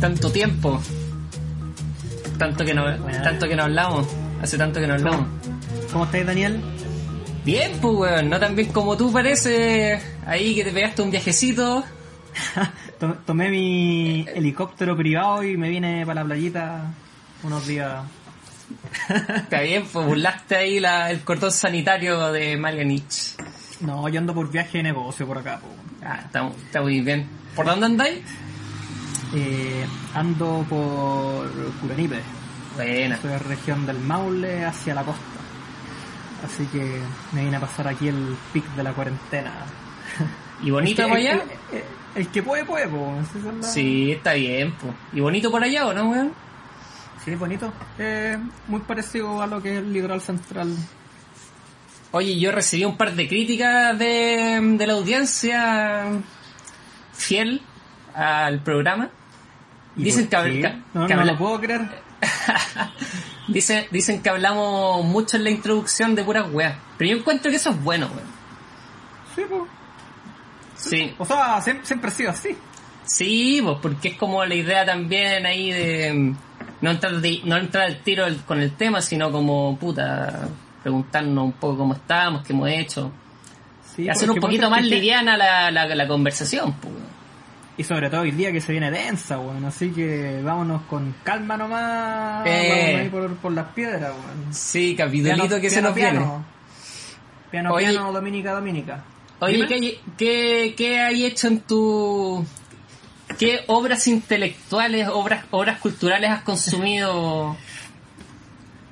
Tanto 0.00 0.30
tiempo. 0.30 0.80
Tanto 2.38 2.64
que 2.64 2.72
no, 2.74 2.84
tanto 3.22 3.48
que 3.48 3.56
no 3.56 3.64
hablamos, 3.64 4.06
hace 4.40 4.56
tanto 4.56 4.80
que 4.80 4.86
no 4.86 4.94
hablamos. 4.94 5.26
¿Cómo 5.92 6.04
estáis, 6.04 6.24
Daniel? 6.26 6.60
Bien, 7.44 7.72
pues 7.80 7.94
weón, 7.96 8.28
no 8.30 8.38
tan 8.38 8.54
bien 8.54 8.68
como 8.72 8.96
tú 8.96 9.12
parece, 9.12 10.00
ahí 10.26 10.54
que 10.54 10.64
te 10.64 10.70
pegaste 10.72 11.02
un 11.02 11.10
viajecito. 11.10 11.82
Tom- 13.00 13.16
Tomé 13.26 13.48
mi 13.50 14.24
helicóptero 14.34 14.96
privado 14.96 15.42
y 15.42 15.56
me 15.56 15.68
vine 15.68 16.04
para 16.06 16.20
la 16.22 16.26
playita 16.26 16.82
unos 17.42 17.66
días. 17.66 18.02
Está 19.34 19.60
bien, 19.62 19.84
pues 19.90 20.06
burlaste 20.06 20.56
ahí 20.56 20.78
la, 20.78 21.10
el 21.10 21.20
cordón 21.20 21.50
sanitario 21.50 22.30
de 22.32 22.56
Marianich. 22.56 23.34
No, 23.80 24.08
yo 24.08 24.20
ando 24.20 24.34
por 24.34 24.50
viaje 24.50 24.78
de 24.78 24.84
negocio 24.84 25.26
por 25.26 25.38
acá. 25.38 25.58
po. 25.58 25.66
Ah, 26.04 26.20
está, 26.24 26.46
está 26.66 26.82
muy 26.82 27.00
bien. 27.00 27.26
¿Por 27.56 27.66
dónde 27.66 27.86
andáis? 27.86 28.18
Eh, 29.34 29.86
ando 30.14 30.64
por 30.68 31.50
Curanipe, 31.80 32.20
Buena. 32.76 33.20
soy 33.20 33.30
de 33.30 33.38
región 33.38 33.84
del 33.86 33.98
Maule 34.00 34.64
hacia 34.64 34.94
la 34.94 35.02
costa. 35.02 35.22
Así 36.44 36.64
que 36.66 37.00
me 37.32 37.44
vine 37.44 37.56
a 37.56 37.60
pasar 37.60 37.88
aquí 37.88 38.08
el 38.08 38.36
pic 38.52 38.64
de 38.74 38.82
la 38.82 38.92
cuarentena. 38.92 39.52
¿Y 40.62 40.70
bonito 40.70 41.02
El 41.02 41.08
por 41.08 41.18
allá? 41.18 41.32
El, 41.32 41.40
el- 41.78 41.84
el 42.14 42.26
que 42.28 42.42
puede, 42.42 42.64
puede, 42.64 42.88
po. 42.88 43.14
Es 43.20 43.44
la- 43.44 43.62
Sí, 43.62 44.12
está 44.12 44.32
bien, 44.32 44.72
pues. 44.80 44.92
¿Y 45.12 45.20
bonito 45.20 45.50
por 45.50 45.62
allá 45.62 45.86
o 45.86 45.92
no, 45.92 46.08
weón? 46.10 46.32
Sí, 47.24 47.34
bonito. 47.34 47.72
Eh, 47.98 48.38
muy 48.66 48.80
parecido 48.80 49.42
a 49.42 49.46
lo 49.46 49.62
que 49.62 49.72
es 49.74 49.78
el 49.78 49.92
litoral 49.92 50.20
central. 50.20 50.74
Oye, 52.12 52.38
yo 52.40 52.50
recibí 52.50 52.84
un 52.86 52.96
par 52.96 53.14
de 53.14 53.28
críticas 53.28 53.98
de, 53.98 54.58
de 54.78 54.86
la 54.86 54.92
audiencia 54.94 56.06
fiel 57.12 57.60
al 58.14 58.62
programa. 58.62 59.10
¿Y 59.98 60.04
Dicen 60.04 60.28
que, 60.28 60.74
No, 60.94 61.06
que 61.06 61.14
no 61.14 61.24
lo 61.24 61.36
puedo 61.36 61.60
creer. 61.60 61.82
dicen, 63.48 63.86
dicen 63.90 64.22
que 64.22 64.30
hablamos 64.30 65.04
mucho 65.04 65.36
en 65.36 65.44
la 65.44 65.50
introducción 65.50 66.14
de 66.14 66.24
puras 66.24 66.46
weas. 66.52 66.76
Pero 66.96 67.10
yo 67.10 67.16
encuentro 67.18 67.50
que 67.50 67.56
eso 67.56 67.70
es 67.70 67.82
bueno, 67.82 68.06
weón. 68.14 68.28
Sí, 69.34 69.42
pues. 69.48 69.62
Sí, 70.76 71.14
O 71.18 71.24
sea, 71.24 71.60
siempre, 71.60 71.84
siempre 71.86 72.08
ha 72.10 72.14
sido 72.14 72.30
así. 72.30 72.56
sí, 73.04 73.60
pues 73.62 73.78
porque 73.82 74.08
es 74.08 74.16
como 74.16 74.44
la 74.44 74.54
idea 74.54 74.86
también 74.86 75.44
ahí 75.44 75.72
de 75.72 76.34
no 76.80 76.90
entrar, 76.90 77.14
de- 77.20 77.40
no 77.44 77.56
entrar 77.56 77.84
al 77.86 77.98
tiro 78.02 78.26
el- 78.26 78.42
con 78.44 78.60
el 78.60 78.72
tema, 78.76 79.00
sino 79.02 79.32
como, 79.32 79.76
puta, 79.76 80.48
preguntarnos 80.82 81.44
un 81.46 81.52
poco 81.52 81.78
cómo 81.78 81.94
estamos, 81.94 82.44
qué 82.46 82.52
hemos 82.52 82.68
hecho. 82.70 83.10
Sí, 83.96 84.04
y 84.04 84.08
hacer 84.08 84.30
un 84.30 84.38
poquito 84.38 84.70
más 84.70 84.82
que- 84.82 84.86
liviana 84.90 85.36
la, 85.36 85.70
la, 85.72 85.86
la 85.86 86.06
conversación, 86.06 86.72
pues. 86.74 86.94
Y 87.78 87.84
sobre 87.84 88.10
todo 88.10 88.22
hoy 88.22 88.32
día 88.32 88.50
que 88.50 88.60
se 88.60 88.72
viene 88.72 88.90
densa, 88.90 89.38
weón. 89.38 89.64
Así 89.64 89.90
que 89.90 90.40
vámonos 90.42 90.82
con 90.82 91.14
calma 91.22 91.56
nomás. 91.56 92.44
Eh. 92.44 92.68
Vámonos 92.70 93.00
ahí 93.00 93.08
por, 93.08 93.36
por 93.36 93.52
las 93.52 93.66
piedras, 93.68 94.10
weón. 94.10 94.52
Sí, 94.52 94.96
capitulito 94.96 95.60
que 95.60 95.70
se 95.70 95.80
nos 95.80 95.94
viene. 95.94 96.18
piano. 96.18 96.44
Piano, 97.52 97.72
Oye. 97.72 97.90
piano, 97.90 98.12
dominica, 98.12 98.52
dominica. 98.52 99.04
Oye. 99.38 99.64
¿qué, 99.68 100.00
qué, 100.18 100.74
qué 100.76 101.00
hay 101.00 101.24
hecho 101.24 101.46
en 101.46 101.60
tu... 101.60 102.44
¿Qué 103.38 103.60
obras 103.68 104.08
intelectuales, 104.08 105.08
obras, 105.12 105.44
obras 105.52 105.78
culturales 105.78 106.30
has 106.30 106.42
consumido, 106.42 107.56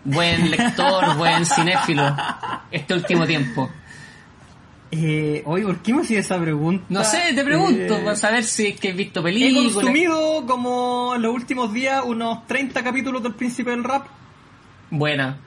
buen 0.05 0.51
lector, 0.51 1.17
buen 1.17 1.45
cinéfilo, 1.47 2.15
este 2.71 2.95
último 2.95 3.27
tiempo? 3.27 3.69
Eh, 4.99 5.43
oye, 5.45 5.65
¿por 5.65 5.79
qué 5.79 5.93
me 5.93 6.03
hacías 6.03 6.25
esa 6.25 6.39
pregunta? 6.41 6.84
No 6.89 7.05
sé, 7.05 7.19
te 7.34 7.45
pregunto, 7.45 7.97
Eh, 7.97 8.03
para 8.05 8.17
saber 8.17 8.45
si 8.45 8.69
es 8.69 8.81
que 8.81 8.91
has 8.91 8.97
visto 8.97 9.21
He 9.21 9.25
películas. 9.25 9.75
consumido 9.75 10.47
como 10.47 11.15
en 11.17 11.23
los 11.23 11.34
últimos 11.34 11.73
días 11.73 12.03
unos 12.05 12.47
30 12.47 12.83
capítulos 12.83 13.23
del 13.23 13.35
Príncipe 13.35 13.71
del 13.73 13.85
Rap. 13.85 14.06
Buena, 14.91 15.39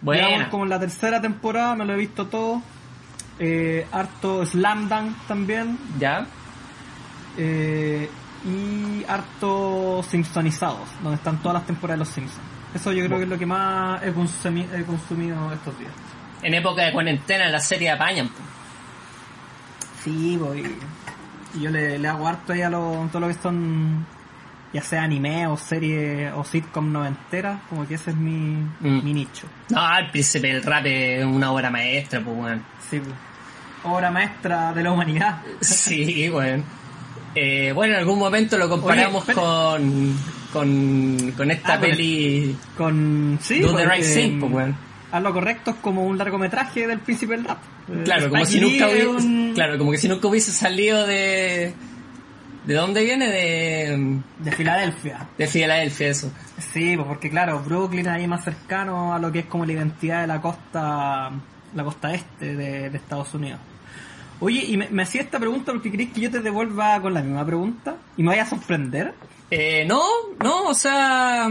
buena. 0.00 0.48
como 0.50 0.64
en 0.64 0.70
la 0.70 0.80
tercera 0.80 1.20
temporada, 1.20 1.74
me 1.76 1.84
lo 1.84 1.92
he 1.92 1.96
visto 1.96 2.26
todo. 2.26 2.62
Eh, 3.38 3.86
harto 3.92 4.44
Slam 4.46 4.88
Dunk 4.88 5.16
también. 5.28 5.78
¿Ya? 5.98 6.26
Eh, 7.38 8.08
y 8.44 9.04
harto 9.06 10.02
Simpsonizados, 10.08 10.88
donde 11.02 11.16
están 11.16 11.38
todas 11.42 11.54
las 11.54 11.66
temporadas 11.66 11.98
de 11.98 12.04
los 12.06 12.08
Simpsons. 12.14 12.40
Eso 12.74 12.92
yo 12.92 13.04
creo 13.04 13.18
que 13.18 13.24
es 13.24 13.28
lo 13.28 13.38
que 13.38 13.46
más 13.46 14.02
he, 14.02 14.12
consumi- 14.14 14.66
he 14.74 14.82
consumido 14.84 15.52
estos 15.52 15.78
días. 15.78 15.92
En 16.42 16.54
época 16.54 16.82
de 16.84 16.92
cuarentena 16.92 17.48
la 17.50 17.60
serie 17.60 17.90
apañan. 17.90 18.28
po. 18.28 18.34
Sí, 20.04 20.36
voy. 20.36 20.64
Yo 21.60 21.70
le, 21.70 21.98
le 21.98 22.08
hago 22.08 22.26
harto 22.28 22.52
ahí 22.52 22.62
a 22.62 22.70
lo, 22.70 23.08
todo 23.10 23.20
lo 23.20 23.28
que 23.28 23.34
son, 23.34 24.06
ya 24.72 24.82
sea 24.82 25.02
anime 25.02 25.46
o 25.48 25.56
serie 25.56 26.30
o 26.32 26.44
sitcom 26.44 26.92
noventera, 26.92 27.60
como 27.68 27.86
que 27.86 27.94
ese 27.94 28.10
es 28.10 28.16
mi, 28.16 28.56
Mm. 28.80 29.04
mi 29.04 29.12
nicho. 29.12 29.46
No, 29.70 29.98
el 29.98 30.10
príncipe 30.10 30.48
del 30.48 30.62
rap 30.62 30.86
es 30.86 31.24
una 31.24 31.50
obra 31.52 31.70
maestra, 31.70 32.20
pues, 32.20 32.36
weón. 32.36 32.64
Sí, 32.88 33.00
pues. 33.00 33.14
obra 33.82 34.10
maestra 34.10 34.72
de 34.72 34.82
la 34.82 34.92
humanidad. 34.92 35.42
Sí, 35.60 36.28
bueno. 36.28 36.62
Eh, 37.34 37.72
bueno, 37.74 37.94
en 37.94 38.00
algún 38.00 38.18
momento 38.18 38.58
lo 38.58 38.68
comparamos 38.68 39.24
Oye, 39.24 39.34
con, 39.34 40.16
con, 40.52 41.32
con 41.36 41.50
esta 41.50 41.74
Ah, 41.74 41.80
peli 41.80 42.56
Con. 42.76 43.38
Sí, 43.40 43.60
Do 43.60 43.68
the 43.68 43.84
porque, 43.84 43.88
Right 43.96 44.04
Thing, 44.14 44.40
pues, 44.40 44.52
weón. 44.52 44.76
Haz 45.12 45.22
lo 45.22 45.32
correcto 45.32 45.70
es 45.72 45.76
como 45.78 46.04
un 46.04 46.16
largometraje 46.18 46.86
del 46.86 47.00
príncipe 47.00 47.34
del 47.36 47.44
rap. 47.44 47.58
Claro, 48.04 48.28
como 48.30 48.44
si 48.44 48.60
nunca 48.60 48.86
es 48.88 48.92
hubiese, 49.06 49.26
un- 49.26 49.52
claro, 49.54 49.78
como 49.78 49.90
que 49.90 49.98
si 49.98 50.08
nunca 50.08 50.28
hubiese 50.28 50.52
salido 50.52 51.06
de... 51.06 51.72
¿De 52.66 52.74
dónde 52.74 53.02
viene? 53.02 53.26
De, 53.28 54.20
De 54.38 54.52
Filadelfia. 54.52 55.28
de 55.38 55.46
Filadelfia, 55.46 56.08
eso. 56.08 56.30
Sí, 56.72 56.94
pues 56.94 57.08
porque 57.08 57.30
claro, 57.30 57.60
Brooklyn 57.60 58.06
ahí 58.08 58.26
más 58.26 58.44
cercano 58.44 59.14
a 59.14 59.18
lo 59.18 59.32
que 59.32 59.40
es 59.40 59.46
como 59.46 59.64
la 59.64 59.72
identidad 59.72 60.20
de 60.20 60.26
la 60.26 60.40
costa, 60.42 61.30
la 61.74 61.84
costa 61.84 62.12
este 62.14 62.54
de, 62.54 62.90
de 62.90 62.96
Estados 62.96 63.32
Unidos. 63.34 63.58
Oye, 64.40 64.64
y 64.68 64.76
me, 64.76 64.88
me 64.90 65.02
hacía 65.02 65.22
esta 65.22 65.38
pregunta 65.38 65.72
porque 65.72 65.90
crees 65.90 66.12
que 66.12 66.20
yo 66.20 66.30
te 66.30 66.40
devuelva 66.40 67.00
con 67.00 67.12
la 67.14 67.22
misma 67.22 67.44
pregunta 67.46 67.96
y 68.16 68.22
me 68.22 68.28
vaya 68.28 68.42
a 68.42 68.46
sorprender. 68.46 69.14
Eh, 69.50 69.84
no, 69.86 70.02
no, 70.42 70.64
o 70.68 70.74
sea... 70.74 71.48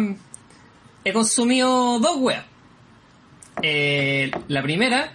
He 1.03 1.11
consumido 1.13 1.97
dos 1.99 2.17
weas. 2.17 2.45
Eh, 3.61 4.31
la 4.47 4.61
primera, 4.61 5.11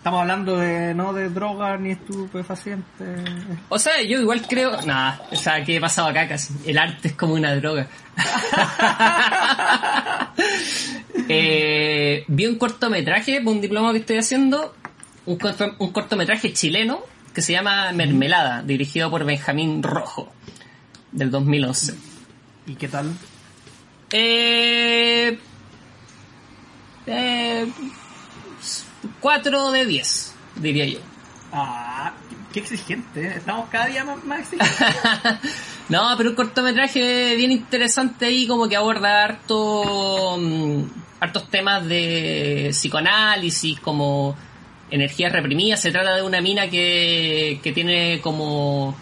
Estamos 0.00 0.22
hablando 0.22 0.56
de 0.56 0.94
no 0.94 1.12
de 1.12 1.28
drogas 1.28 1.78
ni 1.78 1.90
estupefacientes. 1.90 3.20
O 3.68 3.78
sea, 3.78 4.00
yo 4.00 4.18
igual 4.18 4.40
creo... 4.48 4.80
Nada, 4.86 5.20
o 5.30 5.36
sea, 5.36 5.62
que 5.62 5.76
he 5.76 5.80
pasado 5.80 6.08
acá 6.08 6.26
casi. 6.26 6.54
El 6.64 6.78
arte 6.78 7.08
es 7.08 7.14
como 7.14 7.34
una 7.34 7.54
droga. 7.56 7.86
eh, 11.28 12.24
vi 12.28 12.46
un 12.46 12.56
cortometraje 12.56 13.40
por 13.42 13.52
un 13.54 13.60
diploma 13.60 13.92
que 13.92 13.98
estoy 13.98 14.16
haciendo. 14.16 14.74
Un, 15.26 15.38
corto- 15.38 15.76
un 15.78 15.92
cortometraje 15.92 16.52
chileno 16.54 17.00
que 17.34 17.42
se 17.42 17.52
llama 17.52 17.92
Mermelada, 17.92 18.62
dirigido 18.62 19.10
por 19.10 19.24
Benjamín 19.24 19.82
Rojo, 19.82 20.32
del 21.12 21.30
2011. 21.30 21.94
¿Y 22.66 22.74
qué 22.74 22.88
tal? 22.88 23.12
Eh, 24.12 25.38
eh, 27.06 27.66
4 29.20 29.70
de 29.72 29.86
10, 29.86 30.34
diría 30.56 30.84
yo. 30.86 30.98
Ah, 31.52 32.12
qué 32.52 32.60
exigente, 32.60 33.26
¿eh? 33.26 33.34
estamos 33.36 33.68
cada 33.70 33.86
día 33.86 34.04
más, 34.04 34.24
más 34.24 34.40
exigentes. 34.40 34.96
no, 35.88 36.14
pero 36.16 36.30
un 36.30 36.36
cortometraje 36.36 37.34
bien 37.36 37.52
interesante 37.52 38.26
ahí, 38.26 38.46
como 38.46 38.68
que 38.68 38.76
aborda 38.76 39.24
harto, 39.24 40.36
mm, 40.38 40.82
hartos 41.20 41.48
temas 41.50 41.86
de 41.86 42.68
psicoanálisis, 42.72 43.80
como 43.80 44.36
energías 44.90 45.32
reprimidas. 45.32 45.80
Se 45.80 45.90
trata 45.90 46.16
de 46.16 46.22
una 46.22 46.40
mina 46.40 46.68
que, 46.68 47.60
que 47.62 47.72
tiene 47.72 48.20
como 48.20 48.94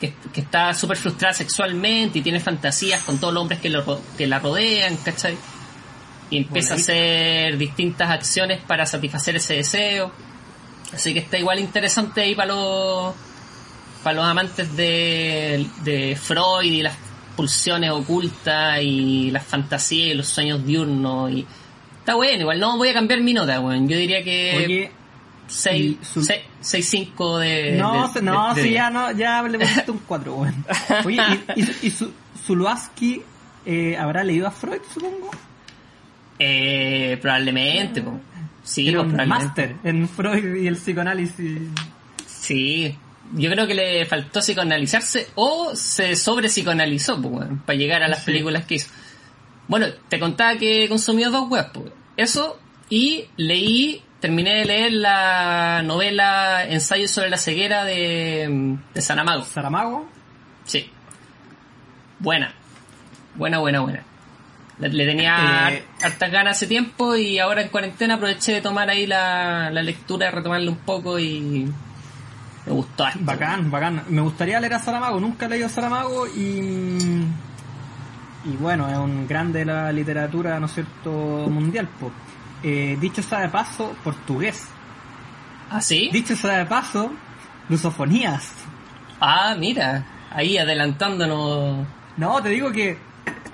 que, 0.00 0.14
que 0.32 0.40
está 0.40 0.72
súper 0.74 0.96
frustrada 0.96 1.34
sexualmente 1.34 2.18
y 2.18 2.22
tiene 2.22 2.40
fantasías 2.40 3.02
con 3.02 3.18
todos 3.18 3.34
los 3.34 3.42
hombres 3.42 3.60
que, 3.60 3.68
lo, 3.68 4.00
que 4.16 4.26
la 4.26 4.38
rodean, 4.38 4.96
¿cachai? 4.96 5.36
Y 6.30 6.38
empieza 6.38 6.74
a 6.74 6.76
hacer 6.76 7.58
distintas 7.58 8.08
acciones 8.10 8.60
para 8.60 8.86
satisfacer 8.86 9.36
ese 9.36 9.54
deseo. 9.54 10.12
Así 10.92 11.12
que 11.12 11.18
está 11.20 11.38
igual 11.38 11.58
interesante 11.60 12.20
ahí 12.22 12.34
para 12.34 12.52
los 12.54 13.14
para 14.02 14.16
los 14.16 14.24
amantes 14.24 14.74
de, 14.76 15.66
de 15.84 16.16
Freud 16.16 16.62
y 16.64 16.82
las 16.82 16.96
pulsiones 17.36 17.90
ocultas 17.90 18.78
y 18.82 19.30
las 19.30 19.44
fantasías 19.44 20.12
y 20.12 20.14
los 20.14 20.26
sueños 20.26 20.64
diurnos 20.64 21.30
y 21.30 21.46
está 21.98 22.14
bueno 22.14 22.40
igual 22.40 22.58
no 22.58 22.76
voy 22.78 22.88
a 22.88 22.94
cambiar 22.94 23.20
mi 23.20 23.34
nota 23.34 23.60
weón 23.60 23.86
yo 23.88 23.96
diría 23.98 24.24
que 24.24 24.54
Oye, 24.64 24.92
6 25.48 25.96
y 26.00 26.04
su- 26.04 26.24
5 26.62 27.38
de 27.40 27.72
no, 27.72 28.08
de- 28.08 28.22
no, 28.22 28.54
de- 28.54 28.62
sí, 28.62 28.70
ya 28.72 28.88
no, 28.90 29.10
ya 29.12 29.42
le 29.42 29.58
pusiste 29.58 29.90
un 29.90 29.98
4, 29.98 30.34
weón. 30.34 30.64
Oye, 31.04 31.18
y, 31.56 31.60
y, 31.62 31.76
y 31.82 31.90
su, 31.90 32.10
Zuluaski, 32.46 33.22
eh, 33.66 33.96
habrá 33.98 34.24
leído 34.24 34.46
a 34.46 34.50
Freud, 34.50 34.80
supongo. 34.92 35.30
Eh, 36.40 37.18
probablemente 37.22 38.02
po. 38.02 38.18
sí 38.64 38.88
Era 38.88 38.98
po, 39.04 39.08
un 39.10 39.28
máster 39.28 39.76
en 39.84 40.08
Freud 40.08 40.56
y 40.56 40.66
el 40.66 40.74
psicoanálisis. 40.76 41.58
Sí, 42.26 42.96
yo 43.34 43.50
creo 43.50 43.66
que 43.66 43.74
le 43.74 44.06
faltó 44.06 44.40
psicoanalizarse 44.40 45.28
o 45.36 45.76
se 45.76 46.16
sobre 46.16 46.48
psicoanalizó 46.48 47.20
para 47.64 47.78
llegar 47.78 48.02
a 48.02 48.08
las 48.08 48.20
Sí. 48.20 48.26
películas 48.26 48.64
que 48.64 48.76
hizo. 48.76 48.88
Bueno, 49.68 49.86
te 50.08 50.18
contaba 50.18 50.56
que 50.58 50.88
consumió 50.88 51.30
dos 51.30 51.48
webs, 51.48 51.70
pues. 51.72 51.92
eso 52.16 52.58
y 52.88 53.26
leí, 53.36 54.02
terminé 54.18 54.54
de 54.56 54.64
leer 54.64 54.92
la 54.94 55.82
novela 55.84 56.66
Ensayo 56.66 57.06
sobre 57.06 57.30
la 57.30 57.36
ceguera 57.38 57.84
de, 57.84 58.76
de 58.94 59.00
Saramago. 59.00 59.44
Saramago. 59.44 60.08
Sí. 60.64 60.90
Buena. 62.18 62.52
Buena, 63.36 63.58
buena, 63.58 63.80
buena. 63.80 64.02
Le, 64.80 65.06
tenía 65.06 65.70
Eh. 65.72 65.84
hartas 66.02 66.30
ganas 66.30 66.56
hace 66.56 66.66
tiempo 66.66 67.14
y 67.14 67.38
ahora 67.38 67.60
en 67.62 67.68
cuarentena 67.68 68.14
aproveché 68.14 68.54
de 68.54 68.60
tomar 68.62 68.88
ahí 68.88 69.06
la, 69.06 69.70
la 69.70 69.82
lectura, 69.82 70.30
retomarla 70.30 70.70
un 70.70 70.78
poco 70.78 71.18
y 71.18 71.70
me 72.66 72.72
gustó 72.72 73.04
harto. 73.04 73.18
Bacán, 73.22 73.70
bacán. 73.70 74.02
Me 74.08 74.22
gustaría 74.22 74.58
leer 74.60 74.74
a 74.74 74.78
Saramago, 74.78 75.20
nunca 75.20 75.46
he 75.46 75.48
leído 75.50 75.66
a 75.66 75.70
Saramago 75.70 76.26
y. 76.26 77.26
Y 78.42 78.56
bueno, 78.58 78.88
es 78.88 78.96
un 78.96 79.28
grande 79.28 79.58
de 79.60 79.64
la 79.66 79.92
literatura, 79.92 80.58
¿no 80.58 80.64
es 80.66 80.72
cierto?, 80.72 81.10
mundial, 81.10 81.86
po. 82.00 82.10
Eh, 82.62 82.96
dicho 82.98 83.22
sea 83.22 83.40
de 83.40 83.48
paso, 83.50 83.94
portugués. 84.02 84.66
¿Ah, 85.70 85.80
sí? 85.82 86.08
Dicho 86.10 86.34
sea 86.34 86.58
de 86.58 86.64
paso, 86.66 87.12
lusofonías. 87.68 88.52
Ah, 89.20 89.54
mira, 89.58 90.04
ahí 90.30 90.56
adelantándonos. 90.56 91.86
No, 92.16 92.42
te 92.42 92.48
digo 92.48 92.72
que 92.72 92.96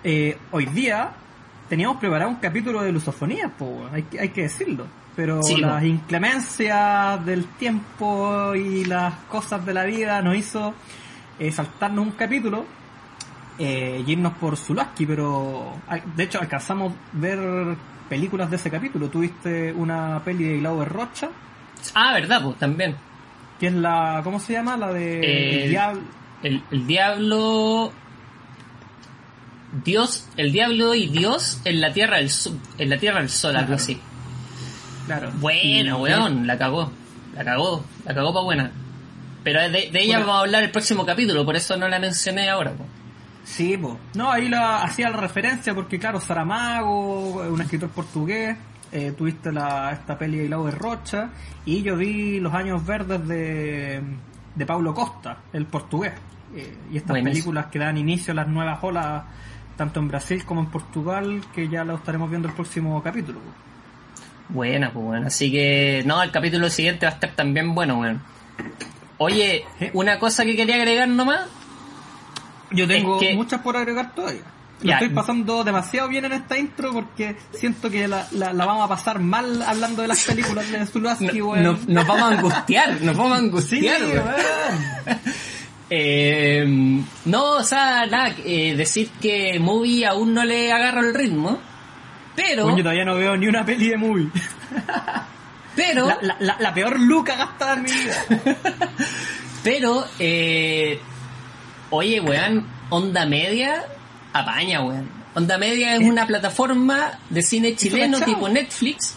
eh, 0.05 0.39
hoy 0.53 0.67
día 0.67 1.11
teníamos 1.69 1.97
preparado 1.99 2.31
un 2.31 2.37
capítulo 2.37 2.83
de 2.83 2.93
lusofonías, 2.93 3.51
po, 3.59 3.89
hay, 3.93 4.03
que- 4.05 4.21
hay 4.21 4.29
que 4.31 4.43
decirlo. 4.43 4.87
Pero 5.17 5.43
Sí, 5.43 5.57
las 5.57 5.81
po. 5.81 5.87
inclemencias 5.87 7.25
del 7.25 7.47
tiempo 7.47 8.55
y 8.55 8.85
las 8.85 9.15
cosas 9.31 9.65
de 9.65 9.73
la 9.75 9.85
vida 9.85 10.21
nos 10.23 10.37
hizo 10.37 10.75
eh, 11.39 11.51
saltarnos 11.53 12.07
un 12.07 12.13
capítulo 12.13 12.65
eh, 13.59 14.03
y 14.07 14.13
irnos 14.13 14.35
por 14.35 14.57
Zulaski, 14.57 15.07
pero 15.07 15.73
de 16.15 16.23
hecho 16.25 16.39
alcanzamos 16.41 16.93
ver 17.13 17.39
películas 18.09 18.51
de 18.51 18.57
ese 18.57 18.71
capítulo. 18.71 19.09
Tuviste 19.09 19.73
una 19.73 20.21
peli 20.25 20.45
de 20.45 20.59
Glauber 20.59 20.89
Rocha, 20.89 21.31
Ah, 21.95 22.13
verdad, 22.15 22.43
pues 22.43 22.57
también. 22.59 22.95
que 23.59 23.69
es 23.69 23.73
la, 23.73 24.21
¿cómo 24.25 24.39
se 24.41 24.53
llama? 24.53 24.77
La 24.77 24.93
de 24.93 25.21
Eh, 25.21 25.65
El 25.65 25.71
Diablo. 25.71 26.01
El, 26.43 26.63
el 26.71 26.87
diablo. 26.87 27.93
Dios, 29.85 30.29
el 30.37 30.53
diablo 30.53 30.95
y 30.95 31.07
Dios 31.09 31.61
en 31.65 31.81
la 31.81 31.93
tierra 31.93 32.19
del 32.19 32.31
sol, 32.31 32.59
en 32.79 32.91
la 32.91 32.99
tierra 32.99 33.21
del 33.21 33.29
sol, 33.31 33.57
algo 33.57 33.75
así. 33.75 34.01
Claro. 35.07 35.31
Buena, 35.37 35.91
Y- 35.91 35.93
weón, 35.93 36.47
la 36.47 36.59
cagó. 36.59 36.91
La 37.35 37.45
cagó, 37.45 37.85
la 38.05 38.15
cagó 38.15 38.33
pa' 38.33 38.43
buena. 38.43 38.71
Pero 39.45 39.61
de, 39.61 39.69
de 39.69 40.03
ella 40.03 40.17
Bueno. 40.19 40.21
vamos 40.27 40.37
a 40.37 40.41
hablar 40.41 40.63
el 40.65 40.71
próximo 40.71 41.05
capítulo, 41.07 41.45
por 41.45 41.55
eso 41.57 41.77
no 41.77 41.89
la 41.89 41.99
mencioné 41.99 42.49
ahora. 42.49 42.73
po. 42.73 42.85
Sí, 43.45 43.77
po. 43.77 43.99
No, 44.15 44.31
ahí 44.33 44.49
la 44.49 44.83
hacía 44.83 45.11
la 45.11 45.19
referencia 45.19 45.75
porque, 45.75 45.99
claro, 45.99 46.21
Saramago, 46.21 47.43
un 47.49 47.61
escritor 47.61 47.91
portugués, 47.91 48.57
eh, 48.91 49.13
tuviste 49.17 49.53
la, 49.53 49.93
esta 49.93 50.19
peli 50.19 50.39
de 50.39 50.47
Glauber 50.47 50.75
Rocha, 50.77 51.31
y 51.65 51.83
yo 51.83 51.97
vi 51.97 52.41
Los 52.41 52.55
Años 52.55 52.85
Verdes 52.85 53.27
de, 53.29 54.03
de 54.55 54.67
Paulo 54.67 54.93
Costa, 54.95 55.39
el 55.53 55.67
portugués. 55.67 56.15
Eh, 56.57 56.77
y 56.91 56.97
estas 56.97 57.11
Buenísimo. 57.11 57.33
películas 57.33 57.67
que 57.67 57.79
dan 57.79 57.99
inicio 57.99 58.33
a 58.33 58.35
las 58.37 58.49
nuevas 58.49 58.79
olas, 58.83 59.23
tanto 59.77 60.01
en 60.01 60.09
Brasil 60.09 60.45
como 60.45 60.61
en 60.61 60.67
Portugal, 60.67 61.43
que 61.55 61.69
ya 61.69 61.85
lo 61.85 61.97
estaremos 61.97 62.29
viendo 62.31 62.49
el 62.49 62.55
próximo 62.55 63.03
capítulo. 63.03 63.39
Buena, 64.49 64.93
pues 64.93 65.05
bueno. 65.05 65.27
Así 65.27 65.51
que, 65.51 66.03
no, 66.07 66.23
el 66.23 66.31
capítulo 66.31 66.71
siguiente 66.71 67.07
va 67.07 67.13
a 67.13 67.15
estar 67.15 67.31
también 67.33 67.75
bueno, 67.75 67.99
weón. 67.99 68.23
Oye, 69.19 69.65
¿Eh? 69.81 69.91
una 69.95 70.19
cosa 70.19 70.45
que 70.45 70.55
quería 70.57 70.77
agregar 70.77 71.09
nomás. 71.09 71.43
Yo 72.71 72.87
tengo 72.87 73.21
Es 73.21 73.29
que- 73.29 73.35
muchas 73.35 73.61
por 73.61 73.77
agregar 73.77 74.15
todavía. 74.15 74.43
Lo 74.83 74.89
Ya. 74.91 74.95
estoy 74.99 75.09
pasando 75.09 75.65
demasiado 75.65 76.07
bien 76.09 76.27
en 76.27 76.33
esta 76.33 76.59
intro 76.59 76.93
porque 76.93 77.35
siento 77.53 77.89
que 77.89 78.07
la, 78.07 78.27
la, 78.33 78.53
la 78.53 78.67
vamos 78.67 78.85
a 78.85 78.89
pasar 78.89 79.19
mal 79.21 79.63
hablando 79.63 80.03
de 80.03 80.09
las 80.09 80.23
películas 80.27 80.71
de 80.71 80.85
Zulaski, 80.85 81.39
no- 81.39 81.47
weón. 81.49 81.63
no- 81.65 81.79
nos 81.89 82.07
vamos 82.07 82.31
a 82.31 82.35
angustiar, 82.37 83.01
nos 83.01 83.17
vamos 83.17 83.33
a 83.33 83.39
Sí, 83.41 83.47
angustiar, 83.89 84.03
weón. 84.03 84.25
Eh, 85.89 86.65
no, 87.27 87.51
o 87.53 87.63
sea, 87.63 88.07
nada, 88.07 88.35
eh, 88.45 88.75
decir 88.77 89.11
que 89.21 89.59
Movie 89.61 90.05
aún 90.05 90.35
no 90.35 90.45
le 90.45 90.73
agarra 90.73 91.01
el 91.01 91.15
ritmo, 91.15 91.61
pero, 92.37 92.65
Coño, 92.65 92.83
todavía 92.83 93.05
no 93.05 93.17
veo 93.17 93.37
ni 93.37 93.47
una 93.47 93.65
peli 93.65 93.89
de 93.89 93.97
movie. 93.97 94.29
pero, 95.77 96.07
La, 96.07 96.19
la, 96.21 96.37
la, 96.39 96.57
la 96.61 96.75
peor 96.75 97.01
luca 97.01 97.35
gastada 97.35 97.75
en 97.75 97.83
mi 97.83 97.91
vida. 97.91 98.15
pero, 99.65 100.05
eh, 100.19 101.01
oye, 101.91 102.21
weón, 102.21 102.67
Onda 102.91 103.25
Media 103.25 103.85
apaña, 104.35 104.83
weón. 104.83 105.09
Onda 105.35 105.57
Media 105.59 105.95
es 105.95 106.01
una 106.01 106.27
plataforma 106.27 107.19
de 107.31 107.43
cine 107.43 107.75
chileno 107.75 108.21
tipo 108.21 108.49
Netflix, 108.49 109.17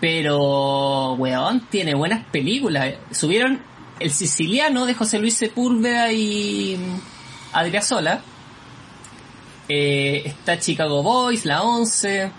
pero, 0.00 1.12
weón, 1.14 1.60
tiene 1.68 1.94
buenas 1.94 2.24
películas. 2.26 2.94
Subieron 3.10 3.60
El 4.00 4.10
Siciliano 4.12 4.86
de 4.86 4.94
José 4.94 5.18
Luis 5.18 5.34
Sepúlveda 5.34 6.12
y 6.12 6.78
Adriasola. 7.52 8.20
Eh, 9.68 10.22
está 10.24 10.58
Chicago 10.58 11.02
Boys, 11.02 11.44
La 11.44 11.62
11, 11.62 12.30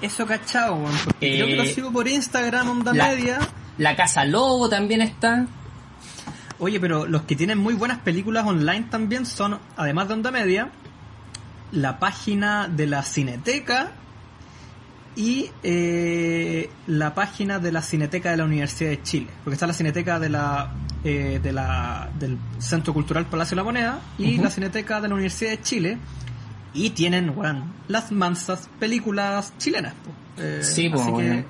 Eso 0.00 0.26
cachado, 0.26 0.74
weón. 0.76 0.96
Porque 1.04 1.26
Eh, 1.26 1.34
creo 1.36 1.46
que 1.46 1.56
lo 1.56 1.64
sigo 1.66 1.92
por 1.92 2.06
Instagram, 2.08 2.68
Onda 2.70 2.92
la- 2.92 3.08
Media. 3.08 3.38
La 3.78 3.94
Casa 3.96 4.24
Lobo 4.24 4.68
también 4.68 5.00
está. 5.02 5.46
Oye, 6.58 6.80
pero 6.80 7.06
los 7.06 7.22
que 7.22 7.36
tienen 7.36 7.58
muy 7.58 7.74
buenas 7.74 7.98
películas 7.98 8.46
online 8.46 8.86
también 8.90 9.26
son, 9.26 9.58
además 9.76 10.08
de 10.08 10.14
Onda 10.14 10.30
Media, 10.30 10.70
la 11.72 11.98
página 11.98 12.68
de 12.68 12.86
la 12.86 13.02
Cineteca 13.02 13.92
y 15.16 15.50
eh, 15.62 16.68
la 16.86 17.14
página 17.14 17.58
de 17.58 17.72
la 17.72 17.80
Cineteca 17.82 18.30
de 18.30 18.36
la 18.36 18.44
Universidad 18.44 18.90
de 18.90 19.02
Chile. 19.02 19.28
Porque 19.42 19.54
está 19.54 19.66
la 19.66 19.72
Cineteca 19.72 20.18
de 20.20 20.28
la, 20.28 20.72
eh, 21.04 21.40
de 21.42 21.52
la 21.52 22.08
del 22.18 22.36
Centro 22.58 22.92
Cultural 22.92 23.24
Palacio 23.26 23.54
de 23.54 23.56
la 23.56 23.64
Moneda 23.64 24.00
y 24.18 24.36
la 24.36 24.50
Cineteca 24.50 25.00
de 25.00 25.08
la 25.08 25.14
Universidad 25.14 25.50
de 25.52 25.62
Chile. 25.62 25.98
Y 26.74 26.90
tienen, 26.90 27.34
las 27.88 28.12
mansas 28.12 28.68
películas 28.78 29.54
chilenas. 29.56 29.94
po. 29.94 30.42
Eh, 30.42 30.58
Sí, 30.62 30.90
pues, 30.90 31.04
que- 31.06 31.10
bueno. 31.10 31.44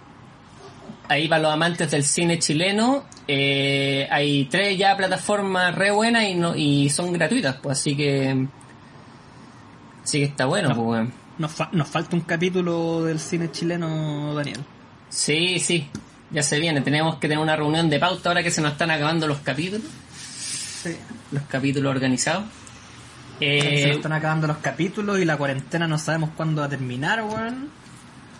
Ahí 1.09 1.29
para 1.29 1.43
los 1.43 1.53
amantes 1.53 1.91
del 1.91 2.03
cine 2.05 2.39
chileno, 2.39 3.05
eh, 3.29 4.09
hay 4.11 4.45
tres 4.47 4.77
ya 4.79 4.97
plataformas 4.97 5.73
re 5.75 5.91
buenas 5.93 6.25
y, 6.25 6.35
no, 6.35 6.55
y 6.57 6.89
son 6.91 7.13
gratuitas, 7.13 7.57
pues 7.63 7.79
así 7.79 7.97
que... 7.97 8.47
Así 10.03 10.19
que 10.19 10.25
está 10.25 10.47
bueno, 10.47 10.69
No. 10.71 10.75
pues 10.77 10.87
weón. 10.89 11.13
Nos, 11.39 11.53
fa- 11.53 11.69
nos 11.73 11.89
falta 11.89 12.17
un 12.17 12.23
capítulo 12.23 13.05
del 13.05 13.19
cine 13.21 13.51
chileno, 13.51 14.35
Daniel. 14.35 14.61
Sí, 15.09 15.59
sí, 15.59 15.89
ya 16.31 16.43
se 16.43 16.59
viene. 16.59 16.81
Tenemos 16.81 17.17
que 17.17 17.29
tener 17.29 17.43
una 17.43 17.57
reunión 17.57 17.89
de 17.91 17.99
pauta 17.99 18.31
ahora 18.31 18.43
que 18.43 18.51
se 18.51 18.61
nos 18.61 18.73
están 18.73 18.91
acabando 18.91 19.27
los 19.27 19.39
capítulos, 19.39 19.87
Sí. 20.83 20.97
los 21.33 21.43
capítulos 21.45 21.91
organizados. 21.95 22.45
se 23.39 23.59
Eh, 23.59 23.87
nos 23.89 23.97
están 23.97 24.13
acabando 24.15 24.47
los 24.47 24.57
capítulos 24.59 25.19
y 25.19 25.25
la 25.27 25.37
cuarentena 25.37 25.87
no 25.87 25.99
sabemos 25.99 26.31
cuándo 26.37 26.63
va 26.63 26.67
a 26.69 26.71
terminar, 26.71 27.23
weón. 27.23 27.69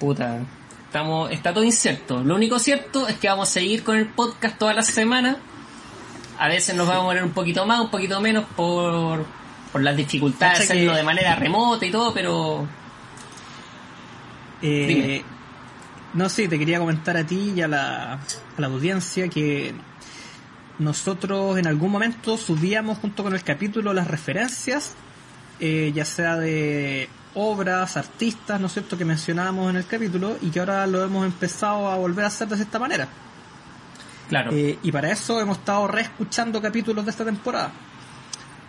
Puta, 0.01 0.39
estamos, 0.87 1.31
está 1.31 1.53
todo 1.53 1.65
incierto. 1.65 2.23
Lo 2.25 2.35
único 2.35 2.59
cierto 2.59 3.07
es 3.07 3.17
que 3.19 3.29
vamos 3.29 3.49
a 3.51 3.53
seguir 3.53 3.83
con 3.85 3.97
el 3.99 4.07
podcast 4.09 4.57
todas 4.59 4.75
las 4.75 4.87
semanas. 4.87 5.37
A 6.39 6.49
veces 6.49 6.75
nos 6.75 6.87
vamos 6.87 7.05
a 7.05 7.07
poner 7.09 7.25
un 7.25 7.31
poquito 7.33 7.67
más, 7.67 7.81
un 7.81 7.91
poquito 7.91 8.21
menos 8.23 8.45
por, 8.57 9.25
por 9.73 9.83
las 9.83 9.97
dificultades 9.97 10.59
de 10.61 10.65
hacerlo 10.65 10.93
que- 10.93 10.99
de 10.99 11.03
manera 11.05 11.35
remota 11.37 11.85
y 11.85 11.91
todo, 11.91 12.13
pero 12.15 12.67
Eh. 14.63 15.23
No, 16.15 16.29
sí, 16.29 16.49
te 16.49 16.59
quería 16.59 16.79
comentar 16.79 17.17
a 17.17 17.27
ti 17.27 17.53
y 17.55 17.61
a 17.61 17.69
la, 17.69 18.15
a 18.15 18.19
la 18.57 18.67
audiencia 18.69 19.29
que 19.29 19.75
nosotros 20.79 21.59
en 21.59 21.67
algún 21.67 21.91
momento 21.91 22.37
subíamos 22.37 22.99
junto 22.99 23.23
con 23.23 23.35
el 23.35 23.43
capítulo 23.43 23.93
las 23.93 24.09
referencias, 24.09 24.95
eh, 25.61 25.93
ya 25.95 26.05
sea 26.05 26.37
de 26.37 27.09
obras, 27.35 27.97
artistas, 27.97 28.61
¿no 28.61 28.67
es 28.67 28.73
cierto?, 28.73 28.97
que 28.97 29.05
mencionábamos 29.05 29.71
en 29.71 29.77
el 29.77 29.87
capítulo 29.87 30.39
y 30.41 30.51
que 30.51 30.61
ahora 30.61 30.87
lo 30.87 31.05
hemos 31.05 31.27
empezado 31.27 31.91
a 31.91 31.97
volver 31.97 32.25
a 32.25 32.29
hacer 32.29 32.49
de 32.49 32.63
esta 32.63 32.79
manera. 32.79 33.09
Claro. 34.29 34.53
Eh, 34.53 34.79
y 34.83 34.91
para 34.91 35.11
eso 35.11 35.41
hemos 35.41 35.59
estado 35.59 35.87
reescuchando 35.87 36.61
capítulos 36.61 37.05
de 37.05 37.11
esta 37.11 37.25
temporada. 37.25 37.73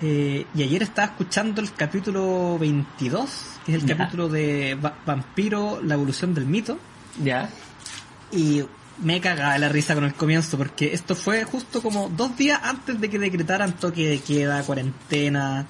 Eh, 0.02 0.46
y 0.54 0.64
ayer 0.64 0.84
estaba 0.84 1.08
escuchando 1.08 1.60
el 1.62 1.74
capítulo 1.74 2.58
22, 2.60 3.30
que 3.66 3.76
es 3.76 3.84
el 3.84 3.88
capítulo 3.98 4.30
de 4.30 4.76
Va- 4.76 4.96
Vampiro, 5.06 5.82
la 5.82 5.96
evolución 5.96 6.34
del 6.34 6.46
mito. 6.46 6.78
ya. 7.24 7.50
Y 8.32 8.64
me 9.02 9.22
cagaba 9.22 9.58
la 9.58 9.70
risa 9.70 9.96
con 9.96 10.04
el 10.04 10.14
comienzo, 10.14 10.58
porque 10.58 10.94
esto 10.94 11.16
fue 11.16 11.44
justo 11.46 11.82
como 11.82 12.10
dos 12.10 12.36
días 12.38 12.60
antes 12.64 13.00
de 13.00 13.10
que 13.10 13.18
decretaran 13.20 13.74
toque 13.74 14.08
de 14.10 14.20
queda, 14.20 14.62
cuarentena. 14.64 15.66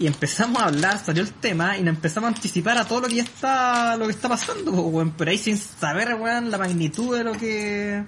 Y 0.00 0.06
empezamos 0.06 0.60
a 0.62 0.66
hablar, 0.66 0.98
salió 1.04 1.22
el 1.22 1.32
tema, 1.32 1.76
y 1.78 1.82
nos 1.82 1.94
empezamos 1.94 2.28
a 2.30 2.34
anticipar 2.34 2.76
a 2.78 2.84
todo 2.84 3.02
lo 3.02 3.08
que 3.08 3.16
ya 3.16 3.22
está, 3.22 3.96
lo 3.96 4.06
que 4.06 4.12
está 4.12 4.28
pasando, 4.28 4.72
weón. 4.72 5.12
Pero 5.16 5.30
ahí 5.30 5.38
sin 5.38 5.56
saber, 5.56 6.14
weón, 6.16 6.50
la 6.50 6.58
magnitud 6.58 7.16
de 7.16 7.24
lo 7.24 7.32
que, 7.32 8.04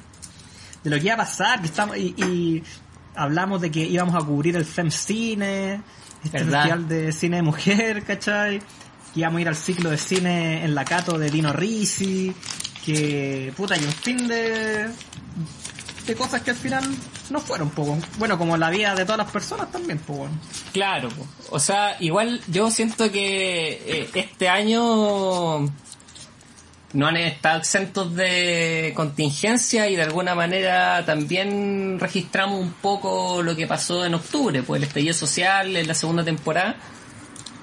de 0.84 0.90
lo 0.90 0.96
que 0.98 1.04
iba 1.04 1.14
a 1.14 1.18
pasar, 1.18 1.60
que 1.60 1.66
estamos, 1.66 1.96
y, 1.96 2.14
y 2.16 2.62
hablamos 3.14 3.60
de 3.60 3.70
que 3.70 3.80
íbamos 3.80 4.14
a 4.14 4.24
cubrir 4.24 4.56
el 4.56 4.64
FEM 4.64 4.90
Cine, 4.90 5.82
este 6.24 6.38
¿Verdad? 6.38 6.62
festival 6.62 6.88
de 6.88 7.12
cine 7.12 7.36
de 7.36 7.42
mujer, 7.42 8.04
¿cachai? 8.06 8.58
Que 9.12 9.20
íbamos 9.20 9.38
a 9.38 9.42
ir 9.42 9.48
al 9.48 9.56
ciclo 9.56 9.90
de 9.90 9.98
cine 9.98 10.64
en 10.64 10.74
la 10.74 10.84
Cato 10.84 11.18
de 11.18 11.30
Dino 11.30 11.52
Risi, 11.52 12.34
que 12.84 13.52
puta, 13.56 13.76
y 13.76 13.84
un 13.84 13.92
fin 13.92 14.28
de, 14.28 14.88
de 16.06 16.14
cosas 16.14 16.42
que 16.42 16.50
al 16.50 16.56
final 16.56 16.84
no 17.30 17.40
fueron, 17.40 17.70
poco. 17.70 17.98
Bueno, 18.18 18.38
como 18.38 18.56
la 18.56 18.70
vida 18.70 18.94
de 18.94 19.04
todas 19.04 19.18
las 19.18 19.30
personas 19.30 19.70
también, 19.70 20.00
bueno. 20.06 20.34
Claro, 20.72 21.08
po. 21.08 21.26
o 21.50 21.60
sea, 21.60 21.96
igual 22.00 22.40
yo 22.48 22.70
siento 22.70 23.10
que 23.10 23.82
eh, 23.86 24.10
este 24.14 24.48
año 24.48 25.66
no 26.92 27.06
han 27.06 27.16
estado 27.16 27.58
exentos 27.58 28.14
de 28.16 28.92
contingencia 28.96 29.88
y 29.88 29.96
de 29.96 30.02
alguna 30.02 30.34
manera 30.34 31.04
también 31.06 31.98
registramos 32.00 32.60
un 32.60 32.72
poco 32.72 33.42
lo 33.42 33.54
que 33.54 33.66
pasó 33.66 34.04
en 34.04 34.14
octubre, 34.14 34.62
pues 34.62 34.80
el 34.82 34.88
estallido 34.88 35.14
social 35.14 35.76
en 35.76 35.86
la 35.86 35.94
segunda 35.94 36.24
temporada. 36.24 36.76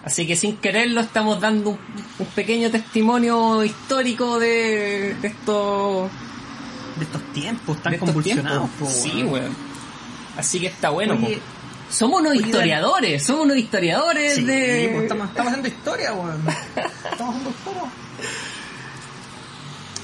Así 0.05 0.25
que 0.25 0.37
sin 0.37 0.55
quererlo 0.57 1.01
estamos 1.01 1.41
dando 1.41 1.71
un, 1.71 1.79
un 2.19 2.25
pequeño 2.27 2.71
testimonio 2.71 3.63
histórico 3.65 4.39
de, 4.39 5.15
de 5.21 5.27
esto 5.27 6.09
De 6.97 7.03
estos 7.03 7.21
tiempos 7.33 7.83
tan 7.83 7.93
estos 7.95 8.07
convulsionados, 8.07 8.69
tiempos. 8.69 8.93
po, 8.93 9.01
Sí, 9.01 9.23
weón. 9.23 9.53
Así 10.37 10.59
que 10.61 10.67
está 10.67 10.89
bueno. 10.91 11.15
Oye. 11.15 11.39
Somos 11.89 12.21
unos 12.21 12.35
historiadores, 12.35 13.23
somos 13.23 13.45
unos 13.45 13.57
historiadores 13.57 14.35
Sí, 14.35 14.43
de... 14.43 14.89
pues, 14.91 15.03
estamos, 15.03 15.27
estamos 15.29 15.51
haciendo 15.51 15.67
historia, 15.69 16.13
weón. 16.13 16.41
Estamos 17.11 17.35
haciendo 17.35 17.49
historia. 17.49 17.81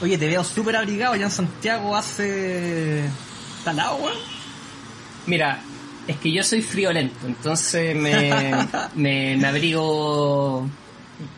Oye, 0.03 0.17
te 0.17 0.27
veo 0.27 0.43
súper 0.43 0.75
abrigado 0.75 1.15
ya 1.15 1.23
en 1.23 1.31
Santiago 1.31 1.95
hace... 1.95 3.05
talado, 3.63 3.95
weón. 3.95 4.17
Mira, 5.27 5.61
es 6.05 6.17
que 6.17 6.29
yo 6.29 6.43
soy 6.43 6.61
friolento, 6.61 7.25
entonces 7.25 7.95
me, 7.95 8.53
me, 8.95 9.37
me 9.37 9.47
abrigo 9.47 10.67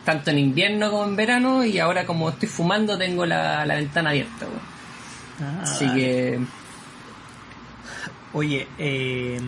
tanto 0.04 0.32
en 0.32 0.40
invierno 0.40 0.90
como 0.90 1.04
en 1.04 1.14
verano 1.14 1.64
y 1.64 1.78
ahora 1.78 2.04
como 2.06 2.28
estoy 2.28 2.48
fumando 2.48 2.98
tengo 2.98 3.24
la, 3.24 3.64
la 3.64 3.76
ventana 3.76 4.10
abierta. 4.10 4.46
weón. 4.46 5.60
Así 5.62 5.86
que... 5.94 6.40
Oye, 8.32 8.66
eh, 8.78 9.40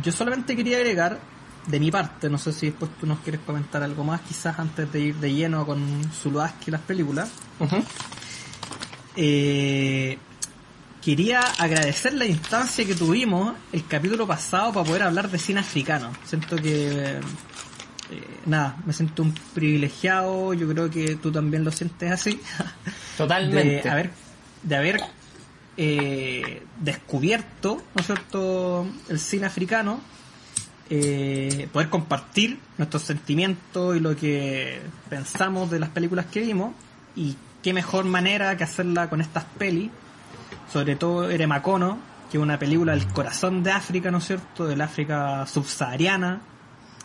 yo 0.00 0.12
solamente 0.12 0.54
quería 0.54 0.76
agregar, 0.76 1.18
de 1.66 1.80
mi 1.80 1.90
parte, 1.90 2.28
no 2.28 2.38
sé 2.38 2.52
si 2.52 2.66
después 2.66 2.90
tú 2.98 3.06
nos 3.06 3.20
quieres 3.20 3.40
comentar 3.42 3.82
algo 3.82 4.04
más, 4.04 4.20
quizás 4.22 4.58
antes 4.58 4.90
de 4.92 5.00
ir 5.00 5.16
de 5.16 5.32
lleno 5.32 5.64
con 5.64 6.02
Zuluaski 6.12 6.64
y 6.68 6.70
las 6.70 6.80
películas. 6.80 7.30
ujú. 7.60 7.82
Eh, 9.14 10.18
quería 11.02 11.40
agradecer 11.58 12.14
la 12.14 12.24
instancia 12.24 12.86
que 12.86 12.94
tuvimos 12.94 13.54
el 13.72 13.86
capítulo 13.86 14.26
pasado 14.26 14.72
para 14.72 14.86
poder 14.86 15.02
hablar 15.02 15.30
de 15.30 15.38
cine 15.38 15.60
africano. 15.60 16.12
Siento 16.24 16.56
que, 16.56 17.20
eh, 18.10 18.40
nada, 18.46 18.76
me 18.86 18.92
siento 18.92 19.22
un 19.22 19.34
privilegiado, 19.52 20.54
yo 20.54 20.68
creo 20.68 20.88
que 20.88 21.16
tú 21.16 21.30
también 21.30 21.64
lo 21.64 21.72
sientes 21.72 22.10
así. 22.10 22.40
Totalmente. 23.18 23.82
de 23.82 23.90
haber, 23.90 24.10
de 24.62 24.76
haber 24.76 25.00
eh, 25.76 26.62
descubierto, 26.80 27.82
¿no 27.94 28.00
es 28.00 28.06
cierto?, 28.06 28.86
el 29.08 29.18
cine 29.18 29.46
africano, 29.46 30.00
eh, 30.94 31.68
poder 31.72 31.88
compartir 31.88 32.58
nuestros 32.76 33.02
sentimientos 33.02 33.96
y 33.96 34.00
lo 34.00 34.14
que 34.14 34.82
pensamos 35.08 35.70
de 35.70 35.80
las 35.80 35.88
películas 35.88 36.26
que 36.26 36.40
vimos, 36.40 36.74
y 37.16 37.34
qué 37.62 37.72
mejor 37.72 38.04
manera 38.04 38.54
que 38.58 38.64
hacerla 38.64 39.08
con 39.08 39.22
estas 39.22 39.44
pelis, 39.56 39.90
sobre 40.70 40.94
todo 40.96 41.30
Eremacono, 41.30 41.96
que 42.30 42.36
es 42.36 42.42
una 42.42 42.58
película 42.58 42.92
del 42.92 43.06
corazón 43.06 43.62
de 43.62 43.70
África, 43.72 44.10
¿no 44.10 44.18
es 44.18 44.24
cierto?, 44.26 44.66
del 44.66 44.82
África 44.82 45.46
subsahariana, 45.46 46.40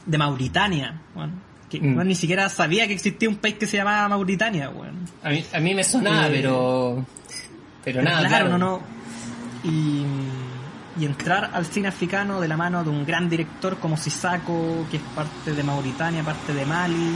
de 0.05 0.17
Mauritania, 0.17 0.99
bueno, 1.15 1.31
que 1.69 1.79
Mm. 1.79 1.95
bueno, 1.95 2.03
ni 2.09 2.15
siquiera 2.15 2.49
sabía 2.49 2.87
que 2.87 2.93
existía 2.93 3.29
un 3.29 3.37
país 3.37 3.55
que 3.55 3.67
se 3.67 3.77
llamaba 3.77 4.09
Mauritania, 4.09 4.67
bueno. 4.67 4.97
A 5.23 5.29
mí, 5.29 5.45
a 5.53 5.59
mí 5.61 5.73
me 5.73 5.83
sonaba, 5.85 6.27
Eh, 6.27 6.31
pero... 6.33 7.05
Pero 7.85 8.01
nada, 8.01 8.27
claro, 8.27 8.47
claro. 8.47 8.57
no, 8.57 8.57
no. 8.57 8.81
Y, 9.63 10.03
y 10.99 11.05
entrar 11.05 11.51
al 11.53 11.65
cine 11.65 11.87
africano 11.87 12.41
de 12.41 12.47
la 12.47 12.57
mano 12.57 12.83
de 12.83 12.89
un 12.89 13.05
gran 13.05 13.29
director 13.29 13.77
como 13.77 13.97
Sisako, 13.97 14.85
que 14.89 14.97
es 14.97 15.03
parte 15.15 15.53
de 15.53 15.63
Mauritania, 15.63 16.23
parte 16.23 16.53
de 16.53 16.65
Mali, 16.65 17.15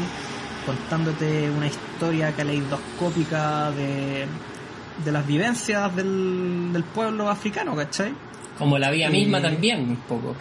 contándote 0.66 1.50
una 1.50 1.68
historia 1.68 2.32
caleidoscópica 2.34 3.72
de, 3.72 4.28
de 5.04 5.12
las 5.12 5.26
vivencias 5.26 5.96
del, 5.96 6.70
del 6.72 6.84
pueblo 6.84 7.30
africano, 7.30 7.76
¿cachai? 7.76 8.14
Como 8.58 8.78
la 8.78 8.92
vida 8.92 9.10
misma 9.10 9.40
Eh, 9.40 9.42
también, 9.42 9.90
un 9.90 9.96
poco. 9.98 10.36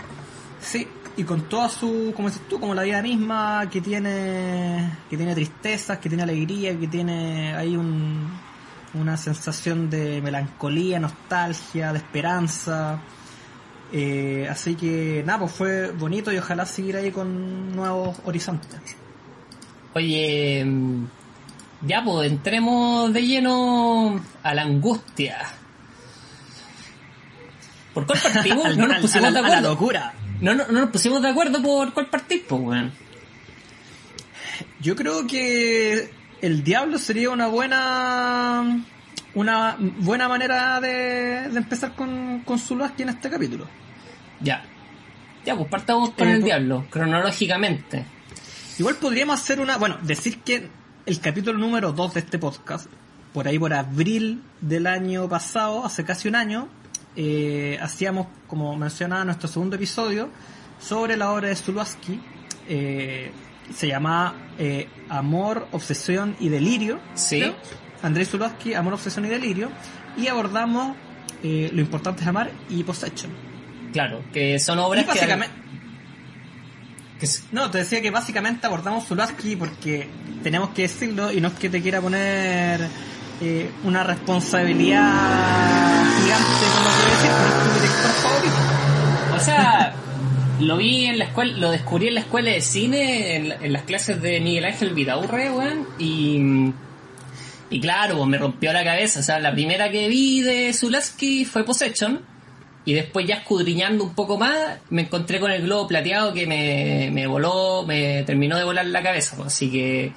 Sí, 0.60 0.86
y 1.16 1.24
con 1.24 1.42
toda 1.42 1.68
su, 1.68 2.12
como 2.14 2.28
dices 2.28 2.46
tú, 2.48 2.60
como 2.60 2.74
la 2.74 2.82
vida 2.82 3.00
misma, 3.00 3.68
que 3.70 3.80
tiene, 3.80 4.98
que 5.08 5.16
tiene 5.16 5.34
tristezas, 5.34 5.98
que 5.98 6.08
tiene 6.08 6.22
alegría, 6.24 6.78
que 6.78 6.86
tiene 6.86 7.54
ahí 7.54 7.76
un, 7.76 8.28
una 8.94 9.16
sensación 9.16 9.88
de 9.88 10.20
melancolía, 10.20 11.00
nostalgia, 11.00 11.92
de 11.92 11.98
esperanza. 11.98 13.00
Eh, 13.92 14.46
así 14.50 14.74
que 14.76 15.22
nada, 15.26 15.40
pues 15.40 15.52
fue 15.52 15.90
bonito 15.92 16.32
y 16.32 16.38
ojalá 16.38 16.64
seguir 16.66 16.96
ahí 16.96 17.10
con 17.10 17.74
nuevos 17.74 18.16
horizontes. 18.24 18.80
Oye, 19.94 20.64
mm, 20.64 21.06
ya 21.86 22.04
pues 22.04 22.30
entremos 22.30 23.12
de 23.12 23.22
lleno 23.26 24.20
a 24.42 24.54
la 24.54 24.62
angustia. 24.62 25.38
¿Por 27.94 28.06
cuál 28.06 28.18
partimos? 28.22 28.64
Al- 28.66 28.78
no 28.78 28.86
nos 28.86 28.98
pusimos 28.98 29.32
de 29.32 29.38
a 29.38 29.42
la 29.42 29.48
acuerdo. 29.48 29.70
locura. 29.70 30.14
No, 30.40 30.54
no, 30.54 30.66
no 30.68 30.80
nos 30.80 30.90
pusimos 30.90 31.20
de 31.22 31.28
acuerdo 31.28 31.60
por 31.60 31.92
cuál 31.92 32.06
partir, 32.06 32.44
pues, 32.48 32.60
weón. 32.62 32.92
Yo 34.80 34.96
creo 34.96 35.26
que 35.26 36.10
el 36.40 36.62
diablo 36.64 36.96
sería 36.98 37.30
una 37.30 37.48
buena 37.48 38.82
una 39.34 39.76
buena 39.78 40.28
manera 40.28 40.80
de, 40.80 41.48
de 41.48 41.58
empezar 41.58 41.94
con, 41.94 42.40
con 42.44 42.58
Zuluaski 42.58 43.02
en 43.02 43.10
este 43.10 43.30
capítulo. 43.30 43.66
Ya. 44.40 44.64
Ya, 45.44 45.56
pues 45.56 45.68
partamos 45.68 46.10
con 46.10 46.28
Eh, 46.28 46.32
el 46.32 46.42
diablo, 46.42 46.86
cronológicamente. 46.90 48.04
Igual 48.78 48.96
podríamos 48.96 49.40
hacer 49.40 49.60
una, 49.60 49.76
bueno, 49.78 49.98
decir 50.02 50.40
que 50.40 50.68
el 51.06 51.20
capítulo 51.20 51.58
número 51.58 51.92
2 51.92 52.14
de 52.14 52.20
este 52.20 52.38
podcast, 52.38 52.86
por 53.32 53.46
ahí 53.46 53.58
por 53.58 53.72
abril 53.72 54.42
del 54.60 54.86
año 54.86 55.28
pasado, 55.28 55.84
hace 55.84 56.04
casi 56.04 56.28
un 56.28 56.34
año, 56.36 56.68
eh, 57.16 57.78
hacíamos, 57.80 58.26
como 58.46 58.76
mencionaba, 58.76 59.24
nuestro 59.24 59.48
segundo 59.48 59.76
episodio 59.76 60.30
sobre 60.80 61.16
la 61.16 61.32
obra 61.32 61.48
de 61.48 61.56
Zuluaski. 61.56 62.20
Eh, 62.68 63.30
se 63.74 63.86
llamaba 63.86 64.34
eh, 64.58 64.88
Amor, 65.08 65.68
Obsesión 65.72 66.36
y 66.40 66.48
Delirio. 66.48 66.98
Sí. 67.14 67.40
creo. 67.40 67.54
Andrés 68.02 68.30
Zuluaski, 68.30 68.72
Amor, 68.74 68.94
Obsesión 68.94 69.24
y 69.26 69.28
Delirio. 69.28 69.70
Y 70.16 70.26
abordamos 70.28 70.96
eh, 71.42 71.70
Lo 71.72 71.80
importante 71.80 72.22
es 72.22 72.28
amar 72.28 72.50
y 72.68 72.82
Possession. 72.84 73.30
Claro, 73.92 74.22
que 74.32 74.58
son 74.58 74.78
obras 74.78 75.04
que... 75.04 75.08
básicamente, 75.08 75.54
que 77.18 77.26
s- 77.26 77.42
no, 77.52 77.70
te 77.70 77.78
decía 77.78 78.00
que 78.00 78.10
básicamente 78.10 78.66
abordamos 78.66 79.06
Zulaski 79.06 79.56
porque 79.56 80.08
tenemos 80.42 80.70
que 80.70 80.82
decirlo 80.82 81.30
y 81.32 81.40
no 81.40 81.48
es 81.48 81.54
que 81.54 81.68
te 81.68 81.82
quiera 81.82 82.00
poner 82.00 82.86
eh, 83.40 83.70
una 83.84 84.04
responsabilidad 84.04 86.04
gigante 86.22 86.66
como 86.76 86.88
quiero 86.96 87.10
decir, 87.10 87.30
pero 87.36 87.48
es 87.48 87.54
tu 87.64 87.70
director 87.80 88.10
favorito. 88.22 88.60
O 89.36 89.40
sea, 89.40 89.92
lo 90.60 90.76
vi 90.76 91.06
en 91.06 91.18
la 91.18 91.24
escuela, 91.24 91.56
lo 91.58 91.70
descubrí 91.70 92.08
en 92.08 92.14
la 92.14 92.20
escuela 92.20 92.50
de 92.52 92.60
cine, 92.60 93.36
en, 93.36 93.52
en 93.64 93.72
las 93.72 93.82
clases 93.82 94.20
de 94.22 94.40
Miguel 94.40 94.64
Ángel 94.66 94.94
Vidaurre, 94.94 95.50
weón, 95.50 95.86
y, 95.98 96.72
Y 97.70 97.80
claro, 97.80 98.16
pues 98.16 98.28
me 98.28 98.36
rompió 98.36 98.72
la 98.72 98.84
cabeza. 98.84 99.20
O 99.20 99.22
sea, 99.22 99.38
la 99.38 99.52
primera 99.52 99.90
que 99.90 100.08
vi 100.08 100.42
de 100.42 100.72
Zulaski 100.72 101.44
fue 101.44 101.64
Possession. 101.64 102.20
Y 102.84 102.94
después 102.94 103.26
ya 103.26 103.36
escudriñando 103.36 104.02
un 104.02 104.14
poco 104.14 104.38
más, 104.38 104.78
me 104.88 105.02
encontré 105.02 105.38
con 105.38 105.52
el 105.52 105.62
globo 105.62 105.86
plateado 105.86 106.32
que 106.32 106.46
me, 106.46 107.10
me 107.12 107.26
voló, 107.26 107.84
me 107.86 108.24
terminó 108.24 108.56
de 108.56 108.64
volar 108.64 108.86
la 108.86 109.02
cabeza. 109.02 109.36
pues. 109.36 109.48
Así 109.48 109.70
que, 109.70 110.12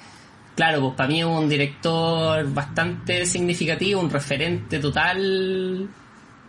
claro, 0.56 0.80
pues 0.80 0.94
para 0.94 1.08
mí 1.08 1.20
es 1.20 1.26
un 1.26 1.48
director 1.48 2.52
bastante 2.52 3.26
significativo, 3.26 4.00
un 4.00 4.10
referente 4.10 4.78
total 4.78 5.88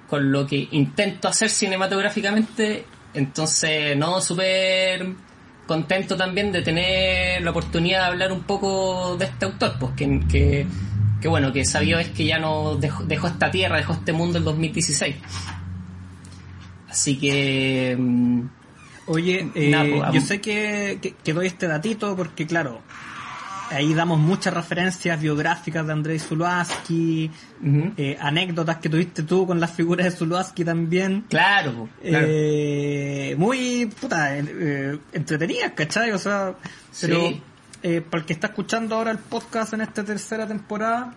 con 0.07 0.31
lo 0.31 0.47
que 0.47 0.67
intento 0.71 1.27
hacer 1.27 1.49
cinematográficamente. 1.49 2.85
Entonces, 3.13 3.95
no, 3.95 4.21
súper 4.21 5.05
contento 5.65 6.15
también 6.15 6.51
de 6.51 6.61
tener 6.61 7.41
la 7.41 7.51
oportunidad 7.51 8.01
de 8.01 8.05
hablar 8.05 8.31
un 8.31 8.43
poco 8.43 9.17
de 9.17 9.25
este 9.25 9.45
autor, 9.45 9.75
pues 9.79 9.93
que, 9.93 10.19
que, 10.29 10.67
que 11.21 11.27
bueno, 11.27 11.51
que 11.53 11.65
sabido 11.65 11.99
es 11.99 12.09
que 12.09 12.25
ya 12.25 12.39
no 12.39 12.75
dejó, 12.75 13.03
dejó 13.03 13.27
esta 13.27 13.51
tierra, 13.51 13.77
dejó 13.77 13.93
este 13.93 14.13
mundo 14.13 14.37
en 14.37 14.43
2016. 14.43 15.15
Así 16.89 17.17
que... 17.17 17.95
mm, 17.97 18.41
Oye, 19.07 19.51
eh, 19.53 19.69
Nada, 19.69 19.85
pues, 19.89 20.13
yo 20.13 20.21
sé 20.21 20.41
que, 20.41 20.97
que, 20.99 21.11
que 21.11 21.33
doy 21.33 21.45
este 21.45 21.67
datito 21.67 22.15
porque, 22.15 22.47
claro, 22.47 22.81
ahí 23.69 23.93
damos 23.93 24.19
muchas 24.19 24.53
referencias 24.53 25.21
biográficas 25.21 25.85
de 25.85 25.93
Andrei 25.93 26.17
Zuluaski, 26.17 27.29
eh, 27.97 28.17
anécdotas 28.19 28.77
que 28.77 28.89
tuviste 28.89 29.21
tú 29.23 29.45
con 29.45 29.59
las 29.59 29.71
figuras 29.71 30.05
de 30.05 30.11
Zuluaski 30.11 30.65
también. 30.65 31.25
Claro, 31.29 31.87
claro. 32.01 32.27
Eh, 32.29 33.35
muy 33.37 33.85
puta, 33.99 34.37
eh, 34.37 34.97
entretenidas, 35.13 35.73
¿cachai? 35.73 36.11
O 36.11 36.17
sea, 36.17 36.55
pero 36.99 37.27
Sí. 37.27 37.41
Eh, 37.87 38.01
para 38.01 38.21
el 38.21 38.25
que 38.25 38.33
está 38.33 38.47
escuchando 38.47 38.95
ahora 38.95 39.11
el 39.11 39.19
podcast 39.19 39.73
en 39.73 39.81
esta 39.81 40.03
tercera 40.03 40.47
temporada, 40.47 41.13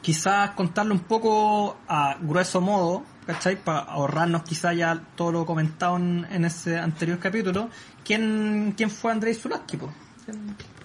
quizás 0.00 0.50
contarle 0.50 0.94
un 0.94 1.04
poco 1.04 1.78
a 1.86 2.16
grueso 2.20 2.60
modo, 2.60 3.04
¿cachai? 3.24 3.54
Para 3.54 3.78
ahorrarnos 3.82 4.42
quizás 4.42 4.76
ya 4.76 5.00
todo 5.14 5.30
lo 5.30 5.46
comentado 5.46 5.96
en, 5.98 6.26
en 6.28 6.44
ese 6.44 6.76
anterior 6.76 7.20
capítulo. 7.20 7.70
¿Quién, 8.04 8.74
quién 8.76 8.90
fue 8.90 9.12
Andrei 9.12 9.32
Zulaski? 9.32 9.78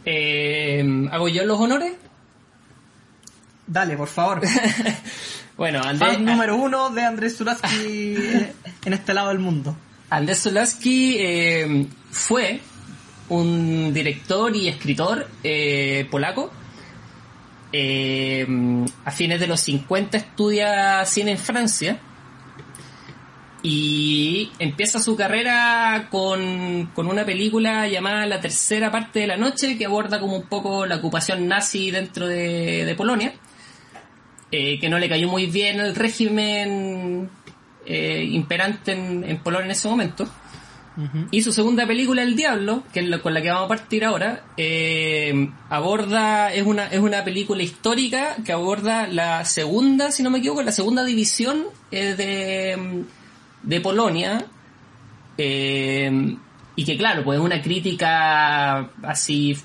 Eh, 0.05 1.09
¿Hago 1.11 1.27
yo 1.29 1.43
los 1.45 1.59
honores? 1.59 1.95
Dale, 3.65 3.97
por 3.97 4.09
favor. 4.09 4.41
Bueno, 5.57 5.81
Andrés, 5.83 6.13
Fan 6.13 6.23
número 6.23 6.55
uno 6.55 6.91
de 6.91 7.03
Andrés 7.03 7.35
Zulaski 7.35 7.75
eh, 8.15 8.53
en 8.85 8.93
este 8.93 9.15
lado 9.15 9.29
del 9.29 9.39
mundo. 9.39 9.75
Andrés 10.11 10.43
Zulaski 10.43 11.17
eh, 11.17 11.87
fue 12.11 12.61
un 13.29 13.93
director 13.93 14.55
y 14.55 14.67
escritor 14.67 15.27
eh, 15.43 16.07
polaco. 16.09 16.51
Eh, 17.73 18.47
a 19.03 19.11
fines 19.11 19.39
de 19.39 19.47
los 19.47 19.59
50 19.59 20.17
estudia 20.17 21.03
cine 21.05 21.31
en 21.31 21.37
Francia 21.37 21.99
y 23.61 24.49
empieza 24.59 24.99
su 24.99 25.17
carrera 25.17 26.07
con, 26.09 26.89
con 26.93 27.07
una 27.07 27.25
película 27.25 27.87
llamada 27.87 28.25
La 28.25 28.39
tercera 28.39 28.89
parte 28.91 29.19
de 29.19 29.27
la 29.27 29.35
noche 29.35 29.77
que 29.77 29.85
aborda 29.85 30.19
como 30.19 30.37
un 30.37 30.43
poco 30.43 30.85
la 30.85 30.95
ocupación 30.95 31.47
nazi 31.47 31.91
dentro 31.91 32.27
de, 32.27 32.93
Polonia, 32.95 33.33
eh, 34.51 34.79
que 34.79 34.89
no 34.89 34.99
le 34.99 35.09
cayó 35.09 35.27
muy 35.27 35.47
bien 35.47 35.81
el 35.81 35.95
régimen 35.95 37.29
eh, 37.85 38.23
imperante 38.31 38.93
en, 38.93 39.25
en 39.25 39.37
Polonia 39.39 39.65
en 39.65 39.71
ese 39.71 39.89
momento. 39.89 40.27
Y 41.31 41.43
su 41.43 41.51
segunda 41.53 41.85
película, 41.85 42.23
El 42.23 42.35
Diablo, 42.35 42.83
que 42.91 43.01
es 43.01 43.17
con 43.21 43.33
la 43.33 43.41
que 43.41 43.49
vamos 43.49 43.65
a 43.65 43.67
partir 43.67 44.03
ahora, 44.03 44.45
eh, 44.57 45.49
aborda, 45.69 46.51
es 46.53 46.65
una, 46.65 46.87
es 46.87 46.99
una 46.99 47.23
película 47.23 47.61
histórica 47.61 48.35
que 48.43 48.51
aborda 48.51 49.05
la 49.07 49.45
segunda, 49.45 50.09
si 50.11 50.23
no 50.23 50.29
me 50.31 50.39
equivoco, 50.39 50.63
la 50.63 50.71
segunda 50.71 51.03
división 51.05 51.65
eh, 51.91 52.15
de, 52.15 53.03
de 53.61 53.81
Polonia. 53.81 54.45
eh, 55.37 56.35
y 56.75 56.83
que 56.85 56.97
claro, 56.97 57.23
pues 57.23 57.39
es 57.39 57.45
una 57.45 57.61
crítica 57.61 58.89
así 59.03 59.55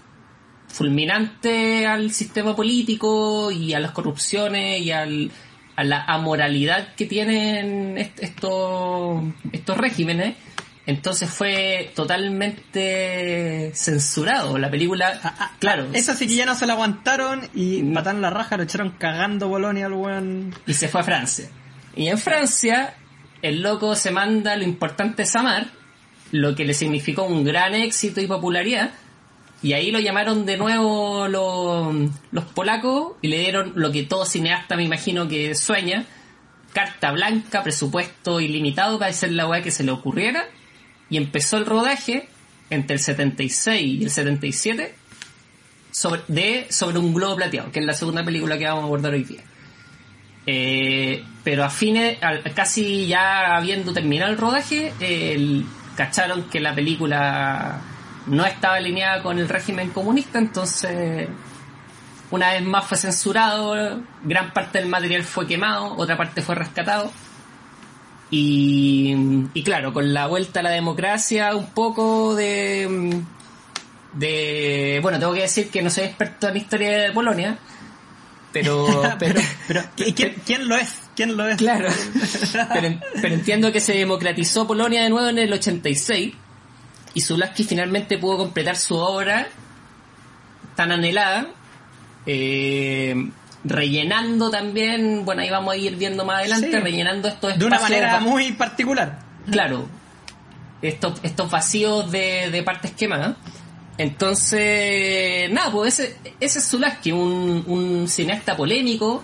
fulminante 0.68 1.86
al 1.86 2.10
sistema 2.10 2.56
político 2.56 3.50
y 3.50 3.74
a 3.74 3.80
las 3.80 3.90
corrupciones 3.92 4.80
y 4.80 4.90
al, 4.90 5.30
a 5.76 5.84
la 5.84 6.02
amoralidad 6.04 6.94
que 6.94 7.04
tienen 7.06 7.98
est- 7.98 8.18
estos, 8.22 9.22
estos 9.52 9.76
regímenes. 9.76 10.36
Entonces 10.84 11.30
fue 11.30 11.92
totalmente 11.94 13.70
censurado. 13.74 14.58
La 14.58 14.70
película, 14.70 15.54
claro, 15.60 15.86
Esa 15.92 16.14
sí 16.14 16.26
que 16.26 16.34
ya 16.34 16.46
no 16.46 16.56
se 16.56 16.66
la 16.66 16.72
aguantaron 16.72 17.48
y 17.54 17.82
mataron 17.82 18.20
la 18.20 18.30
raja, 18.30 18.56
lo 18.56 18.64
echaron 18.64 18.90
cagando 18.90 19.48
Bolonia 19.48 19.86
al 19.86 19.92
weón. 19.92 20.54
y 20.66 20.74
se 20.74 20.88
fue 20.88 21.02
a 21.02 21.04
Francia. 21.04 21.48
Y 21.94 22.08
en 22.08 22.18
Francia, 22.18 22.94
el 23.42 23.62
loco 23.62 23.94
se 23.94 24.10
manda 24.10 24.56
lo 24.56 24.64
importante 24.64 25.22
es 25.22 25.36
amar, 25.36 25.66
lo 26.32 26.54
que 26.56 26.64
le 26.64 26.74
significó 26.74 27.24
un 27.24 27.44
gran 27.44 27.74
éxito 27.74 28.20
y 28.20 28.26
popularidad. 28.26 28.90
Y 29.62 29.74
ahí 29.74 29.92
lo 29.92 30.00
llamaron 30.00 30.44
de 30.44 30.56
nuevo 30.56 31.28
los, 31.28 31.94
los 32.32 32.44
polacos 32.46 33.12
y 33.22 33.28
le 33.28 33.38
dieron 33.38 33.72
lo 33.76 33.92
que 33.92 34.02
todo 34.02 34.24
cineasta 34.24 34.74
me 34.74 34.82
imagino 34.82 35.28
que 35.28 35.54
sueña, 35.54 36.04
carta 36.72 37.12
blanca, 37.12 37.62
presupuesto 37.62 38.40
ilimitado 38.40 38.98
para 38.98 39.12
hacer 39.12 39.30
la 39.30 39.46
weá 39.46 39.62
que 39.62 39.70
se 39.70 39.84
le 39.84 39.92
ocurriera. 39.92 40.44
Y 41.12 41.18
empezó 41.18 41.58
el 41.58 41.66
rodaje 41.66 42.26
entre 42.70 42.94
el 42.94 43.00
76 43.00 44.00
y 44.00 44.04
el 44.04 44.10
77 44.10 44.94
sobre, 45.90 46.22
de 46.26 46.66
Sobre 46.70 46.98
un 46.98 47.12
globo 47.12 47.36
plateado, 47.36 47.70
que 47.70 47.80
es 47.80 47.84
la 47.86 47.92
segunda 47.92 48.24
película 48.24 48.56
que 48.56 48.64
vamos 48.64 48.82
a 48.82 48.86
abordar 48.86 49.12
hoy 49.12 49.24
día. 49.24 49.42
Eh, 50.46 51.22
pero 51.44 51.64
a 51.64 51.70
fines, 51.70 52.18
casi 52.54 53.06
ya 53.06 53.56
habiendo 53.56 53.92
terminado 53.92 54.32
el 54.32 54.38
rodaje, 54.38 54.92
el- 55.00 55.66
cacharon 55.96 56.44
que 56.44 56.58
la 56.60 56.74
película 56.74 57.80
no 58.26 58.46
estaba 58.46 58.76
alineada 58.76 59.22
con 59.22 59.38
el 59.38 59.48
régimen 59.48 59.90
comunista, 59.90 60.38
entonces 60.38 61.28
una 62.30 62.52
vez 62.54 62.62
más 62.62 62.86
fue 62.86 62.96
censurado, 62.96 64.02
gran 64.24 64.52
parte 64.54 64.78
del 64.78 64.88
material 64.88 65.22
fue 65.24 65.46
quemado, 65.46 65.94
otra 65.98 66.16
parte 66.16 66.40
fue 66.40 66.54
rescatado. 66.54 67.12
Y, 68.34 69.14
y 69.52 69.62
claro, 69.62 69.92
con 69.92 70.12
la 70.14 70.26
vuelta 70.26 70.60
a 70.60 70.62
la 70.62 70.70
democracia, 70.70 71.54
un 71.54 71.66
poco 71.66 72.34
de, 72.34 73.22
de... 74.14 74.98
Bueno, 75.02 75.18
tengo 75.18 75.34
que 75.34 75.42
decir 75.42 75.68
que 75.68 75.82
no 75.82 75.90
soy 75.90 76.04
experto 76.04 76.48
en 76.48 76.56
historia 76.56 76.90
de 76.98 77.12
Polonia, 77.12 77.58
pero... 78.50 78.86
pero 79.18 79.38
Pero, 79.68 79.82
¿qui- 79.96 80.14
¿quién, 80.14 80.34
quién 80.46 80.66
lo 80.66 80.76
es? 80.76 80.94
¿Quién 81.14 81.36
lo 81.36 81.46
es? 81.46 81.58
Claro. 81.58 81.90
pero, 82.72 82.98
pero 83.20 83.34
entiendo 83.34 83.70
que 83.70 83.80
se 83.80 83.92
democratizó 83.92 84.66
Polonia 84.66 85.02
de 85.02 85.10
nuevo 85.10 85.28
en 85.28 85.36
el 85.38 85.52
86 85.52 86.32
y 87.12 87.20
Zulaski 87.20 87.64
finalmente 87.64 88.16
pudo 88.16 88.38
completar 88.38 88.76
su 88.76 88.96
obra 88.96 89.46
tan 90.74 90.90
anhelada, 90.90 91.48
eh, 92.24 93.14
rellenando 93.64 94.50
también, 94.50 95.24
bueno, 95.24 95.42
ahí 95.42 95.50
vamos 95.50 95.74
a 95.74 95.76
ir 95.76 95.96
viendo 95.96 96.24
más 96.24 96.40
adelante, 96.40 96.70
Sí. 96.72 96.78
rellenando 96.78 97.28
estos 97.28 97.58
De 97.58 97.64
una 97.64 97.76
espacios 97.76 98.00
manera 98.00 98.20
muy 98.20 98.52
particular. 98.52 99.18
Claro. 99.50 99.86
Estos, 100.80 101.20
estos 101.22 101.50
vacíos 101.50 102.10
de, 102.10 102.50
de 102.50 102.62
partes 102.62 102.90
quemadas. 102.92 103.36
Entonces, 103.98 105.50
nada, 105.52 105.70
pues 105.70 105.98
ese, 105.98 106.16
ese 106.40 106.58
es 106.58 106.68
Zulaski, 106.68 107.12
un, 107.12 107.62
un 107.66 108.08
cineasta 108.08 108.56
polémico, 108.56 109.22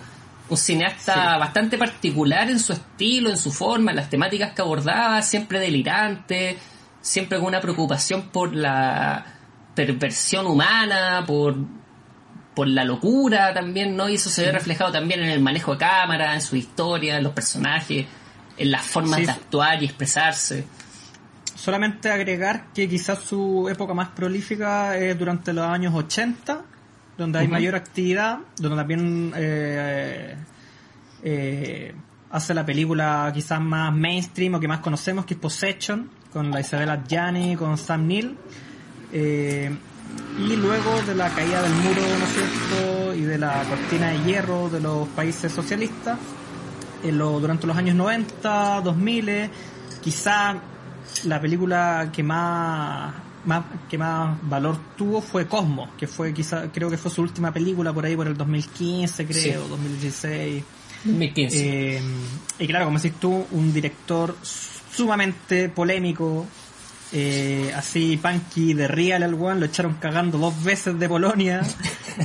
un 0.49 0.57
cineasta 0.57 1.37
bastante 1.39 1.77
particular 1.79 2.49
en 2.51 2.59
su 2.61 2.73
estilo, 2.75 3.31
en 3.31 3.39
su 3.39 3.51
forma, 3.51 3.91
en 3.91 3.97
las 3.97 4.09
temáticas 4.11 4.53
que 4.53 4.63
abordaba, 4.63 5.21
siempre 5.23 5.59
delirante, 5.59 6.59
siempre 7.01 7.39
con 7.39 7.49
una 7.49 7.61
preocupación 7.61 8.29
por 8.31 8.55
la 8.55 9.25
perversión 9.75 10.47
humana, 10.47 11.25
por, 11.27 11.57
por 12.59 12.67
la 12.67 12.83
locura 12.83 13.55
también, 13.55 13.95
¿no? 13.95 14.09
Y 14.09 14.15
eso 14.15 14.31
se 14.31 14.45
ve 14.45 14.51
reflejado 14.51 14.91
también 14.91 15.21
en 15.21 15.29
el 15.31 15.39
manejo 15.39 15.75
de 15.75 15.79
cámara, 15.79 16.35
en 16.35 16.41
su 16.41 16.57
historia, 16.57 17.17
en 17.17 17.23
los 17.23 17.33
personajes, 17.33 18.05
en 18.57 18.71
las 18.73 18.83
formas 18.85 19.21
Sí. 19.21 19.27
de 19.27 19.31
actuar 19.31 19.81
y 19.81 19.85
expresarse. 19.85 20.65
Solamente 21.55 22.11
agregar 22.11 22.73
que 22.75 22.89
quizás 22.89 23.21
su 23.21 23.69
época 23.71 23.95
más 23.95 24.09
prolífica 24.09 24.97
es 24.97 25.17
durante 25.17 25.53
los 25.53 25.67
años 25.67 25.95
80, 25.95 26.65
donde 27.17 27.39
hay 27.39 27.47
mayor 27.47 27.77
actividad, 27.77 28.41
donde 28.57 28.77
también 28.77 29.33
eh, 29.37 30.35
eh, 31.23 31.95
hace 32.33 32.55
la 32.55 32.67
película 32.67 33.31
quizás 33.33 33.61
más 33.61 33.95
mainstream 33.95 34.55
o 34.55 34.59
que 34.59 34.67
más 34.67 34.81
conocemos, 34.81 35.25
que 35.27 35.35
es 35.35 35.41
Possession, 35.41 36.11
con 36.33 36.51
la 36.51 36.59
Isabella 36.59 37.05
Gianni, 37.07 37.55
con 37.55 37.79
Sam 37.79 38.09
Neill. 38.09 38.37
Eh, 39.13 39.71
y 40.39 40.57
luego 40.57 41.01
de 41.03 41.15
la 41.15 41.29
caída 41.35 41.63
del 41.63 41.73
muro, 41.73 42.01
¿no 42.01 42.25
es 42.25 42.33
cierto?, 42.33 43.15
y 43.15 43.23
de 43.23 43.39
la 43.39 43.63
cortina 43.69 44.11
de 44.11 44.19
hierro 44.25 44.69
de 44.69 44.81
los 44.81 45.09
países 45.09 45.51
socialistas, 45.53 46.19
en 47.03 47.19
lo- 47.19 47.41
durante 47.41 47.67
los 47.67 47.77
años 47.77 47.95
90, 47.97 48.81
2000, 48.83 49.51
quizá 50.03 50.57
la 51.25 51.41
película 51.41 52.11
que 52.13 52.23
más 52.23 53.15
más 53.45 53.65
que 53.89 53.97
más 53.97 54.37
valor 54.43 54.77
tuvo 54.97 55.23
fue 55.23 55.47
Cosmo, 55.47 55.91
que 55.97 56.07
fue 56.07 56.35
quizá 56.35 56.71
creo 56.71 56.91
que 56.91 56.99
fue 56.99 57.11
su 57.11 57.23
última 57.23 57.51
película 57.53 57.93
por 57.93 58.05
ahí 58.05 58.15
por 58.15 58.27
el 58.27 58.37
2015, 58.37 59.25
creo, 59.27 59.63
Sí. 59.63 59.69
2016. 59.71 60.65
2015. 61.05 61.97
Eh, 61.97 62.03
y 62.59 62.67
claro, 62.67 62.85
como 62.87 62.99
decís 62.99 63.19
tú, 63.19 63.47
un 63.53 63.73
director 63.73 64.37
sumamente 64.93 65.69
polémico, 65.69 66.47
eh, 67.13 67.73
así 67.75 68.17
punky 68.17 68.75
de 68.75 68.89
real 68.89 69.23
al 69.23 69.35
one, 69.35 69.61
lo 69.61 69.67
echaron 69.67 69.95
cagando 69.95 70.39
dos 70.39 70.63
veces 70.63 70.99
de 70.99 71.09
Polonia. 71.09 71.63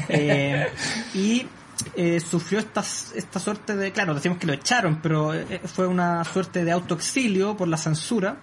Eh, 0.10 0.72
y 1.14 1.46
eh, 1.96 2.20
sufrió 2.20 2.58
esta, 2.60 2.82
esta 2.82 3.40
suerte 3.40 3.76
de, 3.76 3.92
claro, 3.92 4.16
decimos 4.16 4.40
que 4.40 4.48
lo 4.48 4.54
echaron, 4.54 5.00
pero 5.02 5.36
eh, 5.36 5.62
fue 5.66 5.86
una 5.86 6.24
suerte 6.24 6.66
de 6.66 6.72
autoexilio 6.72 7.56
por 7.56 7.68
la 7.68 7.78
censura. 7.78 8.38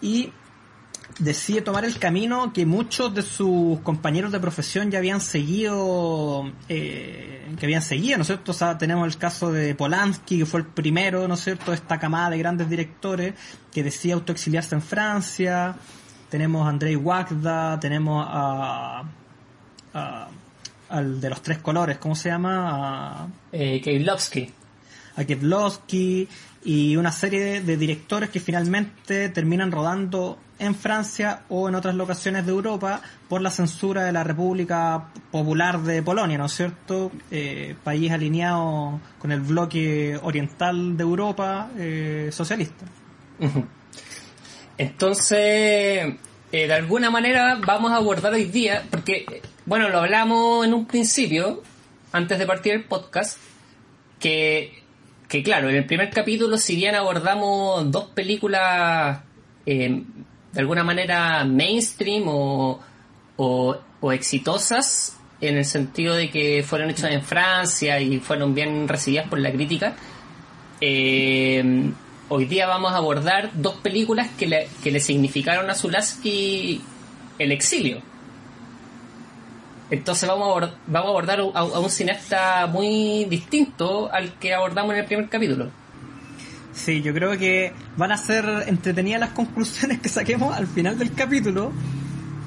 Y 0.00 0.32
decide 1.18 1.62
tomar 1.62 1.84
el 1.84 1.98
camino 1.98 2.52
que 2.52 2.66
muchos 2.66 3.14
de 3.14 3.22
sus 3.22 3.80
compañeros 3.80 4.32
de 4.32 4.40
profesión 4.40 4.90
ya 4.90 4.98
habían 4.98 5.20
seguido, 5.22 6.50
eh, 6.68 7.46
que 7.58 7.64
habían 7.66 7.80
seguido, 7.82 8.18
¿no 8.18 8.22
es 8.22 8.26
cierto? 8.26 8.50
O 8.52 8.54
sea, 8.54 8.76
tenemos 8.76 9.06
el 9.08 9.16
caso 9.18 9.50
de 9.50 9.74
Polanski, 9.74 10.38
que 10.40 10.46
fue 10.46 10.60
el 10.60 10.66
primero, 10.66 11.26
¿no 11.26 11.34
es 11.34 11.40
cierto?, 11.40 11.70
de 11.70 11.76
esta 11.76 11.98
camada 11.98 12.30
de 12.30 12.38
grandes 12.38 12.68
directores 12.68 13.34
que 13.72 13.82
decía 13.82 14.14
autoexiliarse 14.14 14.74
en 14.74 14.82
Francia. 14.82 15.76
Tenemos 16.28 16.66
a 16.66 16.70
Andrei 16.70 16.96
Wagda, 16.96 17.78
tenemos 17.80 18.26
a, 18.28 19.04
a- 19.94 20.28
al 20.88 21.20
de 21.20 21.30
los 21.30 21.42
tres 21.42 21.58
colores, 21.58 21.98
¿cómo 21.98 22.14
se 22.14 22.28
llama? 22.28 23.22
A- 23.22 23.28
Eh, 23.52 23.80
Kieslowski. 23.82 24.52
a 25.16 25.24
Kieslowski 25.24 26.28
y 26.64 26.96
una 26.96 27.10
serie 27.10 27.40
de, 27.40 27.60
de 27.62 27.76
directores 27.76 28.28
que 28.30 28.38
finalmente 28.40 29.28
terminan 29.30 29.72
rodando 29.72 30.38
en 30.58 30.74
Francia 30.74 31.42
o 31.48 31.68
en 31.68 31.74
otras 31.74 31.94
locaciones 31.94 32.46
de 32.46 32.52
Europa 32.52 33.00
por 33.28 33.42
la 33.42 33.50
censura 33.50 34.04
de 34.04 34.12
la 34.12 34.24
República 34.24 35.08
Popular 35.30 35.80
de 35.80 36.02
Polonia, 36.02 36.38
¿no 36.38 36.46
es 36.46 36.52
cierto? 36.52 37.12
Eh, 37.30 37.74
país 37.84 38.10
alineado 38.10 39.00
con 39.18 39.32
el 39.32 39.40
bloque 39.40 40.18
oriental 40.22 40.96
de 40.96 41.02
Europa 41.02 41.70
eh, 41.76 42.30
socialista. 42.32 42.86
Entonces, 44.78 45.38
eh, 46.52 46.66
de 46.66 46.72
alguna 46.72 47.10
manera 47.10 47.58
vamos 47.66 47.92
a 47.92 47.96
abordar 47.96 48.32
hoy 48.32 48.44
día, 48.44 48.84
porque, 48.90 49.42
bueno, 49.64 49.88
lo 49.88 49.98
hablamos 49.98 50.66
en 50.66 50.74
un 50.74 50.86
principio, 50.86 51.62
antes 52.12 52.38
de 52.38 52.46
partir 52.46 52.72
el 52.72 52.84
podcast, 52.84 53.38
que, 54.18 54.82
que 55.28 55.42
claro, 55.42 55.68
en 55.68 55.76
el 55.76 55.86
primer 55.86 56.10
capítulo, 56.10 56.56
si 56.56 56.76
bien 56.76 56.94
abordamos 56.94 57.90
dos 57.90 58.06
películas 58.06 59.20
eh, 59.66 60.02
de 60.56 60.60
alguna 60.62 60.82
manera 60.82 61.44
mainstream 61.44 62.24
o, 62.28 62.80
o, 63.36 63.76
exitosas, 64.10 65.18
en 65.42 65.58
el 65.58 65.66
sentido 65.66 66.14
de 66.14 66.30
que 66.30 66.64
fueron 66.66 66.88
hechas 66.88 67.12
en 67.12 67.20
Francia 67.20 68.00
y 68.00 68.20
fueron 68.20 68.54
bien 68.54 68.88
recibidas 68.88 69.28
por 69.28 69.38
la 69.38 69.52
crítica, 69.52 69.94
eh, 70.80 71.90
hoy 72.30 72.46
día 72.46 72.66
vamos 72.66 72.92
a 72.92 72.96
abordar 72.96 73.50
dos 73.52 73.74
películas 73.74 74.28
que 74.38 74.46
le, 74.46 74.68
que 74.82 74.90
le 74.90 75.00
significaron 75.00 75.68
a 75.68 75.74
Zulaski 75.74 76.80
el 77.38 77.52
exilio. 77.52 78.00
Entonces 79.90 80.26
vamos 80.26 80.48
a, 80.48 80.50
abor- 80.52 80.74
vamos 80.86 81.06
a 81.06 81.10
abordar 81.10 81.40
a, 81.40 81.58
a 81.58 81.64
un 81.80 81.90
cineasta 81.90 82.66
muy 82.66 83.26
distinto 83.26 84.10
al 84.10 84.32
que 84.38 84.54
abordamos 84.54 84.94
en 84.94 85.00
el 85.00 85.04
primer 85.04 85.28
capítulo. 85.28 85.68
Sí, 86.76 87.00
yo 87.00 87.14
creo 87.14 87.38
que 87.38 87.72
van 87.96 88.12
a 88.12 88.18
ser 88.18 88.44
entretenidas 88.66 89.18
las 89.18 89.30
conclusiones 89.30 89.98
que 90.00 90.10
saquemos 90.10 90.54
al 90.54 90.66
final 90.66 90.98
del 90.98 91.12
capítulo 91.12 91.72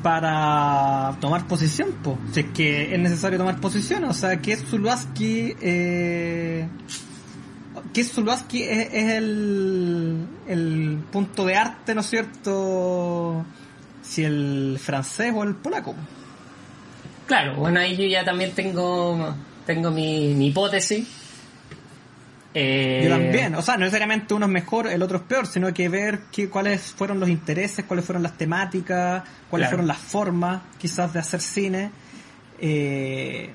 para 0.03 1.17
tomar 1.19 1.47
posición, 1.47 1.91
po. 2.03 2.17
si 2.31 2.41
es 2.41 2.45
que 2.53 2.93
es 2.93 2.99
necesario 2.99 3.39
tomar 3.39 3.59
posición, 3.59 4.03
o 4.05 4.13
sea, 4.13 4.39
que 4.39 4.55
Zuluaski, 4.55 5.55
eh, 5.59 6.67
que 7.91 8.03
Zuluaski 8.03 8.63
es, 8.63 8.87
es 8.93 9.13
el, 9.13 10.27
el 10.47 10.99
punto 11.11 11.45
de 11.45 11.55
arte, 11.55 11.95
¿no 11.95 12.01
es 12.01 12.07
cierto? 12.07 13.43
Si 14.03 14.23
el 14.23 14.77
francés 14.79 15.33
o 15.35 15.43
el 15.43 15.55
polaco. 15.55 15.95
Claro, 17.25 17.55
bueno, 17.55 17.79
ahí 17.79 17.97
yo 17.97 18.05
ya 18.05 18.23
también 18.23 18.51
tengo, 18.51 19.35
tengo 19.65 19.89
mi, 19.89 20.35
mi 20.35 20.47
hipótesis. 20.47 21.18
Eh, 22.53 23.01
Yo 23.03 23.09
también, 23.11 23.53
o 23.55 23.61
sea, 23.61 23.75
no 23.75 23.81
necesariamente 23.81 24.33
uno 24.33 24.47
es 24.47 24.51
mejor, 24.51 24.87
el 24.87 25.03
otro 25.03 25.17
es 25.17 25.23
peor, 25.23 25.45
sino 25.45 25.71
que 25.73 25.87
ver 25.87 26.21
qué, 26.31 26.49
cuáles 26.49 26.81
fueron 26.81 27.19
los 27.19 27.29
intereses, 27.29 27.85
cuáles 27.85 28.05
fueron 28.05 28.23
las 28.23 28.37
temáticas, 28.37 29.23
cuáles 29.49 29.67
Claro. 29.67 29.69
fueron 29.77 29.87
las 29.87 29.97
formas, 29.99 30.61
quizás, 30.79 31.13
de 31.13 31.19
hacer 31.19 31.41
cine. 31.41 31.91
Eh, 32.59 33.53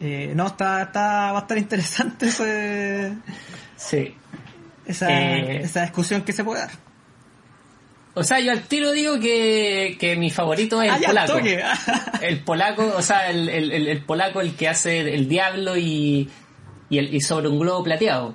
eh, 0.00 0.32
no, 0.36 0.46
está, 0.46 0.82
está, 0.82 1.32
va 1.32 1.38
a 1.38 1.42
estar 1.42 1.58
interesante 1.58 2.26
ese- 2.26 3.16
Sí. 3.76 4.14
esa, 4.86 5.08
Eh. 5.10 5.62
esa 5.64 5.82
discusión 5.82 6.22
que 6.22 6.32
se 6.32 6.44
puede 6.44 6.60
dar. 6.60 6.70
O 8.14 8.22
sea, 8.22 8.40
yo 8.40 8.52
al 8.52 8.62
tiro 8.62 8.92
digo 8.92 9.18
que, 9.18 9.96
que 9.98 10.16
mi 10.16 10.30
favorito 10.30 10.82
es 10.82 10.92
el 10.92 11.02
Ah, 11.02 11.06
polaco. 11.06 11.38
El 12.20 12.40
polaco, 12.44 12.92
o 12.96 13.00
sea, 13.02 13.30
el, 13.30 13.48
el, 13.48 13.72
el- 13.72 13.88
el 13.88 14.04
polaco 14.04 14.40
el 14.42 14.54
que 14.54 14.68
hace 14.68 15.14
el 15.14 15.28
diablo 15.28 15.76
y, 15.78 16.30
y, 16.92 16.98
el, 16.98 17.14
y 17.14 17.20
sobre 17.22 17.48
un 17.48 17.58
globo 17.58 17.82
plateado. 17.82 18.34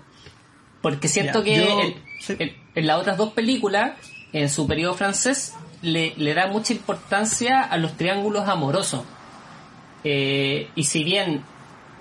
Porque 0.82 1.08
siento 1.08 1.44
que 1.44 1.58
yo- 1.58 1.80
el- 1.82 1.96
sí. 2.20 2.36
el- 2.40 2.56
en 2.76 2.88
las 2.88 2.98
otras 3.00 3.18
dos 3.18 3.34
películas, 3.34 3.92
en 4.34 4.50
su 4.50 4.68
periodo 4.68 4.94
francés, 4.96 5.54
le, 5.82 6.14
le 6.18 6.34
da 6.34 6.48
mucha 6.48 6.74
importancia 6.74 7.62
a 7.62 7.78
los 7.78 7.96
triángulos 7.98 8.48
amorosos. 8.50 9.04
Eh, 10.04 10.70
y 10.76 10.84
si 10.84 11.04
bien 11.04 11.44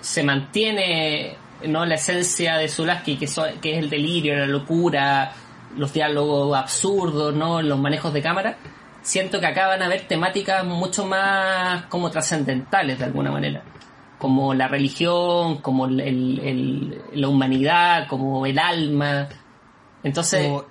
se 0.01 0.23
mantiene 0.23 1.35
no 1.65 1.85
la 1.85 1.95
esencia 1.95 2.57
de 2.57 2.69
Zulaski, 2.69 3.17
que, 3.17 3.27
so- 3.27 3.45
que 3.61 3.73
es 3.73 3.79
el 3.79 3.89
delirio, 3.89 4.35
la 4.35 4.45
locura, 4.45 5.33
los 5.75 5.91
diálogos 5.93 6.55
absurdos, 6.55 7.33
no 7.33 7.61
los 7.61 7.79
manejos 7.79 8.13
de 8.13 8.21
cámara, 8.21 8.57
siento 9.01 9.39
que 9.39 9.47
acá 9.47 9.67
van 9.67 9.81
a 9.81 9.85
haber 9.87 10.07
temáticas 10.07 10.63
mucho 10.65 11.05
más 11.07 11.83
como 11.85 12.11
trascendentales 12.11 12.99
de 12.99 13.05
alguna 13.05 13.31
manera, 13.31 13.63
como 14.17 14.53
la 14.53 14.67
religión, 14.67 15.61
como 15.61 15.85
el- 15.85 15.99
el- 16.01 17.01
la 17.13 17.27
humanidad, 17.27 18.07
como 18.07 18.45
el 18.45 18.57
alma. 18.59 19.27
Entonces, 20.03 20.47
O 20.49 20.65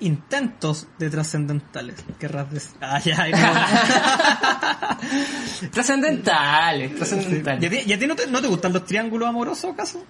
intentos 0.00 0.88
de 0.98 1.10
trascendentales, 1.10 2.04
querrás 2.18 2.50
decir. 2.50 2.72
Ah, 2.80 2.98
ya, 2.98 3.28
no. 3.28 3.38
trascendentales, 5.70 6.90
¿Y 6.90 6.94
a 6.94 6.96
trascendentales. 6.96 7.86
y 7.86 7.92
a 7.92 7.98
ti 7.98 8.06
no, 8.06 8.16
te, 8.16 8.26
no 8.26 8.40
te 8.40 8.48
gustan 8.48 8.72
los 8.72 8.84
triángulos 8.84 9.28
amorosos, 9.28 9.72
acaso? 9.72 10.04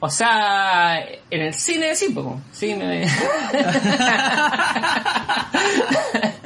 O 0.00 0.10
sea, 0.10 0.98
en 1.30 1.42
el 1.42 1.54
cine 1.54 1.94
sí, 1.94 2.10
poco. 2.12 2.40
Me... 2.60 3.06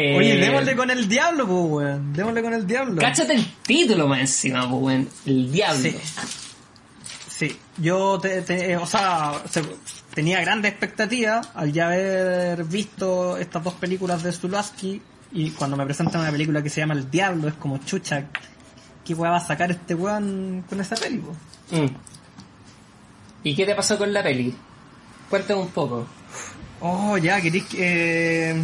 Eh, 0.00 0.16
Oye, 0.16 0.36
démosle 0.36 0.76
con 0.76 0.90
el 0.90 1.08
diablo, 1.08 1.44
pues, 1.46 1.64
weón. 1.86 2.12
Démosle 2.12 2.42
con 2.42 2.54
el 2.54 2.66
diablo. 2.66 3.00
Cáchate 3.00 3.34
el 3.34 3.44
título 3.66 4.06
más 4.06 4.20
encima, 4.20 4.60
pues, 4.68 4.80
weón. 4.82 5.08
El 5.26 5.50
diablo. 5.50 5.82
Sí. 5.90 5.96
Sí, 7.28 7.56
yo 7.78 8.18
te, 8.20 8.42
te- 8.42 8.76
o 8.76 8.86
sea, 8.86 9.42
se- 9.50 9.62
tenía 10.14 10.40
grandes 10.40 10.70
expectativas 10.72 11.48
al 11.54 11.72
ya 11.72 11.86
haber 11.86 12.64
visto 12.64 13.36
estas 13.36 13.62
dos 13.64 13.74
películas 13.74 14.22
de 14.22 14.32
Zulaski 14.32 15.00
y 15.32 15.50
cuando 15.50 15.76
me 15.76 15.84
presentan 15.84 16.20
una 16.22 16.30
película 16.32 16.62
que 16.62 16.70
se 16.70 16.80
llama 16.80 16.94
El 16.94 17.10
Diablo 17.10 17.46
es 17.48 17.54
como 17.54 17.78
chucha, 17.78 18.24
¿qué 19.04 19.14
weá 19.14 19.30
va 19.30 19.36
a 19.38 19.46
sacar 19.46 19.70
este 19.70 19.94
weón 19.94 20.64
con 20.68 20.80
esa 20.80 20.96
película? 20.96 21.36
Mm. 21.70 21.86
¿Y 23.44 23.54
qué 23.54 23.66
te 23.66 23.74
pasó 23.74 23.96
con 23.98 24.12
la 24.12 24.22
peli? 24.22 24.54
Cuéntame 25.30 25.60
un 25.60 25.68
poco. 25.68 26.06
Oh, 26.80 27.16
ya, 27.18 27.40
querés 27.40 27.64
que... 27.66 28.50
eh, 28.50 28.62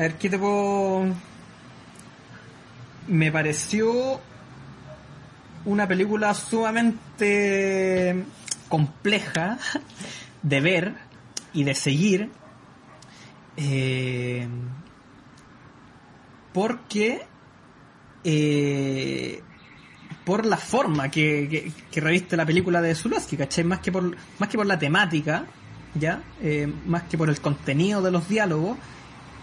A 0.00 0.04
ver, 0.04 0.14
¿qué 0.14 0.30
te 0.30 0.38
puedo...? 0.38 1.14
Me 3.06 3.30
pareció 3.30 4.18
una 5.66 5.86
película 5.86 6.32
sumamente 6.32 8.24
compleja 8.70 9.58
de 10.42 10.60
ver 10.62 10.94
y 11.52 11.64
de 11.64 11.74
seguir. 11.74 12.30
eh, 13.58 14.48
porque... 16.54 17.26
eh, 18.24 19.42
por 20.24 20.46
la 20.46 20.56
forma 20.56 21.10
que, 21.10 21.70
reviste 21.92 22.38
la 22.38 22.46
película 22.46 22.80
de 22.80 22.94
Zulaski, 22.94 23.36
¿cachai? 23.36 23.64
Más 23.64 23.80
que 23.80 23.92
por, 23.92 24.16
más 24.38 24.48
que 24.48 24.56
por 24.56 24.64
la 24.64 24.78
temática, 24.78 25.44
¿ya? 25.94 26.22
Eh, 26.40 26.72
más 26.86 27.02
que 27.02 27.18
por 27.18 27.28
el 27.28 27.38
contenido 27.42 28.00
de 28.00 28.10
los 28.10 28.26
diálogos, 28.30 28.78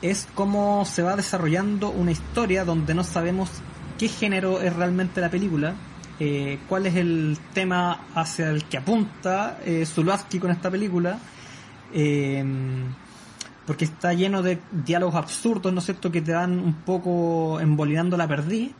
es 0.01 0.27
cómo 0.35 0.85
se 0.85 1.03
va 1.03 1.15
desarrollando 1.15 1.89
una 1.89 2.11
historia 2.11 2.65
donde 2.65 2.93
no 2.93 3.03
sabemos 3.03 3.49
qué 3.97 4.07
género 4.07 4.61
es 4.61 4.75
realmente 4.75 5.21
la 5.21 5.29
película, 5.29 5.75
eh, 6.19 6.59
cuál 6.67 6.85
es 6.85 6.95
el 6.95 7.37
tema 7.53 8.07
hacia 8.13 8.49
el 8.49 8.65
que 8.65 8.77
apunta 8.77 9.59
eh, 9.65 9.85
Zulaski 9.85 10.39
con 10.39 10.51
esta 10.51 10.69
película, 10.69 11.19
eh, 11.93 12.43
porque 13.65 13.85
está 13.85 14.13
lleno 14.13 14.41
de 14.41 14.59
diálogos 14.71 15.15
absurdos, 15.15 15.73
¿no 15.73 15.79
es 15.79 15.85
cierto?, 15.85 16.11
que 16.11 16.21
te 16.21 16.31
dan 16.31 16.59
un 16.59 16.73
poco 16.73 17.59
embolinando 17.59 18.15
la 18.17 18.27
perdí. 18.27 18.73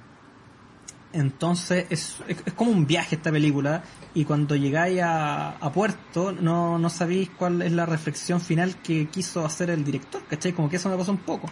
Entonces 1.14 1.86
es, 1.90 2.18
es, 2.28 2.54
como 2.54 2.72
un 2.72 2.86
viaje 2.86 3.16
esta 3.16 3.32
película 3.32 3.82
y 4.14 4.26
cuando 4.26 4.56
llegáis 4.56 5.02
a, 5.02 5.52
a 5.52 5.72
puerto 5.72 6.34
no, 6.34 6.78
no 6.78 6.90
sabéis 6.90 7.30
cuál 7.38 7.62
es 7.62 7.72
la 7.72 7.86
reflexión 7.86 8.42
final 8.42 8.76
que 8.82 9.08
quiso 9.08 9.46
hacer 9.46 9.70
el 9.70 9.84
director, 9.84 10.22
¿cachai? 10.30 10.52
Como 10.52 10.70
que 10.70 10.76
eso 10.76 10.90
me 10.90 10.98
pasó 10.98 11.12
un 11.12 11.20
poco. 11.20 11.50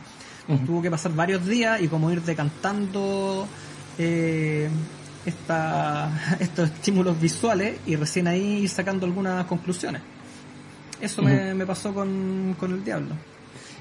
Tuvo 0.66 0.82
que 0.82 0.92
pasar 0.92 1.14
varios 1.16 1.46
días 1.48 1.82
y 1.82 1.88
como 1.88 2.12
ir 2.12 2.22
decantando 2.22 3.48
eh, 3.98 4.70
esta, 5.26 6.38
estos 6.40 6.70
estímulos 6.70 7.20
visuales 7.20 7.80
y 7.88 7.96
recién 7.96 8.28
ahí 8.28 8.64
ir 8.64 8.70
sacando 8.70 9.06
algunas 9.06 9.46
conclusiones. 9.46 10.02
Eso 11.02 11.22
me, 11.22 11.54
me 11.56 11.66
pasó 11.66 11.94
con, 11.94 12.56
con 12.60 12.74
el 12.74 12.84
diablo. 12.84 13.16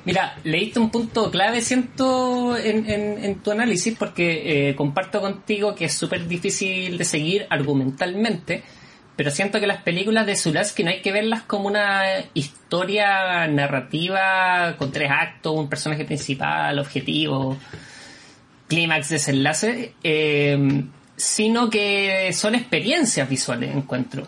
Mira, 0.05 0.37
leíste 0.45 0.81
un 0.81 0.91
punto 0.91 1.31
clave, 1.31 1.63
siento, 1.63 2.57
en, 2.59 2.91
en, 2.91 3.25
en 3.25 3.35
tu 3.37 3.51
análisis, 3.51 3.97
porque 3.99 4.69
eh, 4.69 4.77
comparto 4.77 5.21
contigo 5.21 5.75
que 5.75 5.87
es 5.87 5.95
súper 5.95 6.29
difícil 6.29 6.99
de 6.99 7.05
seguir 7.05 7.47
argumentalmente, 7.49 8.63
pero 9.17 9.31
siento 9.31 9.61
que 9.61 9.67
las 9.67 9.83
películas 9.83 10.27
de 10.27 10.37
Zulaski 10.37 10.85
no 10.85 10.91
hay 10.91 11.01
que 11.01 11.13
verlas 11.13 11.43
como 11.43 11.69
una 11.69 12.03
historia 12.35 13.47
narrativa 13.47 14.75
con 14.77 14.93
tres 14.93 15.11
actos, 15.11 15.57
un 15.57 15.71
personaje 15.71 16.05
principal, 16.05 16.79
objetivo, 16.79 17.57
clímax, 18.69 19.09
desenlace, 19.09 19.95
eh, 20.03 20.85
sino 21.17 21.71
que 21.71 22.33
son 22.33 22.57
experiencias 22.57 23.29
visuales, 23.29 23.75
encuentro. 23.75 24.27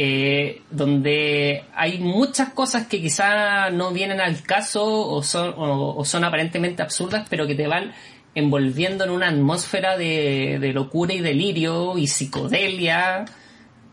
Eh, 0.00 0.62
donde 0.70 1.64
hay 1.74 1.98
muchas 1.98 2.50
cosas 2.50 2.86
que 2.86 3.00
quizá 3.00 3.68
no 3.70 3.90
vienen 3.90 4.20
al 4.20 4.44
caso 4.44 4.84
o 4.86 5.24
son, 5.24 5.52
o, 5.56 6.04
son 6.04 6.22
aparentemente 6.22 6.82
absurdas, 6.82 7.26
pero 7.28 7.48
que 7.48 7.56
te 7.56 7.66
van 7.66 7.92
envolviendo 8.32 9.02
en 9.02 9.10
una 9.10 9.26
atmósfera 9.26 9.98
de, 9.98 10.58
de 10.60 10.72
locura 10.72 11.14
y 11.14 11.18
delirio 11.18 11.98
y 11.98 12.06
psicodelia 12.06 13.24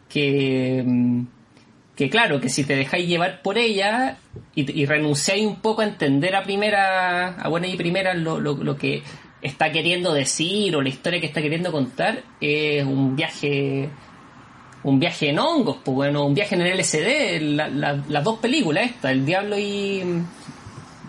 que, 0.08 0.84
mm, 0.86 1.26
que 1.96 2.12
claro, 2.12 2.40
que 2.40 2.50
si 2.50 2.66
te 2.66 2.76
dejáis 2.76 3.08
llevar 3.08 3.42
por 3.42 3.58
ella 3.58 4.18
y, 4.54 4.80
y 4.80 4.86
renunciáis 4.86 5.44
un 5.44 5.56
poco 5.56 5.82
a 5.82 5.86
entender 5.86 6.36
a 6.36 6.44
primera, 6.44 7.30
a 7.30 7.50
buena 7.50 7.66
y 7.66 7.78
primera 7.78 8.14
lo, 8.14 8.40
lo, 8.40 8.54
lo 8.54 8.78
que 8.78 9.02
está 9.42 9.72
queriendo 9.72 10.14
decir 10.14 10.76
o 10.76 10.84
la 10.84 10.90
historia 10.90 11.20
que 11.20 11.26
está 11.26 11.42
queriendo 11.42 11.72
contar, 11.72 12.22
es 12.40 12.86
un 12.86 13.16
viaje 13.16 13.90
un 14.86 15.00
viaje 15.00 15.30
en 15.32 15.40
hongos, 15.40 15.78
pues 15.84 15.96
bueno, 15.96 16.26
un 16.26 16.34
viaje 16.36 16.54
en 16.56 16.62
el 16.62 16.68
LSD, 16.80 17.40
la- 17.42 17.68
la- 17.70 18.04
las 18.08 18.24
dos 18.24 18.38
películas, 18.40 18.86
esta, 18.86 19.12
El 19.12 19.26
Diablo 19.26 19.58
y, 19.58 20.04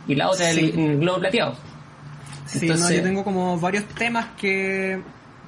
y 0.08 0.14
la 0.14 0.30
otra, 0.30 0.50
Sí. 0.50 0.60
el, 0.74 0.78
el 0.78 0.98
Globo 0.98 1.20
Plateado. 1.20 1.54
Sí, 2.46 2.58
Entonces- 2.62 2.90
no, 2.90 2.96
yo 2.96 3.02
tengo 3.02 3.22
como 3.24 3.58
varios 3.60 3.84
temas 3.88 4.28
que... 4.38 5.00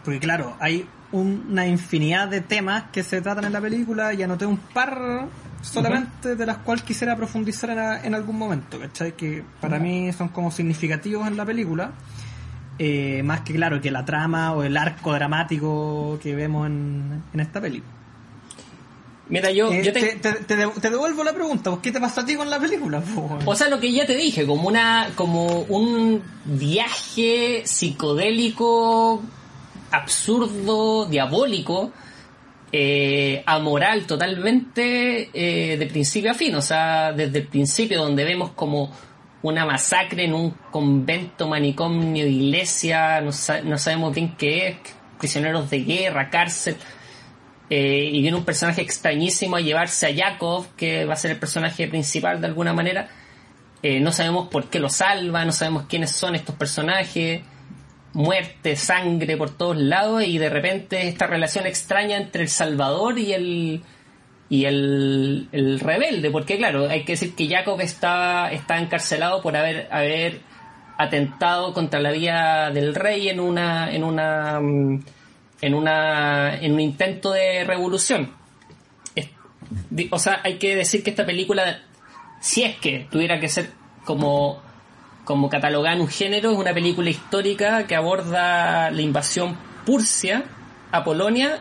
Porque 0.04 0.20
claro, 0.20 0.56
hay 0.60 0.86
una 1.12 1.66
infinidad 1.66 2.28
de 2.28 2.40
temas 2.42 2.84
que 2.92 3.02
se 3.02 3.22
tratan 3.22 3.44
en 3.46 3.52
la 3.54 3.60
película 3.60 4.12
y 4.12 4.22
anoté 4.22 4.44
un 4.46 4.58
par 4.58 5.26
solamente 5.62 6.36
de 6.36 6.46
las 6.46 6.58
cuales 6.58 6.82
quisiera 6.84 7.16
profundizar 7.16 7.70
en, 7.70 7.78
a- 7.78 8.02
en 8.04 8.14
algún 8.14 8.36
momento, 8.36 8.78
¿cachai? 8.78 9.12
Que 9.16 9.42
para 9.60 9.78
mí 9.78 10.12
son 10.12 10.28
como 10.28 10.50
significativos 10.50 11.26
en 11.26 11.36
la 11.36 11.46
película. 11.46 11.92
eh, 12.80 13.22
más 13.24 13.40
que 13.40 13.54
claro 13.54 13.80
que 13.80 13.90
la 13.90 14.04
trama 14.04 14.52
o 14.52 14.62
el 14.62 14.76
arco 14.76 15.12
dramático 15.12 16.16
que 16.22 16.34
vemos 16.36 16.66
en, 16.68 17.22
en 17.34 17.40
esta 17.40 17.60
película. 17.60 17.92
Mira, 19.30 19.50
yo, 19.50 19.70
Eh, 19.72 19.82
yo 19.84 19.92
te- 19.92 20.00
te, 20.00 20.32
te- 20.32 20.44
te 20.44 20.56
de- 20.56 20.66
te 20.80 20.90
devuelvo 20.90 21.22
la 21.22 21.32
pregunta, 21.34 21.70
¿por 21.70 21.82
¿qué 21.82 21.92
te 21.92 22.00
pasó 22.00 22.22
a 22.22 22.24
ti 22.26 22.34
con 22.34 22.48
la 22.48 22.58
película? 22.58 23.00
po, 23.00 23.20
weón? 23.22 23.42
O 23.46 23.54
sea, 23.54 23.68
lo 23.68 23.78
que 23.78 23.92
ya 23.92 24.06
te 24.06 24.14
dije, 24.16 24.46
como 24.46 24.68
una, 24.68 25.10
como 25.14 25.46
un 25.68 26.22
viaje 26.46 27.62
psicodélico, 27.66 29.22
absurdo, 29.90 31.06
diabólico, 31.06 31.92
eh, 32.72 33.42
amoral 33.46 34.06
totalmente, 34.06 35.30
eh, 35.32 35.76
de 35.76 35.86
principio 35.86 36.30
a 36.30 36.34
fin. 36.34 36.54
O 36.54 36.62
sea, 36.62 37.12
desde 37.12 37.38
el 37.40 37.46
principio 37.46 37.98
donde 38.00 38.24
vemos 38.24 38.50
como 38.52 38.90
una 39.42 39.64
masacre 39.64 40.24
en 40.24 40.34
un 40.34 40.50
convento, 40.70 41.46
manicomio, 41.48 42.26
iglesia, 42.26 43.20
no, 43.20 43.32
sa- 43.32 43.60
no 43.62 43.78
sabemos 43.78 44.14
bien 44.14 44.34
qué 44.36 44.68
es, 44.68 44.76
prisioneros 45.18 45.70
de 45.70 45.80
guerra, 45.80 46.28
cárcel. 46.30 46.76
Eh, 47.70 48.10
y 48.12 48.22
viene 48.22 48.36
un 48.36 48.44
personaje 48.44 48.80
extrañísimo 48.80 49.56
a 49.56 49.60
llevarse 49.60 50.06
a 50.06 50.10
Yakov, 50.10 50.74
que 50.76 51.04
va 51.04 51.14
a 51.14 51.16
ser 51.16 51.32
el 51.32 51.38
personaje 51.38 51.86
principal 51.88 52.40
de 52.40 52.46
alguna 52.46 52.72
manera. 52.72 53.08
Eh, 53.82 54.00
no 54.00 54.10
sabemos 54.12 54.48
por 54.48 54.70
qué 54.70 54.80
lo 54.80 54.88
salva, 54.88 55.44
no 55.44 55.52
sabemos 55.52 55.84
quiénes 55.88 56.12
son 56.12 56.34
estos 56.34 56.54
personajes. 56.54 57.42
Muerte, 58.14 58.74
sangre 58.74 59.36
por 59.36 59.50
todos 59.50 59.76
lados 59.76 60.24
y 60.24 60.38
de 60.38 60.48
repente 60.48 61.08
esta 61.08 61.26
relación 61.26 61.66
extraña 61.66 62.16
entre 62.16 62.42
el 62.42 62.48
Salvador 62.48 63.18
y 63.18 63.32
el 63.32 63.82
y 64.48 64.64
el, 64.64 65.48
el 65.52 65.80
rebelde, 65.80 66.30
porque 66.30 66.56
claro, 66.56 66.88
hay 66.88 67.04
que 67.04 67.12
decir 67.12 67.34
que 67.34 67.48
Jacob 67.48 67.80
está, 67.80 68.50
está 68.50 68.78
encarcelado 68.78 69.42
por 69.42 69.56
haber, 69.56 69.88
haber 69.90 70.40
atentado 70.96 71.74
contra 71.74 72.00
la 72.00 72.10
vida 72.12 72.70
del 72.70 72.94
rey 72.94 73.28
en 73.28 73.40
una, 73.40 73.92
en 73.92 74.04
una, 74.04 74.58
mm, 74.60 75.04
en 75.60 75.74
una, 75.74 76.56
en 76.56 76.72
un 76.72 76.80
intento 76.80 77.32
de 77.32 77.64
revolución. 77.64 78.32
O 80.10 80.18
sea, 80.18 80.40
hay 80.44 80.58
que 80.58 80.76
decir 80.76 81.02
que 81.02 81.10
esta 81.10 81.26
película, 81.26 81.82
si 82.40 82.62
es 82.62 82.76
que 82.76 83.06
tuviera 83.10 83.38
que 83.40 83.48
ser 83.48 83.70
como, 84.04 84.62
como 85.24 85.48
catalogada 85.50 85.96
en 85.96 86.02
un 86.02 86.08
género, 86.08 86.52
es 86.52 86.58
una 86.58 86.72
película 86.72 87.10
histórica 87.10 87.86
que 87.86 87.94
aborda 87.94 88.90
la 88.90 89.02
invasión 89.02 89.56
Pursia 89.84 90.44
a 90.90 91.04
Polonia 91.04 91.60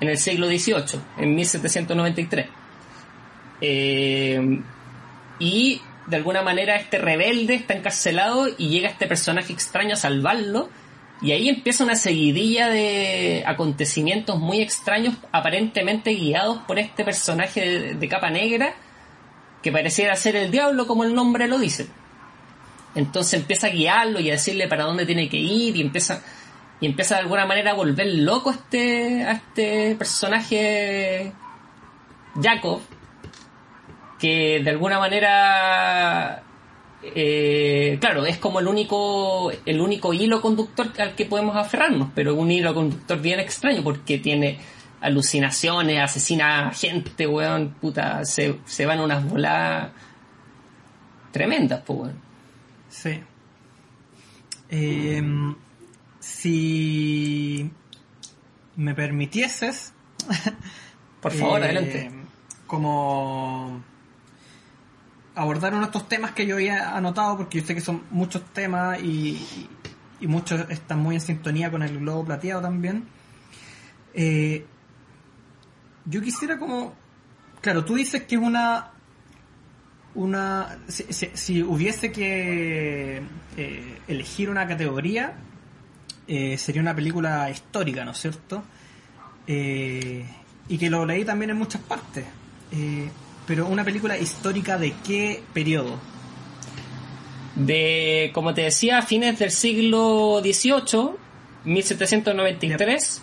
en 0.00 0.08
el 0.08 0.18
siglo 0.18 0.46
XVIII, 0.46 1.00
en 1.18 1.34
1793. 1.34 2.46
Eh, 3.60 4.60
y 5.38 5.80
de 6.06 6.16
alguna 6.16 6.42
manera 6.42 6.76
este 6.76 6.98
rebelde 6.98 7.54
está 7.54 7.74
encarcelado 7.74 8.48
y 8.58 8.68
llega 8.68 8.88
este 8.88 9.06
personaje 9.06 9.52
extraño 9.52 9.94
a 9.94 9.96
salvarlo. 9.96 10.68
Y 11.22 11.32
ahí 11.32 11.48
empieza 11.48 11.84
una 11.84 11.96
seguidilla 11.96 12.68
de 12.68 13.44
acontecimientos 13.46 14.38
muy 14.38 14.60
extraños, 14.60 15.14
aparentemente 15.32 16.10
guiados 16.10 16.58
por 16.66 16.78
este 16.78 17.04
personaje 17.04 17.94
de, 17.94 18.08
capa 18.08 18.30
negra, 18.30 18.74
que 19.62 19.72
pareciera 19.72 20.16
ser 20.16 20.36
el 20.36 20.50
diablo, 20.50 20.86
como 20.86 21.04
el 21.04 21.14
nombre 21.14 21.48
lo 21.48 21.58
dice. 21.58 21.86
Entonces 22.94 23.40
empieza 23.40 23.68
a 23.68 23.70
guiarlo 23.70 24.20
y 24.20 24.28
a 24.28 24.34
decirle 24.34 24.68
para 24.68 24.84
dónde 24.84 25.06
tiene 25.06 25.28
que 25.28 25.38
ir 25.38 25.76
y 25.76 25.80
empieza 25.80 26.22
y 26.80 26.86
empieza 26.86 27.14
de 27.14 27.22
alguna 27.22 27.46
manera 27.46 27.70
a 27.70 27.74
volver 27.74 28.06
loco 28.06 28.50
este 28.50 29.24
a 29.24 29.32
este 29.32 29.94
personaje 29.96 31.32
Jacob 32.40 32.80
que 34.18 34.60
de 34.62 34.70
alguna 34.70 34.98
manera 34.98 36.43
eh, 37.14 37.98
claro 38.00 38.24
es 38.26 38.38
como 38.38 38.60
el 38.60 38.68
único 38.68 39.50
el 39.66 39.80
único 39.80 40.12
hilo 40.12 40.40
conductor 40.40 40.90
al 40.98 41.14
que 41.14 41.26
podemos 41.26 41.56
aferrarnos 41.56 42.08
pero 42.14 42.34
un 42.34 42.50
hilo 42.50 42.74
conductor 42.74 43.20
bien 43.20 43.40
extraño 43.40 43.82
porque 43.82 44.18
tiene 44.18 44.58
alucinaciones 45.00 46.00
asesina 46.00 46.68
a 46.68 46.72
gente 46.72 47.26
weón 47.26 47.74
puta 47.80 48.24
se, 48.24 48.58
se 48.64 48.86
van 48.86 49.00
unas 49.00 49.28
voladas 49.28 49.92
tremendas 51.32 51.82
pues 51.84 51.98
weón 51.98 52.24
Sí. 52.94 53.20
Em, 54.68 55.56
si 56.20 57.70
me 58.76 58.94
permitieses, 58.94 59.92
por 61.20 61.32
favor 61.32 61.60
eh, 61.60 61.64
adelante 61.64 62.10
Como 62.68 63.82
abordar 65.34 65.72
uno 65.72 65.82
de 65.82 65.86
estos 65.86 66.08
temas 66.08 66.32
que 66.32 66.46
yo 66.46 66.56
había 66.56 66.96
anotado, 66.96 67.36
porque 67.36 67.60
yo 67.60 67.66
sé 67.66 67.74
que 67.74 67.80
son 67.80 68.02
muchos 68.10 68.44
temas 68.52 69.00
y, 69.02 69.68
muchos 70.20 70.70
están 70.70 71.00
muy 71.00 71.16
en 71.16 71.20
sintonía 71.20 71.70
con 71.70 71.82
el 71.82 71.98
globo 71.98 72.24
plateado 72.24 72.62
también. 72.62 73.04
Eh, 74.14 74.64
yo 76.06 76.22
quisiera 76.22 76.58
como... 76.58 76.94
Claro, 77.60 77.84
tú 77.84 77.96
dices 77.96 78.22
que 78.22 78.36
es 78.36 78.40
una... 78.40 78.92
una 80.14 80.78
si, 80.88 81.62
hubiese 81.62 82.10
que 82.10 83.22
eh, 83.58 83.98
elegir 84.08 84.48
una 84.48 84.66
categoría, 84.66 85.34
eh, 86.26 86.56
sería 86.56 86.80
una 86.80 86.94
película 86.94 87.50
histórica, 87.50 88.02
¿no 88.02 88.12
es 88.12 88.18
cierto? 88.18 88.64
Y 89.46 90.78
que 90.78 90.88
lo 90.88 91.04
leí 91.04 91.22
también 91.26 91.50
en 91.50 91.58
muchas 91.58 91.82
partes. 91.82 92.24
Pero 93.46 93.66
una 93.66 93.84
película 93.84 94.18
histórica 94.18 94.78
de 94.78 94.94
qué 95.04 95.42
periodo? 95.52 95.98
de, 97.54 98.30
como 98.34 98.54
te 98.54 98.62
decía, 98.62 98.98
a 98.98 99.02
fines 99.02 99.38
del 99.38 99.50
siglo 99.50 100.40
XVIII, 100.42 101.10
1793, 101.64 103.22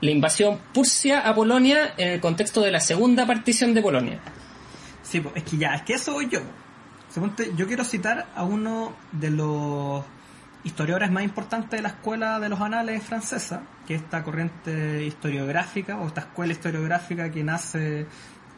la 0.00 0.10
invasión 0.10 0.60
Pursia 0.72 1.20
a 1.20 1.34
Polonia 1.34 1.94
en 1.96 2.08
el 2.08 2.20
contexto 2.20 2.60
de 2.60 2.70
la 2.70 2.80
segunda 2.80 3.26
partición 3.26 3.74
de 3.74 3.82
Polonia. 3.82 4.20
Sí, 5.02 5.20
pues, 5.20 5.36
es 5.36 5.44
que 5.44 5.56
ya, 5.56 5.74
es 5.74 5.82
que 5.82 5.94
eso 5.94 6.12
voy 6.12 6.28
yo. 6.28 6.40
Yo 7.56 7.66
quiero 7.66 7.82
citar 7.82 8.26
a 8.34 8.44
uno 8.44 8.94
de 9.12 9.30
los 9.30 10.04
historiadores 10.64 11.10
más 11.10 11.22
importantes 11.22 11.70
de 11.70 11.80
la 11.80 11.88
escuela 11.88 12.38
de 12.40 12.50
los 12.50 12.60
anales 12.60 13.02
francesa, 13.02 13.62
que 13.86 13.94
es 13.94 14.02
esta 14.02 14.22
corriente 14.22 15.02
historiográfica 15.06 15.96
o 15.96 16.08
esta 16.08 16.22
escuela 16.22 16.52
historiográfica 16.52 17.30
que 17.30 17.42
nace 17.42 18.06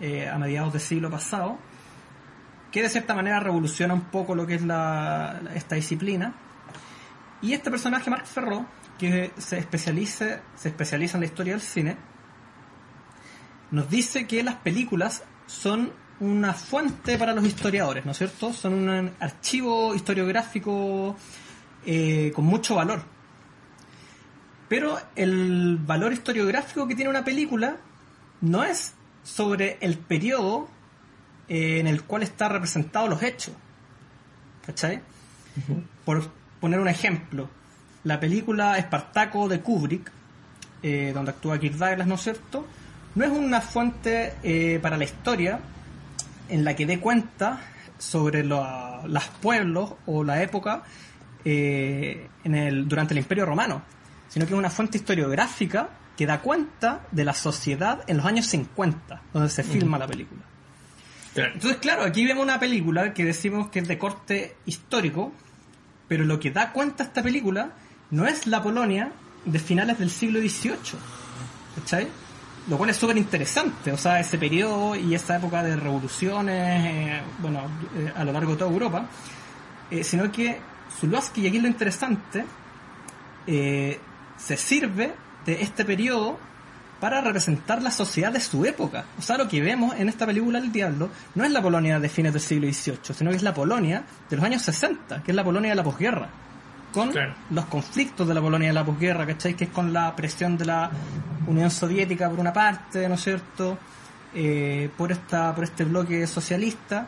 eh, 0.01 0.29
a 0.29 0.39
mediados 0.39 0.73
del 0.73 0.83
siglo 0.83 1.11
pasado, 1.11 1.59
que 2.71 2.83
de 2.83 2.89
cierta 2.89 3.15
manera 3.15 3.41
revoluciona 3.41 3.95
un 3.95 4.03
poco 4.03 4.35
lo 4.35 4.47
que 4.47 4.55
es 4.55 4.63
la, 4.63 5.41
esta 5.55 5.75
disciplina. 5.75 6.35
Y 7.41 7.53
este 7.53 7.71
personaje, 7.71 8.11
Marc 8.11 8.27
Ferro, 8.27 8.67
que 8.99 9.33
se 9.39 9.59
especializa, 9.59 10.41
en 10.65 11.21
la 11.21 11.27
historia 11.27 11.53
del 11.53 11.63
cine, 11.63 11.97
nos 13.71 13.89
dice 13.89 14.27
que 14.27 14.43
las 14.43 14.57
películas 14.57 15.23
son 15.47 15.93
una 16.21 16.53
fuente 16.53 17.17
para 17.17 17.33
los 17.33 17.45
historiadores, 17.45 18.05
¿no 18.05 18.11
es 18.11 18.19
cierto? 18.19 18.53
Son 18.53 18.75
un 18.75 19.13
archivo 19.21 19.95
historiográfico 19.95 21.17
eh, 21.87 22.33
con 22.35 22.45
mucho 22.45 22.75
valor. 22.75 23.03
Pero 24.69 24.99
el 25.17 25.79
valor 25.81 26.13
historiográfico 26.13 26.87
que 26.87 26.95
tiene 26.95 27.11
una 27.11 27.25
película 27.25 27.77
no 28.41 28.65
es 28.65 28.95
sobre 29.23 29.79
el 29.81 29.99
periodo 29.99 30.69
eh, 31.49 31.81
en 31.81 31.87
el 31.87 32.03
cual 32.03 32.23
están 32.23 32.53
representados 32.53 33.09
los 33.09 33.23
hechos. 33.23 33.55
¿Cachai? 34.67 35.01
Por 36.05 36.31
poner 36.61 36.81
un 36.81 36.89
ejemplo, 36.89 37.49
la 38.05 38.21
película 38.21 38.79
Espartaco 38.79 39.49
de 39.49 39.61
Kubrick, 39.61 40.11
eh, 40.83 41.13
donde 41.15 41.31
actúa 41.31 41.59
Kirk 41.59 41.77
Douglas, 41.77 42.07
¿no 42.07 42.15
es 42.15 42.21
cierto? 42.23 42.67
No 43.15 43.25
es 43.25 43.31
una 43.31 43.61
fuente 43.61 44.79
para 44.81 44.97
la 44.97 45.05
historia 45.05 45.59
en 46.49 46.65
la 46.65 46.77
que 46.77 46.87
dé 46.87 47.01
cuenta 47.01 47.61
sobre 47.99 48.45
los 48.45 49.25
pueblos 49.41 49.95
o 50.07 50.23
la 50.23 50.43
época 50.43 50.85
eh, 51.45 52.29
en 52.45 52.55
el, 52.55 52.89
durante 52.89 53.15
el 53.15 53.19
Imperio 53.19 53.47
Romano, 53.47 53.83
sino 54.29 54.47
que 54.47 54.53
es 54.53 54.59
una 54.59 54.71
fuente 54.71 54.99
historiográfica 54.99 55.89
que 56.19 56.27
da 56.27 56.41
cuenta 56.41 57.07
de 57.13 57.25
la 57.25 57.33
sociedad 57.33 58.03
en 58.09 58.17
los 58.17 58.27
años 58.27 58.47
50, 58.47 59.23
donde 59.33 59.49
se 59.49 59.63
filma 59.63 60.01
la 60.01 60.09
película. 60.09 60.43
Entonces, 61.37 61.77
claro, 61.77 62.03
aquí 62.03 62.27
vemos 62.27 62.43
una 62.43 62.59
película 62.59 63.15
que 63.15 63.25
decimos 63.25 63.69
que 63.69 63.79
es 63.79 63.87
de 63.87 63.99
corte 63.99 64.57
histórico, 64.67 65.33
pero 66.09 66.25
lo 66.25 66.41
que 66.41 66.51
da 66.51 66.73
cuenta 66.73 67.05
esta 67.05 67.23
película 67.23 67.71
no 68.11 68.27
es 68.27 68.49
la 68.49 68.61
Polonia 68.61 69.13
de 69.45 69.61
finales 69.61 70.01
del 70.01 70.11
siglo 70.11 70.41
XVIII. 70.41 70.99
¿Cachai? 71.77 72.09
lo 72.69 72.77
cual 72.77 72.91
es 72.91 72.97
súper 72.97 73.17
interesante, 73.17 73.93
o 73.93 73.97
sea, 73.97 74.21
ese 74.21 74.37
periodo 74.37 74.95
y 74.95 75.15
esa 75.15 75.37
época 75.37 75.63
de 75.63 75.75
revoluciones, 75.75 76.85
eh, 76.85 77.23
bueno, 77.39 77.63
eh, 77.97 78.13
a 78.15 78.25
lo 78.25 78.33
largo 78.33 78.53
de 78.53 78.59
toda 78.59 78.71
Europa, 78.71 79.07
eh, 79.91 80.05
sino 80.05 80.31
que 80.31 80.61
Zulowski, 81.01 81.43
y 81.43 81.47
aquí 81.47 81.61
lo 81.61 81.69
interesante, 81.69 82.45
se 83.47 84.57
sirve 84.59 85.15
de 85.49 85.63
este 85.63 85.85
periodo 85.85 86.39
para 87.01 87.21
representar 87.21 87.83
la 87.83 87.91
sociedad 87.91 88.33
de 88.33 88.41
su 88.41 88.65
época. 88.67 89.07
O 89.19 89.23
sea, 89.23 89.39
lo 89.39 89.49
que 89.49 89.63
vemos 89.63 89.95
en 89.97 90.09
esta 90.09 90.27
película 90.27 90.59
El 90.59 90.71
Diablo 90.71 91.09
no 91.35 91.45
es 91.45 91.51
la 91.51 91.63
Polonia 91.63 91.99
de 91.99 92.09
fines 92.09 92.33
del 92.33 92.43
siglo 92.43 92.67
XVIII, 92.71 93.15
sino 93.15 93.31
que 93.31 93.37
es 93.37 93.43
la 93.43 93.55
Polonia 93.55 94.05
de 94.29 94.37
los 94.37 94.45
años 94.45 94.63
60, 94.63 95.23
que 95.23 95.31
es 95.31 95.35
la 95.35 95.45
Polonia 95.45 95.71
de 95.71 95.77
la 95.77 95.85
posguerra 95.85 96.29
con 96.93 97.13
los 97.51 97.65
conflictos 97.67 98.27
de 98.27 98.35
la 98.35 98.41
Polonia 98.41 98.69
de 98.69 98.75
la 98.75 98.85
posguerra, 98.85 99.27
¿cachai? 99.27 99.55
Que 99.55 99.65
es 99.65 99.71
con 99.71 99.93
la 99.93 100.15
presión 100.17 100.57
de 100.57 100.65
la 100.65 100.91
Unión 101.47 101.71
Soviética 101.71 102.29
por 102.29 102.41
una 102.41 102.53
parte, 102.53 103.09
¿no 103.09 103.15
es 103.15 103.23
cierto? 103.23 103.79
Eh, 104.35 104.91
por, 104.97 105.13
esta, 105.13 105.55
por 105.55 105.65
este 105.65 105.85
bloque 105.85 106.27
socialista 106.27 107.07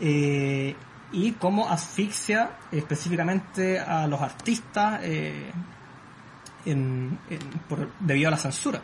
eh, 0.00 0.74
y 1.12 1.32
cómo 1.32 1.68
asfixia 1.68 2.50
específicamente 2.72 3.78
a 3.78 4.06
los 4.06 4.20
artistas 4.20 5.00
eh, 5.02 5.50
debido 6.64 8.28
a 8.28 8.30
la 8.30 8.36
censura. 8.36 8.82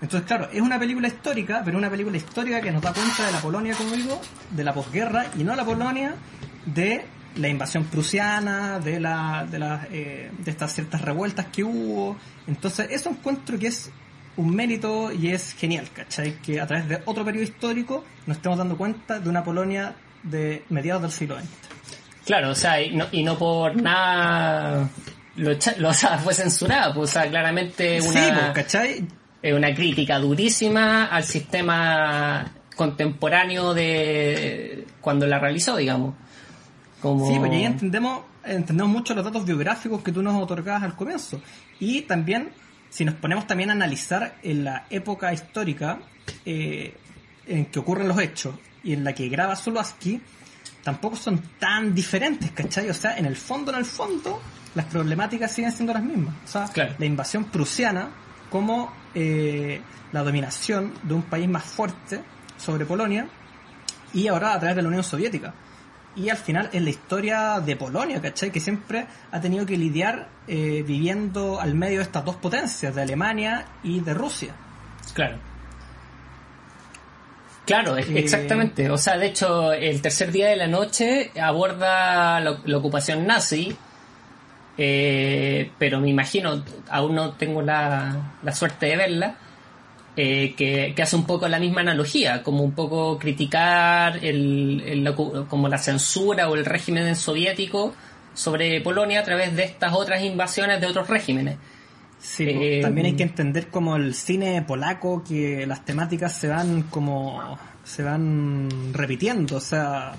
Entonces, 0.00 0.26
claro, 0.26 0.48
es 0.52 0.60
una 0.60 0.78
película 0.80 1.06
histórica, 1.06 1.62
pero 1.64 1.78
una 1.78 1.88
película 1.88 2.16
histórica 2.16 2.60
que 2.60 2.72
nos 2.72 2.82
da 2.82 2.92
cuenta 2.92 3.24
de 3.24 3.32
la 3.32 3.40
Polonia, 3.40 3.74
como 3.76 3.92
digo, 3.92 4.20
de 4.50 4.64
la 4.64 4.74
posguerra 4.74 5.26
y 5.38 5.44
no 5.44 5.54
la 5.54 5.64
Polonia 5.64 6.16
de 6.66 7.04
la 7.36 7.48
invasión 7.48 7.84
prusiana, 7.84 8.80
de, 8.80 8.98
la, 8.98 9.46
de, 9.48 9.58
las, 9.60 9.86
eh, 9.92 10.30
de 10.36 10.50
estas 10.50 10.74
ciertas 10.74 11.02
revueltas 11.02 11.46
que 11.46 11.62
hubo. 11.62 12.16
Entonces, 12.48 12.88
eso 12.90 13.10
encuentro 13.10 13.56
que 13.58 13.68
es 13.68 13.92
un 14.36 14.54
mérito 14.54 15.12
y 15.12 15.28
es 15.28 15.54
genial, 15.54 15.88
¿cachai? 15.94 16.36
Que 16.38 16.60
a 16.60 16.66
través 16.66 16.88
de 16.88 17.02
otro 17.04 17.24
periodo 17.24 17.44
histórico 17.44 18.04
nos 18.26 18.38
estemos 18.38 18.58
dando 18.58 18.76
cuenta 18.76 19.20
de 19.20 19.28
una 19.28 19.44
Polonia 19.44 19.94
de 20.24 20.64
mediados 20.68 21.02
del 21.02 21.12
siglo 21.12 21.38
XX. 21.38 21.48
Claro, 22.26 22.50
o 22.50 22.54
sea, 22.54 22.80
y 22.82 22.94
no, 22.94 23.06
y 23.12 23.22
no 23.22 23.38
por 23.38 23.74
nada 23.80 24.88
lo, 25.36 25.52
lo 25.78 25.88
o 25.88 25.94
sea, 25.94 26.18
fue 26.18 26.34
censurado, 26.34 26.94
pues, 26.94 27.10
o 27.10 27.12
sea, 27.12 27.28
claramente 27.28 28.00
una, 28.00 28.54
sí, 28.54 29.06
pues, 29.40 29.54
una 29.54 29.74
crítica 29.74 30.18
durísima 30.18 31.06
al 31.06 31.24
sistema 31.24 32.52
contemporáneo 32.76 33.74
de 33.74 34.86
cuando 35.00 35.26
la 35.26 35.38
realizó, 35.38 35.76
digamos. 35.76 36.14
Sí, 37.02 37.36
pues 37.38 37.50
ahí 37.50 37.64
entendemos, 37.64 38.22
entendemos 38.44 38.92
mucho 38.92 39.14
los 39.14 39.24
datos 39.24 39.44
biográficos 39.44 40.02
que 40.02 40.12
tú 40.12 40.22
nos 40.22 40.40
otorgabas 40.40 40.84
al 40.84 40.94
comienzo. 40.94 41.40
Y 41.80 42.02
también, 42.02 42.50
si 42.90 43.04
nos 43.04 43.16
ponemos 43.16 43.46
también 43.46 43.70
a 43.70 43.72
analizar 43.72 44.36
en 44.42 44.64
la 44.64 44.86
época 44.88 45.32
histórica 45.32 45.98
eh, 46.44 46.94
en 47.46 47.66
que 47.66 47.78
ocurren 47.80 48.06
los 48.06 48.20
hechos 48.20 48.54
y 48.84 48.92
en 48.92 49.02
la 49.02 49.14
que 49.14 49.28
graba 49.28 49.56
Zulowski, 49.56 50.20
tampoco 50.82 51.16
son 51.16 51.40
tan 51.58 51.94
diferentes, 51.94 52.50
¿cachai? 52.52 52.88
O 52.90 52.94
sea, 52.94 53.16
en 53.16 53.26
el 53.26 53.36
fondo, 53.36 53.72
en 53.72 53.78
el 53.78 53.84
fondo, 53.84 54.40
las 54.74 54.86
problemáticas 54.86 55.52
siguen 55.52 55.72
siendo 55.72 55.92
las 55.92 56.02
mismas. 56.02 56.34
O 56.44 56.48
sea, 56.48 56.70
la 56.98 57.06
invasión 57.06 57.44
prusiana 57.44 58.10
como 58.50 58.92
eh, 59.14 59.80
la 60.12 60.22
dominación 60.22 60.92
de 61.02 61.14
un 61.14 61.22
país 61.22 61.48
más 61.48 61.64
fuerte 61.64 62.22
sobre 62.56 62.84
Polonia 62.84 63.28
y 64.12 64.28
ahora 64.28 64.54
a 64.54 64.58
través 64.58 64.76
de 64.76 64.82
la 64.82 64.88
Unión 64.88 65.04
Soviética 65.04 65.54
y 66.14 66.28
al 66.28 66.36
final 66.36 66.68
es 66.72 66.82
la 66.82 66.90
historia 66.90 67.60
de 67.60 67.76
Polonia, 67.76 68.20
¿cachai? 68.20 68.50
Que 68.50 68.60
siempre 68.60 69.06
ha 69.30 69.40
tenido 69.40 69.64
que 69.64 69.76
lidiar 69.76 70.28
eh, 70.46 70.84
viviendo 70.86 71.60
al 71.60 71.74
medio 71.74 71.98
de 71.98 72.04
estas 72.04 72.24
dos 72.24 72.36
potencias, 72.36 72.94
de 72.94 73.02
Alemania 73.02 73.64
y 73.82 74.00
de 74.00 74.14
Rusia. 74.14 74.54
Claro. 75.14 75.38
Claro, 77.72 77.96
eh, 77.96 78.04
exactamente. 78.16 78.90
O 78.90 78.98
sea, 78.98 79.16
de 79.16 79.28
hecho, 79.28 79.72
el 79.72 80.02
tercer 80.02 80.30
día 80.30 80.48
de 80.48 80.56
la 80.56 80.66
noche 80.66 81.30
aborda 81.40 82.38
la, 82.38 82.76
ocupación 82.76 83.26
nazi, 83.26 83.74
eh, 84.76 85.70
pero 85.78 85.98
me 85.98 86.10
imagino, 86.10 86.62
aún 86.90 87.14
no 87.14 87.32
tengo 87.32 87.62
la, 87.62 88.34
la 88.42 88.52
suerte 88.52 88.84
de 88.84 88.96
verla, 88.98 89.36
eh, 90.18 90.54
que, 90.54 90.94
hace 91.02 91.16
un 91.16 91.24
poco 91.24 91.48
la 91.48 91.58
misma 91.58 91.80
analogía, 91.80 92.42
como 92.42 92.62
un 92.62 92.72
poco 92.72 93.18
criticar 93.18 94.22
el, 94.22 95.14
como 95.48 95.68
la 95.68 95.78
censura 95.78 96.50
o 96.50 96.54
el 96.56 96.66
régimen 96.66 97.16
soviético 97.16 97.94
sobre 98.34 98.82
Polonia 98.82 99.20
a 99.20 99.24
través 99.24 99.56
de 99.56 99.64
estas 99.64 99.94
otras 99.94 100.22
invasiones 100.22 100.78
de 100.78 100.88
otros 100.88 101.08
regímenes. 101.08 101.56
Sí, 102.22 102.46
eh, 102.48 102.80
también 102.80 103.06
hay 103.06 103.16
que 103.16 103.24
entender 103.24 103.68
como 103.68 103.96
el 103.96 104.14
cine 104.14 104.62
polaco 104.62 105.24
que 105.24 105.66
las 105.66 105.84
temáticas 105.84 106.32
se 106.32 106.48
van 106.48 106.84
como 106.84 107.58
se 107.84 108.04
van 108.04 108.68
repitiendo, 108.94 109.56
o 109.56 109.60
sea, 109.60 110.14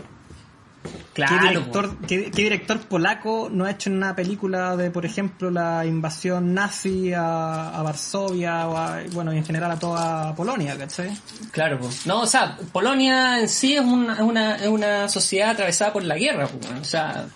Claro. 1.14 1.38
¿Qué 1.40 1.48
director, 1.48 1.98
qué, 2.08 2.30
director 2.32 2.80
polaco 2.88 3.48
no 3.52 3.66
ha 3.66 3.72
hecho 3.72 3.90
una 3.90 4.16
película 4.16 4.76
de, 4.76 4.90
por 4.90 5.06
ejemplo, 5.06 5.52
la 5.52 5.86
invasión 5.86 6.54
nazi 6.54 7.14
a, 7.14 7.82
Varsovia 7.84 8.68
o 8.68 9.12
bueno, 9.12 9.32
en 9.32 9.46
general 9.46 9.72
a 9.72 9.80
toda 9.80 10.36
Polonia, 10.36 10.78
¿cachai? 10.78 11.16
Claro, 11.52 11.80
pues. 11.80 12.06
No, 12.08 12.22
o 12.22 12.28
sea, 12.28 12.58
Polonia 12.72 13.40
en 13.40 13.48
sí 13.48 13.76
es 13.76 13.82
una, 13.86 14.14
es 14.16 14.22
una, 14.22 14.56
es 14.56 14.68
una 14.68 15.08
sociedad 15.08 15.52
atravesada 15.52 15.94
por 15.94 16.04
la 16.04 16.18
guerra, 16.18 16.50
o 16.82 16.84
sea, 16.84 17.28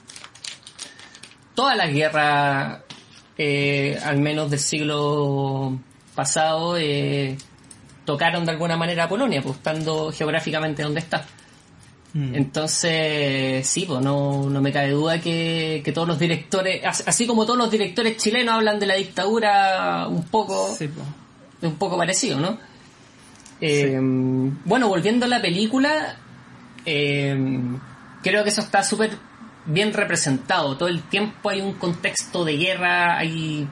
toda 1.53 1.75
la 1.75 1.87
guerra, 1.87 2.83
eh, 3.37 3.99
al 4.03 4.17
menos 4.19 4.49
del 4.49 4.59
siglo 4.59 5.79
pasado, 6.15 6.77
eh, 6.77 7.37
tocaron 8.05 8.45
de 8.45 8.51
alguna 8.51 8.77
manera 8.77 9.03
a 9.03 9.09
Polonia, 9.09 9.41
pues 9.41 9.57
estando 9.57 10.11
geográficamente 10.11 10.83
donde 10.83 11.01
está. 11.01 11.25
Mm. 12.13 12.35
Entonces, 12.35 13.67
sí, 13.67 13.85
pues 13.87 14.01
no, 14.01 14.49
no 14.49 14.61
me 14.61 14.71
cabe 14.71 14.91
duda 14.91 15.19
que, 15.21 15.83
todos 15.93 16.07
los 16.07 16.17
directores, 16.17 16.81
así 16.83 17.27
como 17.27 17.45
todos 17.45 17.59
los 17.59 17.69
directores 17.69 18.17
chilenos 18.17 18.55
hablan 18.55 18.79
de 18.79 18.87
la 18.87 18.95
dictadura 18.95 20.07
un 20.07 20.23
poco, 20.23 20.75
un 21.61 21.75
poco 21.75 21.97
parecido, 21.97 22.39
¿no? 22.39 22.57
Eh, 23.59 23.97
bueno, 24.65 24.87
volviendo 24.87 25.25
a 25.25 25.29
la 25.29 25.41
película, 25.41 26.17
eh, 26.85 27.37
creo 28.23 28.43
que 28.43 28.49
eso 28.49 28.61
está 28.61 28.83
súper 28.83 29.11
bien 29.67 29.93
representado. 29.93 30.75
Todo 30.77 30.89
el 30.89 31.03
tiempo 31.03 31.49
hay 31.49 31.61
un 31.61 31.73
contexto 31.73 32.43
de 32.43 32.57
guerra, 32.57 33.17
hay, 33.17 33.67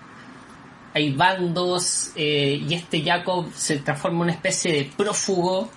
hay 0.94 1.14
bandos, 1.14 2.12
eh, 2.16 2.62
y 2.68 2.74
este 2.74 3.02
Jacob 3.02 3.52
se 3.56 3.78
transforma 3.80 4.18
en 4.18 4.22
una 4.24 4.32
especie 4.34 4.72
de 4.74 4.92
prófugo 4.96 5.70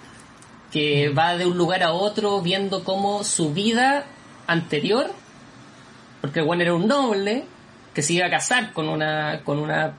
que 0.73 1.09
va 1.09 1.37
de 1.37 1.47
un 1.47 1.57
lugar 1.57 1.83
a 1.83 1.93
otro 1.93 2.43
viendo 2.43 2.85
cómo 2.85 3.25
su 3.25 3.55
vida 3.55 4.05
anterior, 4.47 5.11
porque 6.21 6.43
bueno 6.43 6.63
era 6.63 6.75
un 6.75 6.87
noble 6.87 7.45
que 7.95 8.03
se 8.03 8.13
iba 8.13 8.27
a 8.27 8.31
casar 8.31 8.73
con 8.73 8.89
una, 8.89 9.41
con 9.45 9.59
una 9.59 9.95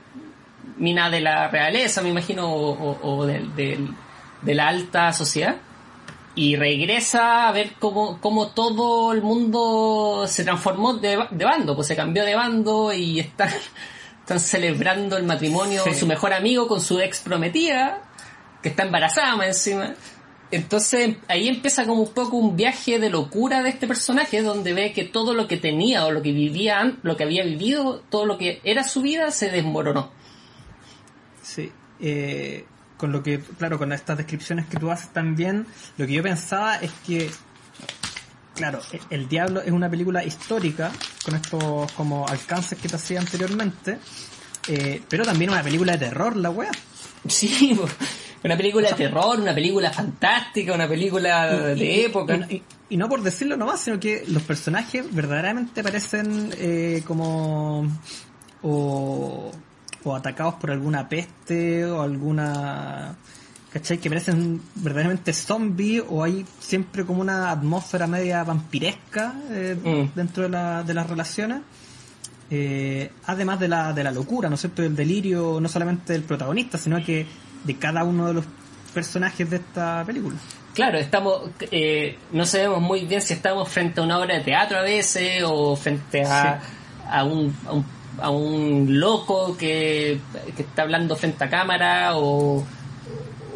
mina 0.76 1.10
de 1.10 1.20
la 1.20 1.48
realeza, 1.48 2.02
me 2.02 2.10
imagino, 2.10 2.48
o, 2.52 3.26
de 3.26 4.54
la 4.54 4.68
alta 4.68 5.12
sociedad. 5.12 5.56
Y 6.40 6.56
regresa 6.56 7.48
a 7.48 7.52
ver 7.52 7.72
cómo, 7.78 8.18
cómo 8.20 8.48
todo 8.52 9.12
el 9.12 9.20
mundo 9.20 10.24
se 10.26 10.42
transformó 10.44 10.94
de, 10.94 11.16
ba- 11.16 11.28
de 11.30 11.44
bando, 11.44 11.74
pues 11.76 11.88
se 11.88 11.96
cambió 11.96 12.24
de 12.24 12.34
bando 12.34 12.92
y 12.94 13.20
están, 13.20 13.50
están 14.20 14.40
celebrando 14.40 15.16
el 15.18 15.24
matrimonio 15.24 15.82
Sí. 15.84 15.92
su 15.94 16.06
mejor 16.06 16.32
amigo 16.32 16.66
con 16.66 16.80
su 16.80 16.98
ex 17.00 17.20
prometida, 17.20 18.02
que 18.62 18.70
está 18.70 18.84
embarazada 18.84 19.36
más 19.36 19.48
encima. 19.48 19.94
Entonces 20.52 21.16
ahí 21.28 21.46
empieza 21.48 21.84
como 21.86 22.02
un 22.02 22.12
poco 22.14 22.36
un 22.38 22.56
viaje 22.56 22.98
de 22.98 23.10
locura 23.10 23.62
de 23.62 23.68
este 23.68 23.86
personaje, 23.86 24.40
donde 24.42 24.72
ve 24.72 24.92
que 24.92 25.04
todo 25.04 25.34
lo 25.34 25.46
que 25.46 25.58
tenía 25.58 26.06
o 26.06 26.10
lo 26.10 26.22
que 26.22 26.32
vivía, 26.32 26.96
lo 27.02 27.16
que 27.16 27.24
había 27.24 27.44
vivido, 27.44 28.02
todo 28.10 28.24
lo 28.24 28.38
que 28.38 28.60
era 28.64 28.82
su 28.84 29.02
vida 29.02 29.30
se 29.30 29.50
desmoronó. 29.50 30.10
Sí. 31.42 31.70
Eh, 32.00 32.64
con 33.00 33.10
lo 33.12 33.22
que, 33.22 33.40
claro, 33.58 33.78
con 33.78 33.92
estas 33.92 34.18
descripciones 34.18 34.66
que 34.66 34.76
tú 34.76 34.90
haces 34.90 35.08
también, 35.12 35.66
lo 35.96 36.06
que 36.06 36.12
yo 36.12 36.22
pensaba 36.22 36.76
es 36.76 36.90
que, 37.06 37.30
claro, 38.54 38.80
e- 38.92 39.00
El 39.10 39.28
Diablo 39.28 39.62
es 39.62 39.72
una 39.72 39.88
película 39.90 40.22
histórica, 40.24 40.92
con 41.24 41.34
estos 41.34 41.90
como 41.92 42.26
alcances 42.28 42.78
que 42.78 42.88
te 42.88 42.96
hacía 42.96 43.18
anteriormente, 43.20 43.98
eh, 44.68 45.02
pero 45.08 45.24
también 45.24 45.50
una 45.50 45.62
película 45.62 45.92
de 45.92 45.98
terror, 45.98 46.36
la 46.36 46.50
wea. 46.50 46.70
Sí, 47.28 47.78
una 48.44 48.56
película 48.56 48.88
de 48.88 48.94
terror, 48.94 49.38
una 49.40 49.54
película 49.54 49.90
fantástica, 49.92 50.72
una 50.74 50.88
película 50.88 51.54
de 51.74 51.84
Y- 51.84 52.00
época. 52.02 52.46
Y, 52.48 52.54
y- 52.56 52.62
y 52.90 52.96
no 52.96 53.08
por 53.08 53.22
decirlo 53.22 53.56
nomás, 53.56 53.80
sino 53.82 54.00
que 54.00 54.24
los 54.28 54.42
personajes 54.42 55.04
verdaderamente 55.14 55.82
parecen 55.82 56.50
eh, 56.56 57.02
como 57.06 57.86
o, 58.62 59.52
o 60.04 60.14
atacados 60.16 60.54
por 60.54 60.70
alguna 60.70 61.08
peste 61.08 61.84
o 61.86 62.00
alguna 62.02 63.14
¿cachai? 63.72 63.98
que 63.98 64.08
parecen 64.08 64.60
verdaderamente 64.76 65.32
zombies 65.32 66.02
o 66.08 66.24
hay 66.24 66.44
siempre 66.58 67.04
como 67.04 67.20
una 67.20 67.50
atmósfera 67.50 68.06
media 68.06 68.42
vampiresca 68.44 69.34
eh, 69.50 69.76
Mm. 69.82 70.16
dentro 70.16 70.42
de, 70.44 70.48
la- 70.48 70.82
de 70.82 70.94
las 70.94 71.08
relaciones 71.08 71.60
eh, 72.50 73.12
además 73.26 73.60
de 73.60 73.68
la, 73.68 73.92
de 73.92 74.02
la 74.02 74.10
locura, 74.10 74.48
¿no 74.48 74.56
es 74.56 74.60
cierto? 74.62 74.82
Del 74.82 74.96
delirio 74.96 75.58
no 75.60 75.68
solamente 75.68 76.12
del 76.14 76.22
protagonista, 76.24 76.78
sino 76.78 77.02
que 77.04 77.26
de 77.64 77.76
cada 77.76 78.02
uno 78.02 78.26
de 78.26 78.34
los 78.34 78.44
personajes 78.92 79.48
de 79.48 79.56
esta 79.56 80.02
película. 80.04 80.36
Claro, 80.74 80.98
estamos, 80.98 81.42
eh, 81.70 82.18
no 82.32 82.44
sabemos 82.46 82.80
muy 82.80 83.04
bien 83.04 83.22
si 83.22 83.34
estamos 83.34 83.68
frente 83.68 84.00
a 84.00 84.04
una 84.04 84.18
obra 84.18 84.34
de 84.36 84.40
teatro 84.40 84.78
a 84.78 84.82
veces 84.82 85.42
o 85.46 85.76
frente 85.76 86.24
a, 86.24 86.60
a, 87.08 87.22
un, 87.24 87.54
a, 87.66 87.72
un, 87.72 87.84
a 88.18 88.30
un 88.30 88.98
loco 88.98 89.56
que, 89.56 90.20
que 90.56 90.62
está 90.62 90.82
hablando 90.82 91.16
frente 91.16 91.44
a 91.44 91.48
cámara 91.48 92.16
o, 92.16 92.64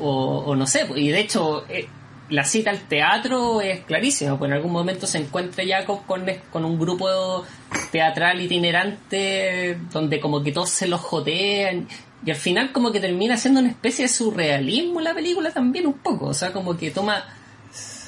o, 0.01 0.55
no 0.57 0.67
sé. 0.67 0.87
Y 0.97 1.09
de 1.09 1.21
hecho, 1.21 1.65
eh, 1.69 1.89
la 2.31 2.45
cita 2.45 2.71
al 2.71 2.81
teatro 2.81 3.61
es 3.61 3.81
clarísima, 3.81 4.39
pues 4.39 4.51
en 4.51 4.57
algún 4.57 4.73
momento 4.73 5.07
se 5.07 5.19
encuentra 5.19 5.65
Jacob 5.67 6.07
con, 6.07 6.25
con 6.51 6.65
un 6.65 6.79
grupo 6.79 7.45
teatral 7.91 8.41
itinerante 8.41 9.79
donde 9.93 10.21
como 10.21 10.43
que 10.43 10.53
todos 10.53 10.71
se 10.71 10.89
los 10.89 11.01
jodean 11.01 11.87
y 12.25 12.31
al 12.31 12.37
final 12.37 12.73
como 12.73 12.91
que 12.91 13.01
termina 13.01 13.37
siendo 13.37 13.61
una 13.61 13.69
especie 13.69 14.07
de 14.07 14.09
surrealismo 14.09 15.01
la 15.01 15.15
película 15.15 15.51
también 15.51 15.87
un 15.87 15.99
poco, 15.99 16.27
o 16.27 16.35
sea, 16.35 16.53
como 16.53 16.77
que 16.77 16.91
toma 16.91 17.25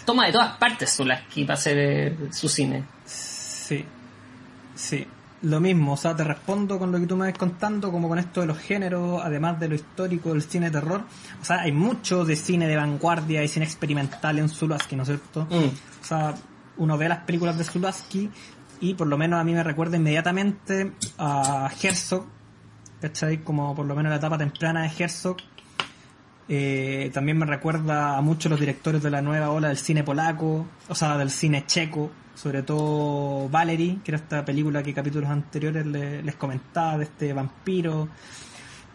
toma 0.07 0.27
de 0.27 0.33
todas 0.33 0.57
partes 0.57 0.97
Zulaski 0.97 1.45
para 1.45 1.59
hacer 1.59 2.17
su 2.33 2.49
cine. 2.49 2.85
Sí, 3.05 3.85
sí, 4.75 5.07
lo 5.43 5.61
mismo, 5.61 5.93
o 5.93 5.97
sea, 5.97 6.17
te 6.17 6.25
respondo 6.25 6.79
con 6.79 6.91
lo 6.91 6.99
que 6.99 7.07
tú 7.07 7.17
me 7.17 7.27
vas 7.27 7.39
contando, 7.39 7.93
como 7.93 8.09
con 8.09 8.19
esto 8.19 8.41
de 8.41 8.47
los 8.47 8.59
géneros, 8.59 9.21
además 9.23 9.61
de 9.61 9.69
lo 9.69 9.75
histórico 9.75 10.33
del 10.33 10.43
cine 10.43 10.67
de 10.67 10.81
terror. 10.81 11.03
O 11.41 11.45
sea, 11.45 11.61
hay 11.61 11.73
mucho 11.73 12.25
de 12.25 12.37
cine 12.37 12.67
de 12.67 12.77
vanguardia 12.77 13.45
y 13.45 13.49
cine 13.49 13.67
experimental 13.67 14.39
en 14.39 14.49
Zulaski, 14.49 14.97
¿no 14.97 15.03
es 15.03 15.09
cierto? 15.09 15.47
Mm. 15.51 16.03
O 16.03 16.05
sea, 16.05 16.35
uno 16.79 16.99
ve 16.99 17.09
las 17.09 17.21
películas 17.21 17.59
de 17.59 17.65
Zulaski 17.65 18.31
y 18.81 18.95
por 18.95 19.07
lo 19.07 19.19
menos 19.19 19.41
a 19.41 19.45
mí 19.45 19.53
me 19.53 19.63
recuerda 19.63 19.97
inmediatamente 19.97 20.93
a 21.19 21.71
Herzog, 21.83 22.27
¿cachai? 23.01 23.43
Como 23.43 23.75
por 23.75 23.87
lo 23.87 23.95
menos 23.95 24.11
la 24.11 24.17
etapa 24.17 24.39
temprana 24.39 24.83
de 24.83 24.91
Herzog. 24.99 25.37
Eh, 26.49 27.11
también 27.13 27.39
me 27.39 27.47
recuerda 27.47 28.17
a 28.17 28.21
muchos 28.21 28.51
los 28.51 28.61
directores 28.61 29.03
de 29.03 29.11
la 29.11 29.21
nueva 29.21 29.51
ola 29.51 29.69
del 29.69 29.77
cine 29.79 30.05
polaco, 30.05 30.67
o 30.89 30.95
sea, 30.95 31.19
del 31.19 31.31
cine 31.31 31.65
checo, 31.67 32.11
sobre 32.35 32.63
todo 32.63 33.49
Valerie, 33.49 33.99
que 34.05 34.13
era 34.13 34.19
esta 34.19 34.45
película 34.45 34.83
que 34.83 34.95
capítulos 34.95 35.29
anteriores 35.29 35.85
le- 35.87 36.23
les 36.23 36.37
comentaba 36.37 36.99
de 36.99 37.05
este 37.05 37.33
vampiro, 37.33 38.09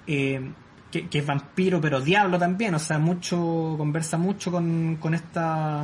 eh, 0.08 0.50
que, 0.90 1.08
que 1.10 1.20
es 1.20 1.26
vampiro 1.26 1.82
pero 1.82 2.00
diablo 2.00 2.38
también, 2.40 2.74
o 2.76 2.80
sea, 2.80 3.00
mucho 3.00 3.76
conversa 3.78 4.18
mucho 4.18 4.52
con, 4.52 4.98
con 5.00 5.14
esta 5.14 5.84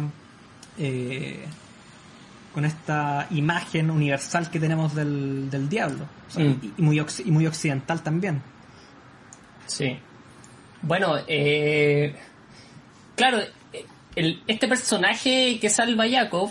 eh, 0.77 1.45
con 2.53 2.63
esta 2.65 3.27
imagen 3.31 3.91
universal 3.91 4.49
que 4.49 4.59
tenemos 4.59 4.95
del, 4.95 5.49
del 5.49 5.67
diablo, 5.69 6.05
o 6.29 6.31
sea, 6.31 6.45
Mm. 6.45 6.59
y, 6.77 6.81
muy 6.81 6.99
y 7.25 7.31
muy 7.31 7.45
occidental 7.45 8.01
también. 8.01 8.41
Sí. 9.67 9.97
Bueno, 10.81 11.15
eh, 11.27 12.15
claro, 13.15 13.39
el- 14.15 14.41
este 14.47 14.67
personaje 14.67 15.59
que 15.59 15.69
salva 15.69 16.05
a 16.05 16.09
Jacob 16.09 16.49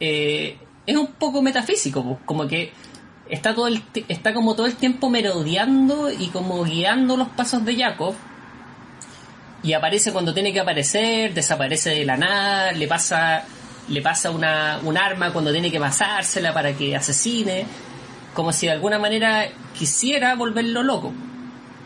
eh, 0.00 0.56
es 0.86 0.96
un 0.96 1.06
poco 1.12 1.42
metafísico, 1.42 2.02
pues, 2.04 2.18
como 2.24 2.46
que 2.48 2.72
está 3.28 3.54
todo 3.54 3.68
el 3.68 3.82
está 4.08 4.34
como 4.34 4.54
todo 4.54 4.66
el 4.66 4.74
tiempo 4.74 5.08
merodeando 5.08 6.10
y 6.10 6.28
como 6.28 6.64
guiando 6.64 7.16
los 7.16 7.28
pasos 7.28 7.64
de 7.64 7.76
Jacob. 7.76 8.14
Y 9.62 9.74
aparece 9.74 10.12
cuando 10.12 10.34
tiene 10.34 10.52
que 10.52 10.58
aparecer, 10.60 11.34
desaparece 11.34 11.90
de 11.90 12.04
la 12.04 12.16
nada, 12.16 12.72
le 12.72 12.88
pasa 12.88 13.44
le 13.88 14.00
pasa 14.00 14.30
una, 14.30 14.80
un 14.82 14.96
arma 14.96 15.32
cuando 15.32 15.52
tiene 15.52 15.70
que 15.70 15.78
pasársela 15.80 16.52
para 16.54 16.72
que 16.72 16.94
asesine, 16.96 17.66
como 18.34 18.52
si 18.52 18.66
de 18.66 18.72
alguna 18.72 18.98
manera 18.98 19.46
quisiera 19.78 20.34
volverlo 20.34 20.82
loco. 20.82 21.12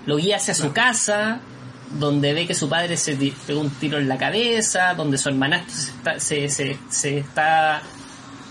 Lo 0.07 0.17
guía 0.17 0.37
hacia 0.37 0.55
su 0.55 0.73
casa, 0.73 1.41
donde 1.99 2.33
ve 2.35 2.47
que 2.47 2.55
su 2.55 2.69
padre 2.69 2.97
se 2.97 3.17
pegó 3.47 3.61
un 3.61 3.71
tiro 3.71 3.99
en 3.99 4.09
la 4.09 4.19
cabeza, 4.19 4.95
donde 4.95 5.19
su 5.19 5.29
hermanastro 5.29 5.73
se 5.75 5.91
está, 5.91 6.21
se, 6.21 6.49
se- 6.49 6.79
se 6.91 7.19
está 7.19 7.83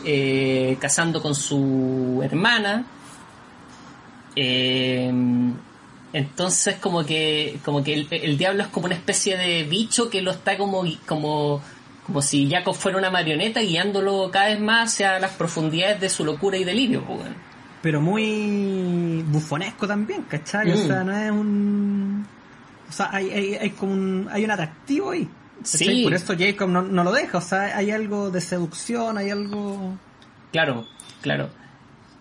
eh, 0.05 0.77
casando 0.79 1.21
con 1.21 1.35
su 1.35 2.21
hermana. 2.23 2.85
Eh, 4.35 5.11
entonces 6.13 6.75
como 6.75 7.05
que 7.05 7.59
como 7.63 7.83
que 7.83 7.93
el, 7.93 8.07
el 8.11 8.37
diablo 8.37 8.63
es 8.63 8.69
como 8.69 8.85
una 8.85 8.95
especie 8.95 9.37
de 9.37 9.63
bicho 9.63 10.09
que 10.09 10.21
lo 10.21 10.31
está 10.31 10.57
como 10.57 10.83
como 11.05 11.61
como 12.05 12.21
si 12.21 12.49
Jacob 12.49 12.75
fuera 12.75 12.97
una 12.97 13.09
marioneta 13.09 13.61
guiándolo 13.61 14.29
cada 14.31 14.47
vez 14.47 14.59
más 14.59 14.93
hacia 14.93 15.19
las 15.19 15.31
profundidades 15.31 15.99
de 16.01 16.09
su 16.09 16.23
locura 16.23 16.57
y 16.57 16.63
delirio. 16.63 17.03
pero 17.81 17.99
muy 18.01 19.23
bufonesco 19.27 19.87
también, 19.87 20.21
¿cachai? 20.23 20.71
O 20.71 20.75
Mm. 20.75 20.87
sea, 20.87 21.03
no 21.03 21.17
es 21.17 21.31
un... 21.31 22.27
O 22.89 22.91
sea, 22.91 23.09
hay, 23.11 23.29
hay, 23.29 23.55
hay 23.55 23.69
como 23.71 23.93
un... 23.93 24.27
Hay 24.31 24.43
un 24.43 24.51
atractivo 24.51 25.11
ahí. 25.11 25.27
Sí. 25.63 26.03
Por 26.03 26.13
eso 26.13 26.35
Jacob 26.37 26.69
no, 26.69 26.81
no 26.81 27.03
lo 27.03 27.11
deja, 27.11 27.37
o 27.37 27.41
sea, 27.41 27.75
hay 27.77 27.91
algo 27.91 28.29
de 28.29 28.41
seducción, 28.41 29.17
hay 29.17 29.31
algo... 29.31 29.97
Claro, 30.51 30.85
claro. 31.21 31.49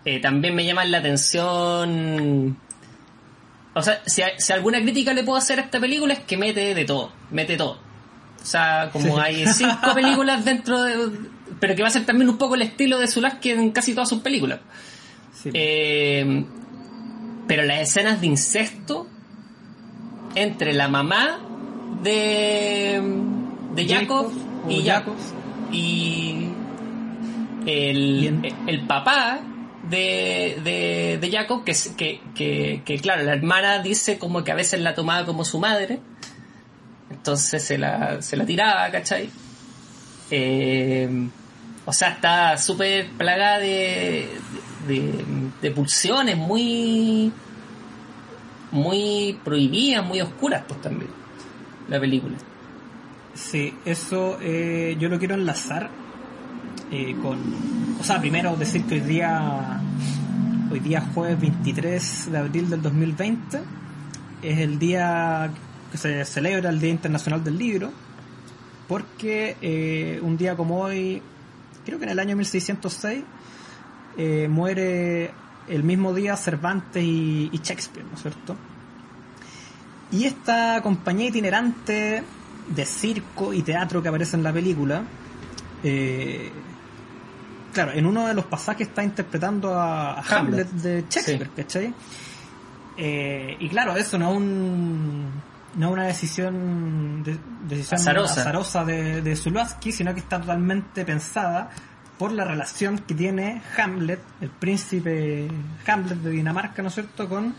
Eh, 0.04 0.20
también 0.20 0.54
me 0.54 0.64
llama 0.64 0.84
la 0.84 0.98
atención. 0.98 2.56
O 3.74 3.82
sea, 3.82 4.02
si, 4.06 4.22
alguna 4.52 4.80
crítica 4.82 5.12
le 5.12 5.24
puedo 5.24 5.38
hacer 5.38 5.58
a 5.58 5.62
esta 5.62 5.80
película 5.80 6.14
es 6.14 6.20
que 6.20 6.36
mete 6.36 6.74
de 6.74 6.84
todo, 6.84 7.12
mete 7.30 7.56
todo. 7.56 7.78
O 8.42 8.46
sea, 8.46 8.90
como 8.92 9.16
Sí. 9.16 9.20
hay 9.22 9.46
cinco 9.46 9.94
películas 9.94 10.44
dentro 10.44 10.82
de. 10.82 11.10
Pero 11.58 11.74
que 11.74 11.82
va 11.82 11.88
a 11.88 11.90
ser 11.90 12.04
también 12.04 12.28
un 12.28 12.36
poco 12.36 12.54
el 12.54 12.62
estilo 12.62 12.98
de 12.98 13.06
Zulaski 13.06 13.50
en 13.50 13.70
casi 13.70 13.94
todas 13.94 14.08
sus 14.08 14.20
películas. 14.20 14.60
Sí. 15.32 15.50
Eh, 15.54 16.44
pero 17.46 17.62
las 17.64 17.80
escenas 17.80 18.20
de 18.20 18.26
incesto 18.26 19.06
entre 20.34 20.72
la 20.72 20.88
mamá 20.88 21.38
de, 22.02 23.00
de 23.74 23.88
Jacob, 23.88 24.32
y 24.68 24.82
Jacob. 24.84 25.14
Y 25.72 26.48
el, 27.66 28.54
el 28.66 28.86
papá 28.86 29.40
de, 29.88 30.58
de, 30.62 31.18
de 31.20 31.30
Jacob 31.30 31.64
que, 31.64 31.74
que, 32.34 32.82
que, 32.84 32.98
claro 32.98 33.22
la 33.22 33.34
hermana 33.34 33.80
dice 33.80 34.18
como 34.18 34.44
que 34.44 34.52
a 34.52 34.54
veces 34.54 34.80
la 34.80 34.94
tomaba 34.94 35.26
como 35.26 35.44
su 35.44 35.58
madre 35.58 36.00
entonces 37.10 37.62
se 37.62 37.78
la, 37.78 38.22
se 38.22 38.36
la 38.36 38.46
tiraba 38.46 38.90
¿cachai? 38.90 39.30
Eh, 40.30 41.28
o 41.84 41.92
sea 41.92 42.10
está 42.10 42.56
súper 42.56 43.08
plagada 43.10 43.58
de, 43.58 44.28
de, 44.88 45.24
de 45.60 45.70
pulsiones 45.70 46.36
muy 46.36 47.32
muy 48.74 49.38
prohibidas 49.44 50.04
muy 50.04 50.20
oscuras 50.20 50.62
pues 50.68 50.80
también 50.82 51.10
la 51.88 52.00
película. 52.00 52.36
Sí, 53.34 53.74
eso 53.84 54.38
eh, 54.40 54.96
yo 54.98 55.08
lo 55.08 55.18
quiero 55.18 55.34
enlazar 55.34 55.90
eh, 56.90 57.16
con... 57.22 57.38
O 57.98 58.04
sea, 58.04 58.20
primero 58.20 58.54
decir 58.56 58.84
que 58.84 58.94
hoy 58.94 59.00
día, 59.00 59.80
hoy 60.70 60.80
día 60.80 61.00
jueves 61.14 61.40
23 61.40 62.30
de 62.30 62.38
abril 62.38 62.70
del 62.70 62.82
2020, 62.82 63.60
es 64.42 64.58
el 64.58 64.78
día 64.78 65.50
que 65.90 65.98
se 65.98 66.24
celebra 66.24 66.70
el 66.70 66.80
Día 66.80 66.90
Internacional 66.90 67.42
del 67.42 67.58
Libro, 67.58 67.90
porque 68.86 69.56
eh, 69.62 70.20
un 70.22 70.36
día 70.36 70.56
como 70.56 70.80
hoy, 70.80 71.22
creo 71.84 71.98
que 71.98 72.04
en 72.04 72.10
el 72.10 72.18
año 72.18 72.36
1606, 72.36 73.24
eh, 74.16 74.48
muere 74.48 75.32
el 75.68 75.82
mismo 75.82 76.12
día 76.14 76.36
Cervantes 76.36 77.02
y, 77.02 77.48
y 77.52 77.58
Shakespeare, 77.58 78.06
¿no 78.06 78.14
es 78.16 78.22
cierto? 78.22 78.56
Y 80.12 80.24
esta 80.24 80.80
compañía 80.82 81.28
itinerante 81.28 82.22
de 82.68 82.86
circo 82.86 83.52
y 83.52 83.62
teatro 83.62 84.02
que 84.02 84.08
aparece 84.08 84.36
en 84.36 84.42
la 84.42 84.52
película, 84.52 85.02
eh, 85.82 86.50
claro, 87.72 87.92
en 87.92 88.06
uno 88.06 88.26
de 88.26 88.34
los 88.34 88.44
pasajes 88.44 88.88
está 88.88 89.02
interpretando 89.02 89.74
a, 89.74 90.12
a 90.12 90.20
Hamlet. 90.20 90.68
Hamlet. 90.68 90.82
de 90.82 91.04
Shakespeare, 91.08 91.46
Sí. 91.46 91.62
¿cachai? 91.62 91.94
Eh, 92.96 93.56
y 93.58 93.68
claro, 93.68 93.96
eso 93.96 94.16
no 94.18 94.30
es 94.30 94.36
un 94.36 95.26
no 95.76 95.90
una 95.90 96.04
decisión, 96.04 97.24
de- 97.24 97.36
decisión 97.68 98.00
Azarosa. 98.00 98.40
azarosa 98.42 98.84
de, 98.84 99.20
de 99.22 99.34
sino 99.90 100.14
que 100.14 100.20
está 100.20 100.40
totalmente 100.40 101.04
pensada 101.04 101.70
por 102.24 102.32
la 102.32 102.46
relación 102.46 103.00
que 103.00 103.14
tiene 103.14 103.60
Hamlet, 103.76 104.18
el 104.40 104.48
príncipe 104.48 105.46
Hamlet 105.86 106.20
de 106.20 106.30
Dinamarca, 106.30 106.80
¿no 106.80 106.88
es 106.88 106.94
cierto?, 106.94 107.28
con, 107.28 107.54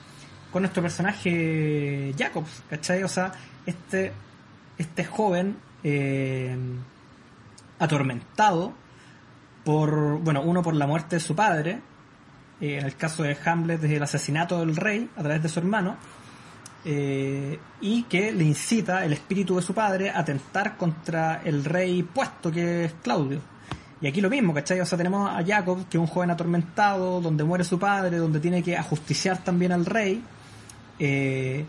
con 0.52 0.64
nuestro 0.64 0.82
personaje 0.82 2.12
Jacobs, 2.18 2.64
¿cachai? 2.68 3.04
O 3.04 3.08
sea, 3.08 3.32
este, 3.64 4.12
este 4.80 5.06
joven 5.06 5.56
eh, 5.84 6.58
atormentado 7.78 8.74
por, 9.64 10.18
bueno, 10.22 10.42
uno 10.42 10.64
por 10.64 10.74
la 10.74 10.88
muerte 10.88 11.18
de 11.18 11.20
su 11.20 11.36
padre, 11.36 11.80
eh, 12.60 12.80
en 12.80 12.86
el 12.86 12.96
caso 12.96 13.22
de 13.22 13.38
Hamlet 13.46 13.84
es 13.84 13.92
el 13.92 14.02
asesinato 14.02 14.62
del 14.62 14.76
rey 14.76 15.08
a 15.16 15.22
través 15.22 15.44
de 15.44 15.50
su 15.50 15.60
hermano, 15.60 15.96
eh, 16.86 17.60
y 17.82 18.02
que 18.06 18.32
le 18.32 18.46
incita 18.46 19.06
el 19.06 19.14
espíritu 19.14 19.58
de 19.58 19.62
su 19.62 19.76
padre 19.76 20.10
a 20.10 20.22
atentar 20.22 20.76
contra 20.76 21.44
el 21.44 21.64
rey 21.64 22.02
puesto 22.02 22.52
que 22.52 22.86
es 22.86 22.94
Claudio. 23.04 23.54
Y 24.02 24.08
aquí 24.08 24.22
lo 24.22 24.30
mismo, 24.30 24.54
¿cachai? 24.54 24.80
O 24.82 24.86
sea, 24.86 24.98
tenemos 24.98 25.30
a 25.30 25.44
Jacob, 25.46 25.88
que 25.90 25.98
es 25.98 26.02
un 26.02 26.08
joven 26.08 26.32
atormentado, 26.32 27.22
donde 27.22 27.44
muere 27.44 27.64
su 27.64 27.80
padre, 27.80 28.18
donde 28.18 28.40
tiene 28.40 28.62
que 28.62 28.76
ajusticiar 28.76 29.38
también 29.38 29.72
al 29.72 29.86
rey, 29.86 30.22
eh, 31.00 31.66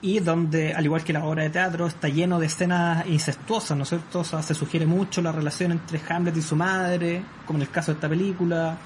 y 0.00 0.18
donde, 0.20 0.74
al 0.74 0.84
igual 0.84 1.04
que 1.04 1.12
la 1.12 1.24
obra 1.24 1.44
de 1.44 1.50
teatro, 1.50 1.86
está 1.86 2.08
lleno 2.08 2.38
de 2.38 2.46
escenas 2.46 3.06
incestuosas, 3.06 3.76
¿no 3.76 3.84
es 3.84 3.88
cierto? 3.88 4.20
O 4.20 4.24
sea, 4.24 4.42
se 4.42 4.54
sugiere 4.54 4.86
mucho 4.86 5.22
la 5.22 5.32
relación 5.32 5.72
entre 5.72 6.00
Hamlet 6.08 6.36
y 6.36 6.42
su 6.42 6.56
madre, 6.56 7.22
como 7.46 7.58
en 7.58 7.62
el 7.62 7.70
caso 7.70 7.92
de 7.92 7.96
esta 7.96 8.08
película, 8.08 8.76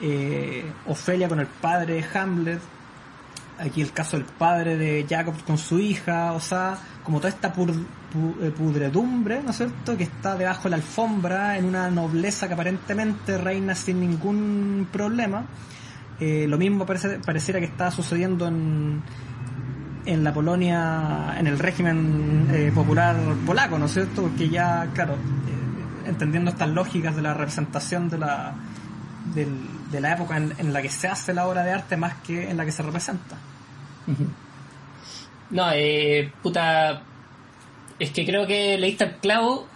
eh, 0.00 0.64
Ofelia 0.86 1.28
con 1.28 1.38
el 1.40 1.46
padre 1.46 1.94
de 1.94 2.18
Hamlet, 2.18 2.60
aquí 3.58 3.80
el 3.82 3.92
caso 3.92 4.16
del 4.16 4.26
padre 4.26 4.76
de 4.76 5.06
Jacob 5.08 5.34
con 5.46 5.58
su 5.58 5.78
hija, 5.78 6.32
o 6.32 6.40
sea, 6.40 6.76
como 7.04 7.18
toda 7.18 7.28
esta 7.30 7.52
pur- 7.54 7.72
pu- 8.12 8.34
eh, 8.42 8.50
pudredumbre, 8.50 9.42
¿no 9.42 9.50
es 9.50 9.56
cierto?, 9.56 9.96
que 9.96 10.04
está 10.04 10.36
debajo 10.36 10.64
de 10.64 10.70
la 10.70 10.76
alfombra 10.76 11.58
en 11.58 11.64
una 11.64 11.90
nobleza 11.90 12.48
que 12.48 12.54
aparentemente 12.54 13.38
reina 13.38 13.74
sin 13.74 14.00
ningún 14.00 14.88
problema. 14.92 15.44
Eh, 16.20 16.46
lo 16.48 16.58
mismo 16.58 16.86
parece, 16.86 17.18
pareciera 17.18 17.58
que 17.60 17.66
está 17.66 17.90
sucediendo 17.90 18.46
en, 18.46 19.02
en 20.06 20.24
la 20.24 20.32
Polonia, 20.32 21.34
en 21.38 21.46
el 21.46 21.58
régimen 21.58 22.48
eh, 22.52 22.70
popular 22.74 23.16
polaco, 23.46 23.78
¿no 23.78 23.86
es 23.86 23.92
cierto? 23.92 24.22
Porque 24.22 24.48
ya, 24.48 24.88
claro, 24.94 25.14
eh, 25.14 26.08
entendiendo 26.08 26.50
estas 26.50 26.68
lógicas 26.68 27.16
de 27.16 27.22
la 27.22 27.34
representación 27.34 28.08
de 28.08 28.18
la, 28.18 28.54
del- 29.34 29.71
de 29.92 30.00
la 30.00 30.14
época 30.14 30.36
en, 30.36 30.54
en 30.58 30.72
la 30.72 30.82
que 30.82 30.88
se 30.88 31.06
hace 31.06 31.32
la 31.32 31.46
obra 31.46 31.62
de 31.62 31.72
arte 31.72 31.96
más 31.96 32.14
que 32.22 32.50
en 32.50 32.56
la 32.56 32.64
que 32.64 32.72
se 32.72 32.82
representa. 32.82 33.36
No, 35.50 35.70
eh, 35.72 36.32
puta. 36.42 37.02
Es 37.98 38.10
que 38.10 38.26
creo 38.26 38.46
que 38.46 38.78
leíste 38.78 39.04
el 39.04 39.16
clavo 39.16 39.68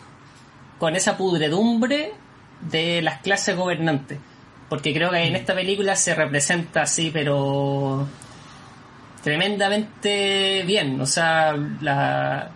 con 0.79 0.97
esa 0.97 1.17
pudredumbre 1.17 2.13
de 2.61 3.03
las 3.03 3.21
clases 3.21 3.57
gobernantes. 3.57 4.19
Porque 4.69 4.93
creo 4.93 5.11
que 5.11 5.23
en 5.23 5.37
esta 5.37 5.55
película 5.55 5.95
se 5.95 6.15
representa 6.15 6.83
así, 6.83 7.11
pero. 7.13 8.09
tremendamente 9.23 10.65
bien. 10.67 11.01
O 11.01 11.07
sea, 11.07 11.55
la. 11.81 12.51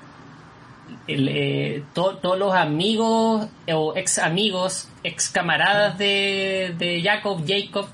El, 1.14 1.28
eh, 1.28 1.82
to- 1.94 2.16
todos 2.18 2.38
los 2.38 2.54
amigos 2.54 3.48
eh, 3.66 3.74
o 3.74 3.96
ex 3.96 4.18
amigos, 4.18 4.88
ex 5.02 5.28
camaradas 5.30 5.98
de, 5.98 6.74
de 6.78 7.02
Jacob, 7.02 7.42
Jacob, 7.46 7.86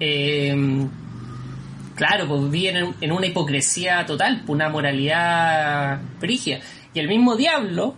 eh, 0.00 0.86
Claro, 1.94 2.28
pues 2.28 2.48
viven 2.52 2.76
en, 2.76 2.94
en 3.00 3.10
una 3.10 3.26
hipocresía 3.26 4.06
total, 4.06 4.42
pues, 4.46 4.50
una 4.50 4.68
moralidad 4.68 6.00
brígida. 6.20 6.60
Y 6.94 7.00
el 7.00 7.08
mismo 7.08 7.34
diablo 7.34 7.96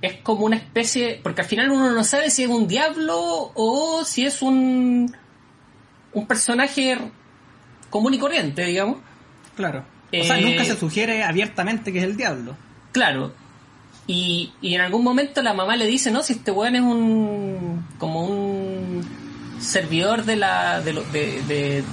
es 0.00 0.14
como 0.22 0.46
una 0.46 0.56
especie, 0.56 1.20
porque 1.22 1.42
al 1.42 1.46
final 1.46 1.70
uno 1.70 1.90
no 1.92 2.02
sabe 2.02 2.30
si 2.30 2.44
es 2.44 2.48
un 2.48 2.66
diablo 2.66 3.52
o 3.54 4.04
si 4.04 4.24
es 4.24 4.40
un 4.40 5.14
un 6.12 6.26
personaje 6.26 6.96
común 7.90 8.14
y 8.14 8.18
corriente, 8.18 8.64
digamos. 8.64 8.96
Claro. 9.54 9.84
O 10.18 10.24
sea, 10.24 10.38
Eh, 10.38 10.42
nunca 10.42 10.64
se 10.64 10.76
sugiere 10.76 11.22
abiertamente 11.22 11.92
que 11.92 11.98
es 11.98 12.04
el 12.04 12.16
diablo. 12.16 12.56
Claro. 12.92 13.34
Y, 14.12 14.50
y 14.60 14.74
en 14.74 14.80
algún 14.80 15.04
momento 15.04 15.40
la 15.40 15.54
mamá 15.54 15.76
le 15.76 15.86
dice, 15.86 16.10
no, 16.10 16.22
si 16.24 16.32
este 16.32 16.50
weón 16.50 16.74
es 16.74 16.82
un 16.82 17.86
como 17.98 18.24
un 18.24 19.04
servidor 19.60 20.24
de 20.24 20.34
la 20.36 20.80
de, 20.80 20.92
lo- 20.94 21.04
de- 21.12 21.42
de- 21.46 21.84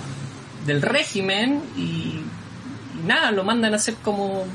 del 0.65 0.82
régimen 0.82 1.61
y, 1.78 1.82
y 1.82 3.05
nada, 3.05 3.30
lo 3.32 3.43
mandan 3.43 3.74
a 3.74 3.76
hacer 3.76 3.93
como 4.03 4.45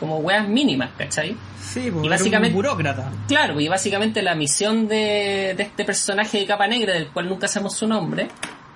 como 0.00 0.18
weas 0.18 0.48
mínimas, 0.48 0.90
¿cachai? 0.96 1.36
Sí, 1.60 1.90
porque 1.90 2.06
Y 2.06 2.06
era 2.08 2.16
básicamente- 2.16 2.54
un 2.56 2.62
burócrata. 2.62 3.10
Claro, 3.28 3.60
y 3.60 3.68
básicamente 3.68 4.22
la 4.22 4.34
misión 4.34 4.88
de, 4.88 5.54
de 5.56 5.62
este 5.62 5.84
personaje 5.84 6.38
de 6.38 6.46
capa 6.46 6.66
negra, 6.66 6.92
del 6.94 7.08
cual 7.08 7.28
nunca 7.28 7.48
sabemos 7.48 7.74
su 7.76 7.86
nombre, 7.86 8.28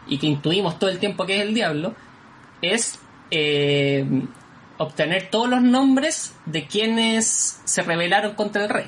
y 0.07 0.19
que 0.19 0.27
intuimos 0.27 0.79
todo 0.79 0.91
el 0.91 0.99
tiempo 0.99 1.25
que 1.27 1.37
es 1.37 1.43
el 1.43 1.55
diablo, 1.55 1.95
es 2.63 2.99
eh, 3.31 4.05
obtener 4.81 5.29
todos 5.31 5.47
los 5.47 5.61
nombres 5.61 6.35
de 6.47 6.67
quienes 6.67 7.61
se 7.65 7.83
rebelaron 7.83 8.35
contra 8.35 8.65
el 8.65 8.71
rey. 8.71 8.87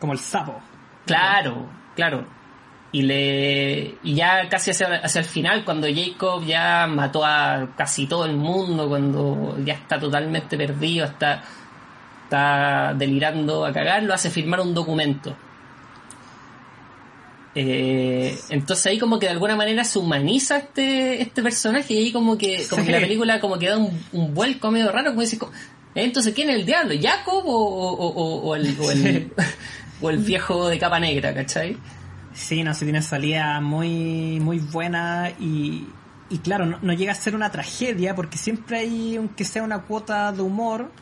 Como 0.00 0.12
el 0.12 0.18
sapo. 0.18 0.60
Claro, 1.06 1.68
claro. 1.94 2.26
Y 2.90 3.02
le 3.02 3.94
y 4.02 4.14
ya 4.14 4.48
casi 4.48 4.72
hacia, 4.72 4.96
hacia 4.96 5.20
el 5.20 5.24
final, 5.24 5.64
cuando 5.64 5.86
Jacob 5.86 6.44
ya 6.44 6.88
mató 6.88 7.24
a 7.24 7.68
casi 7.76 8.08
todo 8.08 8.26
el 8.26 8.36
mundo, 8.36 8.88
cuando 8.88 9.56
ya 9.64 9.74
está 9.74 10.00
totalmente 10.00 10.56
perdido, 10.56 11.06
está, 11.06 11.44
está 12.24 12.92
delirando 12.94 13.64
a 13.64 13.72
cagar, 13.72 14.02
lo 14.02 14.14
hace 14.14 14.30
firmar 14.30 14.60
un 14.60 14.74
documento. 14.74 15.36
Eh, 17.54 18.38
entonces 18.50 18.86
ahí 18.86 18.98
como 18.98 19.18
que 19.18 19.26
de 19.26 19.32
alguna 19.32 19.56
manera 19.56 19.82
se 19.84 19.98
humaniza 19.98 20.58
este, 20.58 21.20
este 21.22 21.42
personaje 21.42 21.94
y 21.94 21.98
ahí 21.98 22.12
como 22.12 22.38
que, 22.38 22.64
como 22.68 22.82
Sí. 22.82 22.86
que 22.86 22.92
la 22.92 23.00
película 23.00 23.40
como 23.40 23.58
que 23.58 23.68
da 23.68 23.76
un, 23.78 24.00
un 24.12 24.34
vuelco 24.34 24.70
medio 24.70 24.92
raro, 24.92 25.10
como 25.10 25.22
dices, 25.22 25.38
como, 25.38 25.52
"Eh, 25.94 26.04
entonces 26.04 26.32
¿quién 26.34 26.48
es 26.50 26.56
el 26.56 26.66
diablo? 26.66 26.94
¿Jacob 27.00 27.42
o, 27.44 27.52
o, 27.52 28.06
o- 28.06 28.40
o 28.42 28.54
el, 28.54 28.76
o, 28.80 28.90
el, 28.92 29.32
o 30.00 30.10
el 30.10 30.18
viejo 30.18 30.68
de 30.68 30.78
capa 30.78 31.00
negra, 31.00 31.34
¿cachai? 31.34 31.76
Sí, 32.32 32.62
no, 32.62 32.72
se 32.72 32.84
tiene 32.84 33.02
salida 33.02 33.60
muy, 33.60 34.38
muy 34.40 34.58
buena 34.60 35.32
y, 35.40 35.88
y 36.30 36.38
claro, 36.38 36.66
no, 36.66 36.78
no 36.80 36.92
llega 36.92 37.10
a 37.10 37.16
ser 37.16 37.34
una 37.34 37.50
tragedia 37.50 38.14
porque 38.14 38.38
siempre 38.38 38.78
hay, 38.78 39.16
aunque 39.16 39.44
sea 39.44 39.64
una 39.64 39.80
cuota 39.82 40.30
de 40.30 40.40
humor, 40.42 40.92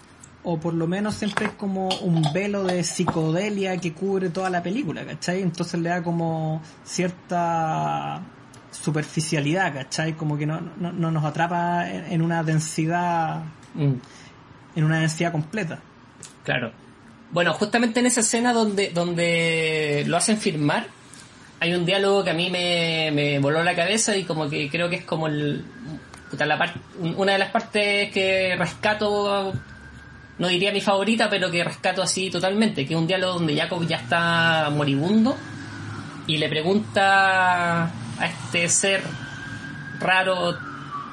o 0.50 0.58
por 0.58 0.72
lo 0.72 0.86
menos 0.86 1.14
siempre 1.14 1.44
es 1.46 1.52
como 1.52 1.88
un 2.00 2.22
velo 2.32 2.64
de 2.64 2.82
psicodelia 2.82 3.76
que 3.76 3.92
cubre 3.92 4.30
toda 4.30 4.48
la 4.48 4.62
película, 4.62 5.04
¿cachai? 5.04 5.42
Entonces 5.42 5.78
le 5.80 5.90
da 5.90 6.02
como 6.02 6.62
cierta 6.84 8.22
superficialidad, 8.70 9.74
¿cachai? 9.74 10.14
Como 10.14 10.38
que 10.38 10.46
no, 10.46 10.60
no, 10.78 10.92
no 10.92 11.10
nos 11.10 11.24
atrapa 11.24 11.90
en, 11.90 12.12
en 12.12 12.22
una 12.22 12.42
densidad, 12.42 13.42
Mm. 13.74 13.92
en 14.76 14.84
una 14.84 15.00
densidad 15.00 15.32
completa. 15.32 15.78
Claro. 16.44 16.72
Bueno, 17.30 17.52
justamente 17.52 18.00
en 18.00 18.06
esa 18.06 18.20
escena 18.20 18.54
donde, 18.54 18.88
donde 18.90 20.04
lo 20.06 20.16
hacen 20.16 20.38
firmar, 20.38 20.86
hay 21.60 21.74
un 21.74 21.84
diálogo 21.84 22.24
que 22.24 22.30
a 22.30 22.34
mí 22.34 22.48
me, 22.50 23.10
me 23.12 23.38
voló 23.38 23.62
la 23.62 23.76
cabeza 23.76 24.16
y 24.16 24.24
como 24.24 24.48
que 24.48 24.70
creo 24.70 24.88
que 24.88 24.96
es 24.96 25.04
como 25.04 25.26
el, 25.26 25.62
puta, 26.30 26.46
la 26.46 26.56
par- 26.56 26.74
una 27.16 27.32
de 27.32 27.38
las 27.38 27.50
partes 27.50 28.10
que 28.12 28.56
rescato, 28.56 29.52
no 30.38 30.48
diría 30.48 30.72
mi 30.72 30.80
favorita, 30.80 31.28
pero 31.28 31.50
que 31.50 31.64
rescato 31.64 32.02
así 32.02 32.30
totalmente, 32.30 32.86
que 32.86 32.94
es 32.94 33.00
un 33.00 33.06
diálogo 33.06 33.34
donde 33.34 33.56
Jacob 33.56 33.86
ya 33.86 33.96
está 33.96 34.70
moribundo 34.70 35.36
y 36.26 36.38
le 36.38 36.48
pregunta 36.48 37.84
a 37.84 38.26
este 38.26 38.68
ser 38.68 39.02
raro, 39.98 40.56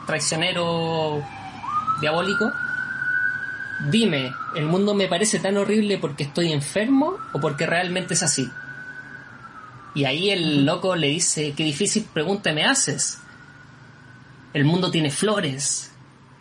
traicionero, 0.06 1.24
diabólico, 2.02 2.52
dime, 3.90 4.32
¿el 4.56 4.66
mundo 4.66 4.94
me 4.94 5.08
parece 5.08 5.40
tan 5.40 5.58
horrible 5.58 5.98
porque 5.98 6.24
estoy 6.24 6.52
enfermo 6.52 7.18
o 7.34 7.40
porque 7.40 7.66
realmente 7.66 8.14
es 8.14 8.22
así? 8.22 8.50
Y 9.96 10.04
ahí 10.04 10.30
el 10.30 10.66
loco 10.66 10.96
le 10.96 11.08
dice, 11.08 11.54
qué 11.56 11.64
difícil 11.64 12.06
pregunta 12.14 12.54
me 12.54 12.66
haces. 12.66 13.22
El 14.54 14.66
mundo 14.66 14.92
tiene 14.92 15.10
flores, 15.10 15.92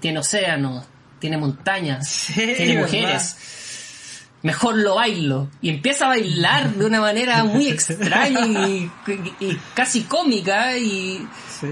tiene 0.01 0.19
océanos, 0.19 0.85
tiene 1.25 1.39
montañas, 1.39 2.07
Sí, 2.07 2.35
tiene 2.35 2.75
¿verdad? 2.75 2.83
mujeres. 2.83 3.37
Mejor 4.43 4.77
lo 4.77 4.97
bailo. 4.97 5.49
Y 5.63 5.71
empieza 5.71 6.05
a 6.05 6.09
bailar 6.09 6.75
de 6.75 6.85
una 6.85 7.01
manera 7.01 7.45
muy 7.45 7.69
extraña 7.71 8.47
y, 8.69 8.91
y 9.41 9.59
casi 9.73 10.03
cómica 10.03 10.77
y, 10.77 11.27
Sí. 11.59 11.69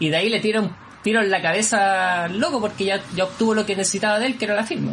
y 0.00 0.10
de 0.10 0.16
ahí 0.18 0.28
le 0.28 0.40
tira 0.40 0.60
un 0.60 0.70
tiro 1.02 1.22
en 1.22 1.30
la 1.30 1.40
cabeza 1.40 2.24
al 2.24 2.38
loco 2.38 2.60
porque 2.60 2.84
ya, 2.84 3.02
ya 3.14 3.24
obtuvo 3.24 3.54
lo 3.54 3.64
que 3.64 3.74
necesitaba 3.74 4.18
de 4.18 4.26
él, 4.26 4.36
que 4.36 4.44
era 4.44 4.54
la 4.54 4.64
firma. 4.64 4.92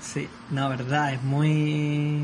Sí, 0.00 0.26
no, 0.48 0.70
verdad, 0.70 1.12
es 1.12 1.22
muy. 1.22 2.20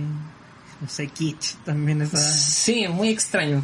No 0.80 0.88
sé, 0.88 1.08
kitsch 1.08 1.56
también 1.62 2.00
esa, 2.00 2.16
Sí, 2.16 2.84
es 2.84 2.90
muy 2.90 3.10
extraño. 3.10 3.62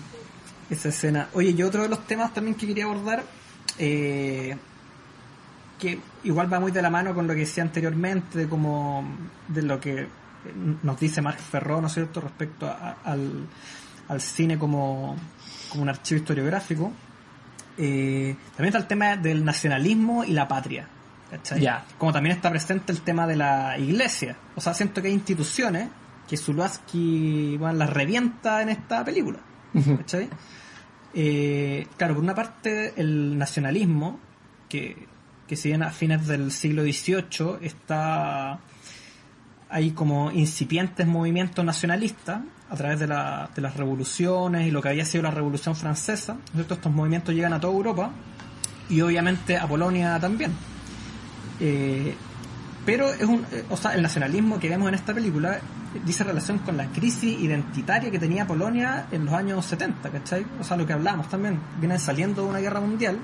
esa 0.69 0.91
escena. 0.91 1.29
Oye, 1.33 1.55
y 1.57 1.63
otro 1.63 1.81
de 1.85 1.89
los 1.89 2.07
temas 2.07 2.35
también 2.35 2.57
que 2.57 2.67
quería 2.67 2.85
abordar, 2.85 3.25
eh, 3.79 4.55
que 5.83 5.99
igual 6.23 6.51
va 6.53 6.61
muy 6.61 6.71
de 6.71 6.81
la 6.81 6.91
mano 6.91 7.13
con 7.13 7.27
lo 7.27 7.35
que 7.35 7.41
decía 7.41 7.65
anteriormente, 7.65 8.39
de 8.39 8.49
como 8.49 9.05
de 9.49 9.63
lo 9.63 9.81
que 9.81 10.07
nos 10.85 10.99
dice 11.01 11.21
Marc 11.21 11.39
Ferró, 11.41 11.81
¿no 11.81 11.89
es 11.89 11.95
cierto?, 11.95 12.21
respecto 12.21 12.67
a- 12.69 12.99
al, 13.05 13.47
al 14.09 14.21
cine 14.21 14.59
como, 14.59 15.17
como 15.71 15.83
un 15.83 15.89
archivo 15.89 16.21
historiográfico. 16.21 16.93
Eh, 17.79 18.37
también 18.57 18.69
está 18.69 18.79
el 18.79 18.87
tema 18.87 19.17
del 19.17 19.45
nacionalismo 19.45 20.23
y 20.25 20.33
la 20.33 20.47
patria. 20.47 20.87
¿cachai? 21.31 21.63
Como 21.99 22.13
también 22.13 22.37
está 22.37 22.51
presente 22.51 22.93
el 22.93 23.01
tema 23.01 23.27
de 23.27 23.37
la 23.37 23.77
iglesia. 23.79 24.37
O 24.55 24.61
sea, 24.61 24.75
siento 24.75 25.01
que 25.03 25.09
hay 25.09 25.15
instituciones 25.15 25.89
que 26.29 26.37
Zuluaski 26.37 27.57
bueno, 27.59 27.79
las 27.79 27.91
revienta 27.91 28.63
en 28.63 28.69
esta 28.69 29.05
película. 29.05 29.39
¿cachai? 29.99 30.29
Eh, 31.15 31.87
claro, 31.97 32.15
por 32.15 32.23
una 32.25 32.35
parte 32.35 32.95
el 33.01 33.37
nacionalismo, 33.39 34.19
que, 34.69 35.09
que 35.53 35.57
si 35.57 35.69
bien 35.69 35.83
a 35.83 35.91
fines 35.91 36.27
del 36.27 36.51
siglo 36.51 36.83
XVIII 36.83 37.59
está 37.61 38.59
hay 39.69 39.91
como 39.91 40.31
incipientes 40.31 41.07
movimientos 41.07 41.63
nacionalistas 41.63 42.41
a 42.71 42.75
través 42.75 42.99
de, 43.01 43.07
la- 43.07 43.51
de 43.55 43.61
las 43.61 43.77
revoluciones 43.77 44.67
y 44.67 44.71
lo 44.71 44.81
que 44.81 44.89
había 44.89 45.05
sido 45.05 45.25
la 45.25 45.31
revolución 45.31 45.77
francesa, 45.77 46.33
¿no 46.35 46.39
es 46.41 46.53
cierto? 46.55 46.73
estos 46.75 46.91
movimientos 46.91 47.35
llegan 47.35 47.53
a 47.53 47.61
toda 47.61 47.75
Europa 47.75 48.11
y 48.89 49.03
obviamente 49.03 49.59
a 49.59 49.67
Polonia 49.67 50.19
también. 50.19 50.53
Eh, 51.61 52.15
pero 52.87 53.11
es 53.13 53.25
un, 53.25 53.45
o 53.69 53.77
sea, 53.77 53.93
el 53.95 54.01
nacionalismo 54.01 54.59
que 54.59 54.71
vemos 54.71 54.89
en 54.89 54.95
esta 54.95 55.13
película 55.13 55.59
dice 56.07 56.25
relación 56.25 56.61
con 56.61 56.79
la 56.79 56.87
crisis 56.87 57.39
identitaria 57.39 58.11
que 58.11 58.19
tenía 58.19 58.47
Polonia 58.47 59.07
en 59.13 59.27
los 59.27 59.35
años 59.35 59.67
70, 59.67 60.09
¿cachai? 60.09 60.47
O 60.59 60.65
sea, 60.65 60.79
lo 60.79 60.87
que 60.87 60.95
hablamos 60.95 61.29
también, 61.29 61.59
vienen 61.79 61.99
saliendo 61.99 62.43
de 62.45 62.49
una 62.49 62.59
guerra 62.61 62.81
mundial, 62.81 63.19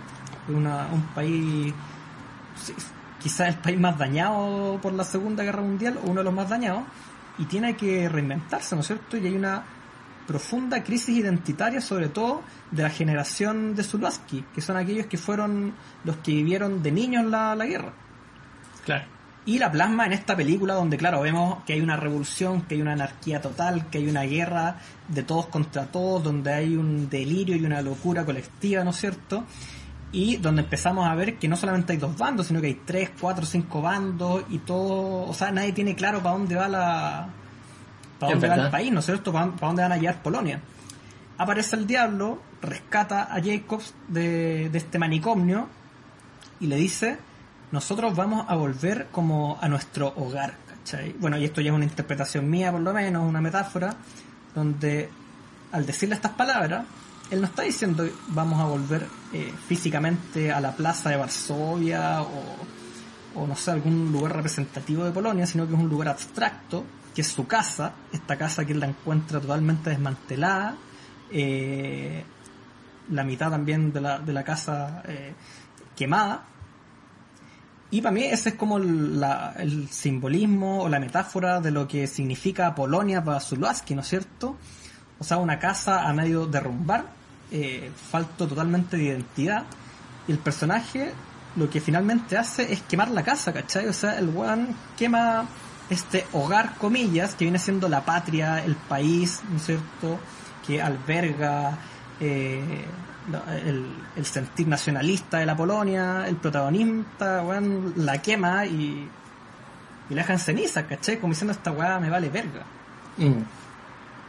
una- 0.48 0.88
un 0.92 1.02
país, 1.14 1.72
quizás 3.20 3.48
el 3.48 3.56
país 3.56 3.78
más 3.78 3.98
dañado 3.98 4.78
por 4.80 4.92
la 4.92 5.04
Segunda 5.04 5.44
Guerra 5.44 5.62
Mundial, 5.62 5.98
o 6.02 6.10
uno 6.10 6.20
de 6.20 6.24
los 6.24 6.34
más 6.34 6.48
dañados, 6.48 6.84
y 7.38 7.44
tiene 7.44 7.76
que 7.76 8.08
reinventarse, 8.08 8.74
¿no 8.74 8.80
es 8.80 8.86
cierto? 8.86 9.16
Y 9.16 9.26
hay 9.26 9.34
una 9.34 9.64
profunda 10.26 10.82
crisis 10.84 11.16
identitaria, 11.16 11.80
sobre 11.80 12.08
todo 12.08 12.42
de 12.70 12.82
la 12.82 12.90
generación 12.90 13.74
de 13.74 13.82
Zuluaski, 13.82 14.44
que 14.54 14.60
son 14.60 14.76
aquellos 14.76 15.06
que 15.06 15.16
fueron 15.16 15.72
los 16.04 16.16
que 16.18 16.32
vivieron 16.32 16.82
de 16.82 16.92
niños 16.92 17.24
la, 17.24 17.54
la 17.54 17.64
guerra. 17.64 17.92
Claro. 18.84 19.04
Y 19.46 19.58
la 19.58 19.72
plasma 19.72 20.04
en 20.04 20.12
esta 20.12 20.36
película 20.36 20.74
donde, 20.74 20.98
claro, 20.98 21.22
vemos 21.22 21.64
que 21.64 21.72
hay 21.72 21.80
una 21.80 21.96
revolución, 21.96 22.62
que 22.62 22.74
hay 22.74 22.82
una 22.82 22.92
anarquía 22.92 23.40
total, 23.40 23.88
que 23.88 23.96
hay 23.96 24.06
una 24.06 24.24
guerra 24.24 24.76
de 25.08 25.22
todos 25.22 25.46
contra 25.46 25.86
todos, 25.86 26.22
donde 26.22 26.52
hay 26.52 26.76
un 26.76 27.08
delirio 27.08 27.56
y 27.56 27.64
una 27.64 27.80
locura 27.80 28.26
colectiva, 28.26 28.84
¿no 28.84 28.90
es 28.90 28.96
cierto? 28.96 29.44
Y 30.10 30.36
donde 30.36 30.62
empezamos 30.62 31.06
a 31.06 31.14
ver 31.14 31.38
que 31.38 31.48
no 31.48 31.56
solamente 31.56 31.92
hay 31.92 31.98
dos 31.98 32.16
bandos, 32.16 32.46
sino 32.46 32.60
que 32.60 32.68
hay 32.68 32.80
tres, 32.84 33.10
cuatro, 33.20 33.44
cinco 33.44 33.82
bandos 33.82 34.44
y 34.48 34.58
todo, 34.58 35.28
o 35.28 35.34
sea, 35.34 35.50
nadie 35.50 35.72
tiene 35.72 35.94
claro 35.94 36.22
para 36.22 36.34
dónde 36.34 36.56
va 36.56 36.68
la... 36.68 37.28
para 38.18 38.32
dónde 38.32 38.48
va 38.48 38.54
el 38.54 38.70
país, 38.70 38.90
¿no 38.90 39.00
es 39.00 39.06
cierto? 39.06 39.32
Para, 39.32 39.52
para 39.52 39.66
dónde 39.66 39.82
van 39.82 39.92
a 39.92 39.96
llevar 39.98 40.22
Polonia. 40.22 40.60
Aparece 41.36 41.76
el 41.76 41.86
diablo, 41.86 42.40
rescata 42.62 43.24
a 43.24 43.42
Jacobs 43.42 43.94
de, 44.08 44.70
de 44.70 44.78
este 44.78 44.98
manicomio 44.98 45.68
y 46.58 46.66
le 46.68 46.76
dice, 46.76 47.18
nosotros 47.70 48.16
vamos 48.16 48.46
a 48.48 48.56
volver 48.56 49.08
como 49.12 49.58
a 49.60 49.68
nuestro 49.68 50.14
hogar, 50.16 50.54
¿cachai? 50.68 51.14
Bueno, 51.20 51.36
y 51.36 51.44
esto 51.44 51.60
ya 51.60 51.70
es 51.70 51.76
una 51.76 51.84
interpretación 51.84 52.48
mía 52.48 52.72
por 52.72 52.80
lo 52.80 52.94
menos, 52.94 53.28
una 53.28 53.42
metáfora, 53.42 53.94
donde 54.54 55.10
al 55.70 55.84
decirle 55.84 56.14
estas 56.14 56.32
palabras, 56.32 56.86
él 57.30 57.40
no 57.40 57.46
está 57.46 57.62
diciendo 57.62 58.08
vamos 58.28 58.60
a 58.60 58.64
volver 58.64 59.06
eh, 59.32 59.52
físicamente 59.66 60.50
a 60.50 60.60
la 60.60 60.72
plaza 60.72 61.10
de 61.10 61.16
Varsovia 61.16 62.22
o, 63.34 63.46
no 63.46 63.54
sé, 63.54 63.70
algún 63.70 64.10
lugar 64.10 64.36
representativo 64.36 65.04
de 65.04 65.12
Polonia, 65.12 65.46
sino 65.46 65.66
que 65.66 65.74
es 65.74 65.78
un 65.78 65.88
lugar 65.88 66.08
abstracto, 66.08 66.84
que 67.14 67.20
es 67.20 67.28
su 67.28 67.46
casa, 67.46 67.92
esta 68.12 68.36
casa 68.36 68.64
que 68.64 68.72
él 68.72 68.80
la 68.80 68.86
encuentra 68.86 69.40
totalmente 69.40 69.90
desmantelada, 69.90 70.76
eh, 71.30 72.24
la 73.10 73.24
mitad 73.24 73.50
también 73.50 73.92
de 73.92 74.00
la, 74.00 74.18
de 74.18 74.32
la 74.32 74.42
casa 74.42 75.02
eh, 75.06 75.34
quemada, 75.94 76.44
y 77.90 78.02
para 78.02 78.12
mí 78.12 78.24
ese 78.24 78.50
es 78.50 78.54
como 78.54 78.76
el 78.76 79.88
simbolismo 79.90 80.82
o 80.82 80.88
la 80.88 81.00
metáfora 81.00 81.58
de 81.60 81.70
lo 81.70 81.88
que 81.88 82.06
significa 82.06 82.74
Polonia 82.74 83.24
para 83.24 83.40
Zuluaski, 83.40 83.94
¿no 83.94 84.02
es 84.02 84.08
cierto? 84.08 84.56
O 85.18 85.24
sea, 85.24 85.38
una 85.38 85.58
casa 85.58 86.06
a 86.06 86.12
medio 86.12 86.46
derrumbar, 86.46 87.17
eh, 87.50 87.90
falto 88.10 88.46
totalmente 88.46 88.96
de 88.96 89.04
identidad. 89.04 89.64
Y 90.26 90.32
el 90.32 90.38
personaje 90.38 91.12
lo 91.56 91.68
que 91.68 91.80
finalmente 91.80 92.36
hace 92.36 92.72
es 92.72 92.82
quemar 92.82 93.10
la 93.10 93.22
casa, 93.22 93.52
¿cachai? 93.52 93.86
O 93.88 93.92
sea, 93.92 94.18
el 94.18 94.28
weón 94.28 94.74
quema 94.96 95.46
este 95.90 96.26
hogar, 96.32 96.74
comillas, 96.76 97.34
que 97.34 97.46
viene 97.46 97.58
siendo 97.58 97.88
la 97.88 98.04
patria, 98.04 98.62
el 98.64 98.76
país, 98.76 99.40
¿no 99.50 99.56
es 99.56 99.64
cierto? 99.64 100.18
Que 100.66 100.82
alberga 100.82 101.78
eh, 102.20 102.84
el, 103.64 104.24
sentir 104.24 104.68
nacionalista 104.68 105.38
de 105.38 105.46
la 105.46 105.56
Polonia, 105.56 106.26
el 106.28 106.36
protagonista, 106.36 107.42
weón, 107.42 107.94
la 107.96 108.20
quema 108.20 108.66
y, 108.66 109.08
y 110.10 110.14
la 110.14 110.22
deja 110.22 110.34
en 110.34 110.38
ceniza, 110.38 110.86
¿cachai? 110.86 111.18
Como 111.18 111.32
diciendo 111.32 111.52
esta 111.52 111.72
weá 111.72 111.98
me 111.98 112.10
vale 112.10 112.28
verga. 112.28 112.64
Mm. 113.16 113.42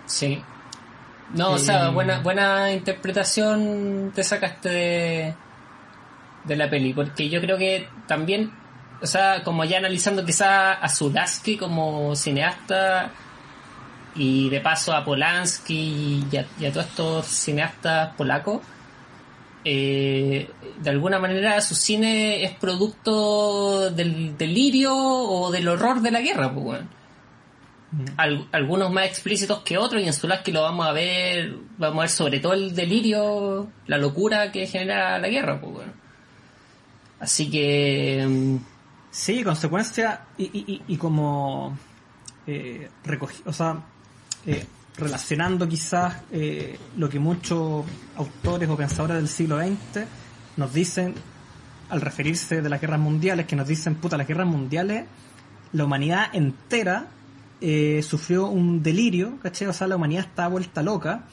Sí. 0.06 0.42
No, 1.34 1.52
o 1.52 1.58
sea, 1.58 1.88
Eh, 1.88 1.92
buena, 1.92 2.20
buena 2.20 2.72
interpretación 2.72 4.12
te 4.16 4.24
sacaste 4.24 4.70
de, 4.70 5.34
de 6.46 6.56
la 6.56 6.70
peli, 6.70 6.94
porque 6.94 7.30
yo 7.30 7.40
creo 7.40 7.58
que 7.58 7.88
también, 8.08 8.52
o 9.02 9.08
sea, 9.08 9.44
como 9.44 9.64
ya 9.64 9.78
analizando 9.78 10.26
quizá 10.26 10.74
a 10.74 10.90
Zulaski 10.90 11.58
como 11.58 12.16
cineasta 12.16 13.12
y 14.16 14.50
de 14.50 14.60
paso 14.60 14.94
a 14.94 15.06
Polanski 15.06 16.26
y 16.32 16.38
a, 16.38 16.46
y 16.60 16.66
a 16.66 16.72
todos 16.72 16.88
estos 16.88 17.26
cineastas 17.28 18.16
polacos, 18.16 18.62
eh, 19.64 20.50
de 20.82 20.90
alguna 20.90 21.20
manera 21.20 21.62
su 21.62 21.76
cine 21.76 22.44
es 22.44 22.54
producto 22.54 23.92
del 23.92 24.38
delirio 24.38 24.96
o 24.96 25.52
del 25.52 25.68
horror 25.68 26.02
de 26.02 26.12
la 26.12 26.22
guerra, 26.22 26.52
pues, 26.52 26.66
weón 26.66 26.99
al- 28.18 28.48
algunos 28.52 28.92
más 28.92 29.06
explícitos 29.08 29.60
que 29.64 29.78
otros 29.78 30.02
y 30.02 30.06
en 30.08 30.14
Zulaski 30.14 30.52
lo 30.52 30.62
vamos 30.62 30.86
a 30.88 30.92
ver 30.92 31.56
vamos 31.78 31.98
a 31.98 32.02
ver 32.02 32.10
sobre 32.10 32.40
todo 32.40 32.54
el 32.54 32.76
delirio 32.76 33.68
la 33.88 33.98
locura 33.98 34.52
que 34.52 34.68
genera 34.68 35.18
la 35.20 35.28
guerra 35.28 35.60
pues 35.60 35.74
bueno. 35.74 35.92
Así 37.20 37.50
que 37.50 38.26
mm, 38.28 38.58
Sí, 39.12 39.44
consecuencia 39.44 40.22
y, 40.38 40.44
y, 40.46 40.82
y- 40.88 40.98
como 40.98 41.76
eh, 42.46 42.90
recogi- 43.06 43.42
o 43.46 43.52
sea, 43.52 43.78
eh, 44.46 44.66
relacionando 44.98 45.68
quizás 45.68 46.16
eh, 46.32 46.78
lo 46.96 47.10
que 47.10 47.18
muchos 47.20 47.86
autores 48.16 48.70
o 48.70 48.78
pensadores 48.78 49.18
del 49.18 49.28
siglo 49.28 49.58
XX 49.58 50.06
nos 50.58 50.72
dicen 50.74 51.16
al 51.90 52.02
referirse 52.02 52.62
de 52.62 52.70
las 52.70 52.80
guerras 52.80 53.00
mundiales, 53.00 53.48
que 53.48 53.56
nos 53.56 53.68
dicen, 53.68 53.96
puta, 53.96 54.16
las 54.16 54.28
guerras 54.28 54.46
mundiales, 54.46 55.06
la 55.74 55.86
humanidad 55.86 56.28
entera 56.34 57.08
eh, 57.62 58.02
sufrió 58.04 58.48
un 58.48 58.82
delirio, 58.84 59.38
¿cachai? 59.42 59.68
O 59.68 59.74
sea, 59.74 59.88
la 59.88 59.96
humanidad 59.96 60.26
está 60.26 60.48
vuelta 60.48 60.82
loca. 60.82 61.24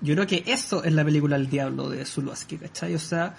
Yo 0.00 0.14
creo 0.14 0.26
que 0.26 0.42
eso 0.46 0.84
es 0.84 0.92
la 0.92 1.04
película 1.04 1.36
El 1.36 1.48
Diablo 1.48 1.88
de 1.88 2.04
Zuluaski, 2.04 2.58
¿cachai? 2.58 2.94
O 2.94 2.98
sea, 2.98 3.34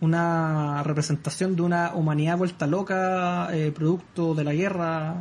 una 0.00 0.82
representación 0.82 1.54
de 1.54 1.62
una 1.62 1.92
humanidad 1.94 2.36
vuelta 2.36 2.66
loca, 2.66 3.48
eh, 3.52 3.70
producto 3.72 4.34
de 4.34 4.44
la 4.44 4.52
guerra 4.52 5.14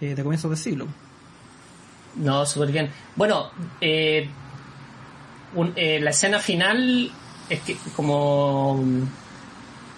eh, 0.00 0.14
de 0.14 0.22
comienzos 0.22 0.50
del 0.50 0.58
siglo. 0.58 0.86
no 2.16 2.44
súper 2.44 2.70
bien 2.72 2.90
bueno 3.16 3.50
eh, 3.80 4.28
un- 5.54 5.72
eh, 5.76 5.98
la 6.00 6.10
escena 6.10 6.38
final 6.40 7.10
es 7.48 7.60
que 7.60 7.76
como 7.96 8.84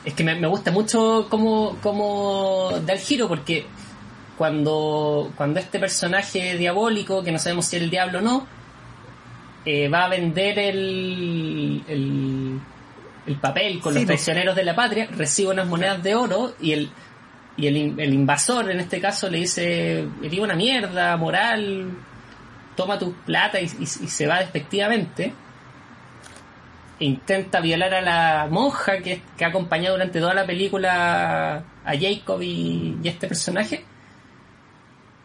es 0.05 0.15
que 0.15 0.23
me, 0.25 0.35
me 0.39 0.47
gusta 0.47 0.71
mucho 0.71 1.27
cómo, 1.29 1.77
cómo 1.83 2.71
da 2.87 2.93
el 2.95 2.99
giro, 3.01 3.27
porque 3.29 3.67
cuando, 4.41 5.31
cuando 5.37 5.61
este 5.61 5.79
personaje 5.79 6.57
diabólico, 6.57 7.23
que 7.23 7.31
no 7.31 7.39
sabemos 7.39 7.67
si 7.67 7.77
es 7.77 7.83
el 7.83 7.91
diablo 7.91 8.21
o 8.21 8.23
no, 8.23 8.47
eh, 9.67 9.91
va 9.91 10.05
a 10.05 10.09
vender 10.09 10.59
el, 10.59 11.85
el, 11.87 12.59
el 13.27 13.35
papel 13.37 13.81
con 13.81 13.93
Sí, 13.93 13.99
los 13.99 14.07
pues. 14.07 14.25
traicioneros 14.25 14.57
de 14.57 14.65
la 14.65 14.75
patria, 14.75 15.09
recibe 15.15 15.51
unas 15.51 15.67
monedas 15.69 16.03
de 16.03 16.15
oro 16.15 16.55
y 16.59 16.73
el 16.73 16.89
y 17.59 17.67
el, 17.67 18.01
el 18.01 18.15
invasor 18.15 18.71
en 18.71 18.81
este 18.81 18.99
caso 18.99 19.29
le 19.29 19.37
dice, 19.41 20.07
eres 20.23 20.39
una 20.39 20.55
mierda, 20.55 21.15
moral, 21.19 21.91
toma 22.75 22.99
tu 22.99 23.13
plata 23.13 23.61
y, 23.61 23.67
y- 23.67 23.83
y 23.83 23.87
se 24.09 24.27
va 24.27 24.39
despectivamente. 24.39 25.35
E 26.99 27.05
intenta 27.05 27.61
violar 27.61 27.93
a 27.93 28.01
la 28.01 28.49
monja 28.51 29.01
que, 29.03 29.21
que 29.37 29.45
ha 29.45 29.49
acompañado 29.49 29.97
durante 29.97 30.19
toda 30.19 30.33
la 30.33 30.47
película 30.47 31.57
a 31.85 31.93
Jacob 32.01 32.41
y, 32.41 32.97
y 33.03 33.09
este 33.09 33.29
personaje. 33.29 33.85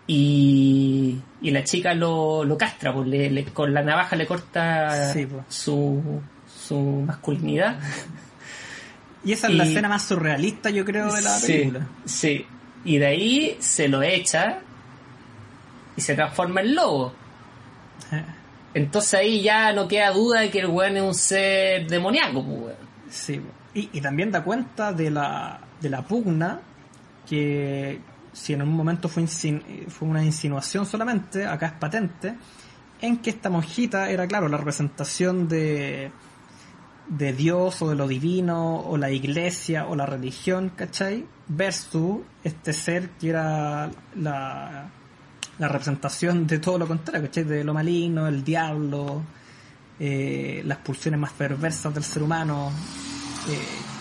Y, 0.07 1.19
y 1.41 1.51
la 1.51 1.63
chica 1.63 1.93
lo, 1.95 2.43
lo 2.43 2.57
castra, 2.57 2.93
pues, 2.93 3.07
le- 3.07 3.29
le- 3.31 3.45
con 3.45 3.73
la 3.73 3.81
navaja 3.81 4.15
le 4.15 4.27
corta 4.27 5.11
Sí, 5.13 5.25
pues. 5.25 5.43
su, 5.49 6.21
su 6.63 6.77
masculinidad. 7.05 7.79
Y 9.23 9.31
esa 9.33 9.47
es 9.47 9.55
la 9.55 9.63
escena 9.63 9.89
más 9.89 10.03
surrealista, 10.05 10.69
yo 10.69 10.85
creo, 10.85 11.11
de 11.11 11.21
la 11.23 11.29
Sí, 11.39 11.51
película. 11.53 11.87
Sí. 12.05 12.45
Y 12.83 12.97
de 12.99 13.05
ahí 13.07 13.57
se 13.59 13.87
lo 13.87 14.03
echa 14.03 14.59
y 15.97 16.01
se 16.01 16.13
transforma 16.13 16.61
en 16.61 16.75
lobo. 16.75 17.11
Eh, 18.11 18.23
Entonces 18.75 19.15
ahí 19.15 19.41
ya 19.41 19.73
no 19.73 19.87
queda 19.87 20.11
duda 20.11 20.41
de 20.41 20.51
que 20.51 20.59
el 20.59 20.67
weón 20.67 20.97
es 20.97 21.01
un 21.03 21.15
ser 21.15 21.87
demoníaco, 21.87 22.43
pues, 22.45 22.59
weón. 22.59 22.75
Sí, 23.09 23.41
y, 23.73 23.89
y 23.91 24.01
también 24.01 24.29
da 24.29 24.43
cuenta 24.43 24.93
de 24.93 25.09
la, 25.09 25.59
de 25.81 25.89
la 25.89 26.03
pugna 26.03 26.59
que 27.27 27.99
si 28.35 28.51
en 28.51 28.61
un 28.61 28.73
momento 28.73 29.07
fue, 29.07 29.25
una 30.01 30.23
insinuación 30.23 30.85
solamente, 30.85 31.45
acá 31.45 31.67
es 31.67 31.71
patente, 31.73 32.35
en 32.99 33.17
que 33.17 33.29
esta 33.29 33.49
monjita 33.49 34.09
era, 34.09 34.27
claro, 34.27 34.49
la 34.49 34.57
representación 34.57 35.47
de, 35.47 36.11
de 37.07 37.33
Dios 37.33 37.81
o 37.81 37.89
de 37.89 37.95
lo 37.95 38.09
divino 38.09 38.81
o 38.81 38.97
la 38.97 39.09
iglesia 39.09 39.87
o 39.87 39.95
la 39.95 40.05
religión, 40.05 40.73
¿cachai? 40.75 41.25
Versus 41.47 42.19
este 42.43 42.73
ser 42.73 43.11
que 43.11 43.29
era 43.29 43.89
la, 44.17 44.89
la 45.57 45.67
representación 45.69 46.45
de 46.45 46.59
todo 46.59 46.77
lo 46.77 46.87
contrario, 46.87 47.27
¿cachai? 47.27 47.45
De 47.45 47.63
lo 47.63 47.73
maligno, 47.73 48.27
el 48.27 48.43
diablo, 48.43 49.21
eh, 49.97 50.61
las 50.65 50.79
pulsiones 50.79 51.21
más 51.21 51.31
perversas 51.31 51.93
del 51.93 52.03
ser 52.03 52.21
humano. 52.21 52.69
eh, 53.49 53.59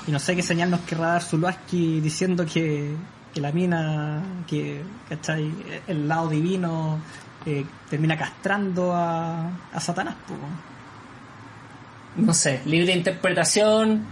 y 0.08 0.10
no 0.10 0.18
sé 0.18 0.34
qué 0.34 0.42
señal 0.42 0.70
nos 0.70 0.80
querrá 0.80 1.12
dar 1.12 1.22
Zuluaski 1.22 2.00
diciendo 2.00 2.44
que, 2.44 2.94
que 3.34 3.40
la 3.40 3.50
mina, 3.50 4.22
que 4.46 4.82
¿cachai? 5.08 5.52
el 5.88 6.06
lado 6.08 6.28
divino 6.28 7.00
eh, 7.44 7.66
termina 7.90 8.16
castrando 8.16 8.94
a, 8.94 9.50
a 9.72 9.80
Satanás. 9.80 10.14
po. 10.26 10.34
No 12.16 12.32
sé, 12.32 12.60
libre 12.64 12.92
interpretación, 12.92 14.06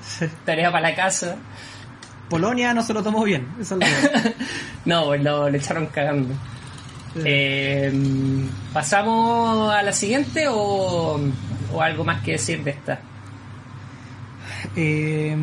tarea 0.45 0.73
para 0.73 0.91
la 0.91 0.95
casa. 0.97 1.37
Polonia 2.29 2.75
no 2.75 2.83
se 2.83 2.93
lo 2.93 3.03
tomó 3.03 3.23
bien, 3.23 3.47
esa 3.61 3.77
es 3.77 3.81
verdad. 3.81 4.35
No, 4.85 5.05
pues 5.07 5.23
lo, 5.23 5.49
le 5.49 5.59
echaron 5.59 5.87
cagando. 5.87 6.35
Eh, 7.25 7.93
¿Pasamos 8.73 9.73
a 9.73 9.83
la 9.83 9.93
siguiente 9.93 10.47
o, 10.49 11.21
o 11.73 11.81
algo 11.81 12.05
más 12.05 12.23
que 12.23 12.33
decir 12.33 12.65
de 12.65 12.71
esta? 12.73 12.99
Eh, 14.75 15.37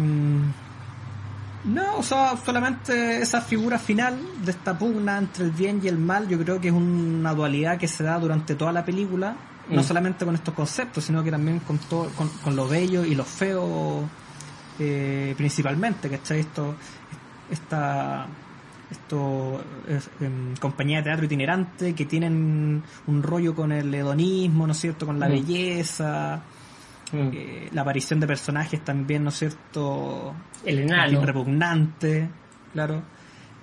no, 1.65 1.97
o 1.97 2.03
sea, 2.03 2.37
solamente 2.43 3.21
esa 3.21 3.41
figura 3.41 3.77
final 3.77 4.17
de 4.43 4.51
esta 4.51 4.77
pugna 4.77 5.17
entre 5.17 5.45
el 5.45 5.51
bien 5.51 5.81
y 5.83 5.87
el 5.87 5.97
mal, 5.97 6.27
yo 6.27 6.39
creo 6.39 6.59
que 6.61 6.69
es 6.69 6.73
una 6.73 7.33
dualidad 7.33 7.77
que 7.77 7.87
se 7.87 8.03
da 8.03 8.17
durante 8.19 8.55
toda 8.55 8.71
la 8.71 8.85
película, 8.85 9.35
no 9.69 9.81
Mm. 9.81 9.83
solamente 9.83 10.25
con 10.25 10.33
estos 10.35 10.53
conceptos, 10.53 11.03
sino 11.03 11.23
que 11.23 11.31
también 11.31 11.59
con, 11.59 11.77
todo, 11.77 12.09
con, 12.17 12.27
con 12.43 12.55
lo 12.55 12.67
bello 12.67 13.03
y 13.05 13.13
lo 13.13 13.23
feo 13.23 14.07
eh, 14.79 15.33
principalmente, 15.37 16.09
¿cachai? 16.09 16.39
Esto, 16.39 16.75
esta 17.51 18.25
esto 18.89 19.61
es, 19.87 20.09
em, 20.19 20.55
compañía 20.55 20.97
de 20.97 21.03
teatro 21.03 21.25
itinerante 21.25 21.93
que 21.93 22.05
tienen 22.05 22.81
un 23.05 23.21
rollo 23.23 23.53
con 23.53 23.71
el 23.71 23.93
hedonismo, 23.93 24.65
¿no 24.65 24.71
es 24.73 24.79
cierto? 24.79 25.05
Con 25.05 25.19
la 25.19 25.27
Mm. 25.27 25.31
belleza, 25.31 26.39
Mm. 27.11 27.29
eh, 27.33 27.69
la 27.73 27.81
aparición 27.81 28.19
de 28.19 28.27
personajes 28.27 28.83
también, 28.83 29.23
¿no 29.23 29.29
es 29.29 29.35
cierto? 29.39 30.33
El 30.65 30.79
enano. 30.79 31.21
repugnante, 31.25 32.29
claro. 32.73 33.01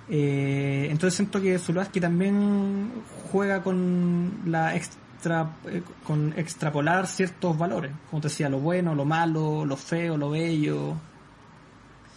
Eh, 0.09 0.87
entonces 0.89 1.15
siento 1.15 1.41
que 1.41 1.59
Zulaski 1.59 1.99
también 1.99 2.91
juega 3.31 3.61
con 3.61 4.41
la 4.45 4.75
extra, 4.75 5.51
eh, 5.65 5.81
con 6.05 6.33
extrapolar 6.37 7.07
ciertos 7.07 7.57
valores, 7.57 7.91
como 8.09 8.21
te 8.21 8.29
decía, 8.29 8.47
lo 8.49 8.59
bueno, 8.59 8.95
lo 8.95 9.03
malo, 9.05 9.65
lo 9.65 9.75
feo, 9.75 10.15
lo 10.17 10.29
bello, 10.29 10.95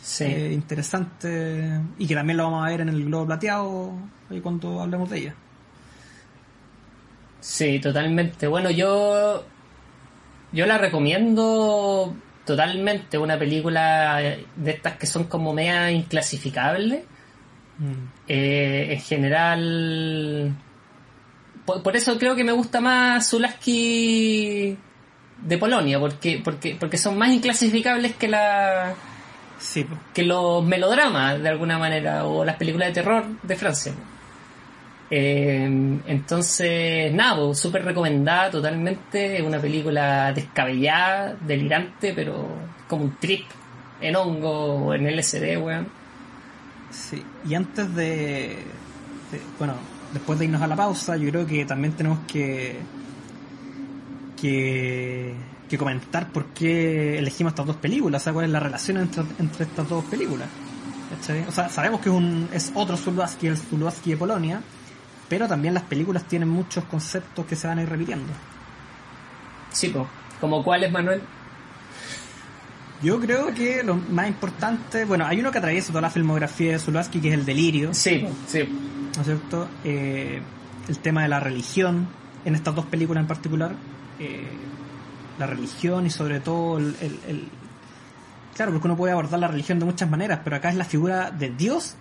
Sí. 0.02 0.24
eh, 0.24 0.52
interesante 0.52 1.80
y 1.98 2.06
que 2.06 2.14
también 2.14 2.36
lo 2.38 2.44
vamos 2.44 2.64
a 2.66 2.70
ver 2.70 2.80
en 2.80 2.88
el 2.88 3.04
globo 3.04 3.26
plateado 3.26 3.92
cuando 4.42 4.80
hablemos 4.80 5.10
de 5.10 5.18
ella. 5.18 5.34
Sí, 7.40 7.78
totalmente. 7.80 8.46
Bueno, 8.46 8.70
yo 8.70 9.44
yo 10.52 10.66
la 10.66 10.78
recomiendo 10.78 12.14
totalmente 12.44 13.18
una 13.18 13.38
película 13.38 14.16
de 14.56 14.70
estas 14.70 14.96
que 14.96 15.06
son 15.06 15.24
como 15.24 15.52
media 15.52 15.90
inclasificables. 15.90 17.04
Mm. 17.78 17.92
Eh, 18.28 18.88
en 18.90 19.00
general, 19.00 20.54
por, 21.64 21.82
por 21.82 21.96
eso 21.96 22.18
creo 22.18 22.36
que 22.36 22.44
me 22.44 22.52
gusta 22.52 22.80
más 22.80 23.30
Zulaski 23.30 24.76
de 25.42 25.58
Polonia, 25.58 25.98
porque 25.98 26.40
porque 26.44 26.76
porque 26.78 26.98
son 26.98 27.16
más 27.16 27.30
inclasificables 27.30 28.14
que 28.16 28.28
la 28.28 28.94
Sí, 29.60 29.86
que 30.14 30.22
los 30.22 30.64
melodramas 30.64 31.40
de 31.40 31.48
alguna 31.50 31.78
manera 31.78 32.24
o 32.24 32.44
las 32.46 32.56
películas 32.56 32.88
de 32.88 32.94
terror 32.94 33.24
de 33.42 33.56
Francia. 33.56 33.92
Eh, 35.10 36.00
entonces, 36.06 37.12
nada, 37.12 37.36
pues, 37.36 37.58
súper 37.58 37.84
recomendada 37.84 38.50
totalmente. 38.50 39.38
Es 39.38 39.42
una 39.42 39.58
película 39.58 40.32
descabellada, 40.32 41.36
delirante, 41.40 42.12
pero 42.14 42.46
como 42.88 43.04
un 43.04 43.16
trip 43.16 43.44
en 44.00 44.16
hongo 44.16 44.86
o 44.86 44.94
en 44.94 45.06
LSD, 45.06 45.58
weón. 45.58 45.88
Sí, 46.90 47.22
y 47.48 47.54
antes 47.54 47.94
de, 47.94 48.56
Bueno, 49.58 49.74
después 50.12 50.38
de 50.38 50.46
irnos 50.46 50.62
a 50.62 50.66
la 50.66 50.76
pausa, 50.76 51.16
yo 51.16 51.30
creo 51.30 51.46
que 51.46 51.64
también 51.64 51.94
tenemos 51.94 52.20
que. 52.26 52.78
que. 54.40 55.34
que 55.68 55.78
comentar 55.78 56.28
por 56.30 56.46
qué 56.46 57.18
elegimos 57.18 57.52
estas 57.52 57.66
dos 57.66 57.76
películas, 57.76 58.22
o 58.22 58.24
sea, 58.24 58.32
cuál 58.32 58.46
es 58.46 58.50
la 58.52 58.60
relación 58.60 58.96
entre, 58.98 59.24
entre 59.38 59.64
estas 59.64 59.88
dos 59.88 60.04
películas. 60.04 60.48
O 61.48 61.52
sea, 61.52 61.68
sabemos 61.68 62.00
que 62.00 62.08
es, 62.08 62.14
un, 62.14 62.48
es 62.52 62.70
otro 62.74 62.96
Zuluaski, 62.96 63.48
el 63.48 63.56
Zuluaski 63.56 64.10
de 64.10 64.16
Polonia, 64.16 64.62
pero 65.30 65.48
también 65.48 65.72
las 65.72 65.84
películas 65.84 66.24
tienen 66.24 66.48
muchos 66.50 66.84
conceptos 66.84 67.46
que 67.46 67.56
se 67.56 67.66
van 67.66 67.78
a 67.78 67.82
ir 67.82 67.88
repitiendo. 67.88 68.30
Sí, 69.72 69.88
pues. 69.88 70.06
¿Como 70.40 70.62
cuál 70.62 70.84
es, 70.84 70.92
Manuel? 70.92 71.22
Yo 73.02 73.18
creo 73.18 73.54
que 73.54 73.82
lo 73.82 73.94
más 73.94 74.28
importante, 74.28 75.06
bueno, 75.06 75.24
hay 75.26 75.40
uno 75.40 75.50
que 75.50 75.58
atraviesa 75.58 75.88
toda 75.88 76.02
la 76.02 76.10
filmografía 76.10 76.72
de 76.72 76.78
Zuluaski, 76.78 77.20
que 77.20 77.28
es 77.28 77.34
el 77.34 77.46
delirio. 77.46 77.94
Sí, 77.94 78.26
sí. 78.46 78.64
¿no 79.14 79.20
es 79.22 79.26
cierto? 79.26 79.68
Eh, 79.84 80.42
el 80.88 80.98
tema 80.98 81.22
de 81.22 81.28
la 81.28 81.40
religión, 81.40 82.08
en 82.44 82.54
estas 82.54 82.74
dos 82.74 82.84
películas 82.86 83.22
en 83.22 83.28
particular, 83.28 83.72
eh, 84.18 84.46
la 85.38 85.46
religión 85.46 86.04
y 86.04 86.10
sobre 86.10 86.40
todo 86.40 86.78
el, 86.78 86.94
el- 87.00 87.20
el- 87.26 87.48
Claro, 88.54 88.72
porque 88.72 88.88
uno 88.88 88.96
puede 88.96 89.12
abordar 89.12 89.40
la 89.40 89.48
religión 89.48 89.78
de 89.78 89.86
muchas 89.86 90.10
maneras, 90.10 90.40
pero 90.44 90.56
acá 90.56 90.68
es 90.68 90.74
la 90.74 90.84
figura 90.84 91.30
de 91.30 91.48
Dios 91.48 91.94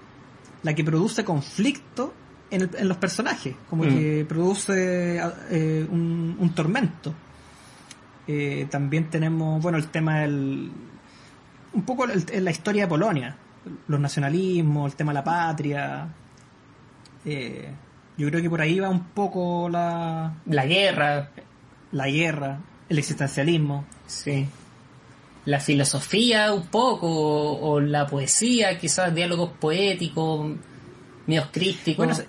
la 0.64 0.74
que 0.74 0.84
produce 0.84 1.24
conflicto 1.24 2.14
en, 2.52 2.62
el- 2.62 2.70
en 2.78 2.88
los 2.88 2.98
personajes, 2.98 3.56
como 3.70 3.84
Mm. 3.84 3.88
que 3.90 4.26
produce 4.28 5.18
eh, 5.52 5.88
un, 5.90 6.36
un 6.40 6.50
tormento. 6.56 7.14
Eh, 8.28 8.68
también 8.70 9.10
tenemos, 9.10 9.62
bueno, 9.62 9.78
el 9.78 9.88
tema 9.88 10.20
del... 10.22 10.72
Un 11.74 11.82
poco 11.84 12.06
el- 12.06 12.26
el- 12.32 12.44
la 12.46 12.52
historia 12.52 12.84
de 12.84 12.88
Polonia, 12.88 13.36
los 13.88 14.00
nacionalismos, 14.00 14.92
el 14.92 14.96
tema 14.98 15.12
de 15.12 15.16
la 15.16 15.24
patria, 15.24 16.08
eh, 17.26 17.70
yo 18.18 18.28
creo 18.30 18.42
que 18.42 18.50
por 18.50 18.62
ahí 18.62 18.80
va 18.80 18.90
un 18.90 19.06
poco 19.10 19.70
la, 19.70 20.34
La 20.46 20.66
guerra, 20.66 21.30
la 21.92 22.08
guerra, 22.08 22.60
el 22.90 22.98
existencialismo. 23.00 23.86
sí. 24.08 24.48
La 25.46 25.60
filosofía 25.60 26.54
un 26.54 26.68
poco, 26.68 27.08
o, 27.08 27.70
o 27.72 27.80
la 27.80 28.06
poesía, 28.06 28.78
quizás 28.78 29.16
diálogos 29.16 29.52
poéticos, 29.60 30.52
medios 31.30 31.48
crísticos. 31.52 32.06
Bueno, 32.06 32.20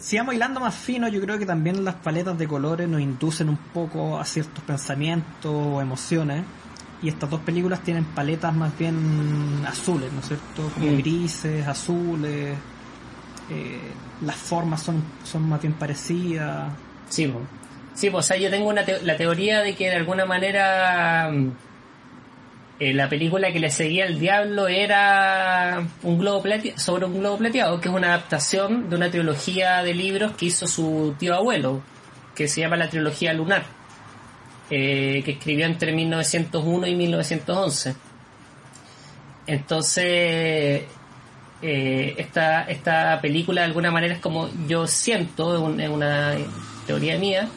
si 0.00 0.16
vamos 0.18 0.34
hilando 0.34 0.58
más 0.60 0.74
fino, 0.74 1.06
yo 1.08 1.20
creo 1.20 1.38
que 1.38 1.46
también 1.46 1.84
las 1.84 1.94
paletas 1.96 2.36
de 2.38 2.46
colores 2.48 2.88
nos 2.88 3.00
inducen 3.00 3.48
un 3.48 3.56
poco 3.56 4.18
a 4.18 4.24
ciertos 4.24 4.62
pensamientos 4.64 5.52
o 5.52 5.80
emociones. 5.80 6.42
y 7.02 7.08
estas 7.08 7.30
dos 7.30 7.40
películas 7.40 7.80
tienen 7.82 8.04
paletas 8.04 8.54
más 8.54 8.76
bien 8.78 9.62
azules, 9.66 10.12
¿no 10.12 10.20
es 10.20 10.26
cierto? 10.28 10.70
Como 10.74 10.86
Mm. 10.92 10.96
grises, 10.98 11.66
azules, 11.66 12.58
eh, 13.48 13.80
las 14.20 14.36
formas 14.36 14.82
son, 14.82 15.02
son 15.24 15.48
más 15.48 15.62
bien 15.62 15.72
parecidas. 15.72 16.70
Sí, 17.08 17.26
po. 17.26 17.40
sí 17.94 18.10
po, 18.10 18.18
o 18.18 18.22
sea, 18.22 18.36
yo 18.36 18.50
tengo 18.50 18.68
una 18.68 18.82
la 19.02 19.16
teoría 19.16 19.60
de 19.62 19.74
que 19.74 19.88
de 19.88 19.96
alguna 19.96 20.26
manera 20.26 21.30
mm, 21.32 21.52
eh, 22.80 22.92
la 22.94 23.08
película 23.08 23.52
que 23.52 23.60
le 23.60 23.70
seguía 23.70 24.06
al 24.06 24.18
diablo 24.18 24.66
era 24.66 25.86
un 26.02 26.18
globo 26.18 26.42
plate- 26.42 26.76
sobre 26.78 27.04
un 27.04 27.20
globo 27.20 27.36
plateado, 27.38 27.80
que 27.80 27.88
es 27.88 27.94
una 27.94 28.08
adaptación 28.08 28.88
de 28.90 28.96
una 28.96 29.10
trilogía 29.10 29.82
de 29.82 29.94
libros 29.94 30.32
que 30.32 30.46
hizo 30.46 30.66
su 30.66 31.14
tío 31.18 31.34
abuelo, 31.34 31.82
que 32.34 32.48
se 32.48 32.62
llama 32.62 32.76
la 32.76 32.88
trilogía 32.88 33.32
lunar, 33.34 33.64
eh, 34.70 35.22
que 35.24 35.32
escribió 35.32 35.66
entre 35.66 35.92
1901 35.92 36.86
y 36.86 36.94
1911. 36.96 37.94
Entonces, 39.46 40.82
eh, 41.62 42.14
esta, 42.18 42.62
esta 42.64 43.20
película 43.20 43.62
de 43.62 43.66
alguna 43.66 43.90
manera 43.90 44.14
es 44.14 44.20
como 44.20 44.48
yo 44.66 44.86
siento, 44.86 45.54
es 45.54 45.60
un- 45.60 45.80
es 45.80 45.88
una 45.88 46.34
teoría 46.86 47.18
mía, 47.18 47.48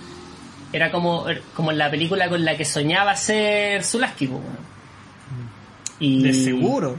era 0.73 0.91
como, 0.91 1.25
como 1.55 1.71
la 1.71 1.89
película 1.91 2.27
con 2.29 2.43
la 2.43 2.57
que 2.57 2.65
soñaba 2.65 3.15
ser 3.15 3.83
Zulaski. 3.83 4.29
Y, 6.05 6.21
De 6.23 6.33
seguro. 6.33 6.95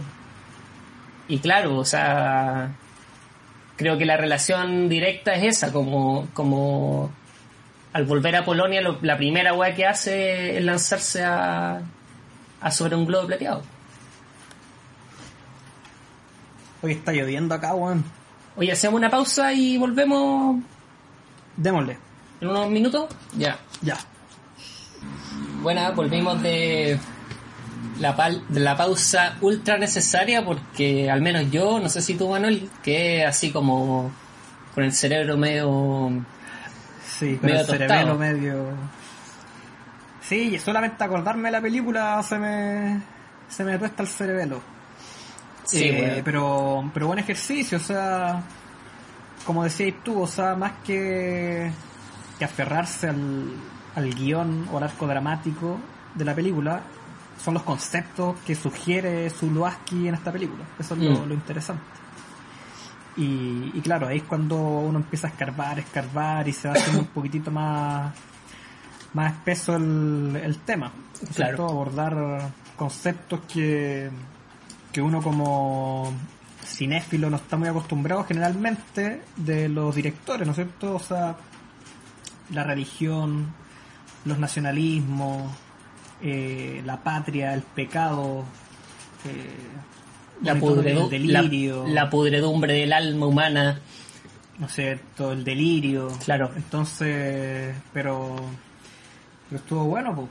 Y 1.28 1.38
claro, 1.38 1.76
o 1.78 1.84
sea, 1.84 2.70
creo 3.76 3.98
que 3.98 4.04
la 4.06 4.16
relación 4.16 4.88
directa 4.88 5.34
es 5.34 5.56
esa, 5.56 5.72
como, 5.72 6.28
como 6.32 7.10
al 7.92 8.04
volver 8.06 8.34
a 8.36 8.44
Polonia 8.44 8.80
lo- 8.80 8.98
la 9.02 9.16
primera 9.16 9.52
weá 9.52 9.74
que 9.74 9.86
hace 9.86 10.56
es 10.58 10.64
lanzarse 10.64 11.22
a, 11.22 11.80
a 12.60 12.70
sobre 12.70 12.96
un 12.96 13.04
globo 13.06 13.26
plateado. 13.26 13.62
Hoy 16.82 16.92
está 16.92 17.12
lloviendo 17.12 17.54
acá, 17.54 17.74
weón. 17.74 18.04
Oye, 18.56 18.72
hacemos 18.72 18.96
una 18.98 19.10
pausa 19.10 19.52
y 19.52 19.76
volvemos 19.78 20.62
Démosle. 21.56 21.98
en 22.40 22.48
unos 22.48 22.70
minutos. 22.70 23.06
Ya. 23.36 23.58
Ya. 23.82 23.96
Buena, 25.62 25.90
volvimos 25.90 26.40
de 26.42 26.98
la, 28.00 28.16
pal- 28.16 28.42
de 28.48 28.60
la 28.60 28.76
pausa 28.76 29.36
ultra 29.40 29.78
necesaria 29.78 30.44
porque 30.44 31.10
al 31.10 31.20
menos 31.22 31.50
yo, 31.50 31.78
no 31.80 31.88
sé 31.88 32.00
si 32.02 32.14
tú 32.14 32.28
Manuel, 32.28 32.68
que 32.82 33.24
así 33.24 33.50
como 33.52 34.10
con 34.74 34.84
el 34.84 34.92
cerebro 34.92 35.36
medio... 35.36 36.24
Sí, 37.06 37.36
con 37.36 37.46
Medio 37.46 37.60
el 37.60 37.66
tostado. 37.66 37.88
cerebelo 37.88 38.14
medio. 38.18 38.66
Sí, 40.20 40.58
solamente 40.58 41.04
acordarme 41.04 41.48
de 41.48 41.52
la 41.52 41.60
película 41.60 42.22
se 42.22 42.38
me. 42.38 43.00
se 43.48 43.62
me 43.62 43.78
tuesta 43.78 44.02
el 44.02 44.08
cerebelo. 44.08 44.60
Sí, 45.64 45.84
Eh, 45.92 46.22
pero, 46.24 46.90
pero 46.92 47.06
buen 47.06 47.18
ejercicio, 47.18 47.78
o 47.78 47.80
sea, 47.80 48.42
como 49.46 49.62
decías 49.64 49.94
tú, 50.02 50.22
o 50.22 50.26
sea, 50.26 50.54
más 50.56 50.72
que, 50.84 51.70
que 52.38 52.44
aferrarse 52.44 53.08
al, 53.08 53.50
al 53.94 54.14
guion 54.14 54.66
o 54.72 54.78
al 54.78 54.84
arco 54.84 55.06
dramático 55.06 55.78
de 56.14 56.24
la 56.24 56.34
película, 56.34 56.80
son 57.42 57.54
los 57.54 57.62
conceptos 57.62 58.36
que 58.46 58.54
sugiere 58.54 59.28
Zuluaski 59.30 60.08
en 60.08 60.14
esta 60.14 60.32
película. 60.32 60.64
Eso 60.78 60.94
es 60.94 61.00
lo, 61.00 61.10
Mm. 61.10 61.28
lo 61.28 61.34
interesante. 61.34 61.82
Y, 63.16 63.70
y 63.74 63.80
claro, 63.80 64.08
ahí 64.08 64.18
es 64.18 64.22
cuando 64.24 64.56
uno 64.56 64.98
empieza 64.98 65.28
a 65.28 65.30
escarbar, 65.30 65.78
escarbar 65.78 66.48
y 66.48 66.52
se 66.52 66.68
va 66.68 66.74
haciendo 66.74 67.00
un 67.02 67.06
poquitito 67.08 67.50
más, 67.50 68.12
más 69.12 69.32
espeso 69.34 69.76
el, 69.76 70.40
el 70.42 70.58
tema. 70.58 70.90
¿cierto? 71.30 71.34
Claro. 71.36 71.68
Abordar 71.68 72.50
conceptos 72.76 73.40
que, 73.52 74.10
que 74.92 75.00
uno 75.00 75.22
como 75.22 76.12
cinéfilo 76.64 77.30
no 77.30 77.36
está 77.36 77.56
muy 77.56 77.68
acostumbrado 77.68 78.24
generalmente 78.24 79.22
de 79.36 79.68
los 79.68 79.94
directores, 79.94 80.44
¿no 80.46 80.50
es 80.52 80.56
cierto? 80.56 80.96
O 80.96 80.98
sea, 80.98 81.36
la 82.50 82.64
religión, 82.64 83.46
los 84.24 84.38
nacionalismos, 84.38 85.52
eh, 86.24 86.82
la 86.84 87.02
patria, 87.02 87.54
el 87.54 87.62
pecado, 87.62 88.44
eh, 89.24 90.42
la, 90.42 90.58
todo 90.58 90.80
el 90.80 91.10
delirio, 91.10 91.84
la, 91.86 92.04
la 92.04 92.10
pudredumbre 92.10 92.72
del 92.74 92.92
alma 92.92 93.26
humana. 93.26 93.80
¿no 94.58 94.66
es 94.66 94.72
cierto? 94.72 95.32
El 95.32 95.44
delirio. 95.44 96.08
Claro. 96.24 96.50
Entonces, 96.56 97.74
pero, 97.92 98.36
pero 99.48 99.62
estuvo 99.62 99.84
bueno, 99.84 100.14
pues. 100.14 100.28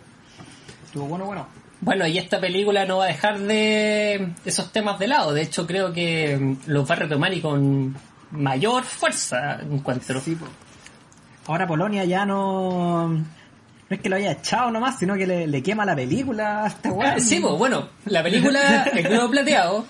Estuvo 0.86 1.06
bueno, 1.06 1.26
bueno. 1.26 1.48
Bueno, 1.82 2.08
y 2.08 2.18
esta 2.18 2.40
película 2.40 2.86
no 2.86 2.98
va 2.98 3.06
a 3.06 3.08
dejar 3.08 3.40
de 3.40 4.34
esos 4.46 4.72
temas 4.72 5.00
de 5.00 5.08
lado. 5.08 5.34
De 5.34 5.42
hecho, 5.42 5.68
creo 5.68 5.92
que 5.92 6.38
mm, 6.38 6.58
los 6.68 6.90
va 6.90 6.96
a 6.96 7.00
retomar 7.00 7.34
y 7.34 7.42
con 7.42 7.96
mayor 8.32 8.84
fuerza, 8.84 9.60
encuentro. 9.62 10.22
Sí, 10.22 10.36
po. 10.36 10.46
Ahora 11.48 11.68
Polonia 11.68 12.06
ya 12.06 12.26
no. 12.26 13.22
No 13.94 13.98
es 13.98 14.02
que 14.02 14.10
lo 14.10 14.16
haya 14.16 14.32
echado 14.32 14.72
nomás, 14.72 14.98
sino 14.98 15.14
que 15.14 15.28
le, 15.28 15.46
le 15.46 15.62
quema 15.62 15.86
la 15.86 15.96
película 15.96 16.64
a 16.64 16.68
esta 16.68 16.92
weá. 16.92 17.14
Ah, 17.14 17.20
Sí, 17.20 17.40
pues 17.40 17.54
bueno, 17.60 17.90
la 18.06 18.24
película 18.24 18.84
El 18.94 19.04
Globo 19.08 19.30
Plateado, 19.30 19.86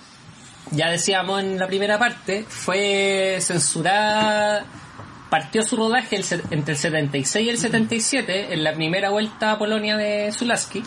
ya 0.72 0.90
decíamos 0.90 1.42
en 1.42 1.58
la 1.58 1.68
primera 1.68 1.98
parte, 1.98 2.44
fue 2.48 3.38
censurada, 3.40 4.66
partió 5.30 5.64
su 5.64 5.78
rodaje 5.78 6.18
el 6.18 6.26
entre 6.52 6.74
el 6.74 6.78
76 6.78 7.46
y 7.48 7.50
el 7.50 7.58
77, 7.58 8.54
en 8.54 8.64
la 8.66 8.74
primera 8.74 9.10
vuelta 9.10 9.52
a 9.54 9.58
Polonia 9.58 9.96
de 9.96 10.32
Zulaski. 10.34 10.84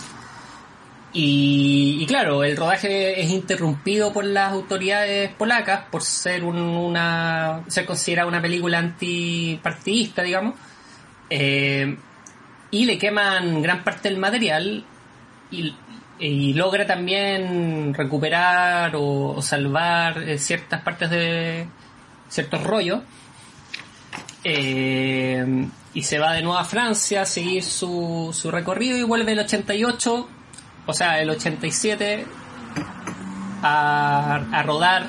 Y, 1.15 1.97
y 2.03 2.07
claro, 2.07 2.45
el 2.45 2.55
rodaje 2.57 3.23
es 3.23 3.31
interrumpido 3.31 4.13
por 4.13 4.27
las 4.27 4.53
autoridades 4.53 5.31
polacas 5.33 5.85
por 5.91 6.03
ser 6.03 6.45
un- 6.45 6.59
una 6.59 7.63
ser 7.69 7.87
considerada 7.87 8.29
una 8.29 8.43
película 8.43 8.79
antipartidista, 8.79 10.23
digamos. 10.23 10.55
Eh, 11.31 11.97
y 12.77 12.85
le 12.85 12.99
queman 12.99 13.63
gran 13.63 13.83
parte 13.83 14.11
del 14.11 14.19
material 14.19 14.85
y, 15.51 15.75
logra 16.53 16.87
también 16.87 17.95
recuperar 17.95 18.97
o, 18.97 19.35
o 19.37 19.43
salvar 19.43 20.23
eh, 20.23 20.39
ciertas 20.39 20.83
partes 20.83 21.11
de 21.11 21.67
ciertos 22.29 22.63
rollos. 22.63 23.01
Eh, 24.45 25.67
y 25.95 26.03
se 26.03 26.19
va 26.19 26.35
de 26.35 26.43
nuevo 26.43 26.59
a 26.59 26.65
Francia 26.65 27.23
a 27.23 27.27
seguir 27.27 27.65
su, 27.65 28.31
su 28.35 28.51
recorrido 28.51 28.99
y 28.99 29.03
vuelve 29.03 29.33
el 29.33 29.41
88 29.41 30.29
o 30.87 30.93
sea 30.93 31.21
el 31.21 31.31
87 31.31 32.27
a, 33.63 34.35
a 34.53 34.63
rodar 34.63 35.07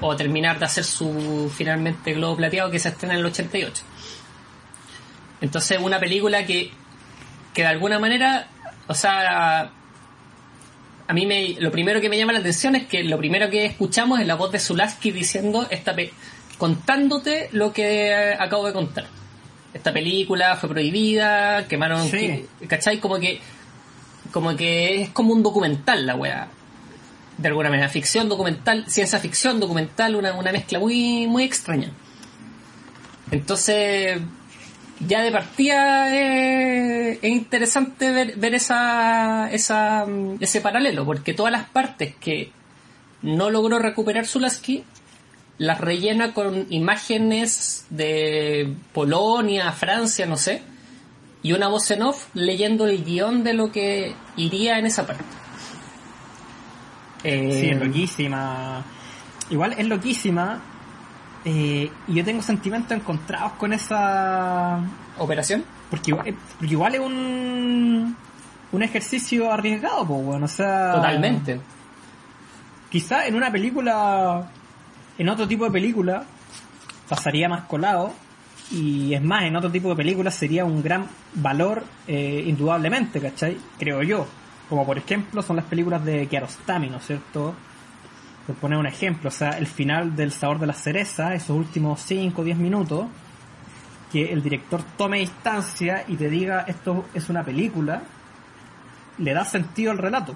o 0.00 0.12
a 0.12 0.16
terminar 0.16 0.58
de 0.58 0.66
hacer 0.66 0.84
su 0.84 1.50
finalmente 1.56 2.12
globo 2.12 2.36
plateado 2.36 2.70
que 2.70 2.78
se 2.78 2.90
estrena 2.90 3.14
en 3.14 3.20
el 3.20 3.26
88 3.26 3.82
entonces 5.40 5.78
una 5.80 5.98
película 5.98 6.44
que 6.44 6.72
que 7.54 7.62
de 7.62 7.68
alguna 7.68 7.98
manera, 7.98 8.46
o 8.86 8.94
sea, 8.94 9.70
a 11.06 11.12
mí 11.12 11.26
me, 11.26 11.56
lo 11.60 11.70
primero 11.70 12.00
que 12.00 12.08
me 12.08 12.18
llama 12.18 12.32
la 12.32 12.40
atención 12.40 12.76
es 12.76 12.86
que 12.86 13.02
lo 13.04 13.18
primero 13.18 13.48
que 13.50 13.64
escuchamos 13.66 14.20
es 14.20 14.26
la 14.26 14.34
voz 14.34 14.52
de 14.52 14.58
Zulaski 14.58 15.10
diciendo 15.10 15.66
esta 15.70 15.94
pe- 15.94 16.12
contándote 16.58 17.48
lo 17.52 17.72
que 17.72 18.08
eh, 18.08 18.34
acabo 18.38 18.66
de 18.66 18.72
contar. 18.72 19.06
Esta 19.72 19.92
película 19.92 20.56
fue 20.56 20.68
prohibida, 20.68 21.66
quemaron, 21.68 22.08
Sí. 22.08 22.46
¿cachai? 22.68 22.98
Como 23.00 23.18
que 23.18 23.40
como 24.32 24.54
que 24.56 25.02
es 25.02 25.08
como 25.10 25.32
un 25.32 25.42
documental 25.42 26.04
la 26.06 26.14
weá. 26.14 26.48
De 27.38 27.48
alguna 27.48 27.70
manera, 27.70 27.88
ficción 27.88 28.28
documental, 28.28 28.84
ciencia 28.88 29.18
ficción 29.20 29.60
documental, 29.60 30.16
una, 30.16 30.32
una 30.34 30.52
mezcla 30.52 30.78
muy, 30.80 31.26
muy 31.26 31.44
extraña. 31.44 31.90
Entonces, 33.30 34.20
ya 35.06 35.22
de 35.22 35.30
partida 35.30 36.14
eh, 36.14 37.18
es 37.22 37.30
interesante 37.30 38.10
ver, 38.10 38.36
ver 38.36 38.54
esa, 38.54 39.50
esa, 39.52 40.06
ese 40.40 40.60
paralelo, 40.60 41.04
porque 41.04 41.34
todas 41.34 41.52
las 41.52 41.68
partes 41.68 42.14
que 42.16 42.50
no 43.22 43.50
logró 43.50 43.78
recuperar 43.78 44.26
Zulaski 44.26 44.84
las 45.58 45.80
rellena 45.80 46.32
con 46.32 46.66
imágenes 46.70 47.86
de 47.90 48.74
Polonia, 48.92 49.72
Francia, 49.72 50.24
no 50.26 50.36
sé, 50.36 50.62
y 51.42 51.52
una 51.52 51.68
voz 51.68 51.90
en 51.90 52.02
off 52.02 52.28
leyendo 52.34 52.86
el 52.86 53.04
guion 53.04 53.42
de 53.44 53.54
lo 53.54 53.70
que 53.72 54.14
iría 54.36 54.78
en 54.78 54.86
esa 54.86 55.06
parte. 55.06 55.24
Eh, 57.24 57.58
Sí, 57.60 57.70
es 57.70 57.76
loquísima. 57.76 58.84
Igual 59.50 59.74
es 59.76 59.86
loquísima. 59.86 60.62
Eh, 61.44 61.90
y 62.08 62.14
yo 62.14 62.24
tengo 62.24 62.42
sentimientos 62.42 62.92
encontrados 62.96 63.52
con 63.52 63.72
esa. 63.72 64.80
¿Operación? 65.18 65.64
Porque, 65.90 66.10
igual- 66.10 66.34
porque 66.58 66.72
igual 66.74 66.94
es 66.94 67.00
un. 67.00 68.16
Un 68.70 68.82
ejercicio 68.82 69.50
arriesgado, 69.50 70.04
pues, 70.06 70.24
bueno. 70.24 70.44
O 70.44 70.48
sea. 70.48 70.92
Totalmente. 70.92 71.60
Quizá 72.90 73.26
en 73.26 73.34
una 73.34 73.50
película. 73.50 74.50
En 75.18 75.28
otro 75.28 75.46
tipo 75.48 75.64
de 75.64 75.70
película. 75.70 76.24
Pasaría 77.08 77.48
más 77.48 77.62
colado. 77.64 78.12
Y 78.70 79.14
es 79.14 79.22
más, 79.22 79.44
en 79.44 79.56
otro 79.56 79.70
tipo 79.70 79.88
de 79.88 79.96
película 79.96 80.30
sería 80.30 80.66
un 80.66 80.82
gran 80.82 81.06
valor, 81.32 81.82
eh, 82.06 82.44
indudablemente, 82.46 83.18
¿cachai? 83.18 83.56
Creo 83.78 84.02
yo. 84.02 84.26
Como 84.68 84.84
por 84.84 84.98
ejemplo 84.98 85.40
son 85.40 85.56
las 85.56 85.64
películas 85.64 86.04
de 86.04 86.26
Kiarostami, 86.26 86.90
¿no 86.90 86.98
es 86.98 87.06
cierto? 87.06 87.54
Por 88.48 88.56
poner 88.56 88.78
un 88.78 88.86
ejemplo, 88.86 89.28
o 89.28 89.30
sea, 89.30 89.50
el 89.50 89.66
final 89.66 90.16
del 90.16 90.32
sabor 90.32 90.58
de 90.58 90.66
la 90.66 90.72
cereza, 90.72 91.34
esos 91.34 91.50
últimos 91.50 92.00
5 92.00 92.40
o 92.40 92.44
10 92.44 92.56
minutos, 92.56 93.06
que 94.10 94.32
el 94.32 94.42
director 94.42 94.82
tome 94.96 95.18
distancia 95.18 96.04
y 96.08 96.16
te 96.16 96.30
diga 96.30 96.64
esto 96.66 97.04
es 97.12 97.28
una 97.28 97.44
película, 97.44 98.02
le 99.18 99.34
da 99.34 99.44
sentido 99.44 99.90
al 99.90 99.98
relato. 99.98 100.34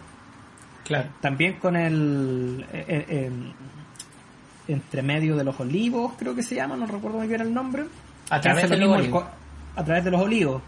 Claro. 0.84 1.08
También 1.22 1.54
con 1.54 1.74
el 1.74 2.66
eh, 2.70 2.84
eh, 2.86 3.06
eh, 3.08 3.30
entre 4.68 5.00
medio 5.00 5.34
de 5.34 5.44
los 5.44 5.58
olivos, 5.58 6.12
creo 6.18 6.34
que 6.34 6.42
se 6.42 6.54
llama, 6.54 6.76
no 6.76 6.84
recuerdo 6.84 7.16
muy 7.16 7.28
bien 7.28 7.40
el 7.40 7.54
nombre. 7.54 7.86
A 8.28 8.42
través 8.42 8.68
de 8.68 8.76
lo 8.76 8.98
mismo 8.98 9.24
a 9.74 9.82
través 9.82 10.04
de 10.04 10.10
los 10.10 10.20
olivos, 10.20 10.60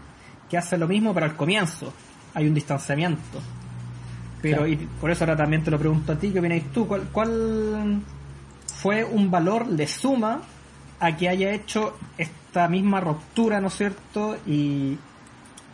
que 0.49 0.57
hace 0.57 0.79
lo 0.79 0.87
mismo 0.87 1.13
pero 1.13 1.27
al 1.27 1.35
comienzo. 1.35 1.93
Hay 2.33 2.47
un 2.47 2.55
distanciamiento. 2.55 3.39
Pero 4.49 4.63
Claro. 4.65 4.67
y 4.67 4.75
por 4.99 5.11
eso 5.11 5.23
ahora 5.23 5.35
también 5.35 5.63
te 5.63 5.71
lo 5.71 5.79
pregunto 5.79 6.11
a 6.13 6.15
ti, 6.15 6.31
¿qué 6.31 6.39
opináis 6.39 6.71
tú? 6.71 6.87
¿Cuál, 6.87 7.09
cuál 7.11 8.01
fue 8.81 9.03
un 9.03 9.31
valor 9.31 9.67
de 9.67 9.87
suma 9.87 10.41
a 10.99 11.15
que 11.17 11.27
haya 11.29 11.51
hecho 11.51 11.97
esta 12.17 12.67
misma 12.67 12.99
ruptura, 13.01 13.59
¿no 13.59 13.67
es 13.67 13.73
cierto? 13.75 14.37
Y, 14.45 14.97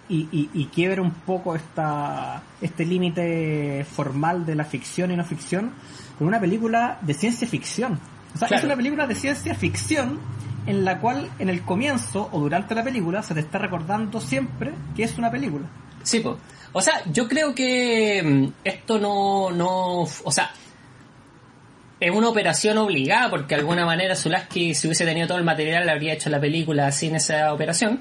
y, 0.10 0.28
y, 0.32 0.50
y 0.54 0.66
quiebre 0.66 1.02
un 1.02 1.12
poco 1.12 1.56
esta, 1.56 2.42
este 2.62 2.86
límite 2.86 3.86
formal 3.86 4.46
de 4.46 4.56
la 4.56 4.66
ficción 4.66 5.12
y 5.12 5.16
no 5.16 5.24
ficción 5.24 5.72
con 6.18 6.28
una 6.28 6.40
película 6.40 6.98
de 7.02 7.14
ciencia 7.14 7.48
ficción. 7.48 8.00
O 8.34 8.38
sea, 8.38 8.48
es 8.58 8.64
una 8.64 8.76
película 8.76 9.08
de 9.08 9.16
ciencia 9.16 9.54
ficción 9.56 10.20
en 10.66 10.86
la 10.86 11.00
cual 11.00 11.30
en 11.40 11.50
el 11.50 11.62
comienzo 11.64 12.30
o 12.32 12.40
durante 12.40 12.76
la 12.76 12.84
película 12.84 13.24
se 13.24 13.34
te 13.34 13.40
está 13.42 13.58
recordando 13.58 14.22
siempre 14.22 14.72
que 14.96 15.04
es 15.04 15.18
una 15.18 15.32
película. 15.32 15.66
Sí, 16.04 16.20
po. 16.20 16.38
O 16.74 16.82
sea, 16.82 17.02
yo 17.12 17.28
creo 17.28 17.54
que 17.54 18.22
mm, 18.24 18.48
esto 18.64 18.98
no, 19.00 19.52
no, 19.52 20.02
o 20.02 20.32
sea, 20.32 20.52
es 22.00 22.12
una 22.12 22.30
operación 22.30 22.78
obligada 22.78 23.30
porque 23.30 23.56
de 23.56 23.62
alguna 23.62 23.86
manera 23.86 24.16
Zulaski 24.16 24.74
si 24.74 24.88
hubiese 24.88 25.06
tenido 25.06 25.28
todo 25.28 25.38
el 25.38 25.44
material 25.44 25.88
habría 25.90 26.14
hecho 26.14 26.30
la 26.30 26.40
película 26.40 26.92
sin 26.92 27.16
esa 27.16 27.54
operación, 27.54 28.00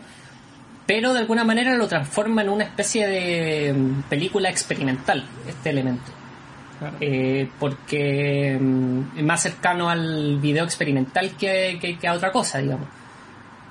pero 0.86 1.12
de 1.12 1.20
alguna 1.20 1.44
manera 1.44 1.74
lo 1.74 1.86
transforma 1.86 2.42
en 2.42 2.48
una 2.48 2.64
especie 2.64 3.06
de 3.06 3.72
mm, 3.74 4.02
película 4.08 4.48
experimental 4.50 5.24
este 5.48 5.70
elemento. 5.70 6.12
Eh, 6.98 7.46
porque 7.58 8.56
mm, 8.58 9.18
es 9.18 9.22
más 9.24 9.42
cercano 9.42 9.90
al 9.90 10.38
video 10.38 10.64
experimental 10.64 11.32
que, 11.36 11.76
que- 11.80 11.98
que 11.98 12.08
a 12.08 12.14
otra 12.14 12.32
cosa, 12.32 12.58
digamos. 12.58 12.88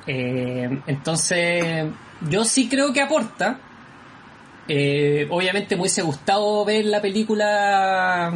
Eh, 0.05 0.69
entonces, 0.85 1.85
yo 2.29 2.43
sí 2.45 2.67
creo 2.69 2.93
que 2.93 3.01
aporta. 3.01 3.59
Eh, 4.72 5.28
obviamente 5.32 5.76
me 5.76 5.82
hubiese 5.82 6.03
gustado 6.03 6.63
ver 6.63 6.86
la 6.86 7.01
película 7.01 8.32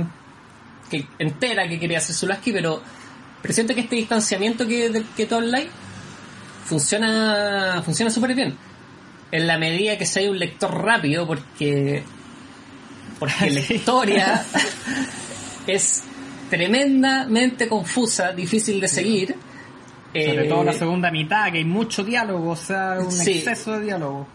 que, 0.90 1.06
entera 1.20 1.68
que 1.70 1.80
quería 1.80 2.00
hacer 2.00 2.16
Zulaski, 2.16 2.52
pero 2.52 2.82
presiento 3.42 3.76
que 3.76 3.82
este 3.82 3.96
distanciamiento 3.96 4.68
que, 4.68 4.90
del 4.90 5.06
que 5.16 5.26
tú 5.28 5.36
hablas 5.36 5.64
funciona 6.66 7.82
funciona 7.86 8.10
súper 8.12 8.34
bien. 8.36 8.56
En 9.32 9.48
la 9.48 9.58
medida 9.58 9.98
que 9.98 10.06
sea 10.06 10.30
un 10.30 10.40
lector 10.40 10.74
rápido, 10.84 11.26
porque 11.28 12.04
porque 13.20 13.50
la 13.50 13.60
historia 13.70 14.44
es 15.68 16.04
tremendamente 16.50 17.68
confusa, 17.68 18.32
difícil 18.32 18.80
de 18.80 18.88
seguir. 18.88 19.36
Sobre 20.14 20.46
Eh, 20.46 20.50
todo 20.50 20.64
la 20.64 20.74
segunda 20.74 21.10
mitad, 21.10 21.52
que 21.52 21.58
hay 21.60 21.66
mucho 21.66 22.04
diálogo, 22.04 22.52
o 22.52 22.56
sea, 22.56 22.98
un 23.00 23.12
Sí. 23.12 23.32
exceso 23.40 23.80
de 23.80 23.86
diálogo. 23.86 24.28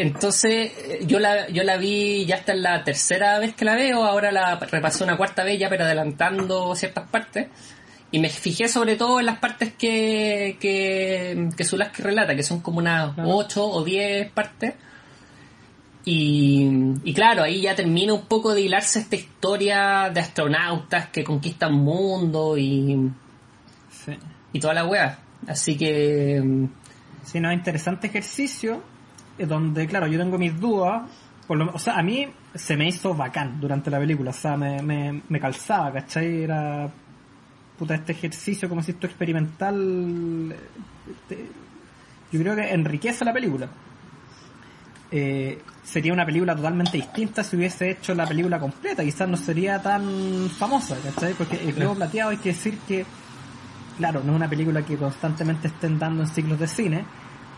Entonces, 0.00 0.72
eh, 0.78 1.00
yo 1.06 1.18
la, 1.18 1.48
yo 1.48 1.62
la 1.62 1.76
vi 1.76 2.24
ya 2.26 2.36
hasta 2.36 2.54
la 2.54 2.82
tercera 2.84 3.38
vez 3.38 3.54
que 3.54 3.64
la 3.64 3.74
veo, 3.74 4.04
ahora 4.04 4.32
la 4.32 4.56
repasé 4.56 5.04
una 5.04 5.16
cuarta 5.16 5.44
vez 5.44 5.58
ya, 5.58 5.68
pero 5.68 5.84
adelantando 5.84 6.74
ciertas 6.74 7.08
partes. 7.08 7.48
Y 8.12 8.18
me 8.18 8.28
fijé 8.28 8.66
sobre 8.68 8.96
todo 8.96 9.20
en 9.20 9.26
las 9.26 9.38
partes 9.38 9.72
que, 9.74 10.56
que, 10.60 11.50
que 11.56 11.64
Zulaski 11.64 12.02
relata, 12.02 12.34
que 12.34 12.42
son 12.42 12.60
como 12.60 12.78
unas. 12.78 13.12
8 13.16 13.64
o 13.64 13.84
10 13.84 14.32
partes. 14.32 14.74
Y, 16.04 16.66
y 17.04 17.12
claro, 17.14 17.42
ahí 17.42 17.60
ya 17.60 17.74
termina 17.76 18.14
un 18.14 18.22
poco 18.26 18.54
de 18.54 18.62
hilarse 18.62 19.00
esta 19.00 19.16
historia 19.16 20.10
de 20.12 20.20
astronautas 20.20 21.08
que 21.10 21.22
conquistan 21.22 21.74
mundo 21.74 22.56
y, 22.56 23.10
Sí. 23.90 24.12
y 24.52 24.58
toda 24.60 24.74
la 24.74 24.86
wea. 24.86 25.18
Así 25.46 25.76
que, 25.76 26.40
mm, 26.42 26.68
Sí, 27.22 27.38
no, 27.38 27.52
interesante 27.52 28.06
ejercicio, 28.06 28.82
donde, 29.48 29.86
claro, 29.86 30.06
yo 30.06 30.18
tengo 30.18 30.38
mis 30.38 30.58
dudas. 30.58 31.02
Por 31.46 31.58
lo, 31.58 31.72
o 31.72 31.78
sea, 31.78 31.98
a 31.98 32.02
mí 32.02 32.28
se 32.54 32.76
me 32.76 32.86
hizo 32.88 33.14
bacán 33.14 33.60
durante 33.60 33.90
la 33.90 33.98
película, 33.98 34.30
o 34.30 34.34
sea, 34.34 34.56
me, 34.56 34.80
me, 34.82 35.20
me 35.28 35.40
calzaba, 35.40 35.92
¿cachai? 35.92 36.42
Era, 36.44 36.88
puta, 37.78 37.94
este 37.96 38.12
ejercicio 38.12 38.68
como 38.68 38.82
si 38.82 38.92
esto 38.92 39.06
experimental, 39.08 40.52
eh, 40.52 40.56
te- 41.28 41.48
yo 42.30 42.40
creo 42.40 42.54
que 42.54 42.70
enriquece 42.72 43.24
la 43.24 43.32
película. 43.32 43.68
Eh, 45.12 45.60
sería 45.82 46.12
una 46.12 46.24
película 46.24 46.54
totalmente 46.54 46.96
distinta 46.96 47.42
si 47.42 47.56
hubiese 47.56 47.90
hecho 47.90 48.14
la 48.14 48.26
película 48.26 48.60
completa, 48.60 49.02
quizás 49.02 49.28
no 49.28 49.36
sería 49.36 49.82
tan 49.82 50.48
famosa, 50.56 50.96
¿cachai? 51.02 51.34
Porque 51.34 51.56
el 51.56 51.72
globo 51.72 51.96
plateado 51.96 52.30
hay 52.30 52.36
que 52.36 52.50
decir 52.50 52.78
que 52.86 53.04
claro, 53.98 54.22
no 54.24 54.30
es 54.32 54.36
una 54.36 54.48
película 54.48 54.82
que 54.82 54.96
constantemente 54.96 55.66
estén 55.66 55.98
dando 55.98 56.22
en 56.22 56.28
ciclos 56.28 56.60
de 56.60 56.68
cine, 56.68 57.04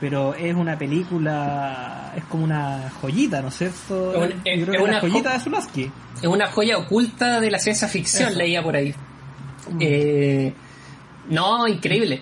pero 0.03 0.35
es 0.35 0.53
una 0.53 0.77
película, 0.77 2.13
es 2.17 2.25
como 2.25 2.43
una 2.43 2.91
joyita, 3.01 3.41
¿no 3.41 3.49
es 3.49 3.55
cierto? 3.57 4.11
Es 4.13 4.19
un- 4.19 4.29
Yo 4.31 4.51
es- 4.51 4.65
creo 4.65 4.75
es 4.75 4.89
una 4.89 4.99
joyita 5.01 5.29
jo- 5.31 5.35
de 5.37 5.41
Zulaski. 5.45 5.91
es 6.21 6.27
una 6.27 6.49
joya 6.49 6.77
oculta 6.79 7.39
de 7.41 7.51
la 7.53 7.59
ciencia 7.61 7.87
ficción, 7.87 8.31
Eso. 8.31 8.39
leía 8.39 8.61
por 8.65 8.75
ahí. 8.75 8.93
Eh, 9.79 10.53
no, 11.29 11.69
increíble. 11.69 12.21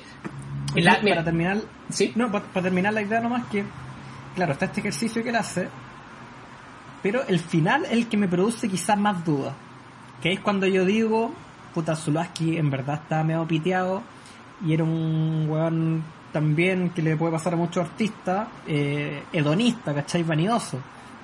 La- 0.77 0.93
para 0.93 1.03
mira, 1.05 1.25
terminar, 1.25 1.57
sí, 1.89 2.13
no, 2.17 2.31
para, 2.31 2.45
para 2.45 2.65
terminar 2.65 2.93
la 2.93 3.01
idea 3.01 3.19
nomás 3.21 3.47
que, 3.47 3.65
claro, 4.35 4.53
está 4.53 4.67
este 4.67 4.81
ejercicio 4.81 5.23
que 5.23 5.31
él 5.31 5.37
hace, 5.37 5.67
pero 7.03 7.27
el 7.29 7.39
final 7.39 7.87
es 7.87 7.93
el 7.93 8.09
que 8.09 8.19
me 8.19 8.29
produce 8.29 8.69
quizás 8.69 8.99
más 8.99 9.25
dudas, 9.25 9.55
que 10.23 10.33
es 10.35 10.41
cuando 10.41 10.67
yo 10.67 10.85
digo, 10.85 11.33
puta, 11.73 11.97
Zulaski 11.97 12.59
en 12.59 12.69
verdad 12.69 13.01
estaba 13.05 13.25
medio 13.25 13.47
piteado 13.49 14.03
y 14.67 14.75
era 14.75 14.85
un 14.85 15.47
weón 15.49 16.03
también 16.33 16.91
que 16.91 17.03
le 17.03 17.17
puede 17.17 17.33
pasar 17.33 17.55
a 17.55 17.57
muchos 17.57 17.85
artistas, 17.85 18.49
eh, 18.67 19.23
hedonista, 19.33 19.95
¿cachai? 19.95 20.23
Vanidoso. 20.23 20.79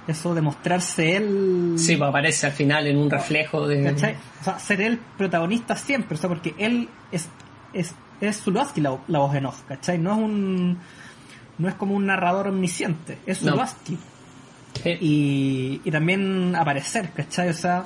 Eso 0.06 0.34
de 0.34 0.40
mostrarse 0.40 1.16
él... 1.16 1.74
sí, 1.78 1.96
pues 1.96 2.08
aparece 2.08 2.46
al 2.46 2.52
final 2.52 2.86
en 2.86 2.96
un 2.96 3.10
reflejo 3.10 3.66
de... 3.66 3.82
¿Cachai? 3.82 4.14
O 4.40 4.44
sea, 4.44 4.58
ser 4.58 4.80
el 4.80 4.98
protagonista 4.98 5.74
siempre, 5.74 6.16
o 6.16 6.20
sea, 6.20 6.28
porque 6.28 6.54
él 6.58 6.88
es, 7.10 7.28
es, 7.72 7.92
es 8.20 8.40
Zulaski 8.40 8.80
la, 8.80 8.96
la 9.08 9.18
voz 9.18 9.34
en 9.34 9.46
off, 9.46 9.62
¿cachai? 9.66 9.98
No 9.98 10.12
es 10.12 10.18
un, 10.18 10.78
no 11.58 11.68
es 11.68 11.74
como 11.74 11.94
un 11.96 12.06
narrador 12.06 12.46
omnisciente, 12.48 13.18
es 13.26 13.42
No. 13.42 13.56
Eh, 14.84 14.98
Y, 15.00 15.80
y 15.84 15.90
también 15.90 16.54
aparecer, 16.54 17.10
¿cachai? 17.10 17.48
O 17.48 17.54
sea, 17.54 17.84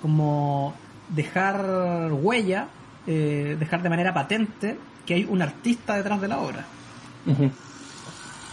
como 0.00 0.72
dejar 1.08 2.12
huella, 2.12 2.68
eh, 3.08 3.56
dejar 3.58 3.82
de 3.82 3.88
manera 3.88 4.14
patente 4.14 4.78
que 5.06 5.14
hay 5.14 5.24
un 5.24 5.40
artista 5.40 5.96
detrás 5.96 6.20
de 6.20 6.28
la 6.28 6.38
obra. 6.40 6.66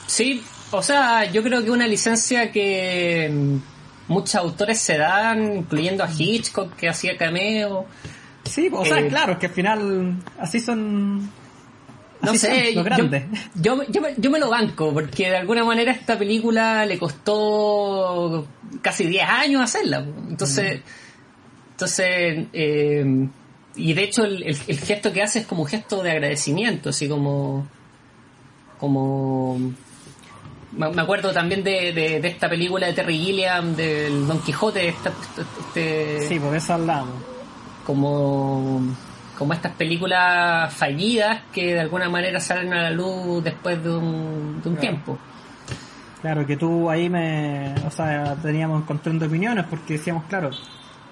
Sí, 0.08 0.44
o 0.72 0.82
sea, 0.82 1.26
yo 1.26 1.44
creo 1.44 1.64
que 1.64 1.72
una 1.72 1.88
licencia 1.88 2.52
que 2.52 3.30
mm, 3.32 4.12
muchos 4.12 4.36
autores 4.36 4.80
se 4.80 4.98
dan, 4.98 5.58
incluyendo 5.58 6.04
a 6.04 6.10
Hitchcock 6.12 6.76
que 6.76 6.90
hacía 6.90 7.18
cameo. 7.18 7.86
Sí, 8.46 8.70
o 8.72 8.86
sea, 8.86 9.00
Eh, 9.00 9.08
claro, 9.08 9.34
es 9.34 9.40
que 9.40 9.48
al 9.48 9.52
final 9.54 10.16
así 10.40 10.60
son... 10.60 11.30
No 12.22 12.34
sé, 12.36 12.74
son 12.74 12.86
yo, 12.86 12.90
los 12.90 13.22
yo, 13.56 13.84
yo 13.90 14.02
me, 14.02 14.14
yo 14.18 14.32
me 14.32 14.40
lo 14.40 14.50
banco, 14.50 14.94
porque 14.94 15.30
de 15.30 15.36
alguna 15.36 15.66
manera 15.66 15.92
esta 15.92 16.18
película 16.18 16.86
le 16.86 16.98
costó 16.98 18.48
casi 18.82 19.06
10 19.06 19.28
años 19.28 19.62
hacerla. 19.62 20.06
Entonces, 20.30 20.80
entonces 21.72 22.48
eh, 22.54 23.28
y 23.76 23.94
de 23.94 24.04
hecho 24.04 24.24
el, 24.26 24.44
el- 24.44 24.58
el 24.68 24.80
gesto 24.80 25.12
que 25.12 25.22
hace 25.24 25.40
es 25.40 25.46
como 25.48 25.64
un 25.64 25.68
gesto 25.68 26.04
de 26.04 26.12
agradecimiento, 26.12 26.90
así 26.90 27.08
como, 27.10 27.66
como, 28.80 29.58
me 30.72 31.02
acuerdo 31.02 31.32
también 31.32 31.64
de, 31.64 31.94
de, 31.94 32.20
de 32.20 32.28
esta 32.28 32.50
película 32.50 32.88
de 32.88 32.94
Terry 32.94 33.18
Gilliam, 33.18 33.76
del 33.76 34.28
Don 34.28 34.40
Quijote, 34.42 34.88
esta, 34.90 35.12
este, 35.38 36.28
Sí, 36.28 36.40
por 36.40 36.56
eso 36.56 36.74
hablamos. 36.74 37.14
como 37.86 38.82
como 39.38 39.52
estas 39.54 39.74
películas 39.74 40.72
fallidas 40.74 41.42
que 41.52 41.74
de 41.74 41.80
alguna 41.80 42.08
manera 42.08 42.40
salen 42.40 42.72
a 42.72 42.84
la 42.84 42.92
luz 42.92 43.44
después 43.44 43.84
de 43.84 43.90
un, 43.90 44.62
de 44.62 44.70
un 44.70 44.76
Claro. 44.76 44.80
tiempo. 44.80 45.18
Claro, 46.22 46.46
que 46.46 46.56
tú 46.56 46.90
ahí 46.90 47.10
me... 47.10 47.74
O 47.86 47.90
sea, 47.92 48.36
teníamos 48.42 48.84
encontrando 48.84 49.26
opiniones 49.26 49.66
porque 49.70 49.94
decíamos, 49.94 50.24
claro, 50.30 50.52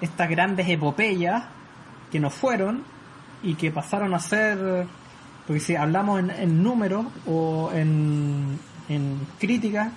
estas 0.00 0.30
grandes 0.30 0.66
epopeyas 0.68 1.42
que 2.12 2.20
no 2.20 2.30
fueron 2.30 2.84
y 3.42 3.54
que 3.54 3.70
pasaron 3.72 4.14
a 4.14 4.20
ser... 4.20 4.86
Porque 5.46 5.58
si 5.58 5.74
hablamos 5.74 6.20
en, 6.20 6.30
en 6.30 6.62
números 6.62 7.06
o 7.26 7.70
en, 7.74 8.58
en 8.88 9.18
críticas, 9.40 9.90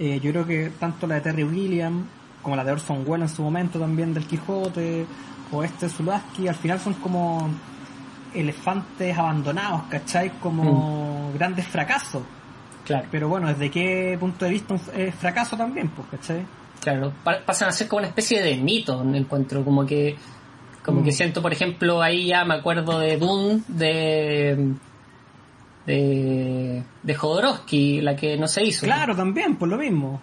eh, 0.00 0.18
yo 0.20 0.32
creo 0.32 0.44
que 0.44 0.70
tanto 0.80 1.06
la 1.06 1.14
de 1.16 1.20
Terry 1.20 1.44
Williams 1.44 2.04
como 2.42 2.56
la 2.56 2.64
de 2.64 2.72
Orson 2.72 3.04
Welles 3.06 3.30
en 3.30 3.36
su 3.36 3.42
momento 3.42 3.78
también 3.78 4.12
del 4.12 4.26
Quijote, 4.26 5.06
o 5.52 5.62
este 5.62 5.88
Zulaski, 5.88 6.48
al 6.48 6.56
final 6.56 6.80
son 6.80 6.94
como 6.94 7.48
elefantes 8.34 9.16
abandonados, 9.16 9.82
¿cachai? 9.88 10.30
Como 10.40 11.30
grandes 11.34 11.66
fracasos. 11.66 12.22
Claro. 12.84 13.06
Pero 13.10 13.28
bueno, 13.28 13.48
¿desde 13.48 13.70
qué 13.70 14.16
punto 14.20 14.44
de 14.44 14.50
vista 14.50 14.74
es 14.94 15.14
fracaso 15.14 15.56
también, 15.56 15.88
pues, 15.88 16.08
¿cachai? 16.10 16.44
Claro, 16.80 17.12
pa- 17.22 17.38
pasan 17.46 17.68
a 17.68 17.72
ser 17.72 17.88
como 17.88 18.00
una 18.00 18.08
especie 18.08 18.42
de 18.42 18.56
mito, 18.56 19.02
encuentro, 19.14 19.64
como 19.64 19.86
que 19.86 20.16
como 20.84 21.00
Mm. 21.00 21.04
que 21.04 21.12
siento, 21.12 21.42
por 21.42 21.52
ejemplo, 21.52 22.02
ahí 22.02 22.26
ya 22.26 22.44
me 22.44 22.54
acuerdo 22.54 22.98
de 22.98 23.16
Dune 23.16 23.62
de 23.68 24.74
de 25.86 26.82
de 27.02 27.14
Jodorowsky, 27.14 28.00
la 28.00 28.16
que 28.16 28.36
no 28.36 28.48
se 28.48 28.64
hizo. 28.64 28.86
Claro, 28.86 29.14
también, 29.14 29.56
por 29.56 29.68
lo 29.68 29.76
mismo. 29.76 30.20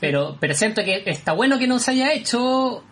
Pero 0.00 0.36
pero 0.40 0.54
siento 0.54 0.82
que 0.84 1.02
está 1.06 1.32
bueno 1.32 1.58
que 1.58 1.66
no 1.66 1.78
se 1.78 1.92
haya 1.92 2.12
hecho 2.12 2.82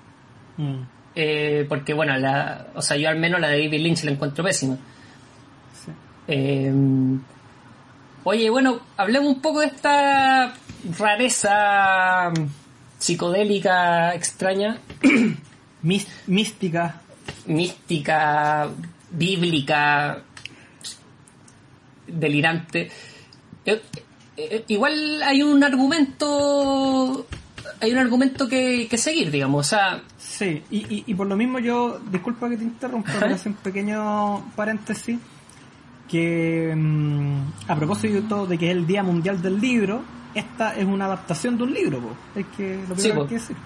Mm. 0.56 0.82
eh, 1.16 1.66
porque 1.68 1.94
bueno, 1.94 2.16
la, 2.16 2.68
o 2.74 2.82
sea, 2.82 2.96
yo 2.96 3.08
al 3.08 3.18
menos 3.18 3.40
la 3.40 3.48
de 3.48 3.64
David 3.64 3.80
Lynch 3.82 4.04
la 4.04 4.12
encuentro 4.12 4.44
pésima. 4.44 4.76
Sí. 5.72 5.90
Eh, 6.28 6.72
oye, 8.24 8.50
bueno, 8.50 8.78
hablemos 8.96 9.28
un 9.34 9.40
poco 9.42 9.60
de 9.60 9.66
esta 9.66 10.54
rareza 10.98 12.32
psicodélica 12.98 14.14
extraña 14.14 14.78
Mística. 15.84 17.00
mística, 17.46 18.68
bíblica, 19.10 20.22
delirante. 22.06 22.90
Eh, 23.64 23.82
eh, 24.36 24.64
igual 24.68 25.22
hay 25.22 25.42
un 25.42 25.62
argumento, 25.62 27.26
hay 27.80 27.92
un 27.92 27.98
argumento 27.98 28.48
que, 28.48 28.86
que 28.88 28.98
seguir, 28.98 29.30
digamos. 29.30 29.66
O 29.66 29.68
sea, 29.68 30.02
Sí, 30.18 30.62
y, 30.70 30.78
y, 30.92 31.04
y 31.06 31.14
por 31.14 31.28
lo 31.28 31.36
mismo 31.36 31.60
yo, 31.60 32.00
disculpa 32.10 32.48
que 32.48 32.56
te 32.56 32.64
interrumpa, 32.64 33.10
Ajá. 33.10 33.20
pero 33.20 33.34
hacer 33.36 33.52
un 33.52 33.58
pequeño 33.58 34.50
paréntesis, 34.56 35.18
que 36.08 36.74
mm, 36.76 37.38
a 37.68 37.76
propósito 37.76 38.46
de 38.46 38.58
que 38.58 38.70
es 38.70 38.76
el 38.76 38.86
Día 38.86 39.02
Mundial 39.04 39.40
del 39.40 39.60
Libro, 39.60 40.02
esta 40.34 40.74
es 40.76 40.84
una 40.84 41.04
adaptación 41.04 41.56
de 41.56 41.62
un 41.62 41.72
libro, 41.72 42.00
po. 42.00 42.40
es 42.40 42.46
que 42.56 42.78
lo 42.88 42.94
primero 42.96 42.98
Sí, 42.98 43.08
que 43.08 43.14
po. 43.14 43.20
hay 43.22 43.28
que 43.28 43.34
decir. 43.34 43.56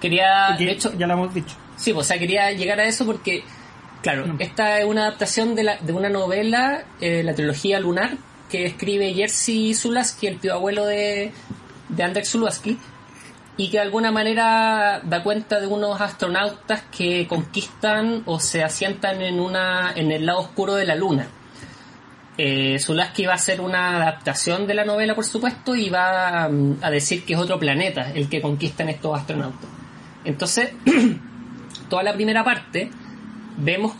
quería, 0.00 0.54
Que 0.56 0.64
de 0.66 0.70
hecho, 0.72 0.92
ya 0.96 1.06
lo 1.08 1.14
hemos 1.14 1.34
dicho. 1.34 1.56
Sí, 1.76 1.92
pues, 1.92 2.06
o 2.06 2.08
sea, 2.08 2.18
quería 2.18 2.50
llegar 2.52 2.78
a 2.80 2.84
eso 2.84 3.04
porque, 3.06 3.42
claro, 4.02 4.26
Mm. 4.26 4.36
esta 4.40 4.78
es 4.80 4.84
una 4.84 5.02
adaptación 5.06 5.54
de, 5.54 5.64
la, 5.64 5.76
de 5.78 5.92
una 5.92 6.08
novela, 6.08 6.84
eh, 7.00 7.22
la 7.24 7.34
trilogía 7.34 7.80
Lunar, 7.80 8.16
que 8.50 8.66
escribe 8.66 9.14
Jerzy 9.14 9.74
Zulaski, 9.74 10.26
el 10.26 10.38
tío 10.38 10.54
abuelo 10.54 10.84
de, 10.84 11.32
de 11.88 12.02
Andrzej 12.02 12.26
Zulaski, 12.26 12.78
y 13.56 13.70
que 13.70 13.76
de 13.78 13.82
alguna 13.82 14.10
manera 14.10 15.00
da 15.04 15.22
cuenta 15.22 15.60
de 15.60 15.66
unos 15.66 16.00
astronautas 16.00 16.82
que 16.96 17.26
conquistan 17.26 18.22
o 18.26 18.40
se 18.40 18.62
asientan 18.62 19.20
en, 19.22 19.40
una, 19.40 19.92
en 19.94 20.10
el 20.12 20.24
lado 20.26 20.40
oscuro 20.40 20.74
de 20.74 20.86
la 20.86 20.94
Luna. 20.94 21.26
Eh, 22.38 22.78
Zulaski 22.78 23.26
va 23.26 23.32
a 23.32 23.36
hacer 23.36 23.60
una 23.60 23.96
adaptación 23.96 24.66
de 24.66 24.74
la 24.74 24.84
novela, 24.86 25.14
por 25.14 25.24
supuesto, 25.24 25.76
y 25.76 25.90
va 25.90 26.48
mm, 26.48 26.78
a 26.80 26.90
decir 26.90 27.24
que 27.24 27.34
es 27.34 27.38
otro 27.38 27.58
planeta 27.58 28.10
el 28.14 28.28
que 28.28 28.40
conquistan 28.40 28.88
estos 28.88 29.18
astronautas. 29.18 29.68
Entonces, 30.24 30.70
toda 31.92 32.02
la 32.04 32.14
primera 32.14 32.42
parte, 32.42 32.88
vemos, 33.58 33.92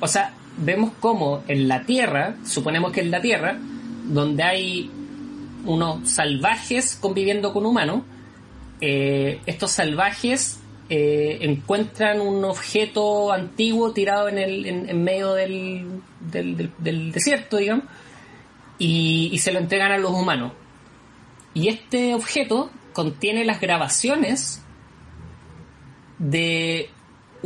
o 0.00 0.08
sea, 0.08 0.32
vemos 0.56 0.92
cómo 1.00 1.42
en 1.48 1.68
la 1.68 1.84
Tierra, 1.84 2.36
suponemos 2.46 2.92
que 2.92 3.02
en 3.02 3.10
la 3.10 3.20
Tierra, 3.20 3.58
donde 4.06 4.42
hay 4.42 4.90
unos 5.66 6.08
salvajes 6.08 6.96
conviviendo 6.98 7.52
con 7.52 7.66
humanos, 7.66 8.04
eh, 8.80 9.42
estos 9.44 9.70
salvajes 9.72 10.60
eh, 10.88 11.40
encuentran 11.42 12.22
un 12.22 12.42
objeto 12.42 13.30
antiguo 13.30 13.92
tirado 13.92 14.30
en, 14.30 14.38
el, 14.38 14.64
en, 14.64 15.04
medio 15.04 15.34
del, 15.34 16.00
del, 16.20 17.12
desierto, 17.12 17.58
digamos, 17.58 17.84
y 18.78 19.36
se 19.40 19.52
lo 19.52 19.58
entregan 19.58 19.92
a 19.92 19.98
los 19.98 20.12
humanos. 20.12 20.52
Y 21.52 21.68
este 21.68 22.14
objeto 22.14 22.70
contiene 22.94 23.44
las 23.44 23.60
grabaciones 23.60 24.62
de 26.18 26.88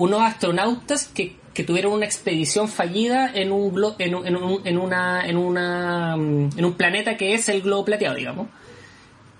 unos 0.01 0.23
astronautas 0.23 1.07
que, 1.09 1.37
que 1.55 1.63
tuvieron 1.65 1.93
una 1.93 2.05
expedición 2.07 2.69
fallida 2.69 3.31
en 3.33 3.53
un, 3.53 3.73
glo- 3.75 3.95
en, 3.99 4.15
un- 4.15 4.27
en, 4.27 4.37
un- 4.37 4.61
en 4.67 4.79
una, 4.79 5.27
en, 5.27 5.37
una, 5.37 6.17
mm, 6.17 6.51
en 6.59 6.65
un 6.65 6.75
planeta 6.75 7.17
que 7.17 7.35
es 7.35 7.49
el 7.49 7.63
globo 7.63 7.85
plateado, 7.85 8.17
digamos. 8.17 8.49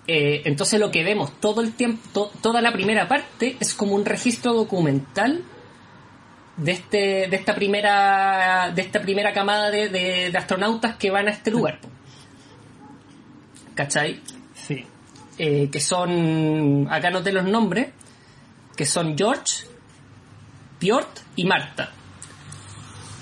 Eh, 0.07 0.41
entonces 0.45 0.79
lo 0.79 0.91
que 0.91 1.03
vemos 1.03 1.39
todo 1.39 1.61
el 1.61 1.73
tiempo, 1.73 2.01
to- 2.13 2.31
toda 2.41 2.61
la 2.61 2.71
primera 2.73 3.07
parte 3.07 3.55
es 3.59 3.73
como 3.73 3.93
un 3.95 4.03
registro 4.05 4.53
documental 4.53 5.43
de 6.57 6.71
este, 6.73 6.97
de 7.27 7.35
esta 7.35 7.55
primera, 7.55 8.71
de 8.75 8.81
esta 8.81 9.01
primera 9.01 9.31
camada 9.33 9.71
de, 9.71 9.89
de- 9.89 10.29
de 10.31 10.37
astronautas 10.37 10.95
que 10.97 11.09
van 11.11 11.27
a 11.27 11.31
este 11.31 11.49
lugar. 11.51 11.79
¿Cachai? 13.75 14.19
Sí. 14.55 14.85
eh, 15.37 15.69
que 15.71 15.79
son, 15.79 16.87
acá 16.91 17.09
noté 17.09 17.31
los 17.31 17.45
nombres, 17.45 17.87
que 18.75 18.85
son 18.85 19.17
George, 19.17 19.65
Piotr 20.81 21.21
y 21.35 21.45
Marta. 21.45 21.91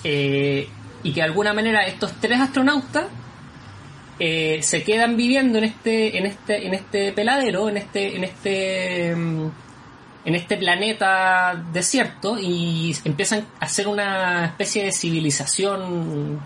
Eh, 0.06 0.68
y 1.04 1.12
que 1.12 1.20
de 1.20 1.26
alguna 1.26 1.54
manera 1.54 1.86
estos 1.86 2.14
tres 2.22 2.40
astronautas 2.40 3.06
eh, 4.18 4.60
se 4.64 4.84
quedan 4.84 5.18
viviendo 5.18 5.58
en 5.58 5.66
este, 5.66 6.18
en 6.18 6.26
este, 6.26 6.66
en 6.66 6.74
este 6.74 7.12
peladero, 7.12 7.70
en 7.70 7.78
este, 7.78 8.16
en 8.16 8.24
este, 8.24 9.16
mm, 9.16 9.52
en 10.26 10.36
este 10.36 10.56
planeta 10.58 11.62
desierto 11.74 12.38
y 12.40 12.96
empiezan 13.04 13.46
a 13.60 13.66
hacer 13.66 13.88
una 13.88 14.46
especie 14.46 14.86
de 14.86 14.92
civilización 14.94 16.40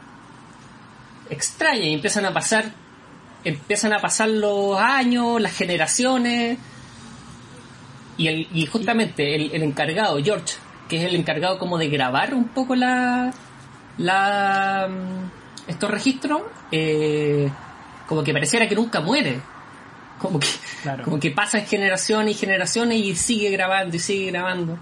extraña 1.29 1.85
y 1.85 1.93
empiezan 1.93 2.25
a 2.25 2.33
pasar 2.33 2.65
empiezan 3.43 3.93
a 3.93 3.99
pasar 3.99 4.29
los 4.29 4.79
años, 4.79 5.41
las 5.41 5.53
generaciones, 5.53 6.57
y, 8.15 8.27
el, 8.27 8.47
y 8.53 8.65
justamente 8.67 9.35
el 9.35 9.63
encargado, 9.63 10.23
George, 10.23 10.53
que 10.93 10.99
es 10.99 11.05
el 11.11 11.15
encargado 11.15 11.57
como 11.57 11.79
de 11.79 11.89
grabar 11.89 12.35
un 12.35 12.49
poco 12.49 12.75
la, 12.75 13.33
la 13.97 14.87
mm, 14.87 15.69
estos 15.71 15.89
registros, 15.89 16.43
eh, 16.71 17.49
como 18.05 18.23
que 18.23 18.31
pareciera 18.31 18.67
que 18.67 18.75
nunca 18.75 19.01
muere. 19.01 19.39
Como 20.19 20.39
que, 20.39 20.47
Claro. 20.83 21.03
como 21.03 21.19
que 21.19 21.31
pasan 21.31 21.65
generaciones 21.65 22.35
y 22.35 22.37
generaciones 22.37 22.99
y 22.99 23.15
sigue 23.15 23.49
grabando 23.49 23.95
y 23.95 23.99
sigue 23.99 24.29
grabando. 24.29 24.77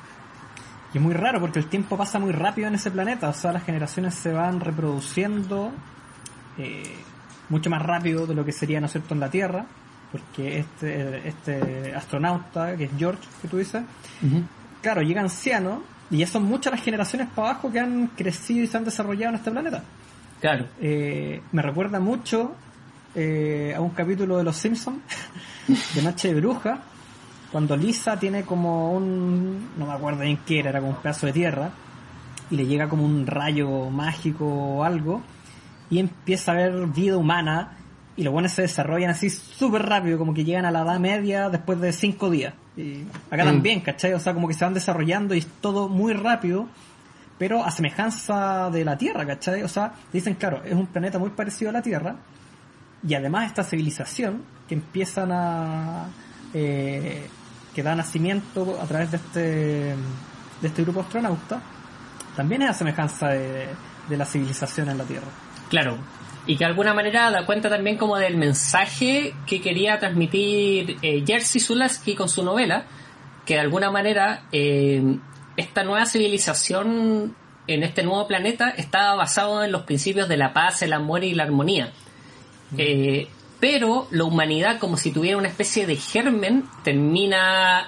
Y 0.93 0.97
es 0.97 1.01
muy 1.01 1.13
raro 1.13 1.39
porque 1.39 1.59
el 1.59 1.67
tiempo 1.67 1.95
pasa 1.95 2.19
muy 2.19 2.33
rápido 2.33 2.67
en 2.67 2.75
ese 2.75 2.91
planeta, 2.91 3.29
o 3.29 3.33
sea, 3.33 3.53
las 3.53 3.63
generaciones 3.63 4.13
se 4.13 4.33
van 4.33 4.59
reproduciendo 4.59 5.71
eh, 6.57 6.93
mucho 7.47 7.69
más 7.69 7.81
rápido 7.81 8.27
de 8.27 8.35
lo 8.35 8.43
que 8.43 8.51
sería, 8.51 8.81
¿no 8.81 8.87
es 8.87 8.91
cierto?, 8.91 9.13
en 9.13 9.21
la 9.21 9.29
Tierra, 9.29 9.65
porque 10.11 10.59
este, 10.59 11.25
este 11.25 11.95
astronauta, 11.95 12.75
que 12.75 12.83
es 12.83 12.91
George, 12.97 13.21
que 13.41 13.47
tú 13.47 13.55
dices, 13.59 13.83
claro, 14.81 15.01
llega 15.03 15.21
anciano 15.21 15.89
y 16.11 16.17
ya 16.17 16.27
son 16.27 16.43
muchas 16.43 16.73
las 16.73 16.83
generaciones 16.83 17.29
para 17.33 17.51
abajo 17.51 17.71
que 17.71 17.79
han 17.79 18.07
crecido 18.07 18.63
y 18.63 18.67
se 18.67 18.77
han 18.77 18.83
desarrollado 18.83 19.29
en 19.29 19.35
este 19.35 19.49
planeta. 19.49 19.81
Claro. 20.41 20.65
Eh, 20.81 21.41
me 21.53 21.61
recuerda 21.61 21.99
mucho 21.99 22.53
eh, 23.15 23.73
a 23.75 23.79
un 23.79 23.91
capítulo 23.91 24.37
de 24.37 24.43
Los 24.43 24.57
Simpsons, 24.57 24.99
de 25.95 26.01
Noche 26.01 26.33
de 26.33 26.39
Bruja, 26.39 26.81
cuando 27.51 27.77
Lisa 27.77 28.19
tiene 28.19 28.43
como 28.43 28.93
un, 28.93 29.69
no 29.77 29.85
me 29.85 29.93
acuerdo 29.93 30.21
bien 30.21 30.39
qué 30.45 30.59
era, 30.59 30.69
era 30.69 30.79
como 30.79 30.91
un 30.93 31.01
pedazo 31.01 31.27
de 31.27 31.33
tierra, 31.33 31.71
y 32.49 32.57
le 32.57 32.65
llega 32.65 32.89
como 32.89 33.05
un 33.05 33.25
rayo 33.25 33.89
mágico 33.89 34.45
o 34.45 34.83
algo, 34.83 35.21
y 35.89 35.99
empieza 35.99 36.51
a 36.51 36.55
ver 36.55 36.87
vida 36.87 37.17
humana, 37.17 37.77
y 38.17 38.23
los 38.23 38.33
buenos 38.33 38.51
se 38.51 38.63
desarrollan 38.63 39.11
así 39.11 39.29
súper 39.29 39.83
rápido, 39.83 40.17
como 40.17 40.33
que 40.33 40.43
llegan 40.43 40.65
a 40.65 40.71
la 40.71 40.81
edad 40.81 40.99
media 40.99 41.49
después 41.49 41.79
de 41.79 41.93
cinco 41.93 42.29
días. 42.29 42.53
Y 42.77 43.03
acá 43.29 43.43
Mm. 43.43 43.47
también, 43.47 43.79
¿cachai? 43.81 44.13
O 44.13 44.19
sea, 44.19 44.33
como 44.33 44.47
que 44.47 44.53
se 44.53 44.63
van 44.63 44.73
desarrollando 44.73 45.35
y 45.35 45.39
es 45.39 45.47
todo 45.59 45.89
muy 45.89 46.13
rápido, 46.13 46.67
pero 47.37 47.63
a 47.63 47.71
semejanza 47.71 48.69
de 48.69 48.85
la 48.85 48.97
Tierra, 48.97 49.25
¿cachai? 49.25 49.63
O 49.63 49.67
sea, 49.67 49.93
dicen, 50.13 50.35
claro, 50.35 50.61
es 50.63 50.73
un 50.73 50.87
planeta 50.87 51.19
muy 51.19 51.31
parecido 51.31 51.69
a 51.69 51.73
la 51.73 51.81
Tierra, 51.81 52.15
y 53.07 53.13
además 53.15 53.47
esta 53.47 53.63
civilización 53.63 54.43
que 54.67 54.75
empiezan 54.75 55.31
a... 55.31 56.05
eh, 56.53 57.27
que 57.73 57.81
da 57.83 57.95
nacimiento 57.95 58.77
a 58.81 58.85
través 58.85 59.11
de 59.11 59.17
este, 59.17 59.39
de 59.39 60.67
este 60.67 60.81
grupo 60.83 60.99
astronauta, 61.01 61.61
también 62.35 62.61
es 62.63 62.69
a 62.69 62.73
semejanza 62.73 63.29
de, 63.29 63.67
de 64.09 64.17
la 64.17 64.25
civilización 64.25 64.89
en 64.89 64.97
la 64.97 65.03
Tierra. 65.05 65.27
Claro. 65.69 65.97
Y 66.47 66.55
que 66.57 66.63
de 66.63 66.69
alguna 66.71 66.93
manera 66.93 67.29
da 67.29 67.45
cuenta 67.45 67.69
también 67.69 67.97
como 67.97 68.17
del 68.17 68.35
mensaje 68.37 69.33
que 69.45 69.61
quería 69.61 69.99
transmitir 69.99 70.97
eh, 71.01 71.23
Jerzy 71.25 71.59
Zulaski 71.59 72.15
con 72.15 72.29
su 72.29 72.43
novela, 72.43 72.85
que 73.45 73.55
de 73.55 73.59
alguna 73.59 73.91
manera 73.91 74.43
eh, 74.51 75.03
esta 75.57 75.83
nueva 75.83 76.05
civilización 76.05 77.35
en 77.67 77.83
este 77.83 78.03
nuevo 78.03 78.27
planeta 78.27 78.69
estaba 78.71 79.15
basado 79.15 79.63
en 79.63 79.71
los 79.71 79.83
principios 79.83 80.27
de 80.27 80.37
la 80.37 80.51
paz, 80.53 80.81
el 80.81 80.93
amor 80.93 81.23
y 81.23 81.33
la 81.35 81.43
armonía. 81.43 81.91
Eh, 82.77 83.27
pero 83.59 84.07
la 84.09 84.23
humanidad, 84.23 84.79
como 84.79 84.97
si 84.97 85.11
tuviera 85.11 85.37
una 85.37 85.47
especie 85.47 85.85
de 85.85 85.95
germen, 85.95 86.63
termina 86.83 87.87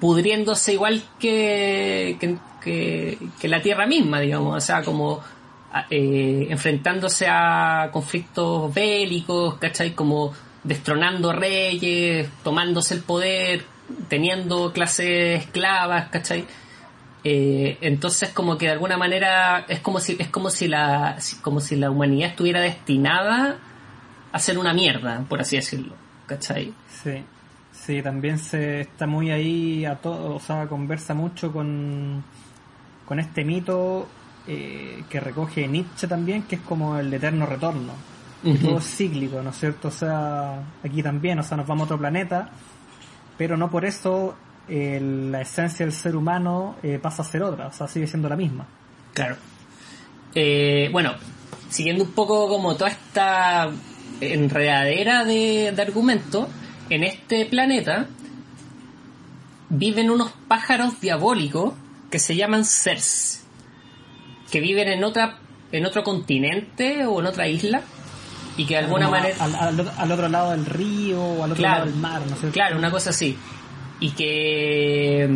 pudriéndose 0.00 0.74
igual 0.74 1.02
que, 1.18 2.16
que, 2.20 2.36
que- 2.62 3.18
que 3.40 3.48
la 3.48 3.62
Tierra 3.62 3.86
misma, 3.86 4.20
digamos, 4.20 4.56
o 4.56 4.60
sea, 4.60 4.82
como 4.82 5.20
eh, 5.90 6.46
enfrentándose 6.50 7.26
a 7.28 7.90
conflictos 7.92 8.72
bélicos, 8.72 9.56
¿cachai? 9.58 9.94
Como 9.94 10.32
destronando 10.62 11.32
reyes, 11.32 12.28
tomándose 12.42 12.94
el 12.94 13.02
poder, 13.02 13.64
teniendo 14.08 14.72
clases 14.72 15.44
esclavas, 15.44 16.08
¿cachai? 16.08 16.46
Eh, 17.24 17.78
entonces 17.80 18.30
como 18.30 18.58
que 18.58 18.66
de 18.66 18.72
alguna 18.72 18.96
manera 18.96 19.64
es 19.68 19.78
como 19.80 20.00
si 20.00 20.16
es 20.18 20.28
como 20.28 20.50
si 20.50 20.66
la 20.66 21.16
como 21.40 21.60
si 21.60 21.76
la 21.76 21.88
humanidad 21.88 22.30
estuviera 22.30 22.60
destinada 22.60 23.58
a 24.32 24.38
ser 24.40 24.58
una 24.58 24.74
mierda 24.74 25.24
por 25.28 25.40
así 25.40 25.54
decirlo 25.54 25.94
¿cachai? 26.26 26.72
Sí, 26.88 27.22
sí, 27.72 28.02
también 28.02 28.38
se 28.38 28.80
está 28.82 29.06
muy 29.06 29.30
ahí 29.30 29.84
a 29.84 29.96
todo, 29.96 30.34
o 30.36 30.40
sea, 30.40 30.66
conversa 30.66 31.14
mucho 31.14 31.52
con, 31.52 32.24
con 33.04 33.20
este 33.20 33.44
mito 33.44 34.08
eh, 34.46 35.04
que 35.08 35.20
recoge 35.20 35.68
Nietzsche 35.68 36.06
también, 36.06 36.42
que 36.44 36.56
es 36.56 36.62
como 36.62 36.98
el 36.98 37.12
eterno 37.12 37.46
retorno. 37.46 37.92
Ujú. 38.44 38.58
Todo 38.58 38.78
es 38.78 38.96
cíclico, 38.96 39.40
¿no 39.42 39.50
es 39.50 39.58
cierto? 39.58 39.88
O 39.88 39.92
sea, 39.92 40.62
aquí 40.82 41.02
también, 41.02 41.38
o 41.38 41.42
sea, 41.42 41.56
nos 41.56 41.66
vamos 41.66 41.82
a 41.82 41.84
otro 41.84 41.98
planeta, 41.98 42.50
pero 43.38 43.56
no 43.56 43.70
por 43.70 43.84
eso 43.84 44.34
eh, 44.68 45.00
la 45.00 45.40
esencia 45.42 45.86
del 45.86 45.94
ser 45.94 46.16
humano 46.16 46.76
eh, 46.82 46.98
pasa 47.00 47.22
a 47.22 47.24
ser 47.24 47.42
otra, 47.42 47.68
o 47.68 47.72
sea, 47.72 47.86
sigue 47.86 48.06
siendo 48.06 48.28
la 48.28 48.36
misma. 48.36 48.66
Claro. 49.14 49.36
Eh, 50.34 50.88
bueno, 50.90 51.14
siguiendo 51.68 52.04
un 52.04 52.12
poco 52.12 52.48
como 52.48 52.74
toda 52.74 52.90
esta 52.90 53.70
enredadera 54.20 55.24
de, 55.24 55.72
de 55.74 55.82
argumentos, 55.82 56.48
en 56.90 57.04
este 57.04 57.46
planeta 57.46 58.06
viven 59.68 60.10
unos 60.10 60.32
pájaros 60.48 61.00
diabólicos 61.00 61.74
que 62.10 62.18
se 62.18 62.36
llaman 62.36 62.64
Cers, 62.64 63.41
que 64.52 64.60
viven 64.60 64.86
en 64.88 65.02
otra 65.02 65.38
en 65.72 65.84
otro 65.86 66.04
continente 66.04 67.04
o 67.06 67.18
en 67.20 67.26
otra 67.26 67.48
isla 67.48 67.80
y 68.56 68.66
que 68.66 68.74
de 68.74 68.80
alguna 68.80 69.08
manera 69.08 69.34
Al, 69.40 69.54
al- 69.54 69.92
al 69.96 70.12
otro 70.12 70.28
lado 70.28 70.50
del 70.52 70.66
río 70.66 71.20
o 71.20 71.42
al 71.44 71.50
otro 71.52 71.62
Claro. 71.62 71.78
lado 71.80 71.90
del 71.90 71.98
mar, 72.00 72.20
¿no 72.28 72.36
cierto? 72.36 72.52
Claro, 72.52 72.76
una 72.76 72.90
cosa 72.90 73.10
así. 73.10 73.36
Y 73.98 74.10
que, 74.10 75.26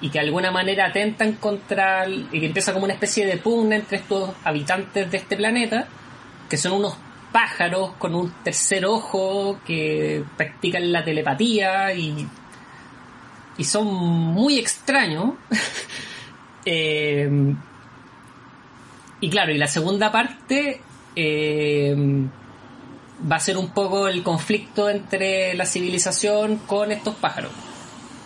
y 0.00 0.08
que 0.08 0.18
de 0.18 0.24
alguna 0.24 0.50
manera 0.50 0.86
atentan 0.86 1.32
contra, 1.34 2.04
el- 2.04 2.26
y 2.32 2.40
que 2.40 2.46
empieza 2.46 2.72
como 2.72 2.84
una 2.84 2.94
especie 2.94 3.26
de 3.26 3.36
pugna 3.36 3.76
entre 3.76 3.98
estos 3.98 4.30
habitantes 4.44 5.10
de 5.10 5.16
este 5.18 5.36
planeta, 5.36 5.86
que 6.48 6.56
son 6.56 6.72
unos 6.72 6.96
pájaros 7.32 7.92
con 7.98 8.14
un 8.14 8.30
tercer 8.42 8.86
ojo 8.86 9.58
que 9.66 10.24
practican 10.38 10.90
la 10.92 11.04
telepatía 11.04 11.92
y, 11.92 12.26
y 13.58 13.64
son 13.64 13.86
muy 13.92 14.58
extraños. 14.58 15.34
Eh, 16.64 17.28
y 19.22 19.30
claro, 19.30 19.52
y 19.52 19.56
la 19.58 19.68
segunda 19.68 20.12
parte 20.12 20.80
eh, 21.16 21.94
va 23.30 23.36
a 23.36 23.40
ser 23.40 23.56
un 23.56 23.70
poco 23.70 24.08
el 24.08 24.22
conflicto 24.22 24.90
entre 24.90 25.54
la 25.54 25.64
civilización 25.64 26.56
con 26.66 26.92
estos 26.92 27.14
pájaros. 27.14 27.52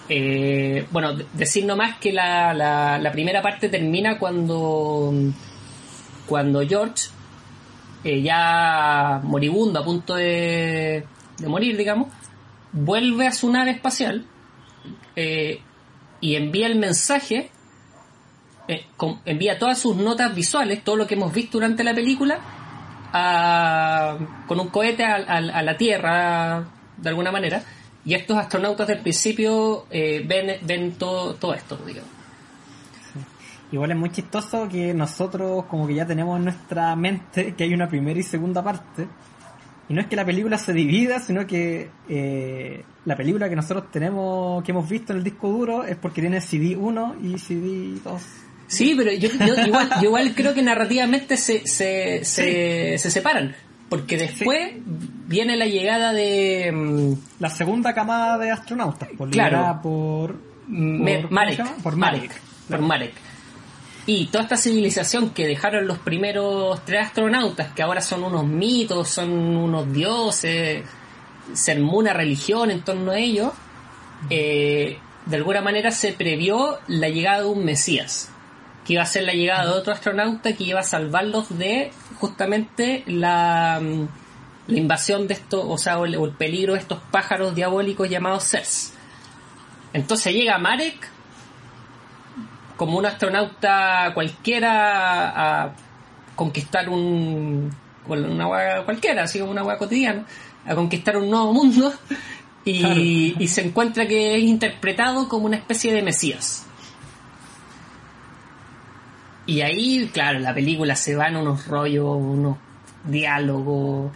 Eh, 0.08 0.86
bueno, 0.90 1.14
de- 1.14 1.26
decir 1.34 1.66
nomás 1.66 1.98
que 1.98 2.12
la, 2.12 2.52
la, 2.54 3.12
primera 3.12 3.42
parte 3.42 3.68
termina 3.68 4.18
cuando, 4.18 5.12
cuando 6.26 6.66
George, 6.66 7.08
eh, 8.02 8.22
ya 8.22 9.20
moribundo, 9.22 9.80
a 9.80 9.84
punto 9.84 10.14
de, 10.14 11.04
de 11.38 11.48
morir, 11.48 11.76
digamos, 11.76 12.08
vuelve 12.72 13.26
a 13.26 13.32
su 13.32 13.50
nave 13.52 13.72
espacial 13.72 14.24
y 16.20 16.34
envía 16.36 16.66
el 16.66 16.76
mensaje, 16.76 17.50
eh, 18.68 18.86
envía 19.24 19.58
todas 19.58 19.78
sus 19.78 19.96
notas 19.96 20.34
visuales, 20.34 20.82
todo 20.84 20.96
lo 20.96 21.06
que 21.06 21.14
hemos 21.14 21.32
visto 21.32 21.58
durante 21.58 21.84
la 21.84 21.94
película, 21.94 22.38
a- 23.12 24.16
con 24.46 24.60
un 24.60 24.68
cohete 24.68 25.04
a, 25.04 25.16
a- 25.16 25.62
la 25.62 25.76
Tierra, 25.76 26.64
de 26.96 27.08
alguna 27.08 27.30
manera, 27.32 27.62
y 28.04 28.14
estos 28.14 28.36
astronautas 28.36 28.86
del 28.86 29.00
principio 29.00 29.86
eh, 29.90 30.24
ven, 30.26 30.58
ven 30.62 30.92
todo, 30.92 31.34
todo 31.34 31.54
esto, 31.54 31.76
digamos. 31.86 32.10
Igual 33.72 33.90
es 33.90 33.96
muy 33.96 34.10
chistoso 34.10 34.68
que 34.68 34.94
nosotros 34.94 35.64
como 35.64 35.88
que 35.88 35.94
ya 35.96 36.06
tenemos 36.06 36.38
en 36.38 36.44
nuestra 36.44 36.94
mente 36.94 37.54
que 37.54 37.64
hay 37.64 37.74
una 37.74 37.88
primera 37.88 38.18
y 38.18 38.22
segunda 38.22 38.62
parte. 38.62 39.08
Y 39.88 39.94
no 39.94 40.00
es 40.00 40.06
que 40.06 40.14
la 40.16 40.24
película 40.24 40.56
se 40.56 40.72
divida, 40.72 41.18
sino 41.18 41.46
que 41.46 41.90
eh, 42.08 42.84
la 43.04 43.16
película 43.16 43.48
que 43.48 43.56
nosotros 43.56 43.90
tenemos, 43.90 44.62
que 44.62 44.70
hemos 44.70 44.88
visto 44.88 45.12
en 45.12 45.18
el 45.18 45.24
disco 45.24 45.48
duro, 45.48 45.82
es 45.84 45.96
porque 45.96 46.20
tiene 46.20 46.40
CD 46.40 46.76
1 46.76 47.16
y 47.22 47.38
CD 47.38 48.00
2. 48.04 48.22
Sí, 48.68 48.94
pero 48.96 49.12
yo, 49.12 49.28
yo 49.46 49.54
igual, 49.66 49.88
yo 50.00 50.04
igual 50.04 50.34
creo 50.34 50.54
que 50.54 50.62
narrativamente 50.62 51.36
se, 51.36 51.66
se, 51.66 52.24
se, 52.24 52.98
se 52.98 53.10
separan. 53.10 53.54
Porque 53.88 54.16
después 54.16 54.72
viene 55.28 55.56
la 55.56 55.66
llegada 55.66 56.12
de 56.12 56.72
mm, 56.72 57.12
La 57.38 57.50
segunda 57.50 57.94
camada 57.94 58.36
de 58.38 58.50
astronautas, 58.50 59.08
por 59.16 59.30
Claro. 59.30 59.56
liderada 59.58 59.82
por, 59.82 60.36
Me- 60.66 61.18
por- 61.18 61.22
¿cómo 61.28 61.34
Marek. 61.34 61.82
Por 61.82 61.96
Marek. 61.96 62.20
Marek. 62.22 62.40
Por 62.68 62.80
Marek. 62.80 63.12
Y 64.08 64.26
toda 64.26 64.42
esta 64.44 64.56
civilización 64.56 65.30
que 65.30 65.46
dejaron 65.46 65.86
los 65.86 65.98
primeros 65.98 66.84
tres 66.84 67.06
astronautas, 67.06 67.72
que 67.74 67.82
ahora 67.82 68.00
son 68.00 68.24
unos 68.24 68.44
mitos, 68.46 69.08
son 69.08 69.30
unos 69.30 69.92
dioses, 69.92 70.84
se 71.52 71.72
armó 71.72 71.98
una 71.98 72.12
religión 72.12 72.70
en 72.72 72.82
torno 72.82 73.12
a 73.12 73.18
ellos, 73.18 73.52
eh, 74.30 74.98
de 75.26 75.36
alguna 75.36 75.60
manera 75.60 75.90
se 75.90 76.12
previó 76.12 76.78
la 76.88 77.08
llegada 77.08 77.40
de 77.42 77.46
un 77.48 77.64
Mesías, 77.64 78.30
que 78.86 78.92
iba 78.92 79.02
a 79.02 79.06
ser 79.06 79.24
la 79.24 79.32
llegada 79.32 79.64
de 79.64 79.72
otro 79.72 79.92
astronauta 79.92 80.52
que 80.52 80.64
iba 80.64 80.80
a 80.80 80.84
salvarlos 80.84 81.56
de 81.58 81.90
justamente 82.20 83.02
la, 83.06 83.80
mm, 83.82 84.08
la 84.68 84.78
invasión 84.78 85.26
de 85.26 85.34
estos, 85.34 85.64
o 85.66 85.76
sea, 85.76 85.98
o 85.98 86.06
el, 86.06 86.16
o 86.16 86.24
el 86.24 86.32
peligro 86.32 86.74
de 86.74 86.80
estos 86.80 87.00
pájaros 87.10 87.54
diabólicos 87.54 88.08
llamados 88.08 88.44
Cers. 88.44 88.92
Entonces 89.92 90.32
llega 90.32 90.58
Marek 90.58 91.08
como 92.76 92.98
un 92.98 93.06
astronauta 93.06 94.12
cualquiera 94.14 95.64
a 95.64 95.72
conquistar 96.36 96.88
un 96.88 97.74
una 98.08 98.46
hueá 98.46 98.84
cualquiera, 98.84 99.24
así 99.24 99.40
como 99.40 99.50
una 99.50 99.64
hueá 99.64 99.78
cotidiana, 99.78 100.24
a 100.64 100.74
conquistar 100.76 101.16
un 101.16 101.28
nuevo 101.28 101.52
mundo 101.52 101.92
y, 102.64 103.34
y 103.36 103.48
se 103.48 103.62
encuentra 103.62 104.06
que 104.06 104.36
es 104.36 104.42
interpretado 104.44 105.28
como 105.28 105.46
una 105.46 105.56
especie 105.56 105.92
de 105.92 106.02
mesías. 106.02 106.65
Y 109.46 109.60
ahí, 109.60 110.10
claro, 110.12 110.40
la 110.40 110.52
película 110.52 110.96
se 110.96 111.14
va 111.14 111.28
en 111.28 111.36
unos 111.36 111.66
rollos, 111.68 112.16
unos 112.16 112.56
diálogos. 113.04 114.12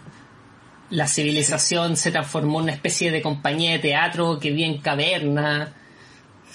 La 0.89 1.07
civilización 1.07 1.95
se 1.95 2.11
transformó 2.11 2.59
en 2.59 2.63
una 2.63 2.73
especie 2.73 3.11
de 3.11 3.21
compañía 3.21 3.71
de 3.71 3.79
teatro 3.79 4.39
que 4.39 4.51
vi 4.51 4.65
en 4.65 4.79
caverna. 4.79 5.73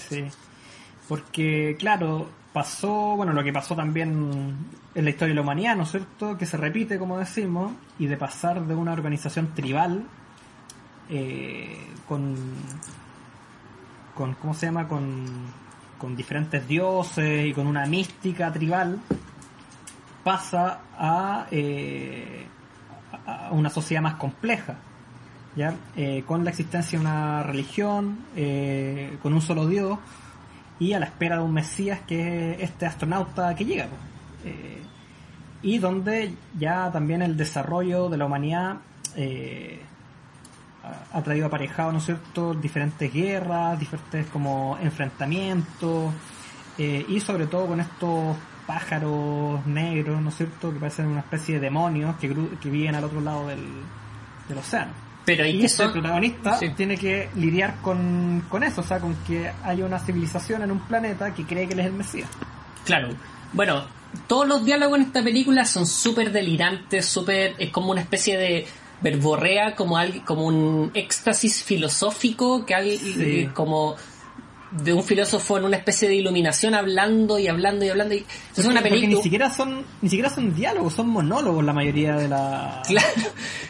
Sí. 0.09 0.25
Porque, 1.09 1.77
claro, 1.79 2.29
pasó, 2.53 3.17
bueno, 3.17 3.33
lo 3.33 3.43
que 3.43 3.53
pasó 3.53 3.75
también 3.75 4.57
en 4.95 5.05
la 5.05 5.11
historia 5.11 5.33
de 5.33 5.37
la 5.37 5.43
humanidad, 5.43 5.77
¿no 5.77 5.85
es 5.85 5.91
cierto? 5.91 6.37
Que 6.37 6.45
se 6.45 6.57
repite, 6.57 6.99
como 6.99 7.19
decimos, 7.19 7.73
y 7.99 8.07
de 8.07 8.17
pasar 8.17 8.67
de 8.67 8.75
una 8.75 8.93
organización 8.93 9.55
tribal 9.55 10.05
eh, 11.09 11.79
con, 12.09 12.35
con, 14.15 14.35
¿cómo 14.35 14.55
se 14.55 14.67
llama? 14.67 14.89
Con, 14.89 15.27
con 15.99 16.17
diferentes 16.17 16.67
dioses 16.67 17.47
y 17.47 17.53
con 17.53 17.67
una 17.67 17.87
mística 17.87 18.53
tribal, 18.53 18.99
pasa 20.23 20.81
a, 20.99 21.47
eh, 21.51 22.47
una 23.51 23.71
sociedad 23.71 24.03
más 24.03 24.15
compleja. 24.15 24.77
¿ya? 25.55 25.75
Eh, 25.97 26.25
con 26.27 26.45
la 26.45 26.51
existencia 26.51 26.99
de 26.99 27.05
una 27.05 27.43
religión, 27.43 28.19
eh, 28.37 29.17
con 29.23 29.33
un 29.33 29.41
solo 29.41 29.67
Dios, 29.67 29.99
y 30.79 30.93
a 30.93 30.99
la 30.99 31.07
espera 31.07 31.37
de 31.37 31.43
un 31.43 31.55
Mesías 31.55 32.01
que 32.07 32.53
es 32.53 32.61
este 32.61 32.87
astronauta 32.87 33.55
que 33.55 33.65
llega. 33.65 33.87
pues. 33.87 34.55
Y 35.63 35.79
donde 35.79 36.35
ya 36.59 36.93
también 36.93 37.23
el 37.23 37.37
desarrollo 37.37 38.09
de 38.09 38.19
la 38.19 38.27
humanidad 38.27 38.77
ha- 41.13 41.23
traído 41.23 41.47
aparejado, 41.47 41.93
¿no 41.93 41.99
es 41.99 42.05
cierto?, 42.05 42.55
diferentes 42.55 43.13
guerras, 43.13 43.79
diferentes 43.79 44.27
como 44.29 44.79
enfrentamientos, 44.83 46.13
eh, 46.79 47.05
y 47.09 47.21
sobre 47.21 47.47
todo 47.47 47.67
con 47.67 47.81
estos 47.81 48.37
pájaros 48.67 49.65
negros, 49.67 50.21
¿no 50.21 50.29
es 50.31 50.37
cierto?, 50.37 50.73
que 50.73 50.79
parecen 50.79 51.07
una 51.07 51.21
especie 51.21 51.55
de 51.57 51.61
demonios 51.61 52.17
que, 52.17 52.35
que 52.61 52.71
viven 52.71 52.95
al 52.95 53.05
otro 53.05 53.21
lado 53.21 53.47
del, 53.49 53.65
del 54.49 54.59
océano. 54.59 54.93
Pero 55.25 55.45
Y 55.45 55.65
este 55.65 55.69
son- 55.85 55.93
protagonista 55.93 56.57
Sí. 56.59 56.71
tiene 56.77 56.97
que 56.97 57.29
lidiar 57.35 57.77
con, 57.83 58.45
con 58.49 58.63
eso, 58.63 58.81
o 58.81 58.85
sea, 58.85 59.01
con 59.01 59.15
que 59.27 59.51
hay 59.65 59.83
una 59.83 59.99
civilización 59.99 60.63
en 60.63 60.71
un 60.71 60.81
planeta 60.81 61.35
que 61.35 61.45
cree 61.45 61.67
que 61.67 61.75
él 61.75 61.81
es 61.81 61.87
el 61.87 61.93
Mesías. 61.93 62.29
Claro. 62.85 63.09
Bueno, 63.53 63.85
todos 64.29 64.47
los 64.47 64.65
diálogos 64.65 64.99
en 64.99 65.07
esta 65.07 65.23
película 65.25 65.65
son 65.65 65.87
súper 65.87 66.31
delirantes, 66.31 67.07
súper... 67.07 67.55
Es 67.59 67.71
como 67.71 67.91
una 67.91 68.01
especie 68.03 68.37
de 68.39 68.67
verborrea, 69.01 69.75
como, 69.75 69.97
al- 69.99 70.25
como 70.25 70.47
un 70.47 70.91
éxtasis 70.95 71.63
filosófico, 71.63 72.65
que 72.67 72.75
hay, 72.75 72.99
Sí. 72.99 73.49
como... 73.55 73.97
de 74.73 74.93
un 74.93 75.05
filósofo 75.05 75.57
en 75.59 75.65
una 75.65 75.77
especie 75.77 76.09
de 76.09 76.17
iluminación 76.17 76.75
hablando 76.75 77.39
y 77.39 77.47
hablando 77.47 77.85
y 77.85 77.89
hablando. 77.89 78.15
Y, 78.15 78.27
es 78.57 78.65
una 78.67 78.83
película. 78.83 79.07
ni 79.17 79.23
siquiera 79.23 79.49
son 79.49 79.85
ni 80.03 80.09
siquiera 80.11 80.29
son 80.29 80.55
diálogos, 80.57 80.93
son 80.93 81.09
monólogos 81.09 81.65
la 81.65 81.73
mayoría 81.73 82.17
de 82.17 82.29
la 82.29 82.83
Claro. 82.87 83.07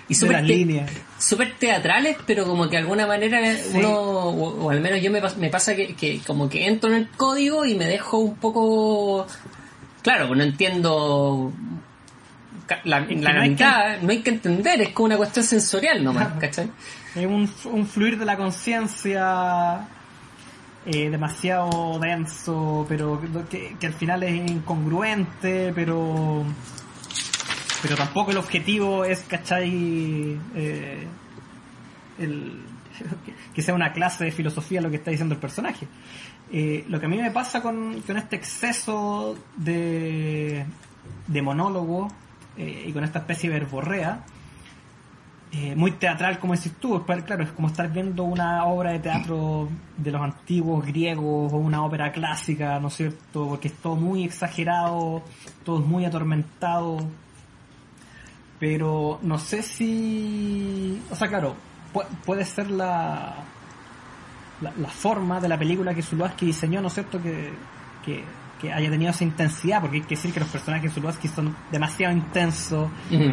Y 0.08 0.14
de 0.14 0.18
súper 0.20 0.36
las 0.38 0.46
te- 0.46 0.56
líneas. 0.56 0.90
súper 1.18 1.54
teatrales, 1.58 2.16
pero 2.26 2.44
como 2.46 2.64
que 2.64 2.76
de 2.76 2.82
alguna 2.82 3.06
manera 3.06 3.40
uno, 3.74 3.90
o, 3.90 4.64
o 4.64 4.70
al 4.70 4.80
menos 4.80 5.02
yo 5.02 5.10
me, 5.10 5.20
me 5.38 5.50
pasa 5.50 5.76
que, 5.76 5.94
que 5.94 6.20
como 6.26 6.48
que 6.48 6.66
entro 6.66 6.88
en 6.90 6.96
el 6.96 7.08
código 7.10 7.66
y 7.66 7.74
me 7.74 7.84
dejo 7.84 8.16
un 8.18 8.36
poco... 8.36 9.26
Claro, 10.02 10.28
pues 10.28 10.38
no 10.38 10.44
entiendo 10.44 11.52
la, 12.84 13.00
la 13.00 13.32
no 13.32 13.40
hay 13.40 13.50
mitad, 13.50 14.00
no 14.00 14.10
hay 14.10 14.22
que 14.22 14.30
entender, 14.30 14.80
es 14.80 14.88
como 14.90 15.06
una 15.06 15.16
cuestión 15.16 15.44
sensorial 15.44 16.02
nomás, 16.02 16.34
¿cachai? 16.40 16.70
Es 17.14 17.26
un, 17.26 17.50
un 17.72 17.86
fluir 17.86 18.18
de 18.18 18.24
la 18.24 18.36
conciencia 18.36 19.88
eh, 20.84 21.10
demasiado 21.10 21.98
denso, 21.98 22.86
pero 22.88 23.20
que, 23.48 23.76
que 23.78 23.86
al 23.86 23.94
final 23.94 24.22
es 24.22 24.50
incongruente, 24.50 25.72
pero 25.74 26.44
pero 27.82 27.96
tampoco 27.96 28.30
el 28.30 28.38
objetivo 28.38 29.04
es, 29.04 29.20
¿cachai? 29.20 30.38
Eh, 30.54 31.06
el, 32.18 32.62
que 33.54 33.62
sea 33.62 33.74
una 33.74 33.92
clase 33.92 34.24
de 34.24 34.32
filosofía 34.32 34.80
lo 34.80 34.90
que 34.90 34.96
está 34.96 35.10
diciendo 35.10 35.34
el 35.34 35.40
personaje. 35.40 35.86
Eh, 36.52 36.84
lo 36.88 37.00
que 37.00 37.06
a 37.06 37.08
mí 37.08 37.18
me 37.18 37.30
pasa 37.30 37.60
con, 37.60 38.00
con 38.02 38.16
este 38.16 38.36
exceso 38.36 39.36
de, 39.56 40.64
de 41.26 41.42
monólogo 41.42 42.08
eh, 42.58 42.84
y 42.88 42.92
con 42.92 43.04
esta 43.04 43.20
especie 43.20 43.50
de 43.50 43.60
verborrea, 43.60 44.24
eh, 45.52 45.74
muy 45.76 45.92
teatral 45.92 46.38
como 46.38 46.54
decís 46.54 46.72
tú, 46.80 47.02
claro, 47.04 47.44
es 47.44 47.50
como 47.52 47.68
estar 47.68 47.90
viendo 47.90 48.24
una 48.24 48.64
obra 48.64 48.90
de 48.90 48.98
teatro 48.98 49.68
de 49.96 50.10
los 50.10 50.20
antiguos 50.20 50.84
griegos 50.84 51.52
o 51.52 51.56
una 51.56 51.84
ópera 51.84 52.10
clásica, 52.12 52.78
¿no 52.80 52.88
es 52.88 52.94
cierto? 52.94 53.48
Porque 53.48 53.68
es 53.68 53.74
todo 53.74 53.94
muy 53.96 54.24
exagerado, 54.24 55.22
todo 55.64 55.80
es 55.80 55.86
muy 55.86 56.04
atormentado, 56.04 56.98
pero 58.58 59.18
no 59.22 59.38
sé 59.38 59.62
si... 59.62 61.00
O 61.10 61.14
sea, 61.16 61.28
claro, 61.28 61.54
pu- 61.92 62.06
puede 62.24 62.44
ser 62.44 62.70
la, 62.70 63.34
la, 64.60 64.72
forma 64.88 65.40
de 65.40 65.48
la 65.48 65.58
película 65.58 65.94
que 65.94 66.02
Zuluaski 66.02 66.46
diseñó, 66.46 66.80
¿no 66.80 66.88
es 66.88 66.94
cierto? 66.94 67.22
Que, 67.22 67.52
que 68.60 68.72
haya 68.72 68.88
tenido 68.90 69.10
esa 69.10 69.24
intensidad, 69.24 69.80
porque 69.82 69.96
hay 69.98 70.02
que 70.02 70.14
decir 70.16 70.32
que 70.32 70.40
los 70.40 70.48
personajes 70.48 70.90
de 70.90 70.94
Zuluaski 70.94 71.28
son 71.28 71.54
demasiado 71.70 72.12
intensos, 72.14 72.88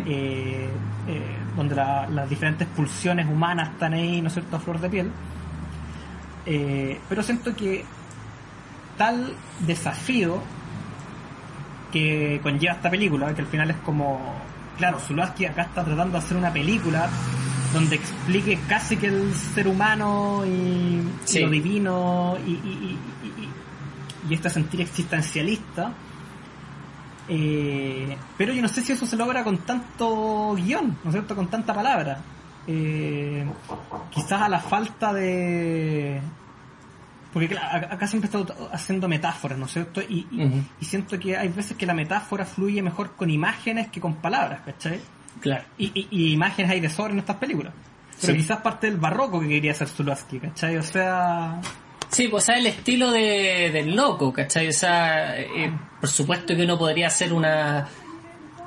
eh, 0.06 0.70
eh, 1.08 1.38
donde 1.56 1.76
la- 1.76 2.08
las 2.10 2.30
diferentes 2.30 2.68
pulsiones 2.68 3.28
humanas 3.28 3.70
están 3.70 3.94
ahí, 3.94 4.22
¿no 4.22 4.28
es 4.28 4.34
cierto?, 4.34 4.58
a 4.58 4.60
flor 4.60 4.80
de 4.82 4.90
piel. 4.90 5.12
Eh, 6.46 7.00
pero 7.08 7.24
siento 7.24 7.56
que 7.56 7.86
tal 8.98 9.34
desafío 9.66 10.42
que 11.92 12.40
conlleva 12.44 12.74
esta 12.74 12.90
película, 12.90 13.34
que 13.34 13.42
al 13.42 13.48
final 13.48 13.70
es 13.72 13.78
como, 13.78 14.20
claro, 14.78 15.00
Zulaski 15.00 15.46
acá 15.46 15.64
está 15.64 15.84
tratando 15.84 16.18
de 16.18 16.26
hacer 16.26 16.38
una 16.38 16.52
película 16.52 17.08
donde 17.72 17.96
explique 17.96 18.60
casi 18.68 18.98
que 18.98 19.08
el 19.08 19.34
ser 19.34 19.68
humano 19.68 20.44
y, 20.46 20.50
y 20.50 21.40
lo 21.44 21.50
divino 21.50 22.38
y, 22.46 22.52
y- 22.52 23.00
y- 24.30 24.34
este 24.34 24.50
sentir 24.50 24.82
existencialista. 24.82 25.92
Eh, 27.30 28.18
pero 28.38 28.54
yo 28.54 28.62
no 28.62 28.68
sé 28.68 28.82
si 28.82 28.92
eso 28.92 29.06
se 29.06 29.16
logra 29.16 29.44
con 29.44 29.60
tanto 29.60 30.56
guion, 30.56 30.98
¿no 31.04 31.10
es 31.10 31.14
cierto? 31.14 31.36
Con 31.36 31.48
tanta 31.48 31.74
palabra. 31.74 32.20
Eh, 32.68 33.46
quizás 34.12 34.42
a 34.42 34.50
la 34.50 34.60
falta 34.60 35.14
de... 35.14 36.22
Porque 37.32 37.48
claro, 37.48 37.88
acá 37.90 38.06
siempre 38.08 38.30
he 38.32 38.32
estado 38.42 38.70
haciendo 38.72 39.08
metáforas, 39.08 39.58
¿no 39.58 39.66
es 39.66 39.72
cierto? 39.74 40.02
Y, 40.02 40.28
y- 40.32 40.46
Ujú. 40.46 40.62
y 40.82 40.86
siento 40.86 41.18
que 41.20 41.36
hay 41.36 41.48
veces 41.50 41.76
que 41.76 41.86
la 41.86 41.94
metáfora 41.94 42.46
fluye 42.46 42.82
mejor 42.84 43.16
con 43.16 43.30
imágenes 43.30 43.88
que 43.88 44.00
con 44.00 44.16
palabras, 44.16 44.62
¿cachai? 44.66 45.00
Claro. 45.40 45.64
Y, 45.78 45.86
y- 46.00 46.08
y 46.12 46.34
imágenes 46.34 46.72
hay 46.72 46.80
de 46.80 46.90
sobra 46.90 47.12
en 47.14 47.20
estas 47.20 47.38
películas. 47.38 47.74
Pero 48.22 48.34
Sí. 48.34 48.40
quizás 48.40 48.58
parte 48.60 48.88
del 48.88 49.00
barroco 49.00 49.40
que 49.40 49.48
quería 49.48 49.72
hacer 49.72 49.88
Zulaski, 49.88 50.40
¿cachai? 50.40 50.78
O 50.78 50.84
sea... 50.84 51.60
Sí, 52.14 52.28
pues 52.30 52.46
sea, 52.46 52.58
el 52.58 52.68
estilo 52.68 53.12
de, 53.12 53.70
del 53.74 53.96
loco, 53.96 54.32
¿cachai? 54.32 54.68
O 54.70 54.74
sea, 54.74 55.38
eh, 55.40 55.72
por 56.00 56.10
supuesto 56.10 56.56
que 56.56 56.64
uno 56.64 56.78
podría 56.78 57.08
hacer 57.08 57.34
una 57.34 57.88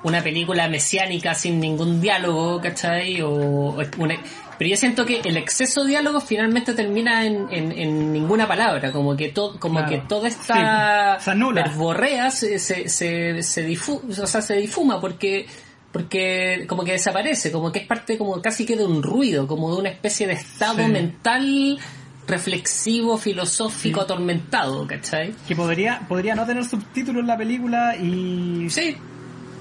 una 0.03 0.23
película 0.23 0.69
mesiánica 0.69 1.35
sin 1.35 1.59
ningún 1.59 2.01
diálogo, 2.01 2.61
¿cachai? 2.61 3.21
O, 3.23 3.31
o 3.31 3.83
una- 3.99 4.17
pero 4.57 4.71
yo 4.71 4.77
siento 4.77 5.05
que 5.05 5.21
el 5.25 5.37
exceso 5.37 5.83
de 5.83 5.91
diálogo 5.91 6.21
finalmente 6.21 6.75
termina 6.75 7.27
en, 7.27 7.47
en, 7.51 7.73
en 7.73 8.13
ninguna 8.13 8.47
palabra, 8.47 8.93
como 8.93 9.17
que 9.17 9.29
todo, 9.31 9.59
como 9.59 9.79
Claro. 9.81 9.91
que 9.91 9.99
toda 10.09 10.29
esta 10.29 11.17
Sí, 11.19 11.25
se 11.25 11.31
anula. 11.33 11.63
verborrea 11.65 12.31
se, 12.31 12.59
se, 12.61 12.89
se, 12.89 13.43
se 13.43 13.69
difu- 13.69 14.01
o 14.23 14.27
sea, 14.27 14.41
se 14.43 14.57
difuma 14.57 15.01
porque 15.01 15.47
porque 15.93 16.67
como 16.69 16.85
que 16.85 16.93
desaparece, 16.93 17.51
como 17.51 17.73
que 17.73 17.81
es 17.81 17.87
parte 17.87 18.17
como 18.19 18.41
casi 18.43 18.65
que 18.67 18.77
de 18.77 18.85
un 18.85 19.03
ruido, 19.03 19.47
como 19.49 19.73
de 19.75 19.81
una 19.81 19.89
especie 19.89 20.27
de 20.27 20.35
estado 20.35 20.85
Sí. 20.85 20.91
mental 20.93 21.79
reflexivo, 22.27 23.17
filosófico, 23.19 24.01
atormentado, 24.01 24.87
¿cachai? 24.87 25.35
Que 25.47 25.55
podría, 25.55 26.01
podría 26.09 26.35
no 26.35 26.45
tener 26.47 26.65
subtítulos 26.65 27.21
en 27.21 27.27
la 27.27 27.37
película 27.37 27.97
y, 27.97 28.69
Sí, 28.71 28.97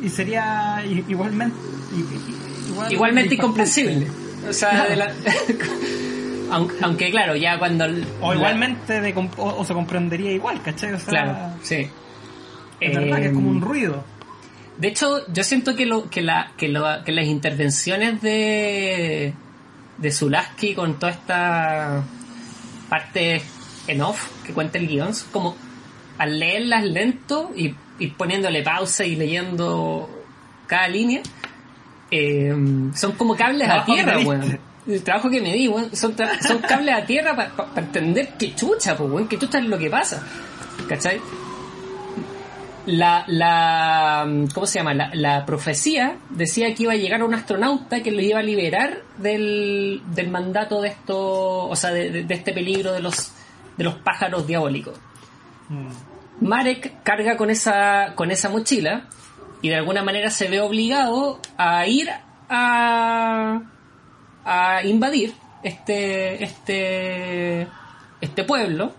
y 0.02 0.10
sería 0.10 0.84
igualmente... 1.08 1.56
igual- 2.70 2.92
igualmente 2.92 3.36
incomprensible. 3.36 4.08
O 4.50 4.54
sea, 4.54 4.86
de 4.88 4.96
la- 4.96 5.14
aunque, 6.52 6.76
aunque, 6.82 7.12
claro, 7.12 7.36
ya 7.36 7.58
cuando... 7.60 7.86
O 8.22 8.34
la- 8.34 8.36
igualmente 8.40 9.02
de 9.02 9.16
comp- 9.16 9.38
o, 9.38 9.58
o 9.58 9.66
se 9.66 9.74
comprendería 9.74 10.32
igual, 10.32 10.62
¿cachai? 10.62 10.94
O 10.94 11.00
sea, 11.00 11.08
Claro, 11.08 11.38
sí. 11.62 11.88
es 12.80 12.96
verdad 12.96 13.18
que 13.20 13.28
es 13.28 13.34
como 13.34 13.50
Eh, 13.50 13.52
un 13.52 13.62
ruido. 13.62 14.04
De 14.78 14.90
hecho, 14.90 15.26
yo 15.32 15.44
siento 15.44 15.76
que 15.76 15.86
lo, 15.86 16.10
que 16.10 16.22
la, 16.22 16.52
que, 16.58 16.68
lo- 16.68 17.04
que 17.06 17.12
las 17.12 17.26
intervenciones 17.26 18.22
de 18.22 19.34
de 19.98 20.12
Zulaski 20.12 20.76
con 20.76 21.00
toda 21.00 21.14
esta 21.14 22.04
parte 22.90 23.42
en 23.88 24.02
off 24.02 24.30
que 24.46 24.54
cuenta 24.54 24.78
el 24.78 24.88
guion, 24.88 25.12
como 25.32 25.56
al 26.18 26.40
leerlas 26.40 26.84
lento 26.84 27.52
y 27.56 27.76
ir 28.00 28.14
poniéndole 28.16 28.64
pausa 28.64 29.06
y 29.06 29.16
leyendo 29.16 30.10
cada 30.68 30.88
línea, 30.88 31.22
eh, 32.12 32.54
son 32.94 33.12
como 33.14 33.36
cables 33.36 33.70
a 33.70 33.86
tierra, 33.86 34.20
weón. 34.20 34.60
El 34.88 35.02
trabajo 35.02 35.32
que 35.32 35.42
me 35.42 35.52
di, 35.54 35.68
weón, 35.68 35.96
son, 35.96 36.16
son 36.48 36.60
cables 36.60 36.94
a 36.94 37.06
tierra 37.06 37.36
para 37.36 37.72
entender 37.78 38.34
qué 38.38 38.54
chucha, 38.54 38.96
pues, 38.96 39.10
weón, 39.10 39.28
qué 39.28 39.38
chucha 39.40 39.60
es 39.60 39.66
lo 39.66 39.78
que 39.78 39.90
pasa. 39.90 40.24
¿Cachai? 40.88 41.20
La, 42.86 43.24
la 43.28 44.28
¿cómo 44.54 44.66
se 44.66 44.80
llama? 44.80 44.94
La, 44.94 45.10
la 45.14 45.46
profecía 45.46 46.18
decía 46.30 46.74
que 46.76 46.84
iba 46.84 46.94
a 46.94 46.98
llegar 46.98 47.24
un 47.24 47.34
astronauta 47.34 48.02
que 48.04 48.12
lo 48.12 48.22
iba 48.22 48.40
a 48.40 48.44
liberar 48.44 49.02
del, 49.18 50.02
del 50.14 50.30
mandato 50.30 50.82
de 50.82 50.90
esto, 50.90 51.68
o 51.68 51.76
sea, 51.76 51.92
de, 51.92 52.24
de- 52.24 52.34
este 52.34 52.54
peligro 52.54 52.92
de 52.94 53.02
los 53.02 53.32
de 53.78 53.84
los 53.84 53.96
pájaros 53.96 54.48
diabólicos. 54.48 54.98
Mm. 55.70 56.46
Marek 56.48 57.02
carga 57.04 57.38
con 57.38 57.50
esa 57.50 58.14
con 58.16 58.32
esa 58.32 58.50
mochila 58.50 59.08
y 59.62 59.70
de 59.70 59.76
alguna 59.76 60.04
manera 60.04 60.30
se 60.30 60.48
ve 60.50 60.60
obligado 60.62 61.40
a 61.58 61.88
ir 61.88 62.10
a 62.50 63.62
a 64.46 64.84
invadir 64.84 65.34
este 65.64 66.44
este 66.44 67.68
este 68.22 68.44
pueblo 68.44 68.94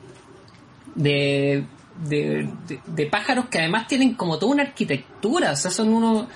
de, 0.94 1.64
de, 2.04 2.48
de- 2.68 2.80
de 2.86 3.06
pájaros 3.06 3.46
que 3.46 3.58
además 3.58 3.86
tienen 3.88 4.14
como 4.14 4.38
toda 4.38 4.52
una 4.52 4.62
arquitectura, 4.64 5.52
o 5.52 5.56
sea, 5.56 5.70
son 5.70 5.88
unos... 5.92 6.26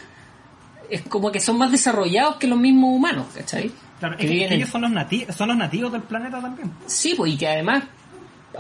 Es 0.89 1.03
como 1.03 1.31
que 1.31 1.41
son 1.41 1.57
más 1.59 1.71
desarrollados 1.71 2.37
que 2.37 2.47
los 2.49 2.59
mismos 2.59 2.91
humanos, 2.97 3.27
¿cachai? 3.37 3.71
Claro, 4.01 4.17
que 4.17 4.45
es 4.45 4.51
ellos 4.51 4.69
son 4.69 4.81
los, 4.83 4.91
nati- 4.91 5.31
son 5.33 5.49
los 5.49 5.57
nativos 5.57 5.93
del 5.93 6.03
planeta 6.03 6.41
también. 6.41 6.73
Sí, 6.87 7.15
pues, 7.17 7.33
y 7.33 7.37
que 7.37 7.47
además 7.47 7.85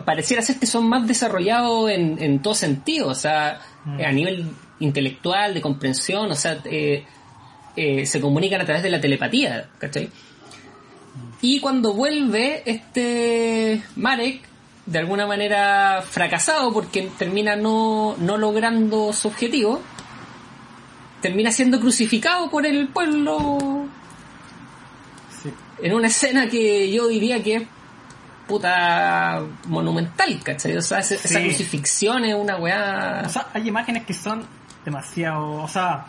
pareciera 0.05 0.40
ser 0.43 0.56
que 0.60 0.66
son 0.66 0.89
más 0.89 1.06
desarrollados 1.09 1.90
en, 1.90 2.22
en 2.22 2.40
todo 2.40 2.55
sentido, 2.55 3.09
o 3.09 3.14
sea, 3.14 3.60
Mm. 3.85 4.01
a 4.06 4.12
nivel 4.12 4.47
intelectual, 4.81 5.55
de 5.55 5.62
comprensión, 5.62 6.31
o 6.31 6.35
sea, 6.35 6.59
eh, 6.66 7.02
eh, 7.77 8.05
se 8.05 8.20
comunican 8.20 8.60
a 8.60 8.66
través 8.66 8.82
de 8.82 8.90
la 8.90 9.01
telepatía, 9.01 9.70
¿cachai? 9.78 10.10
Y 11.40 11.60
cuando 11.60 11.94
vuelve 11.94 12.62
este 12.70 13.82
Marek, 13.97 14.43
de 14.91 14.99
alguna 14.99 15.25
manera 15.27 16.03
fracasado 16.03 16.73
porque 16.73 17.11
termina 17.17 17.55
no, 17.55 18.17
no 18.19 18.37
logrando 18.37 19.12
su 19.12 19.29
objetivo, 19.29 19.81
termina 21.23 21.53
siendo 21.53 21.79
crucificado 21.79 22.51
por 22.51 22.67
el 22.67 22.89
pueblo 22.89 23.87
Sí. 25.43 25.53
en 25.83 25.95
una 25.95 26.09
escena 26.09 26.49
que 26.49 26.91
yo 26.91 27.07
diría 27.09 27.43
que 27.43 27.55
es 27.57 27.62
puta 28.49 29.43
monumental, 29.67 30.41
¿cachai? 30.43 30.77
O 30.77 30.83
sea, 30.83 30.99
ese- 30.99 31.15
esa 31.15 31.39
Sí. 31.39 31.45
crucifixión 31.45 32.25
es 32.25 32.35
una 32.35 32.57
weá... 32.57 33.23
O 33.25 33.29
sea, 33.29 33.47
hay 33.55 33.69
imágenes 33.69 34.05
que 34.05 34.12
son 34.12 34.45
demasiado. 34.85 35.62
O 35.62 35.69
sea, 35.69 36.05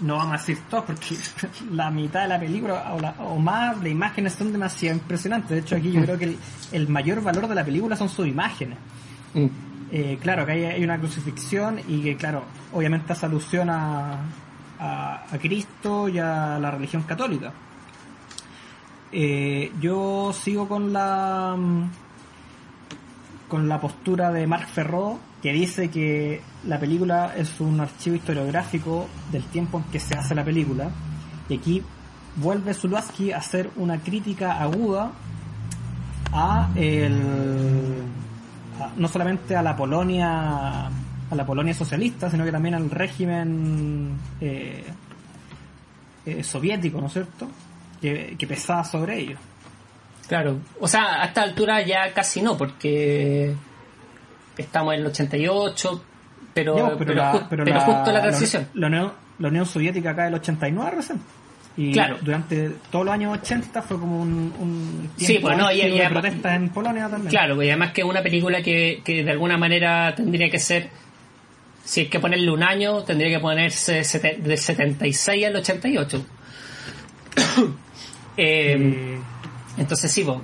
no 0.00 0.16
vamos 0.16 0.34
a 0.34 0.38
decir 0.38 0.58
todo 0.68 0.84
porque 0.84 1.16
la 1.70 1.90
mitad 1.90 2.22
de 2.22 2.28
la 2.28 2.38
película 2.40 2.92
o, 2.94 3.00
la- 3.00 3.14
o 3.20 3.38
más 3.38 3.80
de 3.80 3.90
imágenes 3.90 4.34
son 4.34 4.52
demasiado 4.52 4.96
impresionantes. 4.96 5.50
De 5.50 5.58
hecho, 5.58 5.76
aquí 5.76 5.92
yo 5.92 6.02
creo 6.02 6.18
que 6.18 6.24
el, 6.24 6.38
el 6.72 6.88
mayor 6.88 7.22
valor 7.22 7.46
de 7.48 7.54
la 7.54 7.64
película 7.64 7.96
son 7.96 8.08
sus 8.08 8.26
imágenes. 8.26 8.78
Mm. 9.34 9.46
Eh, 9.92 10.18
claro, 10.20 10.44
que 10.44 10.52
hay, 10.52 10.64
hay 10.64 10.84
una 10.84 10.98
crucifixión 10.98 11.78
y 11.86 12.02
que, 12.02 12.16
claro, 12.16 12.44
obviamente 12.72 13.12
hace 13.12 13.26
alusión 13.26 13.70
a, 13.70 14.18
a, 14.80 15.24
a 15.30 15.38
Cristo 15.38 16.08
y 16.08 16.18
a 16.18 16.58
la 16.58 16.70
religión 16.72 17.02
católica. 17.04 17.52
Eh, 19.12 19.70
yo 19.80 20.32
sigo 20.32 20.66
con 20.68 20.92
la 20.92 21.54
mm, 21.56 21.90
con 23.48 23.68
la 23.68 23.80
postura 23.80 24.32
de 24.32 24.46
Marc 24.46 24.66
Ferro 24.68 25.18
que 25.44 25.52
dice 25.52 25.90
que 25.90 26.40
la 26.66 26.80
película 26.80 27.34
es 27.36 27.60
un 27.60 27.78
archivo 27.78 28.16
historiográfico 28.16 29.06
del 29.30 29.44
tiempo 29.44 29.76
en 29.76 29.84
que 29.92 30.00
se 30.00 30.14
hace 30.14 30.34
la 30.34 30.42
película 30.42 30.88
y 31.50 31.58
aquí 31.58 31.82
vuelve 32.36 32.72
Zulawski 32.72 33.30
a 33.30 33.36
hacer 33.36 33.68
una 33.76 34.00
crítica 34.00 34.58
aguda 34.58 35.12
a 36.32 36.70
el 36.74 37.20
no 38.96 39.06
solamente 39.06 39.54
a 39.54 39.60
la 39.60 39.76
Polonia 39.76 40.86
a 40.86 41.34
la 41.34 41.44
Polonia 41.44 41.74
socialista 41.74 42.30
sino 42.30 42.42
que 42.42 42.50
también 42.50 42.76
al 42.76 42.88
régimen 42.88 44.16
eh, 44.40 44.82
eh, 46.24 46.42
soviético 46.42 47.02
¿no 47.02 47.08
es 47.08 47.12
cierto? 47.12 47.48
que 48.00 48.46
pesaba 48.48 48.82
sobre 48.82 49.20
ellos 49.20 49.40
Claro, 50.26 50.58
o 50.80 50.88
sea, 50.88 51.22
a 51.22 51.26
esta 51.26 51.42
altura 51.42 51.82
ya 51.82 52.10
casi 52.14 52.40
no, 52.40 52.56
porque 52.56 53.54
estamos 54.56 54.94
en 54.94 55.00
el 55.00 55.06
88, 55.06 56.04
pero, 56.52 56.76
Ya, 56.76 56.84
pero, 56.84 56.98
pero, 56.98 57.14
la- 57.14 57.32
ju- 57.32 57.46
pero 57.50 57.64
pero 57.64 57.76
la- 57.78 57.84
justo 57.84 58.06
la 58.06 58.12
la- 58.18 58.22
transición. 58.22 58.68
La, 58.74 58.86
Unión, 58.86 59.12
la 59.38 59.48
Unión 59.48 59.66
Soviética 59.66 60.10
acá 60.10 60.24
del 60.24 60.34
89 60.34 60.92
recién. 60.96 61.20
Y 61.76 61.92
Claro. 61.92 62.18
durante 62.22 62.70
todos 62.90 63.04
los 63.04 63.12
años 63.14 63.36
80 63.36 63.82
fue 63.82 63.98
como 63.98 64.20
un, 64.20 64.54
un 64.60 65.10
Sí, 65.16 65.38
pues 65.42 65.56
no, 65.58 65.72
ya- 65.72 65.86
de 65.86 66.08
protestas 66.08 66.54
en 66.56 66.68
Polonia 66.68 67.08
también. 67.08 67.30
Claro, 67.30 67.60
y 67.62 67.68
además 67.68 67.92
que 67.92 68.02
es 68.02 68.06
una 68.06 68.22
película 68.22 68.62
que, 68.62 69.02
que 69.04 69.24
de 69.24 69.30
alguna 69.32 69.58
manera 69.58 70.14
tendría 70.14 70.48
que 70.50 70.60
ser, 70.60 70.88
si 71.84 72.02
hay 72.02 72.06
que 72.06 72.20
ponerle 72.20 72.48
un 72.52 72.62
año, 72.62 73.02
tendría 73.02 73.28
que 73.36 73.40
ponerse 73.40 74.04
sete- 74.04 74.36
del 74.40 74.56
76 74.56 75.44
al 75.46 75.56
88. 75.56 76.24
Eh, 78.36 78.74
Eh, 78.76 79.18
Entonces 79.76 80.10
sí, 80.10 80.22
po. 80.24 80.40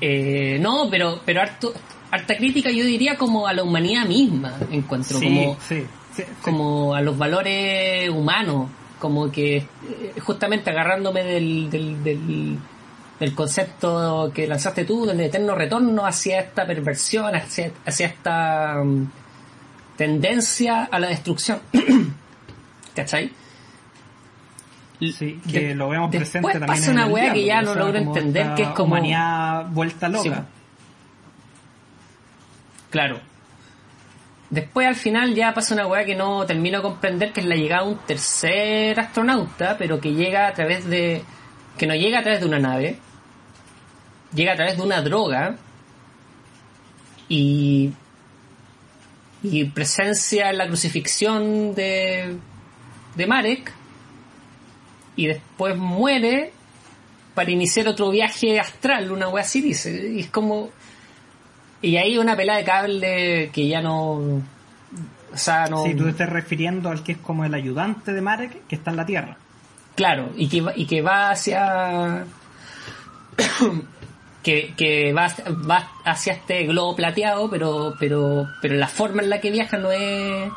Eh, 0.00 0.58
no, 0.60 0.88
pero 0.90 1.20
pero 1.24 1.40
harto, 1.42 1.72
harta 2.10 2.36
crítica 2.36 2.70
yo 2.70 2.84
diría 2.84 3.16
como 3.16 3.46
a 3.46 3.52
la 3.52 3.62
humanidad 3.62 4.06
misma, 4.06 4.54
encuentro, 4.70 5.18
sí, 5.18 5.24
como, 5.26 5.56
sí, 5.60 5.86
sí, 6.14 6.22
sí. 6.22 6.22
como 6.42 6.94
a 6.94 7.00
los 7.00 7.16
valores 7.16 8.08
humanos, 8.10 8.68
como 8.98 9.30
que 9.30 9.56
eh, 9.58 9.66
justamente 10.20 10.70
agarrándome 10.70 11.22
del, 11.24 11.70
del, 11.70 12.02
del, 12.04 12.58
del 13.18 13.34
concepto 13.34 14.30
que 14.34 14.46
lanzaste 14.46 14.84
tú, 14.84 15.06
del 15.06 15.20
eterno 15.20 15.54
retorno 15.54 16.04
hacia 16.04 16.40
esta 16.40 16.66
perversión, 16.66 17.34
hacia, 17.34 17.70
hacia 17.86 18.06
esta 18.06 18.82
mm, 18.84 19.06
tendencia 19.96 20.84
a 20.84 20.98
la 20.98 21.08
destrucción. 21.08 21.60
¿Cachai? 22.94 23.30
Sí, 25.00 25.40
que 25.50 25.68
De- 25.68 25.74
lo 25.74 25.88
vemos 25.88 26.10
después 26.10 26.28
presente 26.30 26.52
también 26.58 26.66
pasa 26.66 26.90
en 26.90 26.96
una 26.98 27.06
weá 27.06 27.32
que 27.32 27.44
ya 27.44 27.62
no 27.62 27.74
logro 27.74 27.96
entender, 27.98 28.54
que 28.54 28.62
es 28.64 28.68
como- 28.70 28.94
humanidad 28.96 29.66
vuelta 29.70 30.08
loca. 30.08 30.46
Claro. 32.90 33.20
Después 34.50 34.86
al 34.86 34.96
final 34.96 35.34
ya 35.34 35.54
pasa 35.54 35.74
una 35.74 35.86
weá 35.86 36.04
que 36.04 36.16
no 36.16 36.44
termino 36.44 36.78
de 36.78 36.82
comprender, 36.82 37.32
que 37.32 37.40
es 37.40 37.46
la 37.46 37.54
llegada 37.54 37.84
de 37.84 37.90
un 37.90 37.98
tercer 37.98 38.98
astronauta, 38.98 39.78
pero 39.78 40.00
que 40.00 40.12
llega 40.12 40.48
a 40.48 40.54
través 40.54 40.84
de... 40.86 41.22
que 41.78 41.86
no 41.86 41.94
llega 41.94 42.18
a 42.18 42.22
través 42.22 42.40
de 42.40 42.46
una 42.46 42.58
nave, 42.58 42.98
llega 44.34 44.52
a 44.52 44.56
través 44.56 44.76
de 44.76 44.82
una 44.82 45.02
droga 45.02 45.56
y... 47.28 47.92
y 49.44 49.64
presencia 49.66 50.50
en 50.50 50.58
la 50.58 50.66
crucifixión 50.66 51.74
de... 51.76 52.36
de 53.14 53.26
Marek 53.26 53.72
y 55.14 55.26
después 55.26 55.76
muere 55.76 56.52
para 57.34 57.50
iniciar 57.50 57.88
otro 57.88 58.10
viaje 58.10 58.58
astral, 58.58 59.12
una 59.12 59.28
wea 59.28 59.42
así 59.42 59.60
dice. 59.60 60.12
Y 60.14 60.20
es 60.20 60.30
como. 60.30 60.70
Y 61.82 61.96
ahí 61.96 62.18
una 62.18 62.36
pelada 62.36 62.58
de 62.58 62.64
cable 62.64 63.50
que 63.52 63.66
ya 63.68 63.80
no. 63.80 64.12
O 64.12 65.36
sea, 65.36 65.66
no. 65.66 65.84
Sí, 65.84 65.94
tú 65.94 66.04
te 66.04 66.10
estás 66.10 66.28
refiriendo 66.28 66.90
al 66.90 67.02
que 67.02 67.12
es 67.12 67.18
como 67.18 67.44
el 67.44 67.54
ayudante 67.54 68.12
de 68.12 68.20
Marek 68.20 68.66
que 68.66 68.76
está 68.76 68.90
en 68.90 68.96
la 68.96 69.06
Tierra. 69.06 69.36
Claro, 69.94 70.30
y 70.36 70.48
que, 70.48 70.60
va- 70.60 70.72
y 70.76 70.86
que 70.86 71.02
va 71.02 71.30
hacia. 71.30 72.24
que, 74.42 74.74
que 74.76 75.12
va, 75.12 75.28
va 75.70 75.88
hacia 76.04 76.32
este 76.34 76.64
globo 76.64 76.96
plateado, 76.96 77.48
pero, 77.50 77.94
pero, 77.98 78.48
pero 78.60 78.74
la 78.76 78.88
forma 78.88 79.22
en 79.22 79.30
la 79.30 79.40
que 79.40 79.50
viaja 79.50 79.76
no 79.78 79.90
es. 79.92 80.50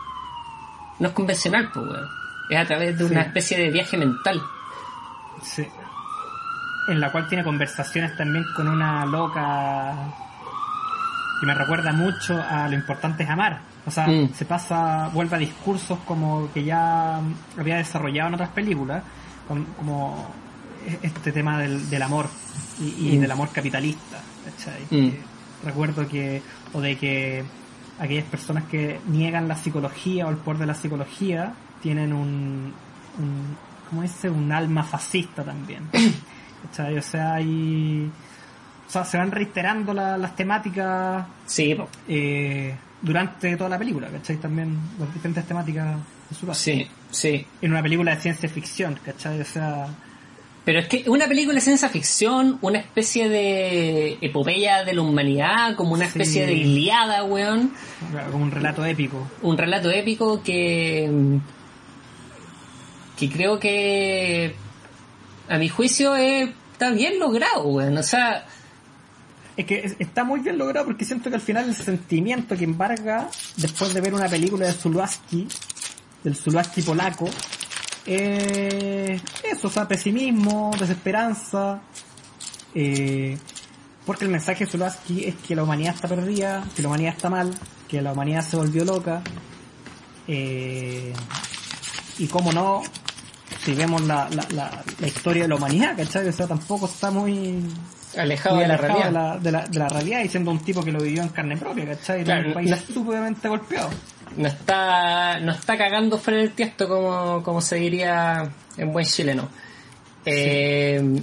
no 0.99 1.07
es 1.07 1.13
convencional, 1.13 1.69
pues, 1.73 1.85
weón. 1.85 2.07
Es 2.49 2.57
a 2.59 2.65
través 2.65 2.97
de 2.97 3.05
una 3.05 3.21
especie 3.21 3.57
de 3.57 3.69
viaje 3.71 3.97
mental. 3.97 4.41
Sí. 5.41 5.65
En 6.89 6.99
la 6.99 7.11
cual 7.11 7.27
tiene 7.29 7.43
conversaciones 7.43 8.15
también 8.17 8.43
con 8.55 8.67
una 8.67 9.05
loca 9.05 9.95
que 11.43 11.47
me 11.47 11.53
recuerda 11.55 11.91
mucho 11.91 12.41
a 12.41 12.67
lo 12.69 12.75
importante 12.75 13.23
es 13.23 13.29
amar. 13.29 13.59
O 13.85 13.91
sea, 13.91 14.07
Mm. 14.07 14.33
se 14.33 14.45
pasa, 14.45 15.09
vuelve 15.13 15.35
a 15.35 15.39
discursos 15.39 15.99
como 16.05 16.49
que 16.53 16.63
ya 16.63 17.19
había 17.57 17.75
desarrollado 17.77 18.29
en 18.29 18.35
otras 18.35 18.49
películas, 18.49 19.03
com- 19.47 19.65
como 19.77 20.31
este 21.01 21.31
tema 21.31 21.59
del, 21.59 21.89
del 21.89 22.01
amor 22.01 22.27
y, 22.79 23.09
y 23.13 23.17
Mm. 23.17 23.21
del 23.21 23.31
amor 23.31 23.49
capitalista. 23.51 24.19
Mm. 24.89 25.09
Recuerdo 25.65 26.07
que, 26.07 26.41
o 26.73 26.79
de 26.81 26.97
que 26.97 27.43
aquellas 27.99 28.25
personas 28.25 28.63
que 28.65 28.99
niegan 29.07 29.47
la 29.47 29.55
psicología 29.55 30.25
o 30.27 30.29
el 30.29 30.37
poder 30.37 30.59
de 30.61 30.65
la 30.67 30.73
psicología 30.75 31.53
tienen 31.81 32.13
un, 32.13 32.73
un 33.19 33.57
¿cómo 33.89 34.01
dice? 34.01 34.29
Un 34.29 34.51
alma 34.51 34.83
fascista 34.83 35.43
también. 35.43 35.89
¿Cachai? 36.63 36.97
O 36.97 37.01
sea, 37.01 37.33
hay, 37.35 38.09
o 38.87 38.91
sea, 38.91 39.03
se 39.05 39.17
van 39.17 39.31
reiterando 39.31 39.93
la- 39.93 40.17
las 40.17 40.35
temáticas 40.35 41.25
Sí, 41.45 41.75
eh, 42.07 42.75
durante 43.01 43.55
toda 43.57 43.69
la 43.71 43.77
película, 43.79 44.07
¿cachai? 44.09 44.37
También 44.37 44.77
las 44.99 45.13
diferentes 45.13 45.45
temáticas 45.45 45.97
de 46.29 46.35
su 46.35 46.53
sí, 46.53 46.87
sí. 47.11 47.45
En 47.61 47.71
una 47.71 47.81
película 47.81 48.15
de 48.15 48.21
ciencia 48.21 48.47
ficción, 48.49 48.99
¿cachai? 49.03 49.41
O 49.41 49.45
sea, 49.45 49.87
Pero 50.65 50.79
es 50.79 50.87
que 50.87 51.03
una 51.09 51.27
película 51.27 51.55
de 51.55 51.61
ciencia 51.61 51.89
ficción, 51.89 52.57
una 52.61 52.79
especie 52.79 53.27
de 53.27 54.17
epopeya 54.21 54.85
de 54.85 54.93
la 54.93 55.01
humanidad, 55.01 55.75
como 55.75 55.91
una 55.93 56.05
Sí. 56.05 56.11
especie 56.11 56.45
de 56.45 56.53
Iliada, 56.53 57.25
weón. 57.25 57.73
como 58.31 58.45
un 58.45 58.51
relato 58.51 58.85
épico. 58.85 59.27
Un 59.41 59.57
relato 59.57 59.89
épico 59.91 60.41
que. 60.41 61.09
que 63.17 63.29
creo 63.29 63.59
que. 63.59 64.55
a 65.49 65.57
mi 65.57 65.67
juicio 65.67 66.15
eh, 66.15 66.53
está 66.71 66.91
bien 66.91 67.19
logrado, 67.19 67.63
weón. 67.67 67.97
O 67.97 68.03
sea, 68.03 68.45
Es 69.55 69.65
que 69.65 69.79
es- 69.85 69.95
está 69.99 70.23
muy 70.23 70.39
bien 70.39 70.57
logrado 70.57 70.85
porque 70.87 71.05
siento 71.05 71.29
que 71.29 71.35
al 71.35 71.41
final 71.41 71.69
el 71.69 71.75
sentimiento 71.75 72.55
que 72.57 72.63
embarga 72.63 73.29
después 73.57 73.93
de 73.93 74.01
ver 74.01 74.13
una 74.13 74.27
película 74.27 74.65
de 74.65 74.73
Zulawski, 74.73 75.47
del 76.23 76.35
Zulawski 76.35 76.81
polaco, 76.81 77.29
es 78.05 79.21
eso, 79.43 79.67
o 79.67 79.69
sea, 79.71 79.87
pesimismo, 79.87 80.71
desesperanza, 80.79 81.81
eh, 82.75 83.37
porque 84.05 84.25
el 84.25 84.31
mensaje 84.31 84.65
de 84.65 84.71
Zulawski 84.71 85.25
es 85.25 85.35
que 85.35 85.55
la 85.55 85.63
humanidad 85.63 85.95
está 85.95 86.07
perdida, 86.07 86.63
que 86.75 86.81
la 86.81 86.87
humanidad 86.89 87.13
está 87.15 87.29
mal, 87.29 87.53
que 87.87 88.01
la 88.01 88.11
humanidad 88.11 88.41
se 88.47 88.57
volvió 88.57 88.83
loca, 88.83 89.21
eh, 90.27 91.13
y 92.17 92.27
cómo 92.27 92.51
no, 92.51 92.81
si 93.63 93.73
vemos 93.73 94.01
la, 94.01 94.29
la, 94.29 94.45
la, 94.51 94.83
la 94.99 95.07
historia 95.07 95.43
de 95.43 95.49
la 95.49 95.55
humanidad, 95.55 95.95
¿cachai? 95.95 96.27
O 96.27 96.33
sea, 96.33 96.47
tampoco 96.47 96.85
está 96.87 97.11
muy 97.11 97.59
alejado 98.17 98.57
de 98.57 98.67
la 98.67 98.77
realidad. 98.77 99.05
de 99.05 99.11
la, 99.11 99.37
de, 99.37 99.51
la, 99.51 99.67
de 99.67 99.79
la 99.79 99.89
realidad 99.89 100.19
y 100.23 100.29
siendo 100.29 100.51
un 100.51 100.59
tipo 100.59 100.83
que 100.83 100.91
lo 100.91 100.99
vivió 100.99 101.21
en 101.23 101.29
carne 101.29 101.57
propia, 101.57 101.85
¿cachai? 101.87 102.23
Claro, 102.23 102.41
en 102.41 102.47
un 102.47 102.53
país 102.53 102.69
no- 102.69 102.93
sumamente 102.93 103.47
golpeado. 103.47 103.89
No 104.37 104.47
está, 104.47 105.39
no 105.39 105.51
está 105.51 105.77
cagando 105.77 106.17
fuera 106.17 106.39
del 106.39 106.51
tiesto 106.51 106.87
como, 106.87 107.43
como 107.43 107.61
se 107.61 107.75
diría 107.75 108.49
en 108.77 108.91
buen 108.91 109.05
chileno. 109.05 109.47
Eh, 110.25 111.21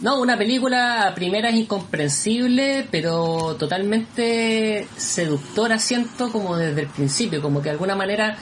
no, 0.00 0.20
una 0.20 0.38
película 0.38 1.08
a 1.08 1.14
primera 1.14 1.48
es 1.48 1.56
incomprensible, 1.56 2.86
pero 2.90 3.56
totalmente 3.58 4.86
seductora, 4.96 5.78
siento, 5.78 6.30
como 6.30 6.56
desde 6.56 6.82
el 6.82 6.86
principio, 6.86 7.42
como 7.42 7.58
que 7.60 7.64
de 7.64 7.70
alguna 7.72 7.96
manera 7.96 8.36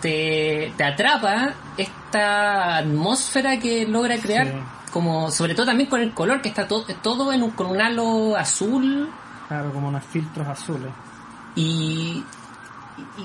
te, 0.00 0.72
te 0.76 0.84
atrapa 0.84 1.54
esta 1.76 2.76
atmósfera 2.78 3.58
que 3.58 3.86
logra 3.86 4.16
crear, 4.18 4.46
Sí. 4.46 4.52
Como 4.92 5.30
sobre 5.30 5.54
todo 5.54 5.66
también 5.66 5.88
con 5.88 6.00
el 6.00 6.12
color, 6.12 6.40
que 6.42 6.48
está 6.50 6.68
to- 6.68 6.84
todo 7.02 7.32
en 7.32 7.42
un, 7.42 7.50
con 7.52 7.66
un 7.66 7.80
halo 7.80 8.36
azul, 8.36 9.08
Claro, 9.48 9.72
como 9.72 9.88
unos 9.88 10.04
filtros 10.04 10.46
azules. 10.46 10.90
y, 11.56 12.22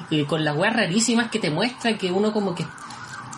y, 0.10 0.15
y 0.22 0.26
con 0.26 0.44
las 0.44 0.56
weas 0.57 0.76
rarísimas 0.76 1.30
que 1.30 1.39
te 1.39 1.52
muestra 1.52 1.98
que 1.98 2.11
uno 2.11 2.31
como 2.34 2.56
que 2.56 2.65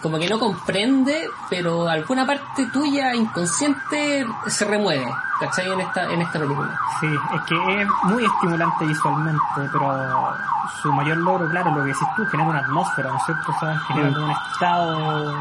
como 0.01 0.17
que 0.17 0.29
no 0.29 0.39
comprende, 0.39 1.29
pero 1.49 1.87
alguna 1.87 2.25
parte 2.25 2.65
tuya 2.67 3.13
inconsciente 3.13 4.25
se 4.47 4.65
remueve, 4.65 5.05
¿cachai? 5.39 5.71
En 5.71 5.81
esta, 5.81 6.11
en 6.11 6.21
esta 6.21 6.39
película. 6.39 6.79
Sí, 6.99 7.07
es 7.35 7.41
que 7.47 7.81
es 7.81 7.87
muy 8.03 8.23
estimulante 8.25 8.85
visualmente, 8.85 9.41
pero 9.73 10.33
su 10.81 10.91
mayor 10.93 11.17
logro, 11.17 11.49
claro, 11.49 11.71
lo 11.71 11.81
que 11.83 11.87
decís 11.93 12.07
tú, 12.15 12.25
genera 12.27 12.49
una 12.49 12.59
atmósfera, 12.59 13.09
¿no 13.11 13.17
es 13.17 13.23
cierto? 13.25 13.51
O 13.51 13.59
sea, 13.59 13.77
genera 13.87 14.09
Mm. 14.11 14.23
un 14.23 14.31
estado, 14.31 15.31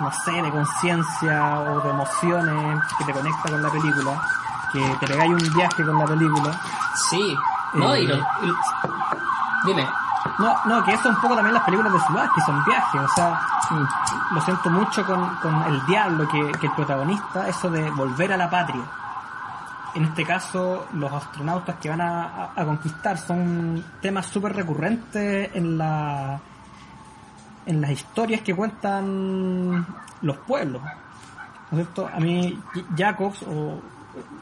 no 0.00 0.12
sé, 0.24 0.32
de 0.42 0.50
conciencia 0.50 1.60
o 1.60 1.80
de 1.80 1.90
emociones 1.90 2.80
que 2.98 3.04
te 3.04 3.12
conecta 3.12 3.50
con 3.50 3.62
la 3.62 3.70
película, 3.70 4.20
que 4.72 4.96
te 5.00 5.06
pegáis 5.06 5.30
un 5.32 5.54
viaje 5.54 5.84
con 5.84 5.98
la 5.98 6.04
película. 6.06 6.60
Sí, 7.10 7.36
¿no? 7.74 7.94
Eh. 7.94 8.00
Y 8.02 8.06
lo- 8.06 8.16
y- 8.16 8.54
dime. 9.66 9.86
No, 10.38 10.54
no, 10.64 10.84
que 10.84 10.92
eso 10.94 11.08
un 11.10 11.16
poco 11.20 11.34
también 11.34 11.54
las 11.54 11.62
películas 11.64 11.92
de 11.92 12.00
Zulaski 12.00 12.40
son 12.40 12.64
viajes, 12.64 13.00
o 13.02 13.08
sea, 13.08 13.40
lo 14.32 14.40
siento 14.40 14.70
mucho 14.70 15.04
con, 15.06 15.36
con 15.36 15.62
el 15.64 15.84
diablo 15.86 16.26
que, 16.28 16.50
que 16.60 16.66
el 16.66 16.72
protagonista, 16.72 17.46
eso 17.48 17.70
de 17.70 17.90
volver 17.90 18.32
a 18.32 18.36
la 18.36 18.48
patria. 18.50 18.82
En 19.94 20.04
este 20.06 20.24
caso, 20.24 20.86
los 20.94 21.12
astronautas 21.12 21.76
que 21.76 21.88
van 21.88 22.00
a, 22.00 22.24
a- 22.24 22.52
a 22.56 22.64
conquistar 22.64 23.16
son 23.16 23.84
temas 24.00 24.26
súper 24.26 24.54
recurrentes 24.56 25.50
en 25.54 25.78
la 25.78 26.40
en 27.66 27.80
las 27.80 27.90
historias 27.92 28.40
que 28.42 28.54
cuentan 28.54 29.86
los 30.22 30.36
pueblos. 30.38 30.82
¿No 30.82 31.78
es 31.78 31.84
cierto? 31.84 32.10
A 32.12 32.18
mí 32.18 32.60
Jacobs 32.96 33.42
o, 33.44 33.80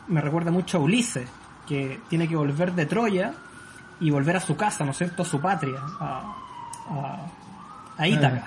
me 0.09 0.21
recuerda 0.21 0.51
mucho 0.51 0.79
a 0.79 0.81
Ulises, 0.81 1.29
que 1.67 2.01
tiene 2.09 2.27
que 2.27 2.35
volver 2.35 2.73
de 2.73 2.87
Troya 2.87 3.33
y 4.03 4.11
volver 4.11 4.37
a 4.37 4.41
su 4.41 4.57
casa, 4.57 4.85
¿no 4.85 4.91
es 4.91 4.99
cierto? 4.99 5.23
A 5.23 5.25
su 5.25 5.41
patria, 5.41 5.79
a, 6.01 6.35
a, 6.91 7.27
a 7.97 8.09
Ítaca. 8.09 8.45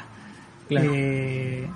Claro. 0.68 0.91
Eh, 0.94 1.69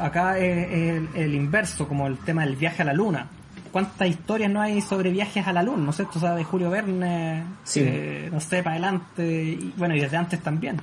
acá 0.00 0.38
es, 0.38 0.68
es 0.68 0.96
el, 0.96 1.08
el 1.14 1.34
inverso, 1.34 1.86
como 1.88 2.06
el 2.06 2.18
tema 2.18 2.44
del 2.44 2.56
viaje 2.56 2.82
a 2.82 2.84
la 2.84 2.92
luna. 2.92 3.26
¿Cuántas 3.72 4.08
historias 4.08 4.50
no 4.50 4.60
hay 4.60 4.80
sobre 4.80 5.10
viajes 5.10 5.46
a 5.46 5.52
la 5.52 5.62
luna? 5.62 5.84
¿No 5.84 5.90
es 5.90 5.96
cierto? 5.96 6.18
O 6.18 6.20
sea, 6.20 6.34
de 6.34 6.42
Julio 6.44 6.70
Verne, 6.70 7.44
Sí. 7.64 7.80
eh, 7.84 8.28
no 8.32 8.40
sé, 8.40 8.62
para 8.62 8.72
adelante, 8.76 9.42
y, 9.42 9.74
bueno, 9.76 9.94
y 9.94 10.00
desde 10.00 10.16
antes 10.16 10.40
también. 10.40 10.80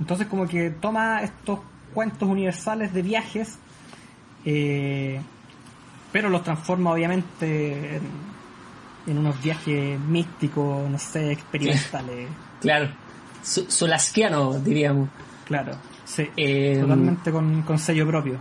Entonces 0.00 0.26
como 0.26 0.46
que 0.46 0.70
toma 0.70 1.22
estos 1.22 1.60
cuentos 1.94 2.28
universales 2.28 2.92
de 2.92 3.02
viajes, 3.02 3.58
eh, 4.44 5.20
pero 6.12 6.28
los 6.28 6.42
transforma 6.42 6.90
obviamente 6.92 7.96
en, 7.96 8.02
en 9.06 9.18
unos 9.18 9.40
viajes 9.42 9.98
místicos, 10.00 10.88
no 10.90 10.98
sé, 10.98 11.32
experimentales. 11.32 12.28
Claro. 12.60 12.88
Solasquiano, 13.42 14.58
diríamos. 14.58 15.08
Claro, 15.44 15.76
sí, 16.04 16.26
Eh, 16.36 16.78
totalmente 16.80 17.30
con, 17.30 17.62
con 17.62 17.78
sello 17.78 18.06
propio. 18.06 18.38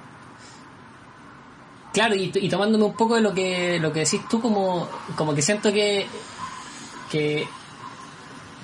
Claro, 1.93 2.15
y, 2.15 2.31
y 2.33 2.49
tomándome 2.49 2.85
un 2.85 2.93
poco 2.93 3.15
de 3.15 3.21
lo 3.21 3.33
que 3.33 3.79
lo 3.79 3.93
que 3.93 3.99
decís 3.99 4.21
tú, 4.29 4.41
como, 4.41 4.89
como 5.15 5.33
que 5.35 5.41
siento 5.41 5.71
que, 5.71 6.05
que 7.11 7.47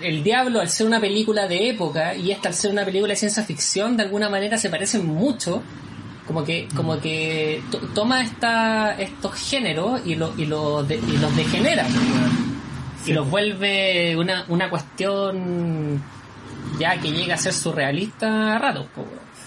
El 0.02 0.24
Diablo, 0.24 0.60
al 0.60 0.70
ser 0.70 0.88
una 0.88 1.00
película 1.00 1.48
de 1.48 1.70
época 1.70 2.16
y 2.16 2.32
esta 2.32 2.50
al 2.50 2.56
ser 2.56 2.72
una 2.72 2.84
película 2.84 3.12
de 3.12 3.18
ciencia 3.18 3.44
ficción, 3.44 3.96
de 3.96 4.04
alguna 4.04 4.30
manera 4.30 4.58
se 4.58 4.70
parecen 4.70 5.06
mucho. 5.06 5.62
Como 6.32 6.46
que, 6.46 6.68
como 6.76 7.00
que 7.00 7.62
to- 7.72 7.80
toma 7.94 8.22
esta, 8.22 8.94
estos 9.00 9.34
géneros 9.36 10.02
y, 10.06 10.16
lo, 10.16 10.34
y, 10.38 10.46
los 10.46 10.88
de- 10.88 10.96
y 10.98 11.18
los 11.18 11.36
degenera. 11.36 11.86
Y 13.06 13.14
los 13.14 13.30
vuelve 13.30 14.16
una, 14.16 14.46
una 14.48 14.70
cuestión 14.70 16.02
ya 16.80 16.98
que 17.02 17.12
llega 17.12 17.34
a 17.34 17.38
ser 17.38 17.52
surrealista 17.54 18.56
a 18.56 18.60
ratos. 18.60 18.86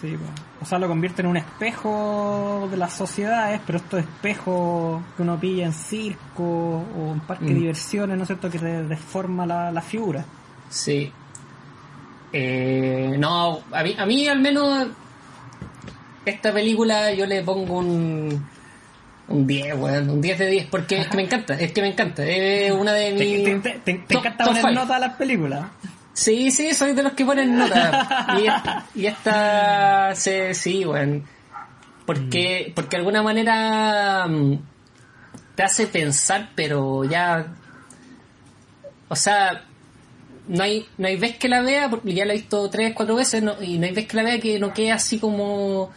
Sí, 0.01 0.15
o 0.61 0.66
sea, 0.66 0.78
lo 0.78 0.89
convierte 0.89 1.23
en 1.23 1.28
un 1.28 1.36
espejo 1.36 2.69
de 2.70 2.77
las 2.77 2.93
sociedades, 2.93 3.61
pero 3.65 3.78
estos 3.78 4.01
espejos 4.01 5.02
que 5.16 5.23
uno 5.23 5.39
pilla 5.40 5.65
en 5.66 5.73
circo 5.73 6.43
o 6.44 7.12
en 7.12 7.20
parque 7.20 7.47
de 7.47 7.52
Mm. 7.55 7.59
diversiones, 7.61 8.16
¿no 8.16 8.23
es 8.24 8.27
cierto?, 8.27 8.51
que 8.51 8.59
deforma 8.59 9.47
la, 9.47 9.70
la 9.73 9.81
figura. 9.81 10.24
Sí. 10.69 11.11
Eh, 12.32 13.15
no, 13.19 13.61
a 13.73 13.82
mí, 13.82 13.94
a 13.97 14.05
mí 14.06 14.27
al 14.27 14.40
menos 14.40 14.89
esta 16.26 16.52
película 16.52 17.12
yo 17.12 17.26
le 17.26 17.42
pongo 17.42 17.78
un 17.78 18.46
un 19.26 19.46
10, 19.46 19.74
weón, 19.78 20.10
un 20.10 20.20
10 20.20 20.38
de 20.38 20.46
10 20.51 20.66
porque 20.66 20.98
es 21.01 21.09
que 21.09 21.16
me 21.16 21.22
encanta, 21.22 21.55
es 21.59 21.72
que 21.72 21.80
me 21.80 21.88
encanta, 21.88 22.26
es 22.26 22.70
una 22.72 22.92
de 22.92 23.12
¿Te, 23.12 23.24
mis 23.24 23.44
te- 23.44 23.55
te- 23.60 23.78
te- 23.78 23.94
te 23.94 24.14
top- 24.14 24.18
encanta 24.26 24.44
poner 24.44 24.72
nota 24.74 24.96
a 24.96 24.98
las 24.98 25.14
películas? 25.14 25.64
Sí, 26.12 26.51
sí, 26.51 26.74
soy 26.74 26.92
de 26.92 27.02
los 27.02 27.12
que 27.14 27.24
ponen 27.24 27.56
nota. 27.59 28.36
Y, 28.40 28.46
esta- 28.46 28.86
y 28.94 29.06
esta, 29.06 30.14
sí, 30.14 30.30
sí, 30.52 30.84
weón. 30.84 31.24
Porque, 32.06 32.70
porque 32.74 32.90
de 32.90 32.96
alguna 32.98 33.22
manera 33.22 34.26
mm, 34.28 34.59
te 35.55 35.62
hace 35.62 35.86
pensar, 35.86 36.51
pero 36.55 37.02
ya. 37.05 37.46
O 39.09 39.16
sea, 39.16 39.64
no 40.48 40.62
hay, 40.62 40.86
no 40.98 41.09
hay 41.09 41.16
vez 41.16 41.36
que 41.38 41.48
la 41.48 41.62
vea, 41.62 41.88
porque 41.88 42.12
ya 42.14 42.26
la 42.26 42.34
he 42.34 42.36
visto 42.36 42.68
tres, 42.70 42.92
cuatro 42.94 43.16
veces, 43.16 43.42
no- 43.42 43.60
y 43.62 43.78
no 43.78 43.86
hay 43.86 43.92
vez 43.92 44.06
que 44.06 44.16
la 44.18 44.22
vea 44.22 44.38
que 44.38 44.59
no 44.59 44.72
quede 44.74 44.92
así 44.92 45.18
como 45.18 45.90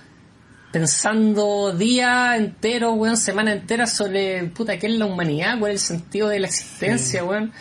pensando 0.81 1.73
día 1.75 2.37
entero, 2.37 2.93
weón, 2.93 3.17
semana 3.17 3.51
entera 3.51 3.87
sobre, 3.87 4.43
puta, 4.45 4.77
¿qué 4.77 4.85
es 4.85 4.93
la 4.93 5.07
humanidad? 5.07 5.57
¿Cuál 5.57 5.71
es 5.71 5.89
el 5.89 5.97
sentido 5.99 6.27
de 6.29 6.39
la 6.39 6.47
existencia, 6.47 7.23
weón? 7.23 7.51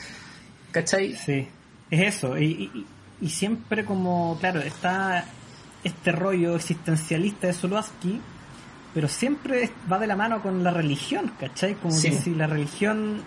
¿Cachai? 0.70 1.14
Sí, 1.14 1.48
es 1.90 2.14
eso. 2.16 2.36
Y, 2.38 2.44
y- 2.74 2.86
y 3.22 3.28
siempre 3.30 3.86
como, 3.86 4.36
claro, 4.38 4.60
está 4.60 5.24
este 5.82 6.12
rollo 6.12 6.56
existencialista 6.56 7.47
de 7.47 7.55
Zulowski, 7.55 8.20
pero 8.93 9.09
siempre 9.09 9.70
va 9.90 9.98
de 9.98 10.06
la 10.06 10.16
mano 10.16 10.43
con 10.43 10.62
la 10.62 10.70
religión, 10.70 11.32
¿cachai? 11.40 11.74
Como 11.76 11.94
Sí. 11.94 12.10
que 12.10 12.16
si 12.18 12.34
la 12.34 12.47
religión 12.47 13.22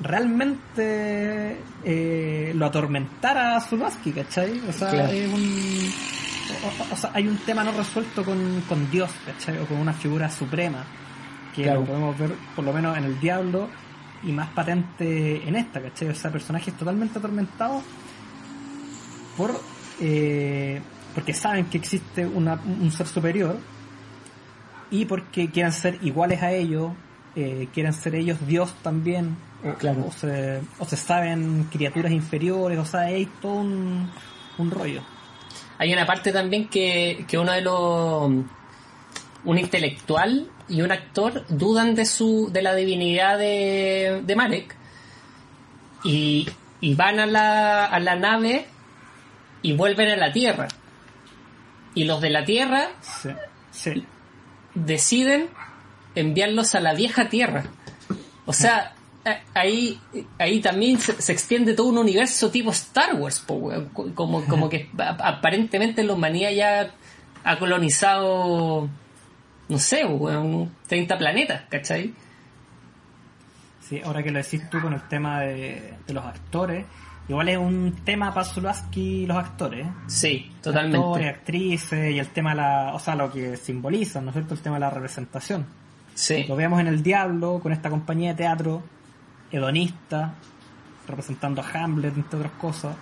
realmente 0.00 1.56
eh, 1.84 2.52
lo 2.54 2.66
atormentara 2.66 3.56
a 3.56 3.60
Zulowski, 3.60 4.12
¿cachai? 4.12 4.60
O 4.68 4.72
sea, 4.72 4.90
Claro. 4.90 5.12
es 5.12 5.28
un... 5.32 5.92
O, 6.92 6.96
sea, 6.96 7.10
hay 7.14 7.26
un 7.26 7.36
tema 7.38 7.64
no 7.64 7.72
resuelto 7.72 8.24
con, 8.24 8.62
con 8.68 8.90
Dios, 8.90 9.10
¿cachai? 9.26 9.58
O 9.58 9.66
con 9.66 9.78
una 9.78 9.92
figura 9.92 10.30
suprema, 10.30 10.84
que 11.54 11.62
Claro. 11.62 11.80
lo 11.80 11.86
podemos 11.86 12.18
ver 12.18 12.34
por 12.54 12.64
lo 12.64 12.72
menos 12.72 12.96
en 12.98 13.04
el 13.04 13.18
Diablo 13.20 13.68
y 14.22 14.32
más 14.32 14.48
patente 14.50 15.46
en 15.48 15.56
esta, 15.56 15.80
¿cachai? 15.80 16.08
O 16.08 16.14
sea, 16.14 16.30
personajes 16.30 16.74
totalmente 16.74 17.18
atormentados 17.18 17.82
por 19.36 19.60
eh, 20.00 20.80
porque 21.14 21.32
saben 21.32 21.66
que 21.66 21.78
existe 21.78 22.26
una- 22.26 22.54
un 22.64 22.90
ser 22.90 23.06
superior 23.06 23.56
y 24.90 25.04
porque 25.04 25.48
quieren 25.50 25.72
ser 25.72 25.98
iguales 26.02 26.42
a 26.42 26.50
ellos, 26.52 26.92
eh, 27.36 27.68
quieren 27.72 27.92
ser 27.92 28.16
ellos 28.16 28.44
Dios 28.46 28.74
también, 28.82 29.36
o, 29.64 29.74
Claro. 29.74 30.06
o 30.08 30.12
se, 30.12 30.60
o 30.80 30.84
se 30.84 30.96
saben 30.96 31.68
criaturas 31.70 32.10
inferiores, 32.12 32.78
o 32.78 32.84
sea, 32.84 33.00
hay 33.02 33.26
todo 33.40 33.54
un, 33.54 34.10
un 34.58 34.70
rollo. 34.72 35.02
Hay 35.78 35.92
una 35.92 36.06
parte 36.06 36.32
también 36.32 36.68
que, 36.68 37.24
que 37.28 37.38
uno 37.38 37.52
de 37.52 37.60
los 37.60 38.30
un 39.44 39.58
intelectual 39.58 40.48
y 40.68 40.80
un 40.80 40.90
actor 40.92 41.44
dudan 41.48 41.94
de 41.94 42.06
su 42.06 42.50
de 42.50 42.62
la 42.62 42.74
divinidad 42.74 43.38
de, 43.38 44.22
de 44.24 44.36
Marek 44.36 44.74
y, 46.02 46.48
y 46.80 46.94
van 46.94 47.20
a 47.20 47.26
la, 47.26 47.84
a 47.84 48.00
la 48.00 48.16
nave 48.16 48.66
y 49.62 49.72
vuelven 49.74 50.10
a 50.10 50.16
la 50.16 50.32
Tierra 50.32 50.68
y 51.94 52.04
los 52.04 52.20
de 52.20 52.30
la 52.30 52.44
Tierra 52.44 52.88
Sí, 53.02 53.30
sí. 53.70 54.04
deciden 54.74 55.48
enviarlos 56.14 56.74
a 56.74 56.80
la 56.80 56.94
vieja 56.94 57.28
Tierra. 57.28 57.64
O 58.46 58.52
sea, 58.52 58.94
ahí, 59.54 59.98
ahí 60.38 60.60
también 60.60 60.98
se, 60.98 61.20
se 61.20 61.32
extiende 61.32 61.74
todo 61.74 61.88
un 61.88 61.98
universo 61.98 62.50
tipo 62.50 62.70
Star 62.70 63.14
Wars, 63.14 63.40
po, 63.40 63.72
como, 64.14 64.44
como 64.44 64.68
que 64.68 64.90
aparentemente 64.98 66.02
la 66.04 66.12
humanidad 66.14 66.50
ya 66.50 66.94
ha 67.44 67.58
colonizado, 67.58 68.88
no 69.68 69.78
sé, 69.78 70.04
weón, 70.04 70.74
30 70.86 71.18
planetas, 71.18 71.62
¿cachai? 71.68 72.12
Sí, 73.80 74.00
ahora 74.04 74.22
que 74.22 74.30
lo 74.30 74.38
decís 74.38 74.68
tú 74.70 74.80
con 74.80 74.94
el 74.94 75.02
tema 75.08 75.40
de, 75.40 75.94
de 76.06 76.14
los 76.14 76.24
actores, 76.24 76.86
igual 77.28 77.48
es 77.50 77.58
un 77.58 77.92
tema 78.04 78.32
para 78.32 78.46
Zulowski 78.46 79.26
los 79.26 79.36
actores. 79.36 79.86
Sí, 80.06 80.50
Actores, 80.56 80.62
totalmente. 80.90 81.28
actrices 81.28 82.14
y 82.14 82.18
el 82.18 82.28
tema 82.28 82.50
de 82.50 82.56
la, 82.56 82.92
o 82.94 82.98
sea, 82.98 83.14
lo 83.14 83.30
que 83.30 83.56
simbolizan, 83.58 84.24
¿no 84.24 84.30
es 84.30 84.34
cierto? 84.34 84.54
El 84.54 84.60
tema 84.60 84.76
de 84.76 84.80
la 84.80 84.90
representación. 84.90 85.66
Sí, 86.14 86.44
Lo 86.44 86.56
vemos 86.56 86.80
en 86.80 86.86
El 86.86 87.02
Diablo, 87.02 87.58
con 87.60 87.72
esta 87.72 87.90
compañía 87.90 88.30
de 88.30 88.36
teatro 88.36 88.82
hedonista, 89.54 90.34
representando 91.08 91.62
a 91.62 91.66
Hamlet, 91.84 92.16
entre 92.16 92.38
otras 92.38 92.52
cosas. 92.60 92.96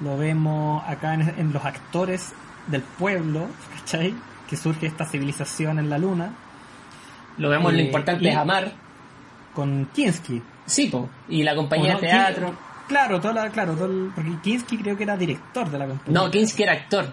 Lo 0.00 0.16
vemos 0.16 0.82
acá 0.86 1.14
en, 1.14 1.22
en 1.38 1.52
los 1.52 1.64
actores 1.64 2.32
del 2.66 2.82
pueblo, 2.82 3.46
¿cachai? 3.78 4.14
Que 4.48 4.56
surge 4.56 4.86
esta 4.86 5.04
civilización 5.04 5.78
en 5.78 5.88
la 5.90 5.98
luna, 5.98 6.30
lo 7.38 7.48
vemos, 7.48 7.72
lo 7.72 7.78
eh, 7.78 7.82
importante 7.84 8.24
y- 8.24 8.28
es 8.28 8.36
amar. 8.36 8.72
con 9.54 9.86
Kinski. 9.94 10.42
Sí, 10.66 10.86
po. 10.88 11.08
y 11.28 11.42
la 11.42 11.52
¿O 11.52 11.56
compañía 11.56 11.94
no? 11.94 12.00
de 12.00 12.06
teatro. 12.06 12.48
Kin- 12.48 12.56
Claro, 12.88 13.20
toda 13.20 13.32
la- 13.34 13.50
claro 13.50 13.74
todo 13.74 13.86
el- 13.86 14.10
porque 14.14 14.30
Kinski 14.42 14.76
creo 14.78 14.96
que 14.96 15.04
era 15.04 15.16
director 15.16 15.70
de 15.70 15.78
la 15.78 15.86
compañía. 15.86 16.20
No, 16.20 16.30
Kinski 16.30 16.62
era 16.64 16.72
actor. 16.72 17.12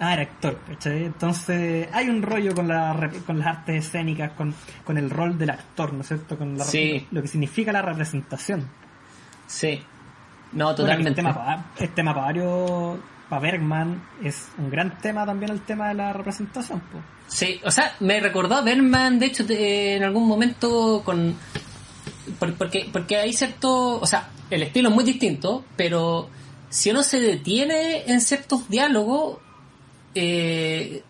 Ah, 0.00 0.12
era 0.14 0.22
actor, 0.22 0.58
¿cachai? 0.66 1.04
Entonces 1.04 1.88
hay 1.92 2.08
un 2.08 2.20
rollo 2.22 2.54
con, 2.54 2.66
la, 2.68 3.10
con 3.26 3.38
las 3.38 3.46
artes 3.48 3.86
escénicas, 3.86 4.32
con, 4.32 4.52
con 4.84 4.98
el 4.98 5.08
rol 5.08 5.38
del 5.38 5.50
actor, 5.50 5.92
¿no 5.92 6.00
es 6.00 6.08
cierto? 6.08 6.36
Con 6.36 6.58
la, 6.58 6.64
Sí. 6.64 7.06
lo 7.12 7.22
que 7.22 7.28
significa 7.28 7.70
la 7.72 7.80
representación. 7.82 8.68
Sí. 9.46 9.80
No, 10.52 10.66
Bueno, 10.66 10.74
totalmente. 10.76 11.08
el 11.10 11.14
tema 11.16 11.66
es 11.78 11.94
tema 11.94 12.12
para 12.14 12.26
varios, 12.26 12.98
para 13.28 13.40
Bergman, 13.42 14.02
es 14.22 14.48
un 14.58 14.70
gran 14.70 14.98
tema 14.98 15.24
también 15.26 15.52
el 15.52 15.60
tema 15.62 15.88
de 15.88 15.94
la 15.94 16.12
representación. 16.12 16.80
po. 16.80 16.98
Sí, 17.28 17.60
o 17.64 17.70
sea, 17.70 17.94
me 18.00 18.20
recordó 18.20 18.56
a 18.56 18.60
Berman, 18.62 19.18
de 19.18 19.26
hecho, 19.26 19.44
de- 19.44 19.96
en 19.96 20.02
algún 20.04 20.26
momento 20.28 21.02
con... 21.04 21.34
por- 22.38 22.54
porque, 22.54 22.88
porque 22.92 23.16
hay 23.16 23.32
cierto... 23.32 24.00
O 24.00 24.06
sea, 24.06 24.28
el 24.50 24.62
estilo 24.62 24.88
es 24.90 24.94
muy 24.94 25.04
distinto, 25.04 25.64
pero 25.76 26.28
si 26.68 26.90
uno 26.90 27.02
se 27.02 27.18
detiene 27.20 28.04
en 28.10 28.20
ciertos 28.20 28.68
diálogos, 28.68 29.38
eh, 30.14 31.02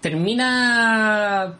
termina 0.00 1.58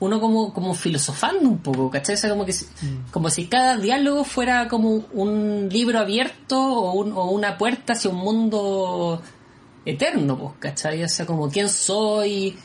uno 0.00 0.18
como, 0.20 0.52
como 0.54 0.72
filosofando 0.74 1.48
un 1.48 1.58
poco, 1.58 1.90
¿cachai? 1.90 2.14
O 2.14 2.18
sea, 2.18 2.30
como, 2.30 2.46
que, 2.46 2.52
si- 2.54 2.66
como 3.10 3.28
si 3.28 3.46
cada 3.46 3.76
diálogo 3.76 4.24
fuera 4.24 4.66
como 4.68 5.04
un 5.12 5.68
libro 5.70 5.98
abierto 5.98 6.58
o, 6.58 6.92
un- 6.94 7.12
o 7.12 7.26
una 7.30 7.58
puerta 7.58 7.92
hacia 7.92 8.10
un 8.10 8.16
mundo 8.16 9.20
eterno, 9.84 10.38
pues, 10.38 10.52
¿cachai? 10.58 11.02
O 11.04 11.08
sea, 11.08 11.26
como 11.26 11.50
quién 11.50 11.68
soy, 11.68 12.56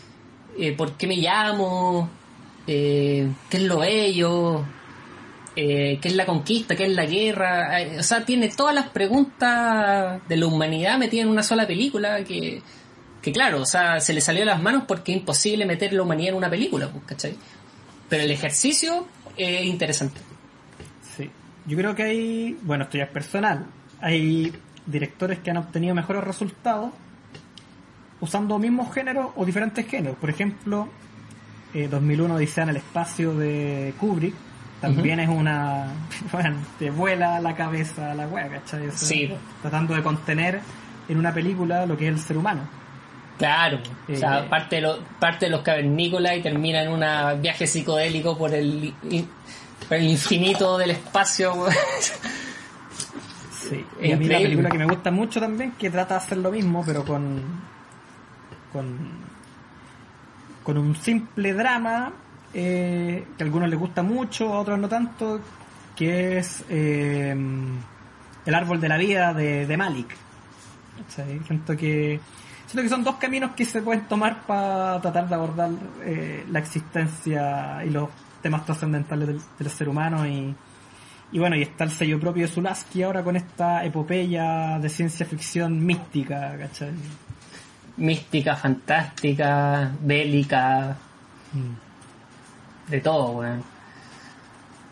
eh, 0.57 0.71
por 0.77 0.93
qué 0.93 1.07
me 1.07 1.17
llamo, 1.17 2.09
eh, 2.67 3.29
qué 3.49 3.57
es 3.57 3.63
lo 3.63 3.79
bello, 3.79 4.63
eh, 5.57 5.99
qué 6.01 6.07
es 6.07 6.15
la 6.15 6.25
conquista, 6.25 6.77
qué 6.77 6.85
es 6.85 6.95
la 6.95 7.05
guerra. 7.05 7.69
O 7.99 8.03
sea, 8.03 8.23
tiene 8.25 8.47
todas 8.47 8.73
las 8.73 8.87
preguntas 8.89 10.21
de 10.29 10.37
la 10.37 10.47
humanidad 10.47 10.97
metidas 10.97 11.25
en 11.25 11.31
una 11.31 11.43
sola 11.43 11.67
película 11.67 12.23
que, 12.23 12.61
que 13.26 13.31
claro, 13.31 13.60
o 13.60 13.65
sea, 13.65 13.99
se 14.02 14.14
le 14.14 14.22
salió 14.22 14.41
de 14.41 14.45
las 14.45 14.61
manos 14.61 14.84
porque 14.88 15.11
es 15.11 15.18
imposible 15.18 15.65
meter 15.65 15.91
la 15.93 16.03
humanidad 16.03 16.30
en 16.30 16.35
una 16.35 16.49
película, 16.49 16.89
pues, 16.89 17.06
¿cachai? 17.06 17.35
Pero 18.07 18.22
el 18.22 18.30
ejercicio 18.30 19.07
es 19.35 19.65
interesante. 19.65 20.22
Sí. 21.18 21.31
Yo 21.65 21.76
creo 21.76 21.95
que 21.95 22.03
hay, 22.03 22.60
bueno, 22.61 22.84
esto 22.84 22.99
ya 22.99 23.06
es 23.06 23.10
personal, 23.10 23.65
hay 23.99 24.53
directores 24.85 25.39
que 25.39 25.49
han 25.49 25.57
obtenido 25.57 25.95
mejores 25.95 26.23
resultados 26.23 26.91
usando 28.22 28.60
mismos 28.60 28.93
géneros 28.93 29.31
o 29.35 29.43
diferentes 29.43 29.88
géneros. 29.88 30.18
Por 30.18 30.30
ejemplo, 30.30 30.88
eh, 31.73 31.88
2001 31.88 32.35
Odisea 32.35 32.65
en 32.65 32.69
el 32.69 32.77
espacio 32.77 33.34
de 33.34 33.95
Kubrick 33.99 34.35
también 34.81 35.19
es 35.19 35.30
una... 35.30 35.88
Bueno, 36.31 36.57
te 36.77 36.91
vuela 36.91 37.39
la 37.39 37.56
cabeza 37.56 38.14
la 38.14 38.27
wea, 38.27 38.49
¿cachai? 38.49 38.88
O 38.88 38.91
sea, 38.91 39.07
Sí. 39.07 39.34
Tratando 39.64 39.95
de 39.95 40.03
contener 40.03 40.61
en 41.10 41.18
una 41.18 41.34
película 41.34 41.88
lo 41.88 41.97
que 41.97 42.07
es 42.07 42.14
el 42.14 42.19
ser 42.19 42.38
humano. 42.38 42.84
Claro, 43.37 43.79
o 44.11 44.15
sea, 44.15 44.39
Eh. 44.45 44.47
parte 44.49 44.77
de, 44.77 44.81
lo- 44.83 44.99
parte 45.19 45.45
de 45.45 45.51
los 45.51 45.61
cavernícolas 45.61 46.37
y 46.37 46.41
termina 46.41 46.81
en 46.83 46.89
un 46.91 47.41
viaje 47.41 47.67
psicodélico 47.67 48.37
por 48.37 48.53
el, 48.53 48.93
por 49.89 49.97
el 49.97 50.03
infinito 50.07 50.77
del 50.77 50.91
espacio. 50.91 51.53
Sí. 53.51 53.85
Y 54.01 54.11
a 54.11 54.17
mí 54.17 54.27
la 54.27 54.37
película 54.37 54.69
que 54.69 54.77
me 54.77 54.85
gusta 54.85 55.11
mucho 55.11 55.39
también, 55.39 55.71
que 55.73 55.89
trata 55.89 56.13
de 56.15 56.17
hacer 56.19 56.37
lo 56.37 56.51
mismo, 56.51 56.83
pero 56.85 57.03
con. 57.03 57.41
con. 58.71 59.25
con 60.63 60.77
un 60.77 60.95
simple 60.95 61.53
drama, 61.53 62.13
eh, 62.53 63.25
que 63.37 63.43
a 63.43 63.45
algunos 63.45 63.67
les 63.69 63.79
gusta 63.79 64.03
mucho, 64.03 64.53
a 64.53 64.59
otros 64.59 64.79
no 64.79 64.87
tanto, 64.87 65.41
que 65.95 66.37
es. 66.37 66.63
eh, 66.69 67.35
El 68.45 68.53
árbol 68.55 68.79
de 68.79 68.87
la 68.89 68.97
vida 68.97 69.33
de, 69.33 69.65
de 69.65 69.77
Malik. 69.77 70.15
¿Cachai? 71.09 71.39
Siento 71.47 71.75
que. 71.75 72.19
Siento 72.67 72.81
que 72.81 72.89
son 72.89 73.03
dos 73.03 73.15
caminos 73.15 73.51
que 73.51 73.63
se 73.65 73.81
pueden 73.81 74.07
tomar 74.07 74.41
para 74.47 74.99
tratar 75.01 75.29
de 75.29 75.35
abordar 75.35 75.69
eh, 76.03 76.45
la 76.49 76.59
existencia 76.59 77.83
y 77.85 77.89
los 77.89 78.09
temas 78.41 78.65
trascendentales 78.65 79.27
del, 79.27 79.41
del 79.59 79.69
ser 79.69 79.87
humano 79.89 80.25
y, 80.27 80.53
y 81.31 81.39
bueno, 81.39 81.55
y 81.55 81.61
está 81.61 81.83
el 81.83 81.91
sello 81.91 82.19
propio 82.19 82.47
de 82.47 82.51
Zulaski 82.51 83.03
ahora 83.03 83.23
con 83.23 83.35
esta 83.35 83.85
epopeya 83.85 84.79
de 84.79 84.89
ciencia 84.89 85.25
ficción 85.25 85.85
mística, 85.85 86.57
¿cachai? 86.57 86.91
Mística, 87.97 88.55
fantástica, 88.55 89.91
bélica, 90.01 90.97
de 92.87 92.99
todo, 93.01 93.31
weón. 93.31 93.63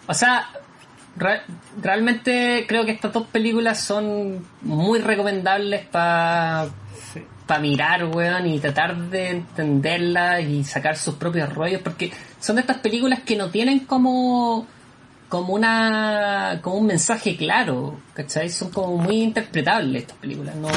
O 0.07 0.13
sea, 0.13 0.47
re- 1.17 1.41
realmente 1.81 2.65
creo 2.67 2.85
que 2.85 2.91
estas 2.91 3.11
dos 3.13 3.27
películas 3.27 3.79
son 3.79 4.45
muy 4.61 4.99
recomendables 4.99 5.85
para. 5.87 6.67
Para 7.47 7.59
mirar, 7.59 8.05
weón, 8.05 8.47
y 8.47 8.59
tratar 8.59 8.95
de 9.09 9.29
entenderla 9.31 10.39
y 10.41 10.63
sacar 10.63 10.95
sus 10.97 11.15
propios 11.15 11.53
rollos, 11.53 11.81
porque 11.81 12.11
son 12.39 12.55
de 12.55 12.61
estas 12.61 12.77
películas 12.77 13.21
que 13.21 13.35
no 13.35 13.49
tienen 13.49 13.79
como 13.81 14.65
como 15.29 15.53
una 15.53 16.59
como 16.61 16.77
un 16.77 16.85
mensaje 16.87 17.35
claro, 17.35 17.99
¿cachai? 18.13 18.49
Son 18.49 18.69
como 18.69 18.97
muy 18.97 19.21
interpretables 19.23 20.03
estas 20.03 20.17
películas, 20.17 20.55
no 20.55 20.69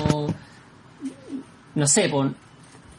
no 1.74 1.86
sé, 1.86 2.08
pon- 2.08 2.34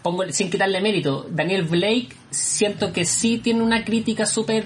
pongo 0.04 0.24
sin 0.32 0.50
quitarle 0.52 0.80
mérito, 0.82 1.26
Daniel 1.32 1.64
Blake 1.64 2.10
siento 2.30 2.94
que 2.94 3.06
sí 3.06 3.40
tiene 3.40 3.64
una 3.64 3.84
crítica 3.84 4.26
súper 4.26 4.66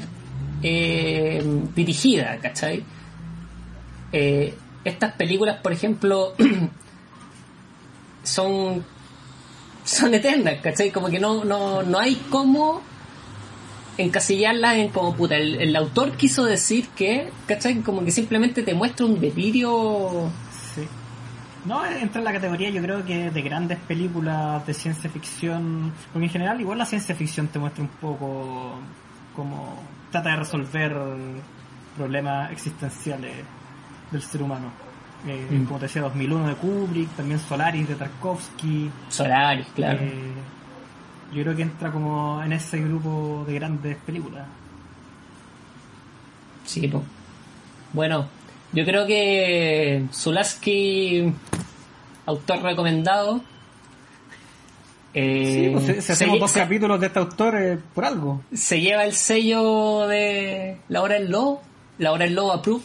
eh, 0.64 1.42
dirigida, 1.76 2.38
¿cachai? 2.42 2.84
Eh, 4.12 4.54
estas 4.84 5.14
películas, 5.14 5.60
por 5.62 5.72
ejemplo, 5.72 6.34
son 8.24 8.84
son 9.84 10.14
eternas, 10.14 10.56
¿cachai? 10.62 10.92
Como 10.92 11.10
que 11.10 11.20
no, 11.20 11.44
no, 11.44 11.84
no 11.84 12.00
hay 12.00 12.16
cómo 12.30 12.82
encasillarlas 13.98 14.78
en 14.78 14.90
como 14.90 15.16
puta, 15.16 15.36
el, 15.36 15.62
el 15.62 15.76
autor 15.76 16.14
quiso 16.14 16.44
decir 16.44 16.88
que, 16.90 17.30
¿cachai? 17.48 17.82
Como 17.82 18.04
que 18.04 18.12
simplemente 18.12 18.64
te 18.64 18.74
muestra 18.74 19.06
un 19.06 19.20
delirio 19.20 20.32
Sí. 20.74 20.88
No, 21.66 21.86
entra 21.86 22.20
en 22.20 22.26
la 22.26 22.34
categoría 22.34 22.70
yo 22.70 22.82
creo 22.82 23.06
que 23.06 23.30
de 23.30 23.42
grandes 23.42 23.78
películas 23.80 24.66
de 24.66 24.74
ciencia 24.74 25.10
ficción, 25.10 25.94
porque 26.12 26.26
en 26.26 26.32
general 26.32 26.60
igual 26.60 26.78
la 26.78 26.86
ciencia 26.86 27.14
ficción 27.14 27.48
te 27.48 27.60
muestra 27.60 27.84
un 27.84 27.90
poco 27.90 28.80
como 29.36 29.78
trata 30.12 30.30
de 30.30 30.36
resolver 30.38 30.96
problemas 31.96 32.52
existenciales 32.52 33.34
del 34.12 34.22
ser 34.22 34.42
humano. 34.42 34.72
Eh, 35.28 35.48
Mm. 35.52 35.66
Como 35.66 35.78
te 35.80 35.86
decía, 35.86 36.02
2001 36.02 36.48
de 36.48 36.56
Kubrick, 36.56 37.10
también 37.16 37.40
Solaris 37.40 37.88
de 37.88 37.96
Tarkovsky. 37.96 38.90
Solaris, 39.10 39.68
claro. 39.76 40.00
Eh, 40.02 40.32
yo 41.34 41.44
creo 41.44 41.56
que 41.56 41.62
entra 41.62 41.92
como 41.92 42.42
en 42.44 42.54
ese 42.54 42.80
grupo 42.80 43.44
de 43.48 43.54
grandes 43.54 43.98
películas. 43.98 44.46
Sí, 46.66 46.88
po. 46.88 47.04
Bueno, 47.94 48.28
yo 48.74 48.86
creo 48.86 49.06
que 49.06 50.06
Zulaski, 50.14 51.32
autor 52.26 52.62
recomendado. 52.64 53.42
eh, 55.14 55.64
Sí, 55.66 55.70
pues 55.74 55.86
si, 55.86 55.94
si 55.96 56.02
se 56.02 56.14
hacemos 56.14 56.38
lle- 56.38 56.40
dos 56.40 56.52
se- 56.52 56.60
capítulos 56.62 57.00
de 57.00 57.08
este 57.08 57.20
autor 57.20 57.56
es 57.58 57.80
por 57.94 58.06
algo. 58.06 58.42
se 58.54 58.80
lleva 58.80 59.04
el 59.04 59.14
sello 59.14 60.08
de 60.08 60.78
La 60.88 61.02
Hora 61.02 61.16
del 61.16 61.30
Lobo, 61.30 61.62
La 61.98 62.12
Hora 62.14 62.24
del 62.26 62.34
Lobo 62.36 62.54
Approved. 62.54 62.84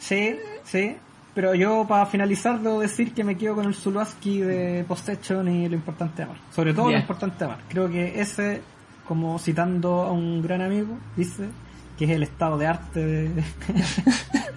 Sí, 0.00 0.34
sí. 0.64 0.96
Pero 1.38 1.54
yo 1.54 1.86
para 1.86 2.04
finalizar 2.04 2.58
debo 2.58 2.80
decir 2.80 3.14
que 3.14 3.22
me 3.22 3.38
quedo 3.38 3.54
con 3.54 3.66
el 3.66 3.72
Zulaski 3.76 4.40
de 4.40 4.84
Possession 4.88 5.46
y 5.46 5.68
lo 5.68 5.76
importante 5.76 6.16
de 6.16 6.22
amar. 6.24 6.38
Sobre 6.52 6.74
todo 6.74 6.90
lo 6.90 6.96
importante 6.96 7.38
de 7.38 7.44
amar. 7.44 7.60
Creo 7.68 7.88
que 7.88 8.20
ese, 8.20 8.60
como 9.06 9.38
citando 9.38 10.02
a 10.02 10.10
un 10.10 10.42
gran 10.42 10.62
amigo, 10.62 10.98
dice 11.16 11.48
que 11.96 12.06
es 12.06 12.10
el 12.10 12.24
estado 12.24 12.58
de 12.58 12.66
arte 12.66 13.06
de, 13.06 13.44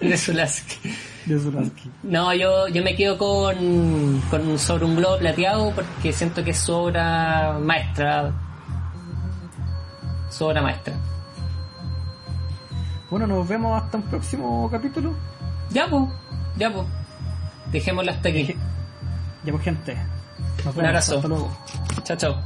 de 0.00 0.16
Zulaski. 0.16 0.92
de 1.26 1.38
Zulaski. 1.38 1.88
No, 2.02 2.34
yo, 2.34 2.66
yo 2.66 2.82
me 2.82 2.96
quedo 2.96 3.16
con, 3.16 4.20
con 4.28 4.58
Sobre 4.58 4.84
un 4.84 4.96
Globo 4.96 5.18
Plateado 5.18 5.70
porque 5.70 6.12
siento 6.12 6.42
que 6.42 6.50
es 6.50 6.58
su 6.58 6.72
obra 6.72 7.60
maestra. 7.60 8.32
Su 10.30 10.46
obra 10.46 10.60
maestra. 10.60 10.94
Bueno, 13.08 13.28
nos 13.28 13.46
vemos 13.46 13.80
hasta 13.80 13.98
un 13.98 14.02
próximo 14.02 14.68
capítulo. 14.68 15.14
Ya, 15.70 15.88
pues, 15.88 16.08
ya, 16.56 16.72
pues. 16.72 16.86
Dejémosla 17.70 18.12
hasta 18.12 18.28
aquí. 18.28 18.56
Ya, 19.44 19.52
pues, 19.52 19.64
gente. 19.64 19.96
Nos 20.64 20.74
vemos. 20.74 20.76
Un 20.76 20.86
abrazo. 20.86 21.16
Hasta 21.16 21.28
luego. 21.28 21.56
Chao, 22.04 22.16
chao. 22.16 22.42